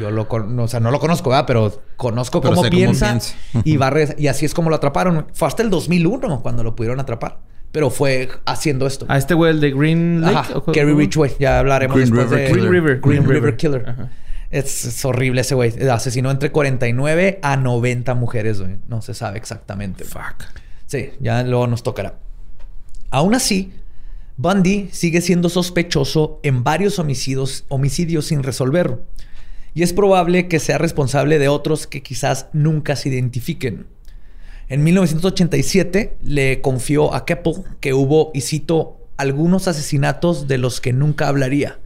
Yo 0.00 0.10
lo 0.10 0.26
con- 0.28 0.56
no, 0.56 0.64
o 0.64 0.68
sea, 0.68 0.80
no 0.80 0.90
lo 0.90 0.98
conozco, 1.00 1.30
¿verdad? 1.30 1.44
Pero 1.46 1.82
conozco 1.96 2.40
Pero 2.40 2.54
cómo 2.54 2.68
piensa. 2.68 3.18
Y 3.64 3.76
va 3.76 3.86
a 3.88 3.90
regresar. 3.90 4.20
Y 4.20 4.28
así 4.28 4.44
es 4.46 4.54
como 4.54 4.70
lo 4.70 4.76
atraparon. 4.76 5.26
Fue 5.32 5.48
hasta 5.48 5.62
el 5.62 5.70
2001 5.70 6.42
cuando 6.42 6.62
lo 6.62 6.74
pudieron 6.74 7.00
atrapar. 7.00 7.38
Pero 7.72 7.88
fue 7.88 8.28
haciendo 8.44 8.86
esto. 8.86 9.06
A 9.08 9.16
este 9.16 9.32
güey, 9.32 9.52
el 9.52 9.60
de 9.60 9.70
Green 9.70 10.20
Lake. 10.20 10.36
Ajá. 10.36 10.62
Gary 10.66 10.92
Ridgway. 10.92 11.32
Ya 11.38 11.58
hablaremos 11.58 11.96
Green 11.96 12.10
después 12.14 12.30
River 12.30 12.40
de... 12.40 12.52
Killer. 12.52 12.68
Green 12.70 12.84
River. 12.84 13.00
Green, 13.00 13.28
River, 13.28 13.56
Killer. 13.56 13.88
Ajá. 13.88 14.10
Es, 14.50 14.84
es 14.84 15.04
horrible 15.06 15.40
ese 15.40 15.54
güey. 15.54 15.72
Asesinó 15.88 16.30
entre 16.30 16.52
49 16.52 17.38
a 17.42 17.56
90 17.56 18.14
mujeres, 18.14 18.60
güey. 18.60 18.76
No 18.86 19.00
se 19.00 19.14
sabe 19.14 19.38
exactamente. 19.38 20.04
Fuck. 20.04 20.44
Sí, 20.92 21.08
ya 21.20 21.42
luego 21.42 21.66
nos 21.68 21.82
tocará. 21.82 22.18
Aún 23.08 23.34
así, 23.34 23.72
Bundy 24.36 24.90
sigue 24.92 25.22
siendo 25.22 25.48
sospechoso 25.48 26.38
en 26.42 26.64
varios 26.64 26.98
homicidios, 26.98 27.64
homicidios 27.68 28.26
sin 28.26 28.42
resolver. 28.42 28.98
Y 29.72 29.84
es 29.84 29.94
probable 29.94 30.48
que 30.48 30.58
sea 30.58 30.76
responsable 30.76 31.38
de 31.38 31.48
otros 31.48 31.86
que 31.86 32.02
quizás 32.02 32.48
nunca 32.52 32.94
se 32.94 33.08
identifiquen. 33.08 33.86
En 34.68 34.84
1987 34.84 36.18
le 36.24 36.60
confió 36.60 37.14
a 37.14 37.24
Keppel 37.24 37.64
que 37.80 37.94
hubo, 37.94 38.30
y 38.34 38.42
cito, 38.42 38.98
algunos 39.16 39.68
asesinatos 39.68 40.46
de 40.46 40.58
los 40.58 40.82
que 40.82 40.92
nunca 40.92 41.26
hablaría, 41.26 41.78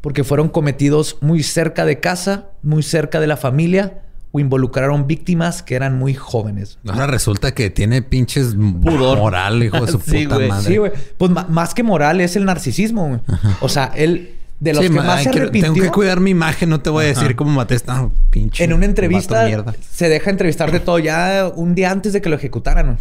porque 0.00 0.22
fueron 0.22 0.48
cometidos 0.48 1.18
muy 1.22 1.42
cerca 1.42 1.84
de 1.84 1.98
casa, 1.98 2.50
muy 2.62 2.84
cerca 2.84 3.18
de 3.18 3.26
la 3.26 3.36
familia, 3.36 4.03
involucraron 4.40 5.06
víctimas 5.06 5.62
que 5.62 5.74
eran 5.74 5.98
muy 5.98 6.14
jóvenes. 6.14 6.78
Ahora 6.88 7.06
resulta 7.06 7.52
que 7.54 7.70
tiene 7.70 8.02
pinches 8.02 8.54
Pudor. 8.54 9.18
moral, 9.18 9.62
hijo 9.62 9.84
de 9.84 9.92
su 9.92 9.98
Sí, 10.06 10.24
puta 10.26 10.38
madre. 10.40 10.66
Sí, 10.68 10.76
güey. 10.78 10.92
Pues 11.18 11.30
más 11.48 11.74
que 11.74 11.82
moral 11.82 12.20
es 12.20 12.36
el 12.36 12.44
narcisismo, 12.44 13.08
güey. 13.08 13.20
O 13.60 13.68
sea, 13.68 13.92
él 13.94 14.34
de 14.60 14.72
los 14.72 14.82
Sí, 14.84 14.90
que 14.90 14.96
ma- 14.96 15.02
más 15.04 15.22
se 15.24 15.30
quiero- 15.30 15.44
arrepintió. 15.44 15.72
Tengo 15.72 15.84
que 15.86 15.92
cuidar 15.92 16.20
mi 16.20 16.30
imagen, 16.30 16.68
no 16.70 16.80
te 16.80 16.90
voy 16.90 17.04
a 17.04 17.08
decir 17.08 17.36
cómo 17.36 17.50
maté 17.52 17.74
esta 17.74 18.08
pinche. 18.30 18.64
En 18.64 18.72
una 18.72 18.86
entrevista 18.86 19.46
se 19.90 20.08
deja 20.08 20.30
entrevistar 20.30 20.72
de 20.72 20.80
todo 20.80 20.98
ya 20.98 21.50
un 21.54 21.74
día 21.74 21.90
antes 21.90 22.12
de 22.12 22.20
que 22.22 22.28
lo 22.28 22.36
ejecutaran. 22.36 22.98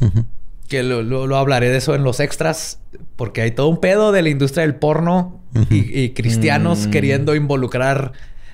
que 0.67 0.81
lo, 0.83 1.03
lo- 1.03 1.27
lo 1.27 1.37
hablaré 1.37 1.69
de 1.69 1.77
eso 1.77 1.93
en 1.95 2.03
los 2.03 2.19
extras, 2.19 2.79
porque 3.15 3.41
hay 3.41 3.51
todo 3.51 3.67
un 3.67 3.79
pedo 3.79 4.11
de 4.11 4.21
la 4.23 4.29
industria 4.29 4.63
del 4.63 4.75
porno 4.75 5.39
y, 5.69 5.99
y 5.99 6.09
cristianos 6.11 6.87
Mm. 6.87 6.89
queriendo 6.89 7.35
involucrar 7.35 8.13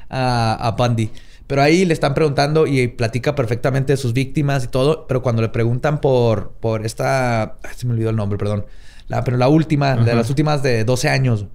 a, 0.10 0.53
a 0.68 0.72
Bundy. 0.72 1.11
Pero 1.49 1.63
ahí 1.63 1.84
le 1.84 1.95
están 1.95 2.13
preguntando 2.13 2.67
y 2.67 2.89
platica 2.89 3.34
perfectamente 3.34 3.93
de 3.93 3.97
sus 3.97 4.13
víctimas 4.13 4.65
y 4.65 4.67
todo, 4.67 5.07
pero 5.07 5.23
cuando 5.23 5.41
le 5.41 5.49
preguntan 5.49 5.99
por, 5.99 6.51
por 6.51 6.85
esta... 6.85 7.57
ay, 7.63 7.71
se 7.76 7.88
me 7.88 7.93
olvidó 7.93 8.11
el 8.11 8.15
nombre, 8.15 8.38
perdón. 8.38 8.67
La, 9.07 9.23
pero 9.23 9.35
la 9.35 9.47
última, 9.47 9.95
de 9.95 10.13
las 10.13 10.30
últimas 10.30 10.61
de 10.61 10.84
12 10.84 11.09
años, 11.09 11.47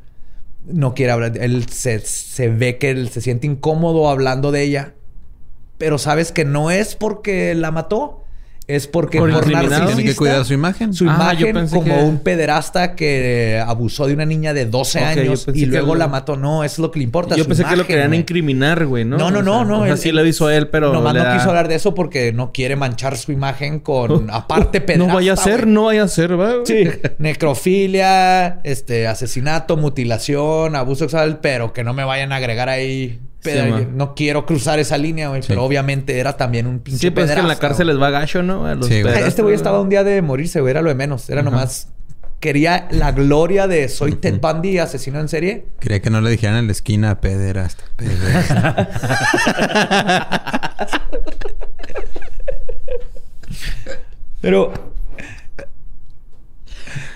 no 0.67 0.95
quiere 0.95 1.13
hablar. 1.13 1.39
Él 1.39 1.69
se, 1.69 2.01
se 2.01 2.49
ve 2.49 2.77
que 2.77 2.91
él 2.91 3.09
se 3.09 3.21
siente 3.21 3.47
incómodo 3.47 4.11
hablando 4.11 4.51
de 4.51 4.63
ella, 4.63 4.95
pero 5.79 5.99
sabes 5.99 6.33
que 6.33 6.45
no 6.45 6.73
es 6.73 6.97
porque 6.97 7.55
la 7.55 7.71
mató, 7.71 8.24
es 8.67 8.87
porque 8.87 9.19
Por 9.19 9.31
por 9.31 9.47
narcisista, 9.51 9.87
Tiene 9.89 10.05
que 10.05 10.17
cuidar 10.17 10.43
su 10.47 10.55
imagen. 10.55 10.95
su 10.95 11.05
Ah, 11.09 11.35
yo 11.35 11.49
imagen 11.49 11.55
pensé 11.55 11.75
como 11.77 11.95
que- 11.97 12.03
un 12.03 12.19
pederasta 12.21 12.95
que 12.97 13.63
abusó 13.67 14.07
de 14.07 14.15
una 14.15 14.25
niña 14.25 14.55
de 14.55 14.65
12 14.65 14.99
Ok, 15.01 15.05
yo 15.17 15.21
años 15.23 15.47
y 15.53 15.67
luego 15.67 15.95
la 15.95 16.09
mató. 16.09 16.37
No, 16.37 16.65
es 16.65 16.79
lo 16.79 16.91
que 16.91 16.99
le 17.01 17.05
importa. 17.05 17.37
Yo 17.37 17.45
su 17.45 17.49
pensé 17.49 17.65
que 17.65 17.77
lo 17.77 17.87
querían 17.87 18.09
güey. 18.09 18.21
incriminar, 18.21 18.87
güey, 18.87 19.05
¿no? 19.05 19.19
No, 19.19 19.31
no, 19.31 19.41
O 19.41 19.43
no, 19.43 19.55
sea, 19.59 19.65
no. 19.65 19.79
O 19.81 19.85
sea, 19.85 19.93
él- 19.93 19.99
sí 19.99 20.13
lo 20.13 20.25
hizo 20.25 20.49
él, 20.49 20.69
pero. 20.69 20.93
Nomás 20.95 21.13
le 21.13 21.19
no 21.21 21.27
da- 21.27 21.37
quiso 21.37 21.49
hablar 21.51 21.69
de 21.69 21.75
eso 21.75 21.95
porque 21.95 22.33
no 22.33 22.53
quiere 22.53 22.75
manchar 22.77 23.19
su 23.19 23.33
imagen 23.33 23.81
con... 23.81 24.31
Aparte, 24.33 24.81
pederasta, 24.81 25.09
No 25.09 25.15
vaya 25.15 25.35
a 25.35 25.37
ser, 25.37 25.63
güey. 25.63 25.75
no 25.75 25.85
vaya 25.85 26.03
a 26.05 26.09
ser, 26.09 26.35
güey? 26.35 26.55
Sí, 26.65 26.89
necrofilia, 27.19 28.61
este, 28.65 29.07
asesinato, 29.07 29.77
mutilación, 29.77 30.77
abuso 30.77 31.05
sexual, 31.05 31.39
pero 31.41 31.73
que 31.73 31.85
no 31.85 31.93
me 31.95 32.05
vayan 32.05 32.33
a 32.33 32.37
agregar 32.37 32.69
ahí. 32.69 33.21
Pero 33.45 33.79
Sí, 33.79 33.87
no 33.95 34.15
quiero 34.15 34.47
cruzar 34.47 34.79
esa 34.79 34.97
línea, 34.99 35.29
güey. 35.29 35.43
Sí. 35.43 35.49
Pero 35.49 35.65
obviamente 35.65 36.19
era 36.19 36.37
también 36.37 36.67
un 36.67 36.81
pinche 36.81 37.01
Sí, 37.01 37.11
pues 37.11 37.29
es 37.29 37.35
que 37.35 37.41
en 37.41 37.49
la 37.49 37.59
cárcel 37.59 37.87
güey. 37.87 37.97
les 37.97 38.03
va 38.03 38.11
gacho, 38.11 38.43
¿no? 38.43 38.67
A 38.67 38.75
los 38.75 38.89
Sí, 38.89 39.03
güey. 39.03 39.23
Este 39.23 39.43
güey 39.43 39.55
estaba 39.55 39.81
un 39.81 39.89
día 39.91 40.03
de 40.03 40.21
morirse, 40.23 40.61
güey. 40.61 40.71
Era 40.73 40.83
lo 40.83 40.89
de 40.89 40.95
menos. 40.97 41.29
Era 41.31 41.43
Ajá. 41.43 41.51
nomás... 41.51 41.89
Quería 42.41 42.89
la 42.91 43.13
gloria 43.13 43.67
de 43.67 43.89
soy 43.89 44.17
Ted 44.17 44.39
Bundy, 44.39 44.77
asesino 44.79 45.19
en 45.19 45.29
serie. 45.29 45.65
Quería 45.81 46.03
que 46.03 46.11
no 46.11 46.21
le 46.21 46.29
dijeran 46.31 46.57
en 46.57 46.67
la 46.67 46.73
esquina 46.73 47.19
pederasta. 47.21 47.85
pederasta. 47.97 48.91
Pero 54.41 54.73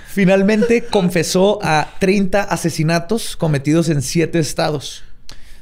finalmente 0.06 0.84
confesó 0.84 1.58
a 1.62 1.88
30 2.00 2.42
asesinatos 2.44 3.36
cometidos 3.36 3.88
en 3.90 4.02
7 4.02 4.38
estados. 4.38 5.04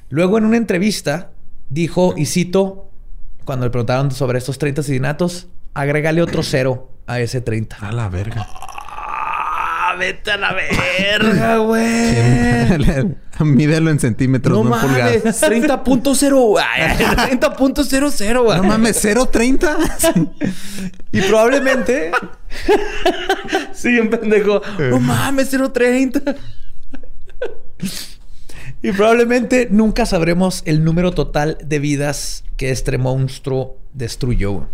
Luego 0.09 0.39
en 0.39 0.45
una 0.45 0.57
entrevista 0.57 1.31
dijo, 1.69 2.15
y 2.16 2.27
cito, 2.27 2.91
cuando 3.45 3.66
le 3.66 3.70
preguntaron 3.70 4.11
sobre 4.12 4.39
estos 4.39 4.59
30 4.59 4.81
asesinatos, 4.83 5.49
agrégale 5.74 6.23
otro 6.23 6.43
cero 6.43 6.91
a 7.07 7.20
ese 7.20 7.41
30. 7.41 7.77
a 7.81 7.93
la 7.93 8.09
verga. 8.09 8.47
¡Ah, 8.49 9.95
vete 9.99 10.33
a 10.33 10.37
la 10.37 10.53
verga, 10.53 11.57
güey! 11.59 13.16
Mídelo 13.41 13.91
en 13.91 14.01
centímetros, 14.01 14.57
No 14.57 14.65
no, 14.65 14.77
en 14.77 14.83
mames, 14.93 15.23
pulgadas. 15.23 15.43
30.0. 15.43 16.61
Ay, 16.74 16.97
30.00, 17.39 18.43
güey. 18.43 18.57
No 18.57 18.62
mames, 18.65 19.05
0.30. 19.05 20.31
Y 21.12 21.20
probablemente 21.23 22.12
Sí, 23.74 23.99
un 23.99 24.09
pendejo. 24.09 24.62
No 24.78 24.99
mames, 25.01 25.53
0.30. 25.53 26.37
Y 28.82 28.93
probablemente 28.93 29.69
nunca 29.70 30.07
sabremos 30.07 30.62
el 30.66 30.85
número 30.85 31.12
total 31.12 31.59
de 31.65 31.78
vidas 31.78 32.44
que 32.57 32.70
este 32.70 32.98
monstruo 32.98 33.78
destruyó. 33.94 34.69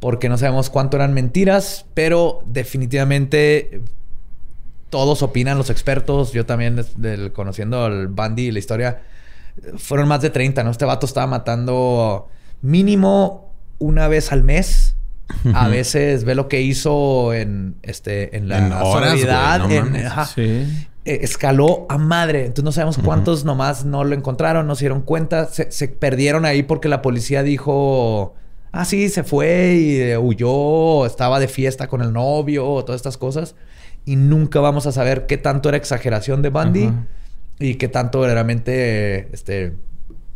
Porque 0.00 0.28
no 0.28 0.36
sabemos 0.38 0.70
cuánto 0.70 0.96
eran 0.96 1.14
mentiras, 1.14 1.86
pero 1.94 2.42
definitivamente 2.46 3.80
todos 4.90 5.22
opinan, 5.22 5.58
los 5.58 5.70
expertos, 5.70 6.32
yo 6.32 6.46
también 6.46 6.84
del- 6.96 7.32
conociendo 7.32 7.84
al 7.84 8.08
Bundy 8.08 8.48
y 8.48 8.50
la 8.52 8.58
historia, 8.58 9.02
fueron 9.78 10.06
más 10.06 10.20
de 10.20 10.30
30, 10.30 10.62
¿no? 10.62 10.70
Este 10.70 10.84
vato 10.84 11.06
estaba 11.06 11.26
matando 11.26 12.28
mínimo 12.62 13.52
una 13.78 14.06
vez 14.08 14.30
al 14.32 14.44
mes. 14.44 14.94
A 15.54 15.66
veces 15.66 16.22
ve 16.24 16.36
lo 16.36 16.46
que 16.48 16.60
hizo 16.60 17.32
en, 17.34 17.74
este, 17.82 18.36
en 18.36 18.48
la 18.48 18.58
En 18.58 18.72
horas, 18.72 19.10
soledad, 19.18 19.58
no 19.60 19.70
en- 19.70 19.84
mames. 19.86 20.06
ajá 20.06 20.26
Sí. 20.26 20.86
Eh, 21.06 21.20
escaló 21.22 21.86
a 21.88 21.98
madre. 21.98 22.40
Entonces 22.40 22.64
no 22.64 22.72
sabemos 22.72 22.98
cuántos 22.98 23.44
nomás 23.44 23.84
no 23.84 24.04
lo 24.04 24.14
encontraron, 24.14 24.66
no 24.66 24.74
se 24.74 24.84
dieron 24.84 25.02
cuenta. 25.02 25.46
Se, 25.46 25.70
se 25.70 25.88
perdieron 25.88 26.44
ahí 26.44 26.62
porque 26.64 26.88
la 26.88 27.00
policía 27.00 27.42
dijo, 27.42 28.34
ah, 28.72 28.84
sí, 28.84 29.08
se 29.08 29.22
fue 29.22 29.74
y 29.74 30.00
eh, 30.00 30.18
huyó, 30.18 31.06
estaba 31.06 31.40
de 31.40 31.48
fiesta 31.48 31.86
con 31.88 32.02
el 32.02 32.12
novio, 32.12 32.64
todas 32.84 32.98
estas 32.98 33.16
cosas. 33.16 33.54
Y 34.04 34.16
nunca 34.16 34.60
vamos 34.60 34.86
a 34.86 34.92
saber 34.92 35.26
qué 35.26 35.38
tanto 35.38 35.68
era 35.68 35.78
exageración 35.78 36.42
de 36.42 36.50
Bundy 36.50 36.92
y 37.58 37.76
qué 37.76 37.88
tanto 37.88 38.20
verdaderamente, 38.20 39.32
este, 39.32 39.74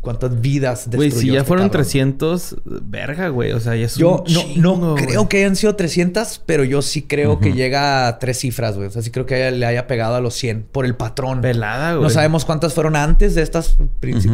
cuántas 0.00 0.40
vidas 0.40 0.88
Güey, 0.88 1.08
destruyó 1.10 1.20
si 1.20 1.26
ya 1.34 1.38
este 1.40 1.48
fueron 1.48 1.66
cabrón. 1.68 1.82
300, 1.82 2.56
verga, 2.82 3.28
güey. 3.28 3.52
O 3.52 3.60
sea, 3.60 3.76
ya 3.76 3.84
es 3.86 3.96
Yo 3.96 4.12
un 4.26 4.32
no, 4.32 4.40
chingo, 4.40 4.60
no 4.78 4.92
güey. 4.92 5.04
creo 5.06 5.28
que 5.28 5.36
hayan 5.38 5.56
sido 5.56 5.76
300, 5.76 6.42
pero 6.46 6.64
yo 6.64 6.80
sí 6.80 7.02
creo 7.02 7.38
que 7.38 7.52
llega 7.52 8.08
a 8.08 8.18
tres 8.18 8.38
cifras, 8.38 8.76
güey. 8.76 8.88
O 8.88 8.90
sea, 8.90 9.02
sí 9.02 9.10
creo 9.10 9.26
que 9.26 9.34
haya- 9.34 9.50
le 9.50 9.66
haya 9.66 9.86
pegado 9.86 10.14
a 10.14 10.20
los 10.20 10.34
100 10.34 10.66
por 10.72 10.84
el 10.86 10.94
patrón. 10.96 11.42
Pelada, 11.42 11.92
güey. 11.92 12.02
No 12.04 12.10
sabemos 12.10 12.44
cuántas 12.44 12.72
fueron 12.74 12.96
antes 12.96 13.34
de 13.34 13.42
estas 13.42 13.76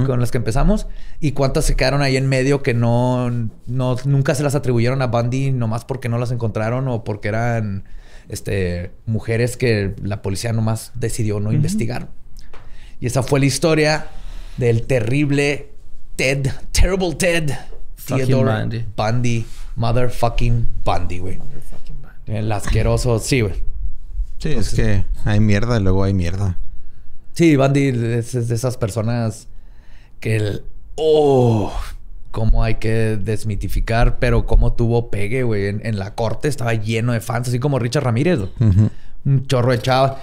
con 0.06 0.20
las 0.20 0.30
que 0.30 0.38
empezamos 0.38 0.86
y 1.20 1.32
cuántas 1.32 1.64
se 1.64 1.74
quedaron 1.74 2.01
ahí 2.02 2.16
en 2.16 2.28
medio 2.28 2.62
que 2.62 2.72
no, 2.74 3.30
no 3.66 3.97
nunca 4.05 4.34
se 4.36 4.43
las 4.44 4.55
atribuyeron 4.55 5.02
a 5.02 5.09
Bundy 5.09 5.51
nomás 5.51 5.84
porque 5.84 6.09
no 6.09 6.18
las 6.18 6.30
encontraron 6.30 6.86
o 6.88 7.02
porque 7.02 7.28
eran 7.28 7.84
este, 8.28 8.93
mujeres 9.06 9.56
que 9.56 9.94
la 10.02 10.22
policía 10.22 10.52
nomás 10.52 10.93
decidió 10.94 11.40
no 11.40 11.52
investigar. 11.52 12.09
Y 13.01 13.06
esa 13.06 13.22
fue 13.22 13.40
la 13.40 13.47
historia 13.47 14.06
del 14.57 14.87
terrible 14.87 15.70
Ted, 16.16 16.49
Terrible 16.73 17.15
Ted, 17.15 17.51
Fucking 17.97 18.27
Theodore 18.27 18.61
Bundy. 18.61 18.85
Bundy, 18.97 19.47
Motherfucking 19.77 20.69
Bundy, 20.85 21.19
güey. 21.19 21.39
El 22.27 22.51
asqueroso, 22.51 23.19
sí, 23.19 23.43
güey. 23.43 23.55
Sí, 24.39 24.51
es 24.51 24.74
que 24.74 25.05
hay 25.24 25.41
mierda 25.41 25.78
y 25.78 25.83
luego 25.83 26.05
hay 26.05 26.15
mierda. 26.15 26.59
Sí, 27.33 27.57
Bundy 27.57 27.89
es, 27.89 28.35
es 28.35 28.49
de 28.49 28.55
esas 28.55 28.77
personas 28.77 29.49
que 30.20 30.37
el... 30.37 30.65
¡Oh! 30.97 31.73
Cómo 32.31 32.62
hay 32.62 32.77
que 32.77 33.16
desmitificar, 33.16 34.19
pero 34.19 34.47
cómo 34.47 34.73
tuvo 34.73 35.11
pegue, 35.11 35.43
güey. 35.43 35.66
En, 35.66 35.81
en 35.85 35.99
la 35.99 36.15
corte 36.15 36.49
estaba 36.49 36.74
lleno 36.74 37.12
de 37.12 37.20
fans, 37.20 37.49
así 37.49 37.59
como 37.59 37.78
Richard 37.78 38.05
Ramírez. 38.05 38.41
Un 39.24 39.47
chorro 39.47 39.73
de 39.73 39.78
chavas. 39.81 40.15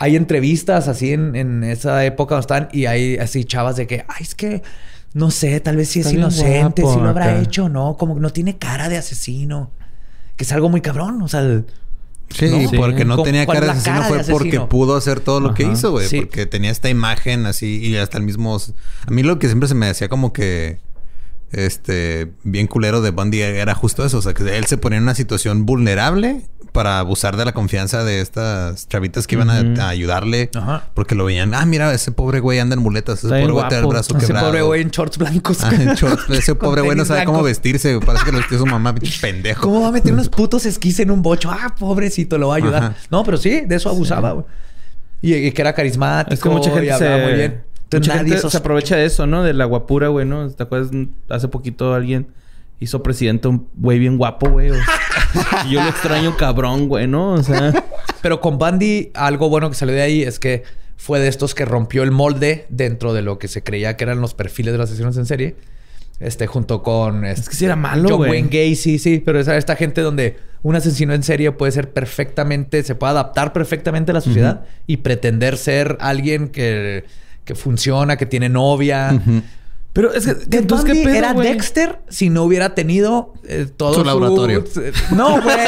Hay 0.00 0.16
entrevistas 0.16 0.88
así 0.88 1.12
en, 1.12 1.36
en 1.36 1.62
esa 1.62 2.04
época 2.04 2.34
donde 2.34 2.40
están 2.42 2.68
y 2.72 2.86
hay 2.86 3.18
así 3.18 3.44
chavas 3.44 3.76
de 3.76 3.86
que, 3.86 4.04
ay, 4.08 4.22
es 4.22 4.34
que 4.34 4.62
no 5.14 5.30
sé, 5.30 5.60
tal 5.60 5.76
vez 5.76 5.88
sí 5.90 6.00
es 6.00 6.12
inocente, 6.12 6.82
guapo 6.82 6.94
sí 6.98 7.00
lo 7.02 7.08
habrá 7.10 7.26
acá. 7.26 7.40
hecho, 7.40 7.68
¿no? 7.68 7.96
Como 7.96 8.14
que 8.14 8.20
no 8.20 8.30
tiene 8.30 8.56
cara 8.58 8.88
de 8.88 8.96
asesino. 8.96 9.70
Que 10.36 10.44
es 10.44 10.52
algo 10.52 10.68
muy 10.68 10.80
cabrón, 10.80 11.20
o 11.22 11.28
sea, 11.28 11.40
el- 11.40 11.66
Sí, 12.32 12.46
No, 12.48 12.68
sí. 12.70 12.76
porque 12.76 13.04
no 13.04 13.16
¿Con- 13.16 13.24
tenía 13.24 13.44
cara 13.44 13.60
de 13.66 13.70
asesino 13.72 13.96
cara 13.96 14.08
fue 14.08 14.18
de 14.22 14.32
porque 14.32 14.60
pudo 14.60 14.96
hacer 14.96 15.18
todo 15.20 15.40
lo 15.40 15.52
que 15.52 15.64
hizo, 15.64 15.90
güey. 15.90 16.06
Sí. 16.06 16.20
Porque 16.20 16.46
tenía 16.46 16.70
esta 16.70 16.88
imagen 16.88 17.44
así 17.44 17.84
y 17.84 17.96
hasta 17.96 18.18
el 18.18 18.24
mismo... 18.24 18.56
A 18.56 19.10
mí 19.10 19.22
lo 19.24 19.38
que 19.40 19.48
siempre 19.48 19.68
se 19.68 19.74
me 19.74 19.86
decía 19.86 20.08
como 20.08 20.32
que... 20.32 20.78
Este... 21.52 22.32
Bien 22.44 22.66
culero 22.66 23.00
de 23.00 23.10
Bundy 23.10 23.40
era 23.42 23.74
justo 23.74 24.04
eso. 24.04 24.18
O 24.18 24.22
sea, 24.22 24.34
que 24.34 24.56
él 24.56 24.66
se 24.66 24.76
ponía 24.78 24.96
en 24.98 25.04
una 25.04 25.14
situación 25.14 25.66
vulnerable 25.66 26.42
para 26.72 27.00
abusar 27.00 27.36
de 27.36 27.44
la 27.44 27.52
confianza 27.52 28.04
de 28.04 28.20
estas 28.20 28.86
chavitas 28.86 29.26
que 29.26 29.34
iban 29.34 29.50
a- 29.50 29.88
ayudarle. 29.88 30.50
Ajá. 30.54 30.84
Porque 30.94 31.16
lo 31.16 31.24
veían... 31.24 31.52
Ah, 31.54 31.66
mira, 31.66 31.92
ese 31.92 32.12
pobre 32.12 32.38
güey 32.38 32.60
anda 32.60 32.74
en 32.76 32.82
muletas. 32.82 33.18
Ese 33.18 33.26
Está 33.26 33.40
pobre 33.40 33.52
güey 33.52 33.68
tiene 33.68 33.78
el 33.80 33.84
guapo. 33.86 33.90
brazo 33.94 34.16
ese 34.16 34.26
quebrado. 34.28 34.46
pobre 34.46 34.62
güey 34.62 34.82
en 34.82 34.90
shorts 34.90 35.18
blancos. 35.18 35.58
Ah, 35.64 35.72
en 35.74 35.94
shorts. 35.94 36.24
Ese 36.30 36.54
pobre 36.54 36.82
güey 36.82 36.96
no 36.96 37.04
sabe 37.04 37.24
cómo 37.24 37.42
vestirse. 37.42 37.98
Parece 38.00 38.24
que 38.24 38.32
lo 38.32 38.38
vestió 38.38 38.58
su 38.58 38.66
mamá. 38.66 38.94
pinche 38.94 39.20
Pendejo. 39.20 39.62
¿Cómo 39.62 39.80
va 39.82 39.88
a 39.88 39.92
meter 39.92 40.12
unos 40.12 40.28
putos 40.30 40.64
esquís 40.66 41.00
en 41.00 41.10
un 41.10 41.22
bocho? 41.22 41.50
Ah, 41.50 41.74
pobrecito, 41.76 42.38
lo 42.38 42.48
va 42.48 42.54
a 42.54 42.58
ayudar. 42.58 42.82
Ajá. 42.84 42.94
No, 43.10 43.24
pero 43.24 43.36
sí, 43.36 43.62
de 43.66 43.74
eso 43.74 43.88
abusaba, 43.88 44.30
güey. 44.32 44.44
Y, 45.22 45.34
y 45.34 45.52
que 45.52 45.60
era 45.62 45.74
carismático. 45.74 46.32
Es 46.34 46.40
que 46.40 46.48
mucha 46.48 46.70
y 46.70 46.72
gente 46.72 46.92
hablaba 46.92 47.16
se... 47.18 47.22
muy 47.24 47.32
bien. 47.34 47.62
Mucha 47.98 48.16
nadie 48.16 48.34
gente 48.34 48.50
se 48.50 48.56
aprovecha 48.56 48.96
de 48.96 49.04
eso, 49.06 49.26
¿no? 49.26 49.42
De 49.42 49.52
la 49.52 49.64
guapura, 49.64 50.08
güey, 50.08 50.26
¿no? 50.26 50.48
¿Te 50.50 50.62
acuerdas? 50.62 50.90
Hace 51.28 51.48
poquito 51.48 51.92
alguien 51.94 52.28
hizo 52.78 53.02
presidente 53.02 53.48
un 53.48 53.68
güey 53.76 53.98
bien 53.98 54.16
guapo, 54.16 54.48
güey. 54.50 54.70
o- 54.70 54.74
y 55.68 55.72
yo 55.72 55.82
lo 55.82 55.88
extraño 55.88 56.36
cabrón, 56.36 56.88
güey, 56.88 57.06
¿no? 57.06 57.32
O 57.34 57.42
sea... 57.42 57.72
Pero 58.22 58.40
con 58.40 58.58
Bundy, 58.58 59.10
algo 59.14 59.48
bueno 59.48 59.68
que 59.70 59.76
salió 59.76 59.94
de 59.94 60.02
ahí 60.02 60.22
es 60.22 60.38
que 60.38 60.62
fue 60.96 61.20
de 61.20 61.28
estos 61.28 61.54
que 61.54 61.64
rompió 61.64 62.02
el 62.02 62.10
molde 62.10 62.66
dentro 62.68 63.14
de 63.14 63.22
lo 63.22 63.38
que 63.38 63.48
se 63.48 63.62
creía 63.62 63.96
que 63.96 64.04
eran 64.04 64.20
los 64.20 64.34
perfiles 64.34 64.72
de 64.72 64.78
los 64.78 64.90
asesinos 64.90 65.16
en 65.16 65.24
serie. 65.26 65.56
Este, 66.20 66.46
junto 66.46 66.82
con... 66.82 67.24
Es 67.24 67.48
que 67.48 67.56
sí 67.56 67.64
era 67.64 67.76
malo, 67.76 68.10
John 68.10 68.18
güey. 68.18 68.30
Wayne 68.30 68.48
Gacy, 68.48 68.98
sí, 68.98 69.22
pero 69.24 69.40
esa 69.40 69.56
esta 69.56 69.74
gente 69.76 70.02
donde 70.02 70.36
un 70.62 70.76
asesino 70.76 71.14
en 71.14 71.22
serie 71.22 71.50
puede 71.52 71.72
ser 71.72 71.90
perfectamente, 71.94 72.82
se 72.82 72.94
puede 72.94 73.12
adaptar 73.12 73.54
perfectamente 73.54 74.10
a 74.10 74.14
la 74.14 74.20
sociedad 74.20 74.66
y 74.86 74.98
pretender 74.98 75.56
ser 75.56 75.96
alguien 76.00 76.48
que, 76.48 77.04
que 77.50 77.56
funciona, 77.56 78.16
que 78.16 78.26
tiene 78.26 78.48
novia. 78.48 79.10
Ujú. 79.12 79.42
Pero 79.92 80.14
es 80.14 80.24
que, 80.24 80.34
Ted 80.34 80.60
entonces, 80.60 80.86
Bundy 80.86 81.00
¿qué 81.00 81.04
pedo, 81.08 81.18
era 81.18 81.32
güey? 81.32 81.48
Dexter 81.48 81.98
si 82.08 82.30
no 82.30 82.44
hubiera 82.44 82.76
tenido 82.76 83.34
eh, 83.44 83.66
todo 83.76 83.94
Su 83.94 84.04
laboratorio. 84.04 84.64
No, 85.10 85.42
güey. 85.42 85.58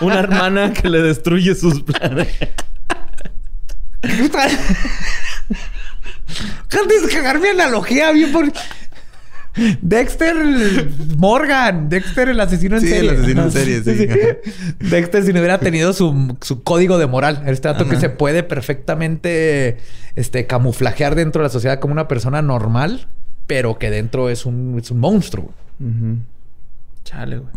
Una 0.00 0.18
hermana 0.20 0.72
que 0.72 0.88
le 0.88 1.02
destruye 1.02 1.54
sus 1.54 1.82
planes. 1.82 2.28
Antes 6.70 7.02
de 7.02 7.08
cagar 7.12 7.38
mi 7.38 7.48
analogía, 7.48 8.12
bien 8.12 8.32
por. 8.32 8.50
Dexter 9.80 10.34
Morgan, 11.16 11.88
Dexter 11.88 12.28
el 12.28 12.40
asesino 12.40 12.76
en 12.76 12.82
Sí, 12.82 12.88
serie. 12.88 13.10
el 13.10 13.16
asesino 13.16 13.42
en 13.44 13.50
serie, 13.52 13.82
sí. 13.82 14.06
Dexter 14.80 15.24
si 15.24 15.32
no 15.32 15.38
hubiera 15.40 15.58
tenido 15.58 15.92
su, 15.92 16.36
su 16.42 16.62
código 16.62 16.98
de 16.98 17.06
moral, 17.06 17.42
este 17.46 17.68
dato 17.68 17.88
que 17.88 17.96
se 17.96 18.10
puede 18.10 18.42
perfectamente 18.42 19.78
este, 20.14 20.46
camuflajear 20.46 21.14
dentro 21.14 21.40
de 21.42 21.44
la 21.46 21.50
sociedad 21.50 21.78
como 21.80 21.92
una 21.92 22.08
persona 22.08 22.42
normal, 22.42 23.08
pero 23.46 23.78
que 23.78 23.90
dentro 23.90 24.28
es 24.28 24.44
un, 24.46 24.78
es 24.78 24.90
un 24.90 25.00
monstruo. 25.00 25.52
Ujú. 25.80 26.18
Chale, 27.04 27.38
güey. 27.38 27.52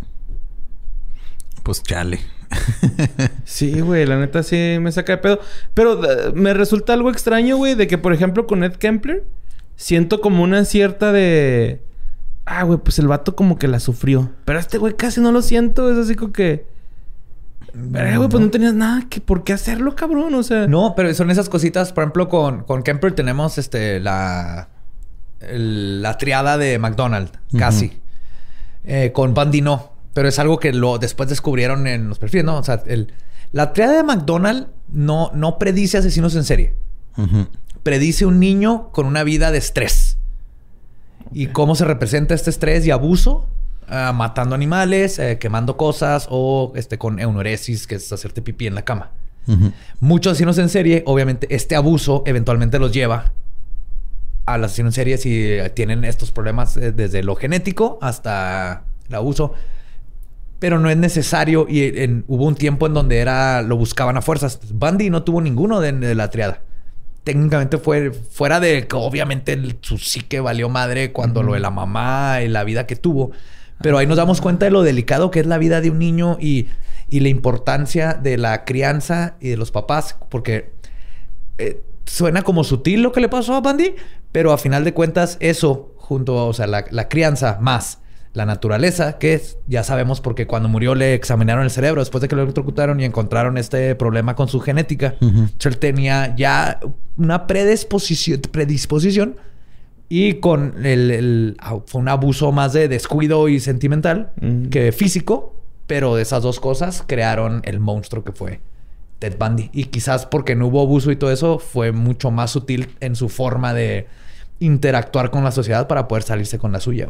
Pues 1.64 1.84
chale. 1.84 2.20
Sí, 3.44 3.80
güey, 3.82 4.06
la 4.06 4.18
neta 4.20 4.44
sí 4.44 4.78
me 4.80 4.92
saca 4.92 5.14
de 5.14 5.18
pedo. 5.20 5.40
Pero 5.74 6.04
eh, 6.04 6.32
me 6.34 6.54
resulta 6.54 6.94
algo 6.94 7.10
extraño, 7.12 7.58
güey, 7.58 7.76
de 7.76 7.88
que, 7.88 7.98
por 7.98 8.14
ejemplo, 8.14 8.48
con 8.48 8.64
Ed 8.64 8.74
Kempler, 8.74 9.24
siento 9.76 10.22
como 10.22 10.44
una 10.44 10.66
cierta 10.66 11.12
de. 11.12 11.82
Ah, 12.52 12.64
güey, 12.64 12.80
pues 12.80 12.98
el 12.98 13.08
vato 13.08 13.36
como 13.36 13.60
que 13.60 13.68
la 13.68 13.80
sufrió. 13.80 14.32
Pero 14.46 14.58
este 14.58 14.80
güey 14.80 14.96
casi 14.96 15.22
no 15.22 15.32
lo 15.32 15.42
siento. 15.44 15.92
Es 15.92 15.98
así 16.00 16.16
como 16.16 16.34
que. 16.34 16.66
Verga, 17.74 18.18
güey, 18.18 18.28
pues 18.30 18.44
no 18.44 18.50
tenías 18.50 18.74
nada 18.74 19.04
que 19.08 19.22
por 19.22 19.44
qué 19.44 19.54
hacerlo, 19.54 19.96
cabrón. 19.96 20.34
O 20.34 20.42
sea. 20.42 20.66
No, 20.68 20.94
pero 20.96 21.14
son 21.14 21.30
esas 21.30 21.48
cositas. 21.48 21.94
Por 21.94 22.04
ejemplo, 22.04 22.28
con, 22.28 22.64
con 22.64 22.82
Kemper 22.82 23.14
tenemos 23.14 23.60
este 23.60 24.00
la, 24.00 24.70
el- 25.42 26.02
la 26.02 26.18
triada 26.18 26.58
de 26.58 26.80
McDonald's, 26.80 27.32
casi. 27.58 28.00
Eh, 28.84 29.12
con 29.14 29.36
Bundy 29.36 29.62
no. 29.62 29.92
Pero 30.14 30.28
es 30.28 30.40
algo 30.40 30.58
que 30.60 30.74
lo 30.74 30.98
después 30.98 31.30
descubrieron 31.30 31.86
en 31.86 32.10
los 32.10 32.18
perfiles, 32.18 32.46
¿no? 32.46 32.58
O 32.58 32.64
sea, 32.64 32.82
el, 32.88 33.14
la 33.52 33.74
triada 33.74 33.94
de 33.98 34.04
McDonald's 34.04 34.68
no, 34.92 35.30
no 35.36 35.60
predice 35.60 36.00
asesinos 36.00 36.36
en 36.36 36.44
serie. 36.44 36.74
Ujú. 37.16 37.48
Predice 37.84 38.26
un 38.26 38.40
niño 38.40 38.90
con 38.92 39.06
una 39.06 39.24
vida 39.24 39.52
de 39.52 39.60
estrés. 39.60 40.09
Y 41.34 41.48
cómo 41.48 41.76
se 41.76 41.86
representa 41.86 42.34
este 42.34 42.50
estrés 42.50 42.86
y 42.86 42.92
abuso. 42.92 43.48
Ah, 43.88 44.14
matando 44.16 44.54
animales, 44.56 45.18
eh, 45.18 45.38
quemando 45.40 45.76
cosas 45.76 46.28
o 46.30 46.72
este, 46.76 46.98
con 47.00 47.20
eunoresis, 47.20 47.88
que 47.88 47.96
es 47.96 48.12
hacerte 48.14 48.42
pipí 48.42 48.68
en 48.68 48.76
la 48.76 48.84
cama. 48.84 49.12
Muchos 50.00 50.32
asesinos 50.34 50.60
en 50.60 50.70
serie, 50.70 51.02
obviamente, 51.08 51.48
este 51.50 51.76
abuso 51.76 52.22
eventualmente 52.28 52.78
los 52.78 52.92
lleva 52.94 53.32
al 54.46 54.64
asesino 54.64 54.90
en 54.90 54.94
serie 54.94 55.18
si 55.18 55.44
eh, 55.44 55.70
tienen 55.72 56.04
estos 56.06 56.32
problemas 56.32 56.78
eh, 56.78 56.92
desde 56.92 57.24
lo 57.24 57.36
genético 57.36 57.98
hasta 58.02 58.84
el 59.08 59.16
abuso. 59.16 59.54
Pero 60.60 60.78
no 60.78 60.90
es 60.90 60.98
necesario 60.98 61.66
y 61.68 61.82
en- 62.00 62.26
hubo 62.28 62.46
un 62.46 62.54
tiempo 62.56 62.86
en 62.86 62.94
donde 62.94 63.18
era 63.20 63.64
lo 63.64 63.76
buscaban 63.76 64.18
a 64.18 64.22
fuerzas. 64.22 64.60
Bundy 64.72 65.10
no 65.10 65.24
tuvo 65.24 65.42
ninguno 65.42 65.80
de, 65.80 65.94
de 65.94 66.14
la 66.14 66.30
triada. 66.30 66.62
Técnicamente 67.24 67.78
fue 67.78 68.12
fuera 68.12 68.60
de 68.60 68.88
que 68.88 68.96
obviamente 68.96 69.54
el- 69.54 69.78
su 69.82 69.98
psique 69.98 70.40
valió 70.40 70.70
madre 70.70 71.12
cuando 71.12 71.44
lo 71.44 71.54
de 71.54 71.60
la 71.60 71.70
mamá 71.70 72.42
y 72.42 72.48
la 72.48 72.64
vida 72.64 72.88
que 72.88 72.96
tuvo. 72.96 73.32
Pero 73.82 73.98
ahí 73.98 74.08
nos 74.08 74.18
damos 74.18 74.42
cuenta 74.42 74.66
de 74.66 74.72
lo 74.72 74.82
delicado 74.84 75.32
que 75.32 75.40
es 75.40 75.46
la 75.46 75.58
vida 75.58 75.82
de 75.82 75.90
un 75.90 76.00
niño 76.00 76.38
y, 76.40 76.68
y 77.10 77.20
la 77.22 77.30
importancia 77.30 78.14
de 78.14 78.38
la 78.38 78.66
crianza 78.66 79.36
y 79.40 79.50
de 79.50 79.58
los 79.58 79.72
papás. 79.72 80.18
Porque 80.30 80.72
eh, 81.58 81.82
suena 82.06 82.42
como 82.42 82.64
sutil 82.64 83.02
lo 83.04 83.12
que 83.12 83.22
le 83.22 83.30
pasó 83.30 83.54
a 83.56 83.62
Bundy, 83.62 83.96
pero 84.32 84.52
a 84.52 84.58
final 84.58 84.84
de 84.84 84.94
cuentas 84.94 85.38
eso, 85.40 85.94
junto 85.98 86.40
a 86.40 86.46
o 86.46 86.54
sea, 86.54 86.68
la, 86.68 86.86
la 86.90 87.08
crianza 87.10 87.58
más 87.62 88.00
la 88.34 88.46
naturaleza, 88.46 89.18
que 89.18 89.34
es, 89.34 89.58
ya 89.68 89.84
sabemos 89.84 90.22
porque 90.22 90.46
cuando 90.46 90.70
murió 90.70 90.94
le 90.96 91.14
examinaron 91.16 91.64
el 91.64 91.72
cerebro 91.72 92.02
después 92.02 92.22
de 92.22 92.28
que 92.28 92.36
lo 92.36 92.44
electrocutaron 92.44 93.00
y 93.00 93.06
encontraron 93.06 93.58
este 93.58 93.96
problema 93.96 94.36
con 94.36 94.48
su 94.48 94.60
genética. 94.60 95.16
Él 95.64 95.78
tenía 95.78 96.36
ya 96.36 96.80
una 97.18 97.48
predisposición, 97.48 98.42
predisposición 98.52 99.38
y 100.10 100.36
con 100.36 100.86
el, 100.86 101.12
el- 101.12 101.58
fue 101.88 102.02
un 102.02 102.08
abuso 102.08 102.52
más 102.52 102.74
de 102.74 102.88
descuido 102.88 103.48
y 103.50 103.60
sentimental 103.60 104.32
que 104.70 104.92
físico, 104.92 105.56
pero 105.88 106.16
de 106.16 106.22
esas 106.22 106.44
dos 106.44 106.60
cosas 106.60 107.04
crearon 107.06 107.62
el 107.66 107.80
monstruo 107.80 108.24
que 108.24 108.32
fue 108.32 108.60
Ted 109.18 109.38
Bundy. 109.40 109.70
Y 109.74 109.86
quizás 109.86 110.28
porque 110.28 110.56
no 110.56 110.68
hubo 110.68 110.82
abuso 110.84 111.12
y 111.12 111.16
todo 111.16 111.32
eso, 111.32 111.58
fue 111.60 111.92
mucho 111.92 112.30
más 112.32 112.52
sutil 112.52 112.90
en 113.00 113.16
su 113.16 113.28
forma 113.28 113.74
de 113.74 114.08
interactuar 114.60 115.32
con 115.32 115.44
la 115.44 115.52
sociedad 115.52 115.88
para 115.88 116.08
poder 116.08 116.24
salirse 116.24 116.60
con 116.60 116.72
la 116.72 116.80
suya. 116.80 117.10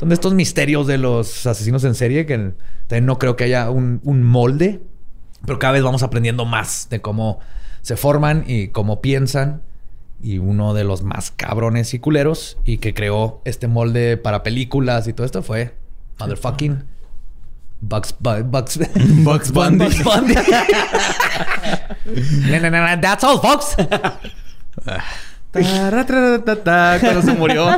Son 0.00 0.08
de 0.08 0.14
estos 0.14 0.32
misterios 0.34 0.86
de 0.86 0.96
los 0.98 1.46
asesinos 1.46 1.84
en 1.84 1.94
serie 1.94 2.24
que 2.24 2.54
también 2.86 3.04
no 3.06 3.18
creo 3.18 3.36
que 3.36 3.44
haya 3.44 3.70
un, 3.70 4.00
un 4.02 4.22
molde, 4.24 4.80
pero 5.44 5.58
cada 5.58 5.74
vez 5.74 5.82
vamos 5.82 6.02
aprendiendo 6.02 6.46
más 6.46 6.88
de 6.88 7.02
cómo 7.02 7.38
se 7.82 7.96
forman 7.96 8.44
y 8.46 8.68
cómo 8.68 9.02
piensan. 9.02 9.62
Y 10.22 10.38
uno 10.38 10.72
de 10.74 10.84
los 10.84 11.02
más 11.02 11.30
cabrones 11.30 11.92
y 11.94 11.98
culeros 11.98 12.56
y 12.64 12.78
que 12.78 12.94
creó 12.94 13.40
este 13.44 13.68
molde 13.68 14.16
para 14.16 14.42
películas 14.42 15.06
y 15.06 15.12
todo 15.12 15.26
esto 15.26 15.42
fue 15.42 15.76
motherfucking 16.18 16.84
Bugs, 17.82 18.14
Bu- 18.20 18.44
Bugs, 18.50 18.78
Bugs 19.24 19.52
Bundy. 19.52 19.86
Bugs 20.02 20.02
That's 23.00 23.24
all, 23.24 23.38
folks. 23.38 23.76
Tarra, 25.52 26.06
tarra, 26.06 27.00
Cuando 27.00 27.22
se 27.22 27.32
murió. 27.32 27.68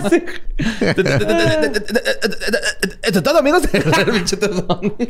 Esto 3.03 3.19
es 3.19 3.23
todo, 3.23 3.39
amigos. 3.39 3.63
El 3.73 3.83
Bundy. 4.63 5.09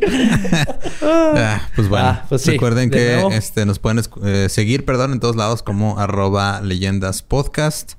Ah, 1.01 1.67
pues 1.75 1.89
bueno, 1.89 2.05
Ah, 2.07 2.25
pues 2.29 2.41
sí. 2.41 2.51
recuerden 2.51 2.89
De 2.89 2.97
que 2.97 3.35
este, 3.35 3.65
nos 3.65 3.79
pueden 3.79 4.01
eh, 4.23 4.47
seguir, 4.49 4.85
perdón, 4.85 5.11
en 5.11 5.19
todos 5.19 5.35
lados 5.35 5.61
como 5.61 5.99
arroba 5.99 6.61
leyendas 6.61 7.21
podcast. 7.21 7.93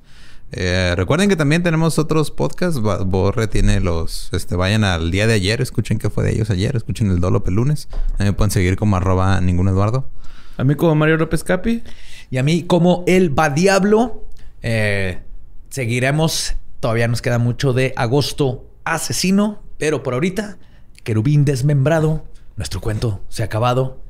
Eh, 0.51 0.93
recuerden 0.95 1.29
que 1.29 1.35
también 1.35 1.61
tenemos 1.61 1.99
otros 1.99 2.31
podcasts. 2.31 2.79
Borre 2.79 3.47
tiene 3.47 3.81
los, 3.81 4.29
este, 4.31 4.55
vayan 4.55 4.83
al 4.83 5.11
día 5.11 5.27
de 5.27 5.33
ayer, 5.33 5.61
escuchen 5.61 5.99
qué 5.99 6.09
fue 6.09 6.23
de 6.23 6.31
ellos 6.33 6.49
ayer, 6.49 6.75
escuchen 6.75 7.11
el 7.11 7.19
Dolo 7.19 7.43
Pelunes. 7.43 7.87
También 8.09 8.29
me 8.29 8.33
pueden 8.33 8.51
seguir 8.51 8.77
como 8.77 8.97
arroba 8.97 9.39
ningún 9.41 9.67
Eduardo. 9.67 10.09
A 10.57 10.63
mí 10.63 10.73
como 10.75 10.95
Mario 10.95 11.17
López 11.17 11.43
Capi. 11.43 11.83
Y 12.31 12.37
a 12.37 12.43
mí, 12.43 12.63
como 12.63 13.03
el 13.05 13.37
va 13.37 13.49
diablo, 13.49 14.25
eh, 14.65 15.21
seguiremos. 15.69 16.55
Todavía 16.79 17.07
nos 17.07 17.21
queda 17.21 17.37
mucho 17.37 17.71
de 17.71 17.93
agosto 17.95 18.67
asesino, 18.83 19.61
pero 19.77 20.01
por 20.01 20.15
ahorita, 20.15 20.57
querubín 21.03 21.45
desmembrado, 21.45 22.25
nuestro 22.57 22.81
cuento 22.81 23.23
se 23.29 23.43
ha 23.43 23.45
acabado. 23.45 24.01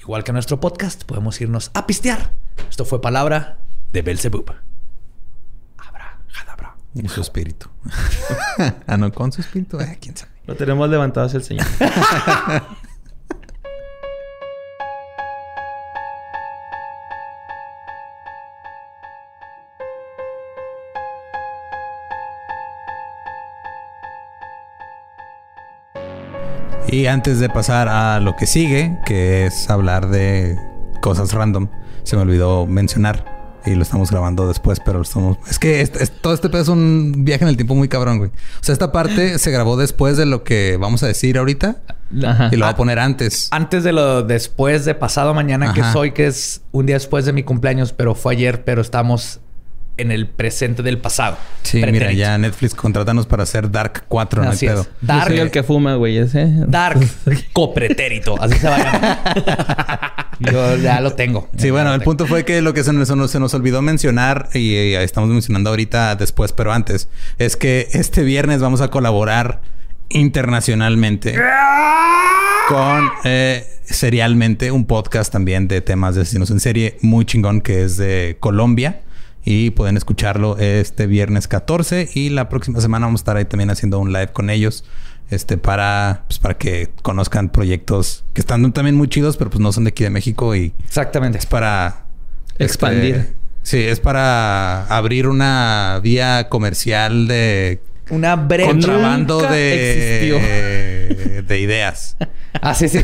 Igual 0.00 0.22
que 0.22 0.32
nuestro 0.32 0.60
podcast, 0.60 1.02
podemos 1.04 1.40
irnos 1.40 1.72
a 1.74 1.88
pistear. 1.88 2.32
Esto 2.70 2.84
fue 2.84 3.00
palabra 3.00 3.58
de 3.92 4.02
Belzebub. 4.02 4.54
Abra, 5.76 6.20
jadabra. 6.28 6.76
Y 6.94 7.08
su 7.08 7.20
espíritu. 7.20 7.68
ah, 8.86 8.96
no, 8.96 9.12
con 9.12 9.32
su 9.32 9.40
espíritu. 9.40 9.80
Eh, 9.80 9.98
quién 10.00 10.16
sabe. 10.16 10.30
Lo 10.46 10.54
tenemos 10.54 10.88
levantado 10.88 11.26
hacia 11.26 11.38
el 11.38 11.44
señor. 11.44 11.66
Y 26.88 27.06
antes 27.06 27.40
de 27.40 27.48
pasar 27.48 27.88
a 27.88 28.20
lo 28.20 28.36
que 28.36 28.46
sigue, 28.46 28.96
que 29.04 29.46
es 29.46 29.68
hablar 29.70 30.08
de 30.08 30.56
cosas 31.02 31.32
random, 31.32 31.68
se 32.04 32.16
me 32.16 32.22
olvidó 32.22 32.66
mencionar. 32.66 33.34
Y 33.66 33.74
lo 33.74 33.82
estamos 33.82 34.12
grabando 34.12 34.46
después, 34.46 34.78
pero 34.84 34.98
lo 34.98 35.02
estamos... 35.02 35.38
Es 35.50 35.58
que 35.58 35.80
este- 35.80 36.00
es- 36.04 36.12
todo 36.12 36.32
este 36.32 36.48
pedo 36.48 36.62
es 36.62 36.68
un 36.68 37.24
viaje 37.24 37.42
en 37.42 37.48
el 37.48 37.56
tiempo 37.56 37.74
muy 37.74 37.88
cabrón, 37.88 38.18
güey. 38.18 38.30
O 38.30 38.62
sea, 38.64 38.72
esta 38.72 38.92
parte 38.92 39.38
se 39.40 39.50
grabó 39.50 39.76
después 39.76 40.16
de 40.16 40.24
lo 40.24 40.44
que 40.44 40.76
vamos 40.80 41.02
a 41.02 41.08
decir 41.08 41.36
ahorita. 41.36 41.78
Ajá. 42.24 42.48
Y 42.52 42.56
lo 42.56 42.66
voy 42.66 42.72
a 42.72 42.76
poner 42.76 43.00
antes. 43.00 43.48
Antes 43.50 43.82
de 43.82 43.90
lo 43.92 44.22
después 44.22 44.84
de 44.84 44.94
pasado 44.94 45.34
mañana, 45.34 45.72
que 45.74 45.82
soy, 45.82 46.12
que 46.12 46.28
es 46.28 46.62
un 46.70 46.86
día 46.86 46.94
después 46.94 47.24
de 47.24 47.32
mi 47.32 47.42
cumpleaños, 47.42 47.92
pero 47.92 48.14
fue 48.14 48.34
ayer, 48.34 48.62
pero 48.64 48.80
estamos 48.80 49.40
en 49.98 50.10
el 50.12 50.26
presente 50.26 50.82
del 50.82 50.98
pasado. 50.98 51.38
Sí, 51.62 51.78
mira, 51.78 51.88
Pretérito. 51.90 52.18
ya 52.18 52.36
Netflix, 52.38 52.74
contrátanos 52.74 53.26
para 53.26 53.44
hacer 53.44 53.70
Dark 53.70 54.04
4, 54.08 54.42
no 54.42 54.48
hay 54.50 54.54
Así 54.54 54.66
pedo. 54.66 54.82
es. 54.82 54.86
Yo 54.86 54.92
Dark, 55.00 55.28
soy 55.28 55.38
el 55.38 55.50
que 55.50 55.62
fuma, 55.62 55.94
güey, 55.94 56.18
ese. 56.18 56.46
Dark 56.66 57.00
copretérito. 57.52 58.40
Así 58.40 58.58
se 58.58 58.68
va 58.68 58.76
a 58.76 58.78
llamar. 58.78 60.26
Yo 60.38 60.76
ya 60.76 61.00
lo 61.00 61.14
tengo. 61.14 61.48
Sí, 61.56 61.66
Ya 61.68 61.72
bueno, 61.72 61.94
el 61.94 62.00
tengo. 62.00 62.10
punto 62.10 62.26
fue 62.26 62.44
que 62.44 62.60
lo 62.60 62.74
que 62.74 62.84
se 62.84 62.92
nos, 62.92 63.08
se 63.08 63.16
nos- 63.16 63.30
se 63.30 63.40
nos 63.40 63.54
olvidó 63.54 63.80
mencionar, 63.80 64.50
y, 64.52 64.74
y 64.74 64.94
estamos 64.96 65.30
mencionando 65.30 65.70
ahorita 65.70 66.14
después, 66.16 66.52
pero 66.52 66.72
antes, 66.72 67.08
es 67.38 67.56
que 67.56 67.88
este 67.92 68.22
viernes 68.22 68.60
vamos 68.60 68.82
a 68.82 68.88
colaborar 68.88 69.60
internacionalmente 70.10 71.34
con 72.68 73.08
eh, 73.24 73.64
Serialmente, 73.84 74.72
un 74.72 74.84
podcast 74.84 75.32
también 75.32 75.68
de 75.68 75.80
temas 75.80 76.16
de 76.16 76.22
asesinos 76.22 76.50
en 76.50 76.58
serie 76.60 76.98
muy 77.02 77.24
chingón 77.24 77.60
que 77.60 77.82
es 77.84 77.96
de 77.96 78.36
Colombia 78.40 79.00
Y 79.48 79.70
pueden 79.70 79.96
escucharlo 79.96 80.58
este 80.58 81.06
viernes 81.06 81.46
14. 81.46 82.10
Y 82.14 82.30
la 82.30 82.48
próxima 82.48 82.80
semana 82.80 83.06
vamos 83.06 83.20
a 83.20 83.22
estar 83.22 83.36
ahí 83.36 83.44
también 83.44 83.70
haciendo 83.70 84.00
un 84.00 84.12
live 84.12 84.32
con 84.32 84.50
ellos. 84.50 84.84
Este, 85.30 85.56
para, 85.56 86.24
pues, 86.26 86.40
para 86.40 86.54
que 86.54 86.90
conozcan 87.02 87.50
proyectos 87.50 88.24
que 88.32 88.40
están 88.40 88.72
también 88.72 88.96
muy 88.96 89.08
chidos, 89.08 89.36
pero 89.36 89.48
pues 89.48 89.60
no 89.60 89.70
son 89.72 89.84
de 89.84 89.90
aquí 89.90 90.02
de 90.02 90.10
México. 90.10 90.56
Y 90.56 90.74
Exactamente. 90.84 91.38
es 91.38 91.46
para 91.46 92.06
Expandir. 92.58 93.14
este, 93.14 93.34
sí, 93.62 93.78
es 93.78 94.00
para 94.00 94.84
abrir 94.86 95.28
una 95.28 96.00
vía 96.02 96.48
comercial 96.48 97.28
de 97.28 97.80
Una 98.10 98.34
breve... 98.34 98.68
contrabando 98.68 99.42
nunca 99.42 99.52
de, 99.52 100.95
de 101.46 101.60
ideas. 101.60 102.16
Ah, 102.60 102.74
sí, 102.74 102.88
sí. 102.88 103.00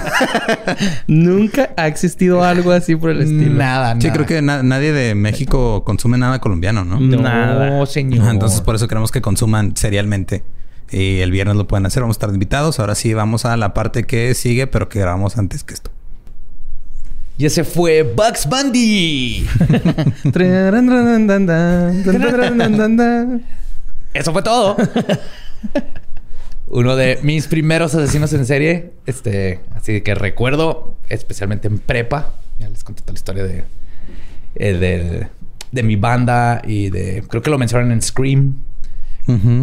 Nunca 1.06 1.70
ha 1.76 1.86
existido 1.86 2.42
algo 2.42 2.72
así 2.72 2.96
por 2.96 3.10
el 3.10 3.22
estilo. 3.22 3.52
Nada, 3.54 3.94
Sí, 4.00 4.06
nada. 4.08 4.12
creo 4.14 4.26
que 4.26 4.42
na- 4.42 4.62
nadie 4.62 4.92
de 4.92 5.14
México 5.14 5.84
consume 5.84 6.18
nada 6.18 6.38
colombiano, 6.40 6.84
¿no? 6.84 6.98
No. 7.00 7.20
Nada. 7.22 7.84
señor. 7.86 8.28
Entonces, 8.30 8.60
por 8.60 8.74
eso 8.74 8.88
queremos 8.88 9.10
que 9.10 9.20
consuman 9.20 9.76
serialmente. 9.76 10.42
Y 10.90 11.20
el 11.20 11.30
viernes 11.30 11.56
lo 11.56 11.66
pueden 11.66 11.86
hacer. 11.86 12.02
Vamos 12.02 12.16
a 12.16 12.18
estar 12.18 12.30
invitados. 12.30 12.78
Ahora 12.80 12.94
sí, 12.94 13.14
vamos 13.14 13.44
a 13.44 13.56
la 13.56 13.72
parte 13.74 14.04
que 14.04 14.34
sigue, 14.34 14.66
pero 14.66 14.88
que 14.88 15.00
grabamos 15.00 15.38
antes 15.38 15.64
que 15.64 15.74
esto. 15.74 15.90
Y 17.38 17.46
ese 17.46 17.64
fue 17.64 18.02
Bugs 18.02 18.46
Bundy. 18.46 19.46
Eso 24.14 24.32
fue 24.32 24.42
todo. 24.42 24.76
Uno 26.72 26.96
de 26.96 27.18
mis 27.22 27.46
primeros 27.48 27.94
asesinos 27.94 28.32
en 28.32 28.46
serie. 28.46 28.92
Este, 29.06 29.60
así 29.76 30.00
que 30.00 30.14
recuerdo, 30.14 30.94
especialmente 31.08 31.68
en 31.68 31.78
prepa. 31.78 32.34
Ya 32.58 32.68
les 32.68 32.82
conté 32.82 33.02
toda 33.02 33.12
la 33.12 33.18
historia 33.18 33.44
de, 33.44 33.64
eh, 34.56 34.72
de, 34.78 35.28
de 35.70 35.82
mi 35.82 35.96
banda 35.96 36.62
y 36.66 36.90
de. 36.90 37.22
Creo 37.28 37.42
que 37.42 37.50
lo 37.50 37.58
mencionaron 37.58 37.92
en 37.92 38.00
Scream. 38.02 38.56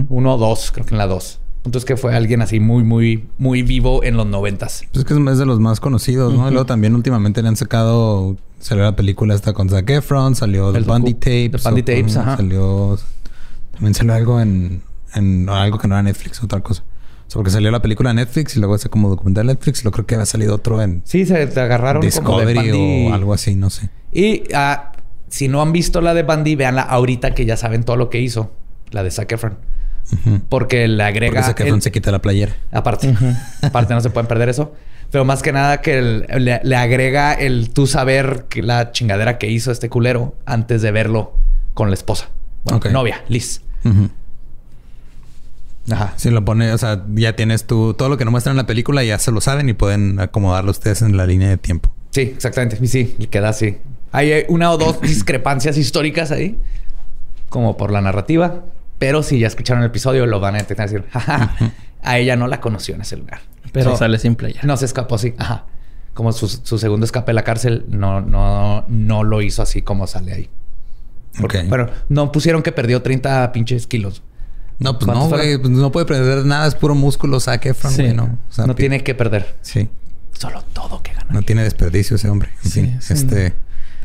Uno 0.10 0.36
o 0.36 0.38
dos, 0.38 0.72
creo 0.72 0.86
que 0.86 0.94
en 0.94 1.00
la 1.00 1.08
dos. 1.08 1.40
Punto 1.64 1.78
es 1.78 1.84
que 1.84 1.98
fue 1.98 2.16
alguien 2.16 2.42
así 2.42 2.60
muy, 2.62 2.84
muy, 2.84 3.26
muy 3.38 3.64
vivo 3.64 4.04
en 4.04 4.16
los 4.16 4.26
noventas. 4.26 4.84
Pues 4.94 5.04
es 5.04 5.06
que 5.06 5.14
es 5.32 5.38
de 5.38 5.46
los 5.46 5.60
más 5.60 5.80
conocidos, 5.82 6.34
¿no? 6.34 6.48
Y 6.48 6.52
luego 6.52 6.66
también 6.66 6.96
últimamente 6.96 7.42
le 7.42 7.50
han 7.50 7.58
sacado... 7.58 8.38
Salió 8.60 8.84
la 8.86 8.96
película 8.96 9.36
esta 9.36 9.52
con 9.54 9.70
Zac 9.70 9.90
Efron. 9.90 10.36
Salió 10.36 10.72
The 10.72 10.80
docu- 10.82 11.14
Tapes. 11.16 11.62
The 11.62 11.70
Bundy 11.70 11.82
o- 11.82 11.86
Tapes, 11.86 12.18
ajá. 12.18 12.38
Salió... 12.38 12.98
También 13.74 13.94
salió 13.94 14.14
algo 14.14 14.40
en... 14.40 14.82
en 15.16 15.50
algo 15.50 15.78
que 15.80 15.88
no 15.90 15.96
era 15.96 16.04
Netflix, 16.04 16.42
otra 16.42 16.62
cosa. 16.62 16.84
O 17.30 17.32
sea, 17.32 17.40
porque 17.40 17.52
salió 17.52 17.70
la 17.70 17.80
película 17.80 18.10
en 18.10 18.16
Netflix 18.16 18.56
y 18.56 18.60
luego 18.60 18.76
ese 18.76 18.90
como 18.90 19.08
documental 19.08 19.46
de 19.46 19.54
Netflix. 19.54 19.82
Y 19.82 19.84
luego 19.84 19.94
creo 19.98 20.06
que 20.08 20.16
había 20.16 20.26
salido 20.26 20.56
otro 20.56 20.82
en 20.82 21.04
Sí, 21.06 21.28
se 21.28 21.46
te 21.46 21.60
agarraron 21.60 22.02
como 22.24 22.40
de 22.40 22.46
Discovery 22.48 23.08
o 23.08 23.14
algo 23.14 23.34
así, 23.36 23.56
no 23.56 23.70
sé. 23.70 23.90
Y 24.12 24.44
ah, 24.56 24.94
si 25.28 25.48
no 25.48 25.62
han 25.62 25.72
visto 25.72 26.02
la 26.02 26.16
de 26.16 26.24
Bundy, 26.24 26.56
véanla 26.56 26.82
ahorita 26.82 27.36
que 27.36 27.46
ya 27.46 27.56
saben 27.56 27.84
todo 27.84 27.98
lo 27.98 28.10
que 28.10 28.20
hizo. 28.20 28.52
La 28.90 29.04
de 29.04 29.12
Zac 29.12 29.32
Efron. 29.32 29.60
Porque 30.50 30.88
le 30.88 31.04
agrega... 31.04 31.32
Porque 31.34 31.46
Zac 31.48 31.60
Efron 31.60 31.76
el- 31.76 31.82
se 31.84 31.92
quita 31.92 32.10
la 32.12 32.20
playera. 32.20 32.56
Aparte. 32.72 33.14
Aparte, 33.62 33.94
no 33.94 34.02
se 34.02 34.10
pueden 34.10 34.28
perder 34.28 34.50
eso. 34.50 34.74
Pero 35.12 35.24
más 35.26 35.44
que 35.44 35.52
nada 35.52 35.82
que 35.82 36.00
el- 36.00 36.26
le, 36.40 36.60
le 36.64 36.76
agrega 36.76 37.34
el 37.34 37.70
tú 37.70 37.86
saber 37.86 38.46
que 38.50 38.64
la 38.64 38.92
chingadera 38.92 39.38
que 39.38 39.50
hizo 39.52 39.72
este 39.72 39.88
culero 39.90 40.36
antes 40.48 40.82
de 40.82 40.92
verlo 40.92 41.34
con 41.76 41.90
la 41.90 41.94
esposa. 41.94 42.30
Bueno, 42.64 42.78
Ok. 42.78 42.88
novia, 42.88 43.24
Liz. 43.28 43.62
Ujú. 43.86 44.10
Ajá. 45.92 46.14
Si 46.18 46.30
lo 46.30 46.46
pone, 46.46 46.72
o 46.72 46.78
sea, 46.78 47.04
ya 47.14 47.36
tienes 47.36 47.66
tú 47.66 47.94
todo 47.94 48.10
lo 48.10 48.18
que 48.18 48.26
no 48.26 48.32
muestran 48.32 48.54
en 48.54 48.58
la 48.58 48.68
película, 48.68 49.04
ya 49.04 49.18
se 49.20 49.32
lo 49.32 49.42
saben 49.42 49.70
y 49.70 49.74
pueden 49.74 50.20
acomodarlo 50.20 50.72
ustedes 50.72 51.02
en 51.02 51.18
la 51.18 51.26
línea 51.26 51.50
de 51.50 51.58
tiempo. 51.58 51.92
Sí, 52.12 52.22
exactamente. 52.22 52.78
Y 52.82 52.88
sí, 52.88 53.16
queda 53.30 53.50
así. 53.50 53.78
Hay 54.12 54.46
una 54.50 54.72
o 54.72 54.78
dos 54.78 55.02
discrepancias 55.02 55.78
históricas 55.78 56.32
ahí, 56.32 56.58
como 57.50 57.78
por 57.78 57.92
la 57.92 58.02
narrativa. 58.02 58.64
Pero 58.98 59.24
si 59.24 59.40
ya 59.40 59.48
escucharon 59.48 59.82
el 59.84 59.90
episodio, 59.90 60.26
lo 60.26 60.40
van 60.40 60.56
a 60.56 60.58
detectar 60.58 60.90
y 60.90 60.92
decir, 60.92 61.10
jaja, 61.10 61.56
a 62.04 62.18
ella 62.18 62.36
no 62.36 62.48
la 62.48 62.60
conoció 62.60 62.96
en 62.96 63.02
ese 63.02 63.16
lugar. 63.16 63.40
Pero 63.72 63.96
sale 63.96 64.20
sin 64.20 64.36
playera. 64.36 64.62
No 64.64 64.76
se 64.78 64.86
escapó 64.86 65.16
así. 65.16 65.34
Ajá. 65.38 65.66
Como 66.14 66.34
su, 66.34 66.50
su 66.50 66.78
segundo 66.78 67.06
escape 67.06 67.28
de 67.30 67.34
la 67.34 67.44
cárcel, 67.44 67.86
no, 67.88 68.20
no, 68.20 68.84
no 68.90 69.24
lo 69.24 69.42
hizo 69.42 69.62
así 69.62 69.82
como 69.82 70.06
sale 70.06 70.34
ahí. 70.34 70.50
Porque, 71.40 71.60
Ok. 71.60 71.66
Bueno, 71.70 71.88
no 72.10 72.32
pusieron 72.32 72.62
que 72.62 72.72
perdió 72.72 73.02
30 73.02 73.52
pinches 73.54 73.88
kilos. 73.88 74.22
No, 74.80 74.98
pues 74.98 75.06
¿Cuántos 75.06 75.30
no, 75.32 75.36
güey. 75.38 75.58
Pues 75.58 75.70
no 75.72 75.92
puede 75.92 76.06
perder 76.06 76.46
nada. 76.46 76.68
Es 76.68 76.76
puro 76.76 76.96
músculo, 76.96 77.40
Zac 77.40 77.66
Efron, 77.66 77.92
Sí. 77.94 78.02
güey, 78.04 78.14
¿no? 78.16 78.38
O 78.50 78.52
sea, 78.52 78.66
no 78.66 78.76
tiene 78.76 79.04
que 79.04 79.14
perder. 79.14 79.58
Sí. 79.62 79.90
Solo 80.38 80.64
todo 80.74 81.04
que 81.04 81.14
gana. 81.14 81.28
No 81.32 81.42
tiene 81.42 81.64
desperdicio 81.64 82.16
ese 82.16 82.30
hombre. 82.30 82.50
En 82.64 82.72
Sí, 82.72 82.82
fin, 82.82 83.02
sí. 83.02 83.14
este... 83.14 83.54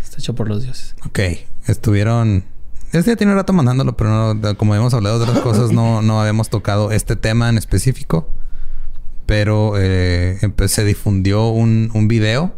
Está 0.03 0.19
hecho 0.19 0.35
por 0.35 0.49
los 0.49 0.63
dioses. 0.65 0.95
Ok. 1.07 1.21
Estuvieron... 1.67 2.45
Este 2.93 3.11
ya 3.13 3.17
tiene 3.17 3.33
un 3.33 3.39
rato 3.39 3.53
mandándolo, 3.53 3.97
pero 3.97 4.35
no, 4.35 4.57
como 4.57 4.75
hemos 4.75 4.95
hablado 4.95 5.19
de 5.19 5.25
otras 5.25 5.41
cosas, 5.43 5.73
no, 5.73 6.03
no 6.03 6.21
habíamos 6.21 6.49
tocado 6.51 6.91
este 6.93 7.17
tema 7.17 7.49
en 7.49 7.57
específico. 7.59 8.29
Pero 9.27 9.75
eh, 9.77 10.39
se 10.67 10.85
difundió 10.85 11.49
un, 11.49 11.91
un 11.95 12.09
video 12.09 12.55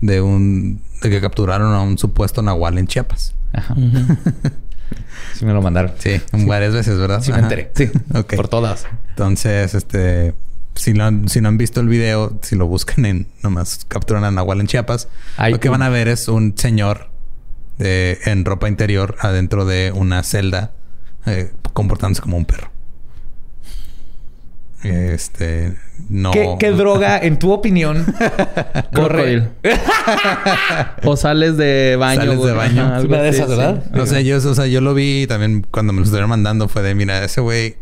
de 0.00 0.20
un... 0.20 0.82
de 1.00 1.10
que 1.10 1.20
capturaron 1.20 1.72
a 1.74 1.80
un 1.82 1.96
supuesto 1.96 2.42
nahual 2.42 2.76
en 2.78 2.86
Chiapas. 2.88 3.34
Ajá. 3.52 3.74
Sí 5.34 5.44
me 5.44 5.52
lo 5.52 5.62
mandaron. 5.62 5.92
Sí, 5.98 6.20
varias 6.32 6.72
veces, 6.74 6.98
¿verdad? 6.98 7.20
Sí 7.22 7.30
me 7.30 7.38
Ajá. 7.38 7.46
enteré. 7.46 7.70
Sí. 7.74 7.90
Ok. 8.14 8.34
Por 8.36 8.48
todas. 8.48 8.86
Entonces, 9.10 9.74
este, 9.74 10.34
si 10.74 10.92
no, 10.92 11.04
han- 11.04 11.28
si 11.28 11.40
no 11.40 11.48
han 11.48 11.58
visto 11.58 11.80
el 11.80 11.88
video, 11.88 12.38
si 12.42 12.56
lo 12.56 12.66
buscan 12.66 13.04
en 13.06 13.26
nomás 13.42 13.84
capturan 13.88 14.24
a 14.24 14.30
Nahual 14.30 14.60
en 14.60 14.66
Chiapas, 14.66 15.08
lo 15.50 15.60
que 15.60 15.68
van 15.68 15.82
a 15.82 15.88
ver 15.88 16.08
es 16.08 16.28
un 16.28 16.54
señor 16.56 17.10
de, 17.78 18.18
en 18.24 18.44
ropa 18.44 18.68
interior 18.68 19.16
adentro 19.20 19.64
de 19.66 19.92
una 19.94 20.22
celda 20.22 20.72
eh, 21.26 21.52
comportándose 21.72 22.22
como 22.22 22.36
un 22.36 22.44
perro. 22.46 22.70
Este, 24.88 25.74
no. 26.08 26.30
¿Qué, 26.30 26.56
qué 26.58 26.70
droga, 26.72 27.18
en 27.18 27.38
tu 27.38 27.52
opinión, 27.52 28.04
corre? 28.94 29.48
O 31.04 31.16
sales 31.16 31.56
de 31.56 31.96
baño. 31.98 32.20
Sales 32.20 32.42
de 32.42 32.52
baño. 32.52 32.82
Ajá, 32.84 32.96
algo 32.96 33.08
Una 33.14 33.22
de 33.22 33.28
esas, 33.30 33.48
sí. 33.50 33.56
¿verdad? 33.56 33.84
No 33.92 34.06
sé, 34.06 34.24
yo, 34.24 34.36
o 34.36 34.54
sea, 34.54 34.66
yo 34.66 34.80
lo 34.80 34.94
vi 34.94 35.26
también 35.26 35.66
cuando 35.70 35.92
me 35.92 35.98
lo 36.00 36.04
estuvieron 36.04 36.30
mandando. 36.30 36.68
Fue 36.68 36.82
de, 36.82 36.94
mira, 36.94 37.22
ese 37.24 37.40
güey, 37.40 37.76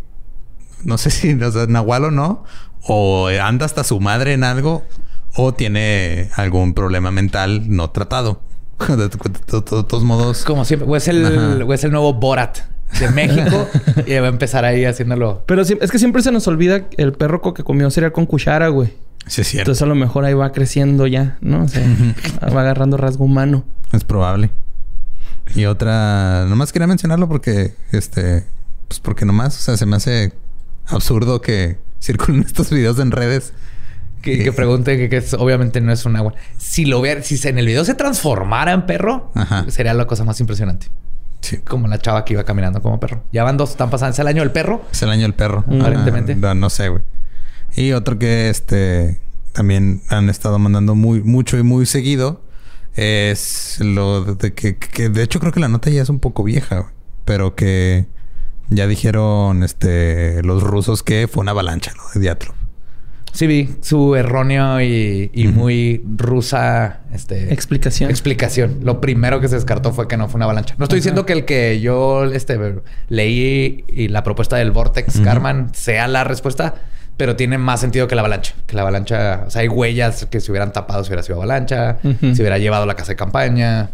no 0.85 0.99
sé 0.99 1.11
si 1.11 1.33
o 1.35 1.53
sea, 1.53 1.67
Nahual 1.67 2.05
o 2.05 2.11
no, 2.11 2.45
o 2.83 3.29
anda 3.29 3.67
hasta 3.67 3.85
su 3.85 4.01
madre 4.01 4.33
en 4.33 4.45
algo, 4.45 4.85
o 5.37 5.55
tiene 5.55 6.31
algún 6.37 6.75
problema 6.75 7.11
mental 7.11 7.65
no 7.69 7.91
tratado. 7.91 8.41
De, 8.89 9.09
to- 9.09 9.19
to- 9.19 9.63
to- 9.65 9.77
de 9.83 9.89
todos 9.89 10.03
modos, 10.05 10.45
Como 10.45 10.65
siempre. 10.65 10.89
O 10.89 10.97
es 10.97 11.07
el, 11.09 11.63
o 11.63 11.73
es 11.73 11.85
el 11.85 11.93
nuevo 11.93 12.13
Borat 12.15 12.59
de 13.01 13.11
México. 13.11 13.69
y 14.07 14.15
va 14.15 14.27
a 14.27 14.31
empezar 14.31 14.65
ahí 14.65 14.85
haciéndolo. 14.85 15.43
Pero 15.47 15.63
es 15.63 15.91
que 15.91 15.99
siempre 15.99 16.23
se 16.23 16.33
nos 16.33 16.47
olvida 16.49 16.87
el 16.97 17.13
perro 17.13 17.41
que 17.55 17.63
comió 17.65 17.91
cereal 17.91 18.13
con 18.13 18.27
cuchara, 18.27 18.69
güey. 18.69 18.93
sí 19.27 19.41
es 19.43 19.49
cierto. 19.49 19.63
Entonces 19.71 19.83
a 19.83 19.87
lo 19.87 19.95
mejor 19.95 20.25
ahí 20.25 20.35
va 20.35 20.53
creciendo 20.53 21.07
ya, 21.07 21.39
¿no? 21.41 21.65
O 21.65 21.69
sea, 21.69 21.83
va 22.55 22.61
agarrando 22.63 22.97
rasgo 22.97 23.25
humano. 23.25 23.65
Es 23.93 24.05
probable. 24.05 24.51
Y 25.55 25.67
otra, 25.67 26.47
nomás 26.49 26.73
quería 26.73 26.87
mencionarlo 26.87 27.29
porque, 27.29 27.75
este, 27.93 28.45
pues 28.89 28.99
porque 29.01 29.25
nomás, 29.27 29.59
o 29.59 29.61
sea, 29.63 29.77
se 29.77 29.85
me 29.87 29.97
hace 29.97 30.33
absurdo 30.87 31.41
que 31.41 31.79
circulen 32.01 32.43
estos 32.47 32.71
videos 32.71 32.99
en 32.99 33.11
redes. 33.11 33.53
Que, 34.23 34.43
que 34.43 34.53
pregunte 34.53 34.97
que, 34.97 35.11
que 35.11 35.19
es- 35.19 35.35
obviamente 35.35 35.83
no 35.83 35.93
es 35.93 36.07
un 36.07 36.17
agua. 36.17 36.33
Si 36.57 36.87
lo 36.87 37.03
ver, 37.03 37.23
si 37.25 37.37
se- 37.37 37.51
en 37.51 37.59
el 37.59 37.67
video 37.67 37.85
se 37.85 37.93
transformara 37.95 38.73
en 38.73 38.87
perro, 38.87 39.31
Ajá. 39.35 39.67
sería 39.69 39.93
la 39.93 40.07
cosa 40.07 40.25
más 40.25 40.41
impresionante. 40.41 40.87
Sí. 41.45 41.59
Como 41.59 41.89
la 41.89 41.99
chava 41.99 42.25
que 42.25 42.33
iba 42.33 42.45
caminando 42.45 42.81
como 42.81 42.99
perro. 42.99 43.23
Ya 43.31 43.45
van 43.45 43.59
dos, 43.59 43.71
están 43.73 43.91
pasando. 43.91 44.15
Es 44.15 44.19
el 44.19 44.27
año 44.27 44.41
del 44.41 44.51
perro. 44.51 44.83
Es 44.91 45.03
el 45.03 45.11
año 45.11 45.23
del 45.23 45.35
perro. 45.35 45.63
Aparentemente. 45.67 46.33
Ah, 46.33 46.55
no, 46.55 46.55
no 46.55 46.71
sé, 46.71 46.89
güey. 46.89 47.03
Y 47.77 47.93
otro 47.93 48.19
que 48.19 48.49
este 48.49 49.21
también 49.53 50.03
han 50.09 50.31
estado 50.31 50.59
mandando 50.59 50.95
muy 50.95 51.23
mucho 51.23 51.59
y 51.59 51.63
muy 51.63 51.87
seguido 51.87 52.43
es 52.95 53.79
lo 53.81 54.25
de 54.35 54.55
que, 54.55 54.79
que 54.79 55.09
de 55.09 55.23
hecho 55.23 55.39
creo 55.39 55.53
que 55.53 55.61
la 55.61 55.69
nota 55.69 55.91
ya 55.91 56.03
es 56.03 56.09
un 56.09 56.19
poco 56.19 56.45
vieja, 56.45 56.79
güey, 56.79 56.93
pero 57.25 57.55
que 57.55 58.07
ya 58.71 58.87
dijeron 58.87 59.63
este 59.63 60.43
los 60.43 60.63
rusos 60.63 61.03
que 61.03 61.29
fue 61.29 61.43
una 61.43 61.51
avalancha 61.51 61.93
lo 61.97 62.03
de 62.15 62.21
Diatlov. 62.21 62.55
Sí, 63.35 63.49
vi 63.49 63.69
su 63.81 64.15
erróneo 64.15 64.81
y, 64.81 65.29
y 65.35 65.49
muy 65.49 66.01
rusa 66.17 67.01
este, 67.13 67.53
Explicación. 67.53 68.09
explicación. 68.09 68.79
Lo 68.83 69.01
primero 69.01 69.41
que 69.41 69.49
se 69.49 69.57
descartó 69.57 69.93
fue 69.93 70.07
que 70.07 70.17
no 70.17 70.29
fue 70.29 70.39
una 70.39 70.45
avalancha. 70.45 70.77
No 70.79 70.85
estoy 70.85 71.01
diciendo 71.01 71.27
que 71.27 71.33
el 71.33 71.45
que 71.45 71.81
yo 71.81 72.25
este, 72.27 72.59
leí 73.09 73.85
y 73.89 74.07
la 74.07 74.23
propuesta 74.23 74.57
del 74.57 74.71
Vortex 74.71 75.17
Ujú. 75.17 75.25
Karman 75.25 75.75
sea 75.75 76.07
la 76.07 76.23
respuesta, 76.23 76.75
pero 77.17 77.35
tiene 77.35 77.59
más 77.59 77.81
sentido 77.81 78.07
que 78.07 78.15
la 78.15 78.21
avalancha. 78.21 78.55
Que 78.69 78.77
la 78.77 78.83
avalancha, 78.83 79.45
o 79.49 79.51
sea, 79.51 79.63
hay 79.63 79.69
huellas 79.69 80.27
que 80.27 80.41
se 80.41 80.53
hubieran 80.53 80.73
tapado 80.73 81.03
si 81.03 81.09
hubiera 81.11 81.25
sido 81.25 81.37
avalancha, 81.39 81.99
se 82.03 82.41
hubiera 82.41 82.59
llevado 82.59 82.87
la 82.87 82.95
casa 82.95 83.13
de 83.13 83.17
campaña. 83.17 83.91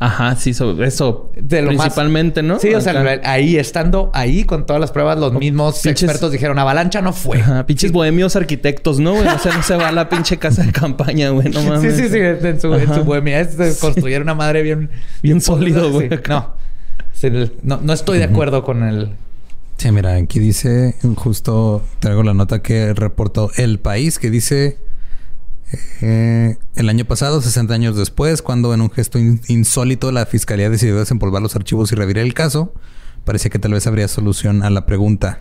Ajá, 0.00 0.34
sí, 0.36 0.52
so- 0.52 0.82
eso 0.82 1.30
De 1.36 1.62
lo 1.62 1.72
más- 1.72 1.82
principalmente, 1.82 2.42
¿no? 2.42 2.58
Sí, 2.58 2.74
o 2.74 2.80
sea, 2.80 3.20
ahí 3.24 3.56
estando 3.56 4.10
ahí 4.12 4.44
con 4.44 4.66
todas 4.66 4.80
las 4.80 4.90
pruebas, 4.90 5.18
los 5.18 5.32
mismos 5.32 5.76
pinches- 5.82 5.90
expertos 6.02 6.32
dijeron 6.32 6.58
avalancha 6.58 7.00
no 7.00 7.12
fue. 7.12 7.40
Ajá, 7.40 7.64
pinches 7.64 7.92
bohemios 7.92 8.34
arquitectos, 8.36 8.98
¿no, 8.98 9.12
güey? 9.14 9.26
O 9.28 9.38
sea, 9.38 9.54
no 9.56 9.62
se 9.62 9.76
va 9.76 9.88
a 9.88 9.92
la 9.92 10.08
pinche 10.10 10.36
casa 10.38 10.62
de 10.64 10.72
campaña, 10.72 11.30
güey. 11.30 11.48
No 11.48 11.60
Sí, 11.60 11.66
mames. 11.68 11.96
sí, 11.96 12.08
sí, 12.08 12.18
en 12.18 12.60
su, 12.60 12.74
en 12.74 12.92
su 12.94 13.04
bohemia 13.04 13.40
es 13.40 13.56
de 13.56 13.74
construir 13.76 14.20
una 14.20 14.34
madre 14.34 14.62
bien... 14.62 14.90
Bien 15.22 15.40
sólido, 15.40 15.90
güey. 15.92 16.10
Sí, 16.10 17.30
No. 17.30 17.48
no, 17.62 17.80
no, 17.82 17.92
estoy 17.92 18.18
de 18.18 18.24
acuerdo 18.24 18.64
con 18.64 18.82
el... 18.82 19.10
Sí, 19.76 19.90
mira, 19.90 20.14
aquí 20.16 20.38
dice, 20.38 20.96
justo 21.16 21.82
traigo 22.00 22.22
la 22.22 22.34
nota 22.34 22.62
que 22.62 22.92
reportó 22.94 23.50
El 23.56 23.78
País, 23.80 24.18
que 24.18 24.30
dice, 24.30 24.78
eh, 26.00 26.56
el 26.76 26.88
año 26.88 27.04
pasado, 27.04 27.40
60 27.40 27.72
años 27.74 27.96
después, 27.96 28.42
cuando 28.42 28.74
en 28.74 28.80
un 28.80 28.90
gesto 28.90 29.18
insólito 29.18 30.12
la 30.12 30.26
Fiscalía 30.26 30.70
decidió 30.70 30.96
desempolvar 30.96 31.42
los 31.42 31.56
archivos 31.56 31.92
y 31.92 31.94
revirar 31.94 32.24
el 32.24 32.34
caso, 32.34 32.72
parecía 33.24 33.50
que 33.50 33.58
tal 33.58 33.72
vez 33.72 33.86
habría 33.86 34.08
solución 34.08 34.62
a 34.62 34.70
la 34.70 34.86
pregunta. 34.86 35.40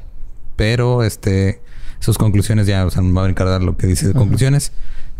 Pero, 0.55 1.03
este, 1.03 1.61
sus 1.99 2.17
conclusiones 2.17 2.67
ya, 2.67 2.85
o 2.85 2.91
sea, 2.91 3.01
me 3.01 3.13
va 3.13 3.21
a 3.21 3.25
brincar 3.25 3.47
dar 3.47 3.63
lo 3.63 3.77
que 3.77 3.87
dice 3.87 4.07
de 4.07 4.13
conclusiones. 4.13 4.71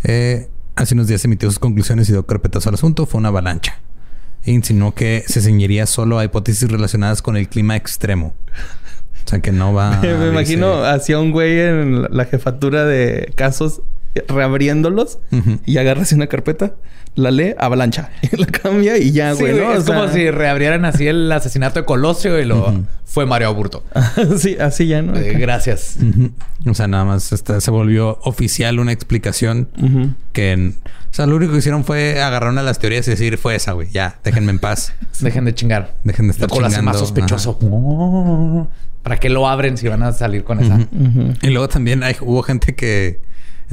Eh, 0.03 0.49
hace 0.76 0.94
unos 0.94 1.07
días 1.07 1.23
emitió 1.26 1.49
sus 1.49 1.60
conclusiones 1.60 2.10
y 2.10 2.11
dio 2.11 2.26
carpetazo 2.26 2.69
al 2.69 2.76
asunto. 2.76 3.06
Fue 3.06 3.19
una 3.19 3.30
avalancha 3.30 3.80
insinuó 4.45 4.94
que 4.94 5.23
se 5.27 5.41
ceñiría 5.41 5.85
solo 5.85 6.19
a 6.19 6.26
hipótesis 6.26 6.69
relacionadas 6.69 7.22
con 7.22 7.38
el 7.38 7.48
clima 7.48 7.76
extremo. 7.76 8.35
O 9.26 9.30
sea, 9.30 9.40
que 9.40 9.52
no 9.52 9.73
va... 9.73 9.99
Me 10.02 10.27
imagino 10.27 10.84
hacia 10.84 11.19
un 11.19 11.31
güey 11.31 11.60
en 11.60 12.03
la 12.10 12.26
jefatura 12.26 12.85
de 12.85 13.31
casos 13.35 13.81
reabriéndolos 14.27 15.19
y 15.65 15.77
agarra 15.77 16.03
así 16.03 16.15
una 16.15 16.27
carpeta, 16.27 16.76
la 17.15 17.31
lee, 17.31 17.53
avalancha, 17.57 18.11
y 18.22 18.35
la 18.38 18.48
cambia 18.48 18.98
y 18.98 19.11
ya, 19.11 19.34
güey. 19.34 19.57
Es 19.60 19.84
como 19.84 20.07
si 20.10 20.30
reabrieran 20.31 20.85
así 20.85 21.07
el 21.07 21.31
asesinato 21.31 21.80
de 21.80 21.85
Colosio 21.85 22.40
y 22.40 22.45
lo 22.45 22.84
fue 23.06 23.26
Mario 23.26 23.48
Aburto. 23.48 23.84
sí, 24.38 24.57
así 24.60 24.88
ya, 24.88 25.02
¿no? 25.02 25.15
Eh, 25.15 25.34
gracias. 25.34 25.98
O 26.65 26.73
sea, 26.73 26.88
nada 26.88 27.06
más 27.06 27.23
se 27.23 27.72
volvió 27.72 28.19
oficial 28.23 28.80
una 28.80 28.91
explicación 28.91 29.68
que 30.31 30.73
o 31.14 31.15
sea, 31.15 31.27
lo 31.27 31.35
único 31.35 31.52
que 31.52 31.60
hicieron 31.60 31.84
fue 31.84 32.23
agarrar 32.23 32.49
una 32.49 32.61
de 32.61 32.65
las 32.65 32.80
teorías 32.80 33.07
y 33.07 33.11
decir, 33.11 33.38
fue 33.38 33.53
esa, 33.53 33.73
güey. 33.73 33.88
Ya, 33.91 34.18
déjenme 34.23 34.49
en 34.49 34.57
paz. 34.57 34.95
Dejen 35.22 35.45
de 35.45 35.53
chingar. 35.53 35.94
Dejen 36.03 36.26
de 36.26 36.31
estar 36.31 36.49
lo 36.49 36.56
chingando. 36.56 36.81
más 36.81 36.98
sospechoso. 36.98 37.60
¿Para 39.03 39.19
qué 39.19 39.30
lo 39.30 39.48
abren 39.48 39.77
si 39.77 39.88
van 39.88 40.02
a 40.02 40.11
salir 40.11 40.44
con 40.44 40.60
esa? 40.60 40.80
Y 41.44 41.52
luego 41.52 41.68
también 41.68 42.02
hay, 42.02 42.15
hubo 42.19 42.41
gente 42.41 42.73
que 42.73 43.19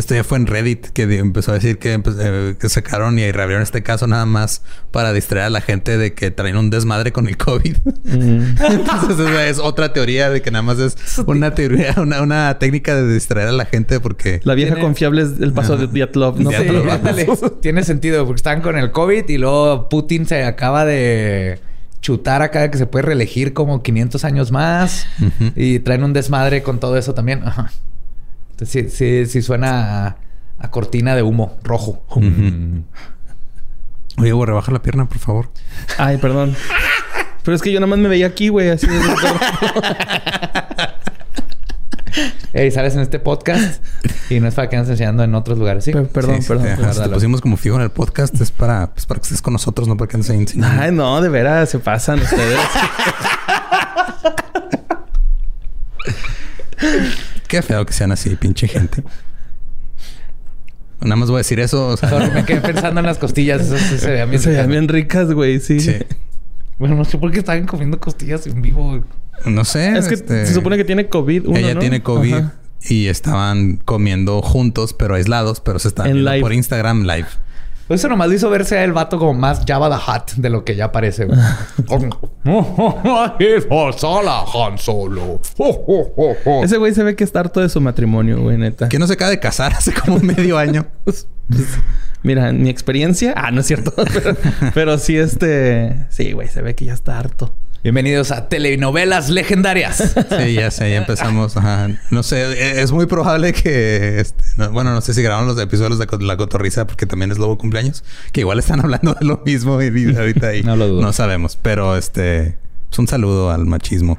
esto 0.01 0.15
ya 0.15 0.25
fue 0.25 0.39
en 0.39 0.47
Reddit 0.47 0.89
que 0.89 1.03
empezó 1.19 1.53
a 1.53 1.55
decir 1.55 1.79
que, 1.79 1.95
eh, 1.95 2.55
que 2.59 2.69
sacaron 2.69 3.19
y 3.19 3.31
reabrieron 3.31 3.63
este 3.63 3.83
caso 3.83 4.07
nada 4.07 4.27
más 4.27 4.63
para 4.91 5.13
distraer 5.13 5.47
a 5.47 5.51
la 5.51 5.61
gente 5.61 5.97
de 5.97 6.15
que 6.15 6.31
traen 6.31 6.57
un 6.57 6.71
desmadre 6.71 7.13
con 7.13 7.29
el 7.29 7.37
COVID. 7.37 7.77
Entonces 8.05 9.31
es 9.49 9.59
otra 9.59 9.93
teoría 9.93 10.31
de 10.31 10.43
que 10.43 10.51
nada 10.51 10.63
más 10.63 10.79
es 10.79 10.97
una 11.27 11.55
teoría, 11.55 11.95
una, 11.99 12.23
una 12.23 12.59
técnica 12.59 12.97
de 12.97 13.13
distraer 13.13 13.49
a 13.49 13.53
la 13.53 13.67
gente 13.67 14.01
porque... 14.01 14.41
La 14.45 14.55
vieja 14.55 14.81
confiable 14.81 15.23
es 15.23 15.41
el 15.41 15.53
paso 15.53 15.77
de 15.77 15.87
Diatlov, 15.87 16.41
¿no? 16.41 16.51
Tiene 17.61 17.85
sentido 17.85 18.25
porque 18.25 18.39
están 18.39 18.63
con 18.63 18.77
el 18.77 18.91
COVID 18.91 19.29
y 19.29 19.39
luego 19.39 19.89
Putin 19.89 20.27
se 20.27 20.45
acaba 20.45 20.85
de 20.85 21.61
chutar 22.01 22.43
acá 22.43 22.71
que 22.71 22.79
se 22.79 22.87
puede 22.87 23.03
reelegir 23.03 23.53
como 23.53 23.83
500 23.83 24.25
años 24.25 24.51
más 24.51 25.07
y 25.55 25.81
traen 25.81 26.03
un 26.03 26.13
desmadre 26.13 26.63
con 26.63 26.81
todo 26.81 26.97
eso 26.97 27.15
también. 27.15 27.43
Ajá. 27.45 27.71
Sí, 28.65 28.89
sí, 28.91 29.27
sí 29.27 29.43
suena 29.43 30.16
a, 30.59 30.70
cortina 30.70 31.15
de 31.15 31.23
humo 31.23 31.59
rojo. 31.62 32.03
Oye, 34.19 34.32
güey, 34.32 34.47
rebaja 34.47 34.73
la 34.73 34.82
pierna, 34.82 35.09
por 35.09 35.19
favor. 35.19 35.51
Ay, 35.97 36.19
perdón. 36.19 36.55
Pero 37.43 37.55
es 37.55 37.62
que 37.62 37.73
yo 37.73 37.81
nada 37.81 37.89
más 37.89 37.99
me 37.99 38.09
veía 38.09 38.27
aquí, 38.27 38.49
güey, 38.49 38.69
así 38.69 38.87
de... 38.87 39.01
Ey, 42.53 42.73
sales 42.73 42.95
en 42.97 43.01
este 43.01 43.20
podcast 43.20 43.82
y 44.28 44.41
no 44.41 44.49
es 44.49 44.55
para 44.55 44.69
que 44.69 44.74
andes 44.77 44.91
enseñando 44.91 45.23
en 45.23 45.32
otros 45.37 45.57
lugares, 45.57 45.85
¿sí? 45.85 45.93
perdón, 45.93 46.41
perdón. 46.47 46.66
te 46.77 47.09
pusimos 47.09 47.41
como 47.41 47.57
fijo 47.57 47.77
en 47.77 47.82
el 47.82 47.91
podcast 47.91 48.35
es 48.41 48.51
para, 48.51 48.89
pues, 48.93 49.07
para 49.07 49.20
que 49.20 49.27
estés 49.27 49.41
con 49.41 49.53
nosotros, 49.53 49.87
no 49.87 49.97
para 49.97 50.09
que 50.09 50.16
andes 50.16 50.31
enseñando. 50.31 50.82
Ay, 50.82 50.91
no, 50.91 51.20
de 51.23 51.28
veras, 51.28 51.70
se 51.70 51.78
pasan 51.78 52.19
ustedes. 52.19 52.59
Qué 57.51 57.63
feo 57.63 57.85
que 57.85 57.93
sean 57.93 58.13
así, 58.13 58.37
pinche 58.37 58.69
gente. 58.69 59.03
Nada 61.01 61.17
más 61.17 61.31
voy 61.31 61.39
a 61.39 61.39
decir 61.39 61.59
eso. 61.59 61.89
O 61.89 61.97
sea... 61.97 62.31
me 62.35 62.45
quedé 62.45 62.61
pensando 62.61 63.01
en 63.01 63.07
las 63.07 63.19
costillas. 63.19 63.63
Eso 63.63 63.77
sí 63.77 63.99
se 63.99 64.09
veían 64.09 64.31
bien, 64.31 64.41
se 64.41 64.67
bien 64.69 64.87
ricas, 64.87 65.33
güey. 65.33 65.59
Sí. 65.59 65.81
sí. 65.81 65.97
Bueno, 66.79 66.95
no 66.95 67.05
sé 67.05 67.19
por 67.19 67.33
qué 67.33 67.41
estaban 67.41 67.67
comiendo 67.67 67.99
costillas 67.99 68.47
en 68.47 68.63
vivo. 68.63 69.05
No 69.47 69.65
sé. 69.65 69.99
Es 69.99 70.07
que 70.07 70.15
este, 70.15 70.47
se 70.47 70.55
supone 70.55 70.77
que 70.77 70.85
tiene 70.85 71.09
COVID. 71.09 71.49
Uno, 71.49 71.59
Ella 71.59 71.77
tiene 71.77 72.05
COVID 72.05 72.45
y 72.83 73.09
estaban 73.09 73.79
comiendo 73.79 74.43
juntos, 74.43 74.95
pero 74.95 75.17
aislados, 75.17 75.61
pero 75.61 75.81
se 75.81 75.89
están 75.89 76.13
viendo 76.13 76.31
por 76.41 76.53
Instagram 76.53 77.03
live. 77.03 77.27
Eso 77.91 78.09
nomás 78.09 78.29
le 78.29 78.37
hizo 78.37 78.49
verse 78.49 78.79
a 78.79 78.85
el 78.85 78.93
vato 78.93 79.19
como 79.19 79.35
más 79.35 79.62
Java 79.67 79.91
the 79.91 79.97
Hutt 79.97 80.33
de 80.37 80.49
lo 80.49 80.65
que 80.65 80.77
ya 80.77 80.93
parece. 80.93 81.25
Han 81.25 82.11
Solo. 84.79 85.41
Ese 86.62 86.77
güey 86.79 86.95
se 86.95 87.03
ve 87.03 87.17
que 87.17 87.25
está 87.25 87.41
harto 87.41 87.61
de 87.61 87.69
su 87.69 87.81
matrimonio, 87.81 88.41
güey, 88.41 88.57
neta. 88.57 88.89
Que 88.89 88.99
no 88.99 89.07
se 89.07 89.15
acaba 89.15 89.31
de 89.31 89.41
casar 89.41 89.73
hace 89.73 89.93
como 89.93 90.21
medio 90.21 90.57
año. 90.57 90.87
Mira, 92.23 92.53
mi 92.53 92.69
experiencia. 92.69 93.35
Ah, 93.37 93.51
no 93.51 93.61
es 93.61 93.67
cierto. 93.67 93.93
pero, 94.12 94.37
pero 94.75 94.99
sí, 94.99 95.17
este. 95.17 96.07
Sí, 96.11 96.33
güey, 96.33 96.49
se 96.49 96.62
ve 96.62 96.75
que 96.75 96.85
ya 96.85 96.95
está 96.95 97.19
harto. 97.19 97.55
Bienvenidos 97.82 98.31
a 98.31 98.51
telenovelas 98.51 99.31
legendarias. 99.31 99.97
Sí, 99.97 100.52
ya 100.52 100.70
sé, 100.70 100.90
ya 100.90 100.98
empezamos. 100.98 101.55
No 102.11 102.23
sé, 102.23 102.43
e, 102.43 102.82
es 102.82 102.93
muy 102.93 103.07
probable 103.07 103.55
que, 103.55 104.20
este, 104.20 104.69
bueno, 104.69 104.93
no 104.93 105.01
sé 105.01 105.15
si 105.15 105.23
grabaron 105.23 105.48
los 105.48 105.59
episodios 105.59 105.98
de 105.98 106.07
La 106.27 106.36
Cotorriza 106.36 106.86
porque 106.86 107.07
también 107.07 107.32
es 107.32 107.39
Lobo 107.39 107.57
Cumpleaños, 107.57 108.05
que 108.32 108.40
igual 108.40 108.59
están 108.59 108.81
hablando 108.85 109.15
de 109.15 109.24
lo 109.24 109.40
mismo 109.47 109.81
y 109.81 110.15
ahorita 110.15 110.48
ahí 110.48 110.62
no, 110.62 110.77
lo 110.77 110.89
dudo. 110.89 111.01
no 111.01 111.15
sabemos, 111.15 111.57
pero 111.57 111.97
este, 111.97 112.48
es 112.48 112.55
pues 112.90 112.98
un 112.98 113.09
saludo 113.09 113.51
al 113.51 113.65
machismo. 113.65 114.19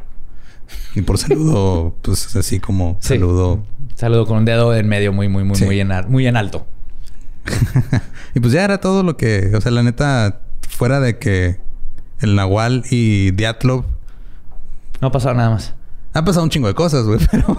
Y 0.96 1.02
por 1.02 1.20
saludo, 1.20 1.96
pues 2.02 2.36
así 2.36 2.60
como 2.60 2.98
saludo. 3.00 3.64
Saludo 3.94 4.26
con 4.26 4.40
un 4.40 4.46
dedo 4.46 4.76
en 4.76 4.88
medio 4.88 5.14
muy, 5.14 5.30
muy, 5.30 5.44
muy, 5.44 5.60
muy, 5.62 5.80
en, 5.80 5.92
muy 6.08 6.26
en 6.26 6.36
alto. 6.36 6.66
y 8.34 8.40
pues 8.40 8.54
ya 8.54 8.64
era 8.64 8.80
todo 8.80 9.04
lo 9.04 9.18
que, 9.18 9.52
o 9.54 9.62
sea, 9.62 9.72
la 9.72 9.84
neta, 9.84 10.42
fuera 10.68 11.00
de 11.00 11.20
que 11.20 11.60
el 12.22 12.36
Nahual 12.36 12.84
y 12.90 13.32
Diatlov. 13.32 13.86
No 15.02 15.08
ha 15.08 15.12
pasado 15.12 15.36
nada 15.36 15.50
más. 15.50 15.74
Ha 16.14 16.24
pasado 16.24 16.44
un 16.44 16.50
chingo 16.50 16.68
de 16.68 16.76
cosas, 16.76 17.06
güey, 17.06 17.20
pero. 17.32 17.58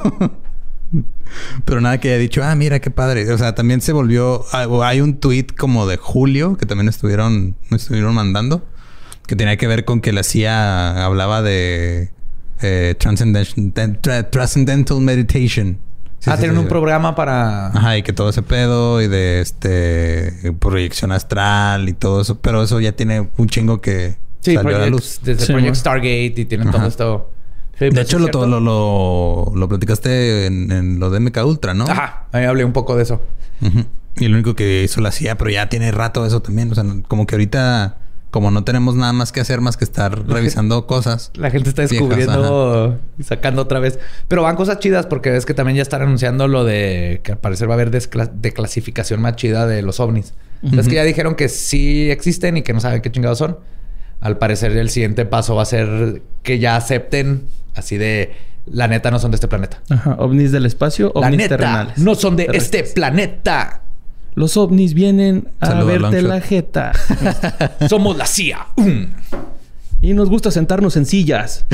pero 1.64 1.80
nada 1.80 1.98
que 1.98 2.08
haya 2.08 2.18
dicho, 2.18 2.42
ah, 2.44 2.54
mira 2.54 2.80
qué 2.80 2.90
padre. 2.90 3.30
O 3.32 3.38
sea, 3.38 3.54
también 3.54 3.80
se 3.80 3.92
volvió. 3.92 4.44
Hay 4.52 5.00
un 5.00 5.18
tweet 5.18 5.48
como 5.56 5.86
de 5.86 5.96
julio 5.96 6.56
que 6.56 6.66
también 6.66 6.88
estuvieron, 6.88 7.56
estuvieron 7.70 8.14
mandando. 8.14 8.64
Que 9.26 9.36
tenía 9.36 9.56
que 9.56 9.66
ver 9.66 9.84
con 9.84 10.00
que 10.00 10.12
la 10.12 10.24
CIA 10.24 11.04
hablaba 11.04 11.42
de 11.42 12.10
eh, 12.60 12.94
transcendental, 12.98 15.00
meditation. 15.00 15.78
ah, 16.26 16.36
tienen 16.36 16.58
un 16.58 16.68
programa 16.68 17.14
para. 17.14 17.68
Ajá, 17.68 17.96
y 17.96 18.02
que 18.02 18.12
todo 18.12 18.30
ese 18.30 18.42
pedo 18.42 19.00
y 19.00 19.08
de 19.08 19.40
este 19.40 20.52
proyección 20.58 21.12
astral 21.12 21.88
y 21.88 21.92
todo 21.92 22.20
eso. 22.20 22.40
Pero 22.40 22.62
eso 22.62 22.80
ya 22.80 22.92
tiene 22.92 23.30
un 23.36 23.48
chingo 23.48 23.80
que 23.80 24.16
Sí, 24.42 24.56
desde 25.22 25.46
Project 25.46 25.76
Stargate 25.76 26.34
y 26.36 26.44
tienen 26.44 26.70
todo 26.70 26.86
esto. 26.86 27.30
de 27.78 28.00
hecho, 28.00 28.18
lo, 28.18 28.60
lo, 28.60 29.52
lo, 29.54 29.68
platicaste 29.68 30.46
en, 30.46 30.98
lo 30.98 31.10
de 31.10 31.20
MK 31.20 31.38
Ultra, 31.44 31.74
¿no? 31.74 31.84
Ajá, 31.84 32.26
ahí 32.32 32.44
hablé 32.44 32.64
un 32.64 32.72
poco 32.72 32.96
de 32.96 33.04
eso. 33.04 33.22
Y 34.16 34.26
lo 34.26 34.34
único 34.34 34.54
que 34.56 34.82
hizo 34.82 35.00
la 35.00 35.12
CIA, 35.12 35.38
pero 35.38 35.50
ya 35.50 35.68
tiene 35.68 35.92
rato 35.92 36.26
eso 36.26 36.42
también. 36.42 36.72
O 36.72 36.74
sea, 36.74 36.84
como 37.06 37.24
que 37.24 37.36
ahorita, 37.36 37.98
como 38.32 38.50
no 38.50 38.64
tenemos 38.64 38.96
nada 38.96 39.12
más 39.12 39.30
que 39.30 39.40
hacer 39.40 39.60
más 39.60 39.76
que 39.76 39.84
estar 39.84 40.26
revisando 40.26 40.88
cosas. 40.88 41.30
La 41.34 41.50
gente 41.52 41.68
está 41.68 41.82
descubriendo 41.82 42.98
y 43.18 43.22
sacando 43.22 43.62
otra 43.62 43.78
vez. 43.78 44.00
Pero 44.26 44.42
van 44.42 44.56
cosas 44.56 44.80
chidas 44.80 45.06
porque 45.06 45.36
es 45.36 45.46
que 45.46 45.54
también 45.54 45.76
ya 45.76 45.82
están 45.82 46.02
anunciando 46.02 46.48
lo 46.48 46.64
de 46.64 47.20
que 47.22 47.32
al 47.32 47.38
parecer 47.38 47.70
va 47.70 47.74
a 47.74 47.76
haber 47.76 47.92
declasificación 47.92 49.22
más 49.22 49.36
chida 49.36 49.68
de 49.68 49.82
los 49.82 50.00
ovnis. 50.00 50.34
Es 50.76 50.88
que 50.88 50.96
ya 50.96 51.04
dijeron 51.04 51.36
que 51.36 51.48
sí 51.48 52.10
existen 52.10 52.56
y 52.56 52.62
que 52.62 52.72
no 52.72 52.80
saben 52.80 53.02
qué 53.02 53.10
chingados 53.10 53.38
son 53.38 53.56
al 54.22 54.38
parecer 54.38 54.76
el 54.76 54.88
siguiente 54.88 55.26
paso 55.26 55.56
va 55.56 55.62
a 55.62 55.66
ser 55.66 56.22
que 56.42 56.58
ya 56.58 56.76
acepten 56.76 57.42
así 57.74 57.98
de 57.98 58.32
la 58.66 58.86
neta 58.86 59.10
no 59.10 59.18
son 59.18 59.32
de 59.32 59.34
este 59.34 59.48
planeta. 59.48 59.82
Ajá, 59.90 60.14
ovnis 60.18 60.52
del 60.52 60.64
espacio, 60.66 61.10
ovnis 61.14 61.50
la 61.50 61.58
neta, 61.58 61.94
No 61.96 62.14
son 62.14 62.36
de 62.36 62.48
este 62.52 62.84
planeta. 62.84 63.82
Los 64.34 64.56
ovnis 64.56 64.94
vienen 64.94 65.48
a 65.60 65.82
verte 65.82 66.22
la 66.22 66.40
jeta. 66.40 66.92
Somos 67.88 68.16
la 68.16 68.26
CIA. 68.26 68.68
Y 70.00 70.14
nos 70.14 70.30
gusta 70.30 70.50
sentarnos 70.50 70.96
en 70.96 71.04
sillas. 71.04 71.66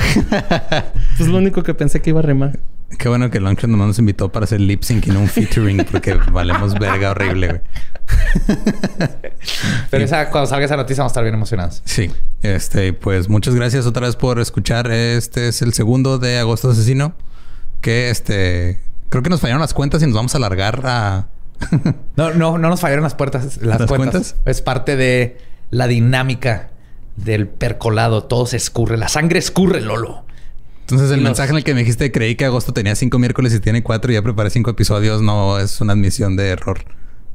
es 1.20 1.28
lo 1.28 1.36
único 1.38 1.62
que 1.62 1.74
pensé 1.74 2.00
que 2.00 2.10
iba 2.10 2.20
a 2.20 2.22
remar. 2.22 2.58
Qué 2.96 3.08
bueno 3.08 3.30
que 3.30 3.38
Longshot 3.38 3.68
nomás 3.68 3.88
nos 3.88 3.98
invitó 3.98 4.32
para 4.32 4.44
hacer 4.44 4.60
lip 4.60 4.82
sync 4.82 5.06
y 5.08 5.10
no 5.10 5.20
un 5.20 5.28
featuring 5.28 5.84
porque 5.90 6.14
valemos 6.32 6.74
verga 6.78 7.10
horrible, 7.10 7.48
güey. 7.48 7.60
Pero 9.90 10.04
esa, 10.04 10.30
cuando 10.30 10.48
salga 10.48 10.64
esa 10.64 10.76
noticia 10.76 11.02
vamos 11.02 11.10
a 11.10 11.12
estar 11.12 11.24
bien 11.24 11.34
emocionados. 11.34 11.82
Sí. 11.84 12.10
Este, 12.42 12.94
pues 12.94 13.28
muchas 13.28 13.54
gracias 13.54 13.84
otra 13.84 14.06
vez 14.06 14.16
por 14.16 14.40
escuchar. 14.40 14.90
Este 14.90 15.48
es 15.48 15.60
el 15.60 15.74
segundo 15.74 16.18
de 16.18 16.38
Agosto 16.38 16.70
Asesino. 16.70 17.14
Que 17.82 18.08
este. 18.08 18.80
Creo 19.10 19.22
que 19.22 19.30
nos 19.30 19.40
fallaron 19.40 19.60
las 19.60 19.74
cuentas 19.74 20.02
y 20.02 20.06
nos 20.06 20.14
vamos 20.14 20.34
a 20.34 20.38
alargar 20.38 20.82
a. 20.84 21.28
no, 22.16 22.32
no, 22.32 22.56
no 22.56 22.68
nos 22.68 22.80
fallaron 22.80 23.04
las 23.04 23.14
puertas. 23.14 23.58
Las, 23.58 23.86
cuentas? 23.86 24.36
Es 24.46 24.62
parte 24.62 24.96
de 24.96 25.38
la 25.70 25.86
dinámica 25.88 26.70
del 27.16 27.48
percolado. 27.48 28.24
Todo 28.24 28.46
se 28.46 28.56
escurre. 28.56 28.96
La 28.96 29.08
sangre 29.08 29.38
escurre, 29.38 29.82
Lolo. 29.82 30.24
Entonces, 30.90 31.10
el 31.10 31.20
mensaje 31.20 31.50
en 31.50 31.58
el 31.58 31.64
que 31.64 31.74
me 31.74 31.80
dijiste 31.80 32.10
creí 32.10 32.34
que 32.34 32.46
agosto 32.46 32.72
tenía 32.72 32.94
cinco 32.94 33.18
miércoles 33.18 33.54
y 33.54 33.60
tiene 33.60 33.82
cuatro 33.82 34.10
y 34.10 34.14
ya 34.14 34.22
preparé 34.22 34.48
cinco 34.48 34.70
episodios 34.70 35.20
no 35.20 35.58
es 35.58 35.82
una 35.82 35.92
admisión 35.92 36.34
de 36.34 36.48
error. 36.48 36.82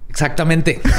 Exactamente. 0.09 0.81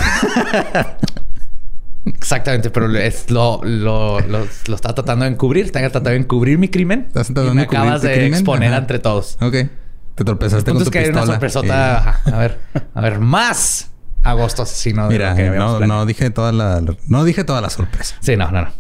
Exactamente, 2.07 2.71
pero 2.71 2.95
es 2.97 3.29
lo, 3.31 3.61
lo, 3.65 4.21
lo, 4.21 4.45
está 4.45 4.95
tratando 4.95 5.25
de 5.25 5.33
encubrir. 5.33 5.65
Está 5.65 5.81
tratando 5.81 6.11
de 6.11 6.17
encubrir 6.17 6.59
mi 6.59 6.69
crimen. 6.69 7.07
Estás 7.09 7.27
tratando 7.27 7.53
y 7.53 7.57
me 7.57 7.63
acabas 7.63 8.03
de 8.03 8.27
exponer 8.27 8.73
entre 8.73 9.01
todos. 9.01 9.37
Ok. 9.41 9.57
Te 10.15 10.25
tropezaste 10.25 10.71
con 10.73 10.85
tu 10.85 10.91
que 10.91 11.01
pistola. 11.01 11.23
Hay 11.23 11.25
una 11.25 11.33
sorpresota. 11.33 12.21
A 12.25 12.39
ver, 12.39 12.61
a 12.95 13.01
ver, 13.01 13.19
más 13.19 13.91
agosto 14.23 14.63
asesino. 14.63 15.09
Mira, 15.09 15.35
no, 15.35 15.81
no, 15.81 16.07
dije 16.07 16.31
toda 16.31 16.53
la, 16.53 16.81
no 17.09 17.25
dije 17.25 17.43
toda 17.43 17.61
la 17.61 17.71
sorpresa. 17.71 18.17
Sí, 18.21 18.37
no, 18.37 18.51
no, 18.51 18.63
no. 18.63 18.71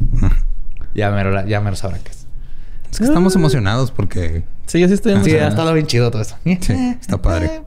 ya, 0.94 1.10
me 1.10 1.24
lo, 1.24 1.44
ya 1.46 1.60
me 1.60 1.70
lo 1.70 1.76
sabrán 1.76 2.02
que 2.02 2.10
es. 2.10 2.23
Es 2.94 3.00
que 3.00 3.06
estamos 3.06 3.34
emocionados 3.34 3.90
porque... 3.90 4.44
Sí, 4.66 4.78
yo 4.78 4.86
sí 4.86 4.94
estoy 4.94 5.14
emocionado. 5.14 5.40
Sí, 5.40 5.44
ha 5.44 5.48
estado 5.48 5.74
bien 5.74 5.86
chido 5.88 6.12
todo 6.12 6.22
eso. 6.22 6.36
Sí, 6.44 6.72
está 7.00 7.20
padre. 7.20 7.62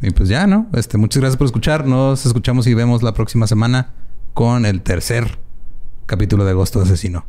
Y 0.00 0.10
pues 0.10 0.30
ya, 0.30 0.46
¿no? 0.46 0.68
Este, 0.72 0.96
muchas 0.96 1.20
gracias 1.20 1.36
por 1.36 1.44
escuchar. 1.44 1.86
Nos 1.86 2.24
escuchamos 2.24 2.66
y 2.66 2.72
vemos 2.72 3.02
la 3.02 3.12
próxima 3.12 3.46
semana 3.46 3.90
con 4.32 4.64
el 4.64 4.80
tercer 4.80 5.38
capítulo 6.06 6.46
de 6.46 6.52
Agosto 6.52 6.78
de 6.78 6.86
Asesino. 6.86 7.26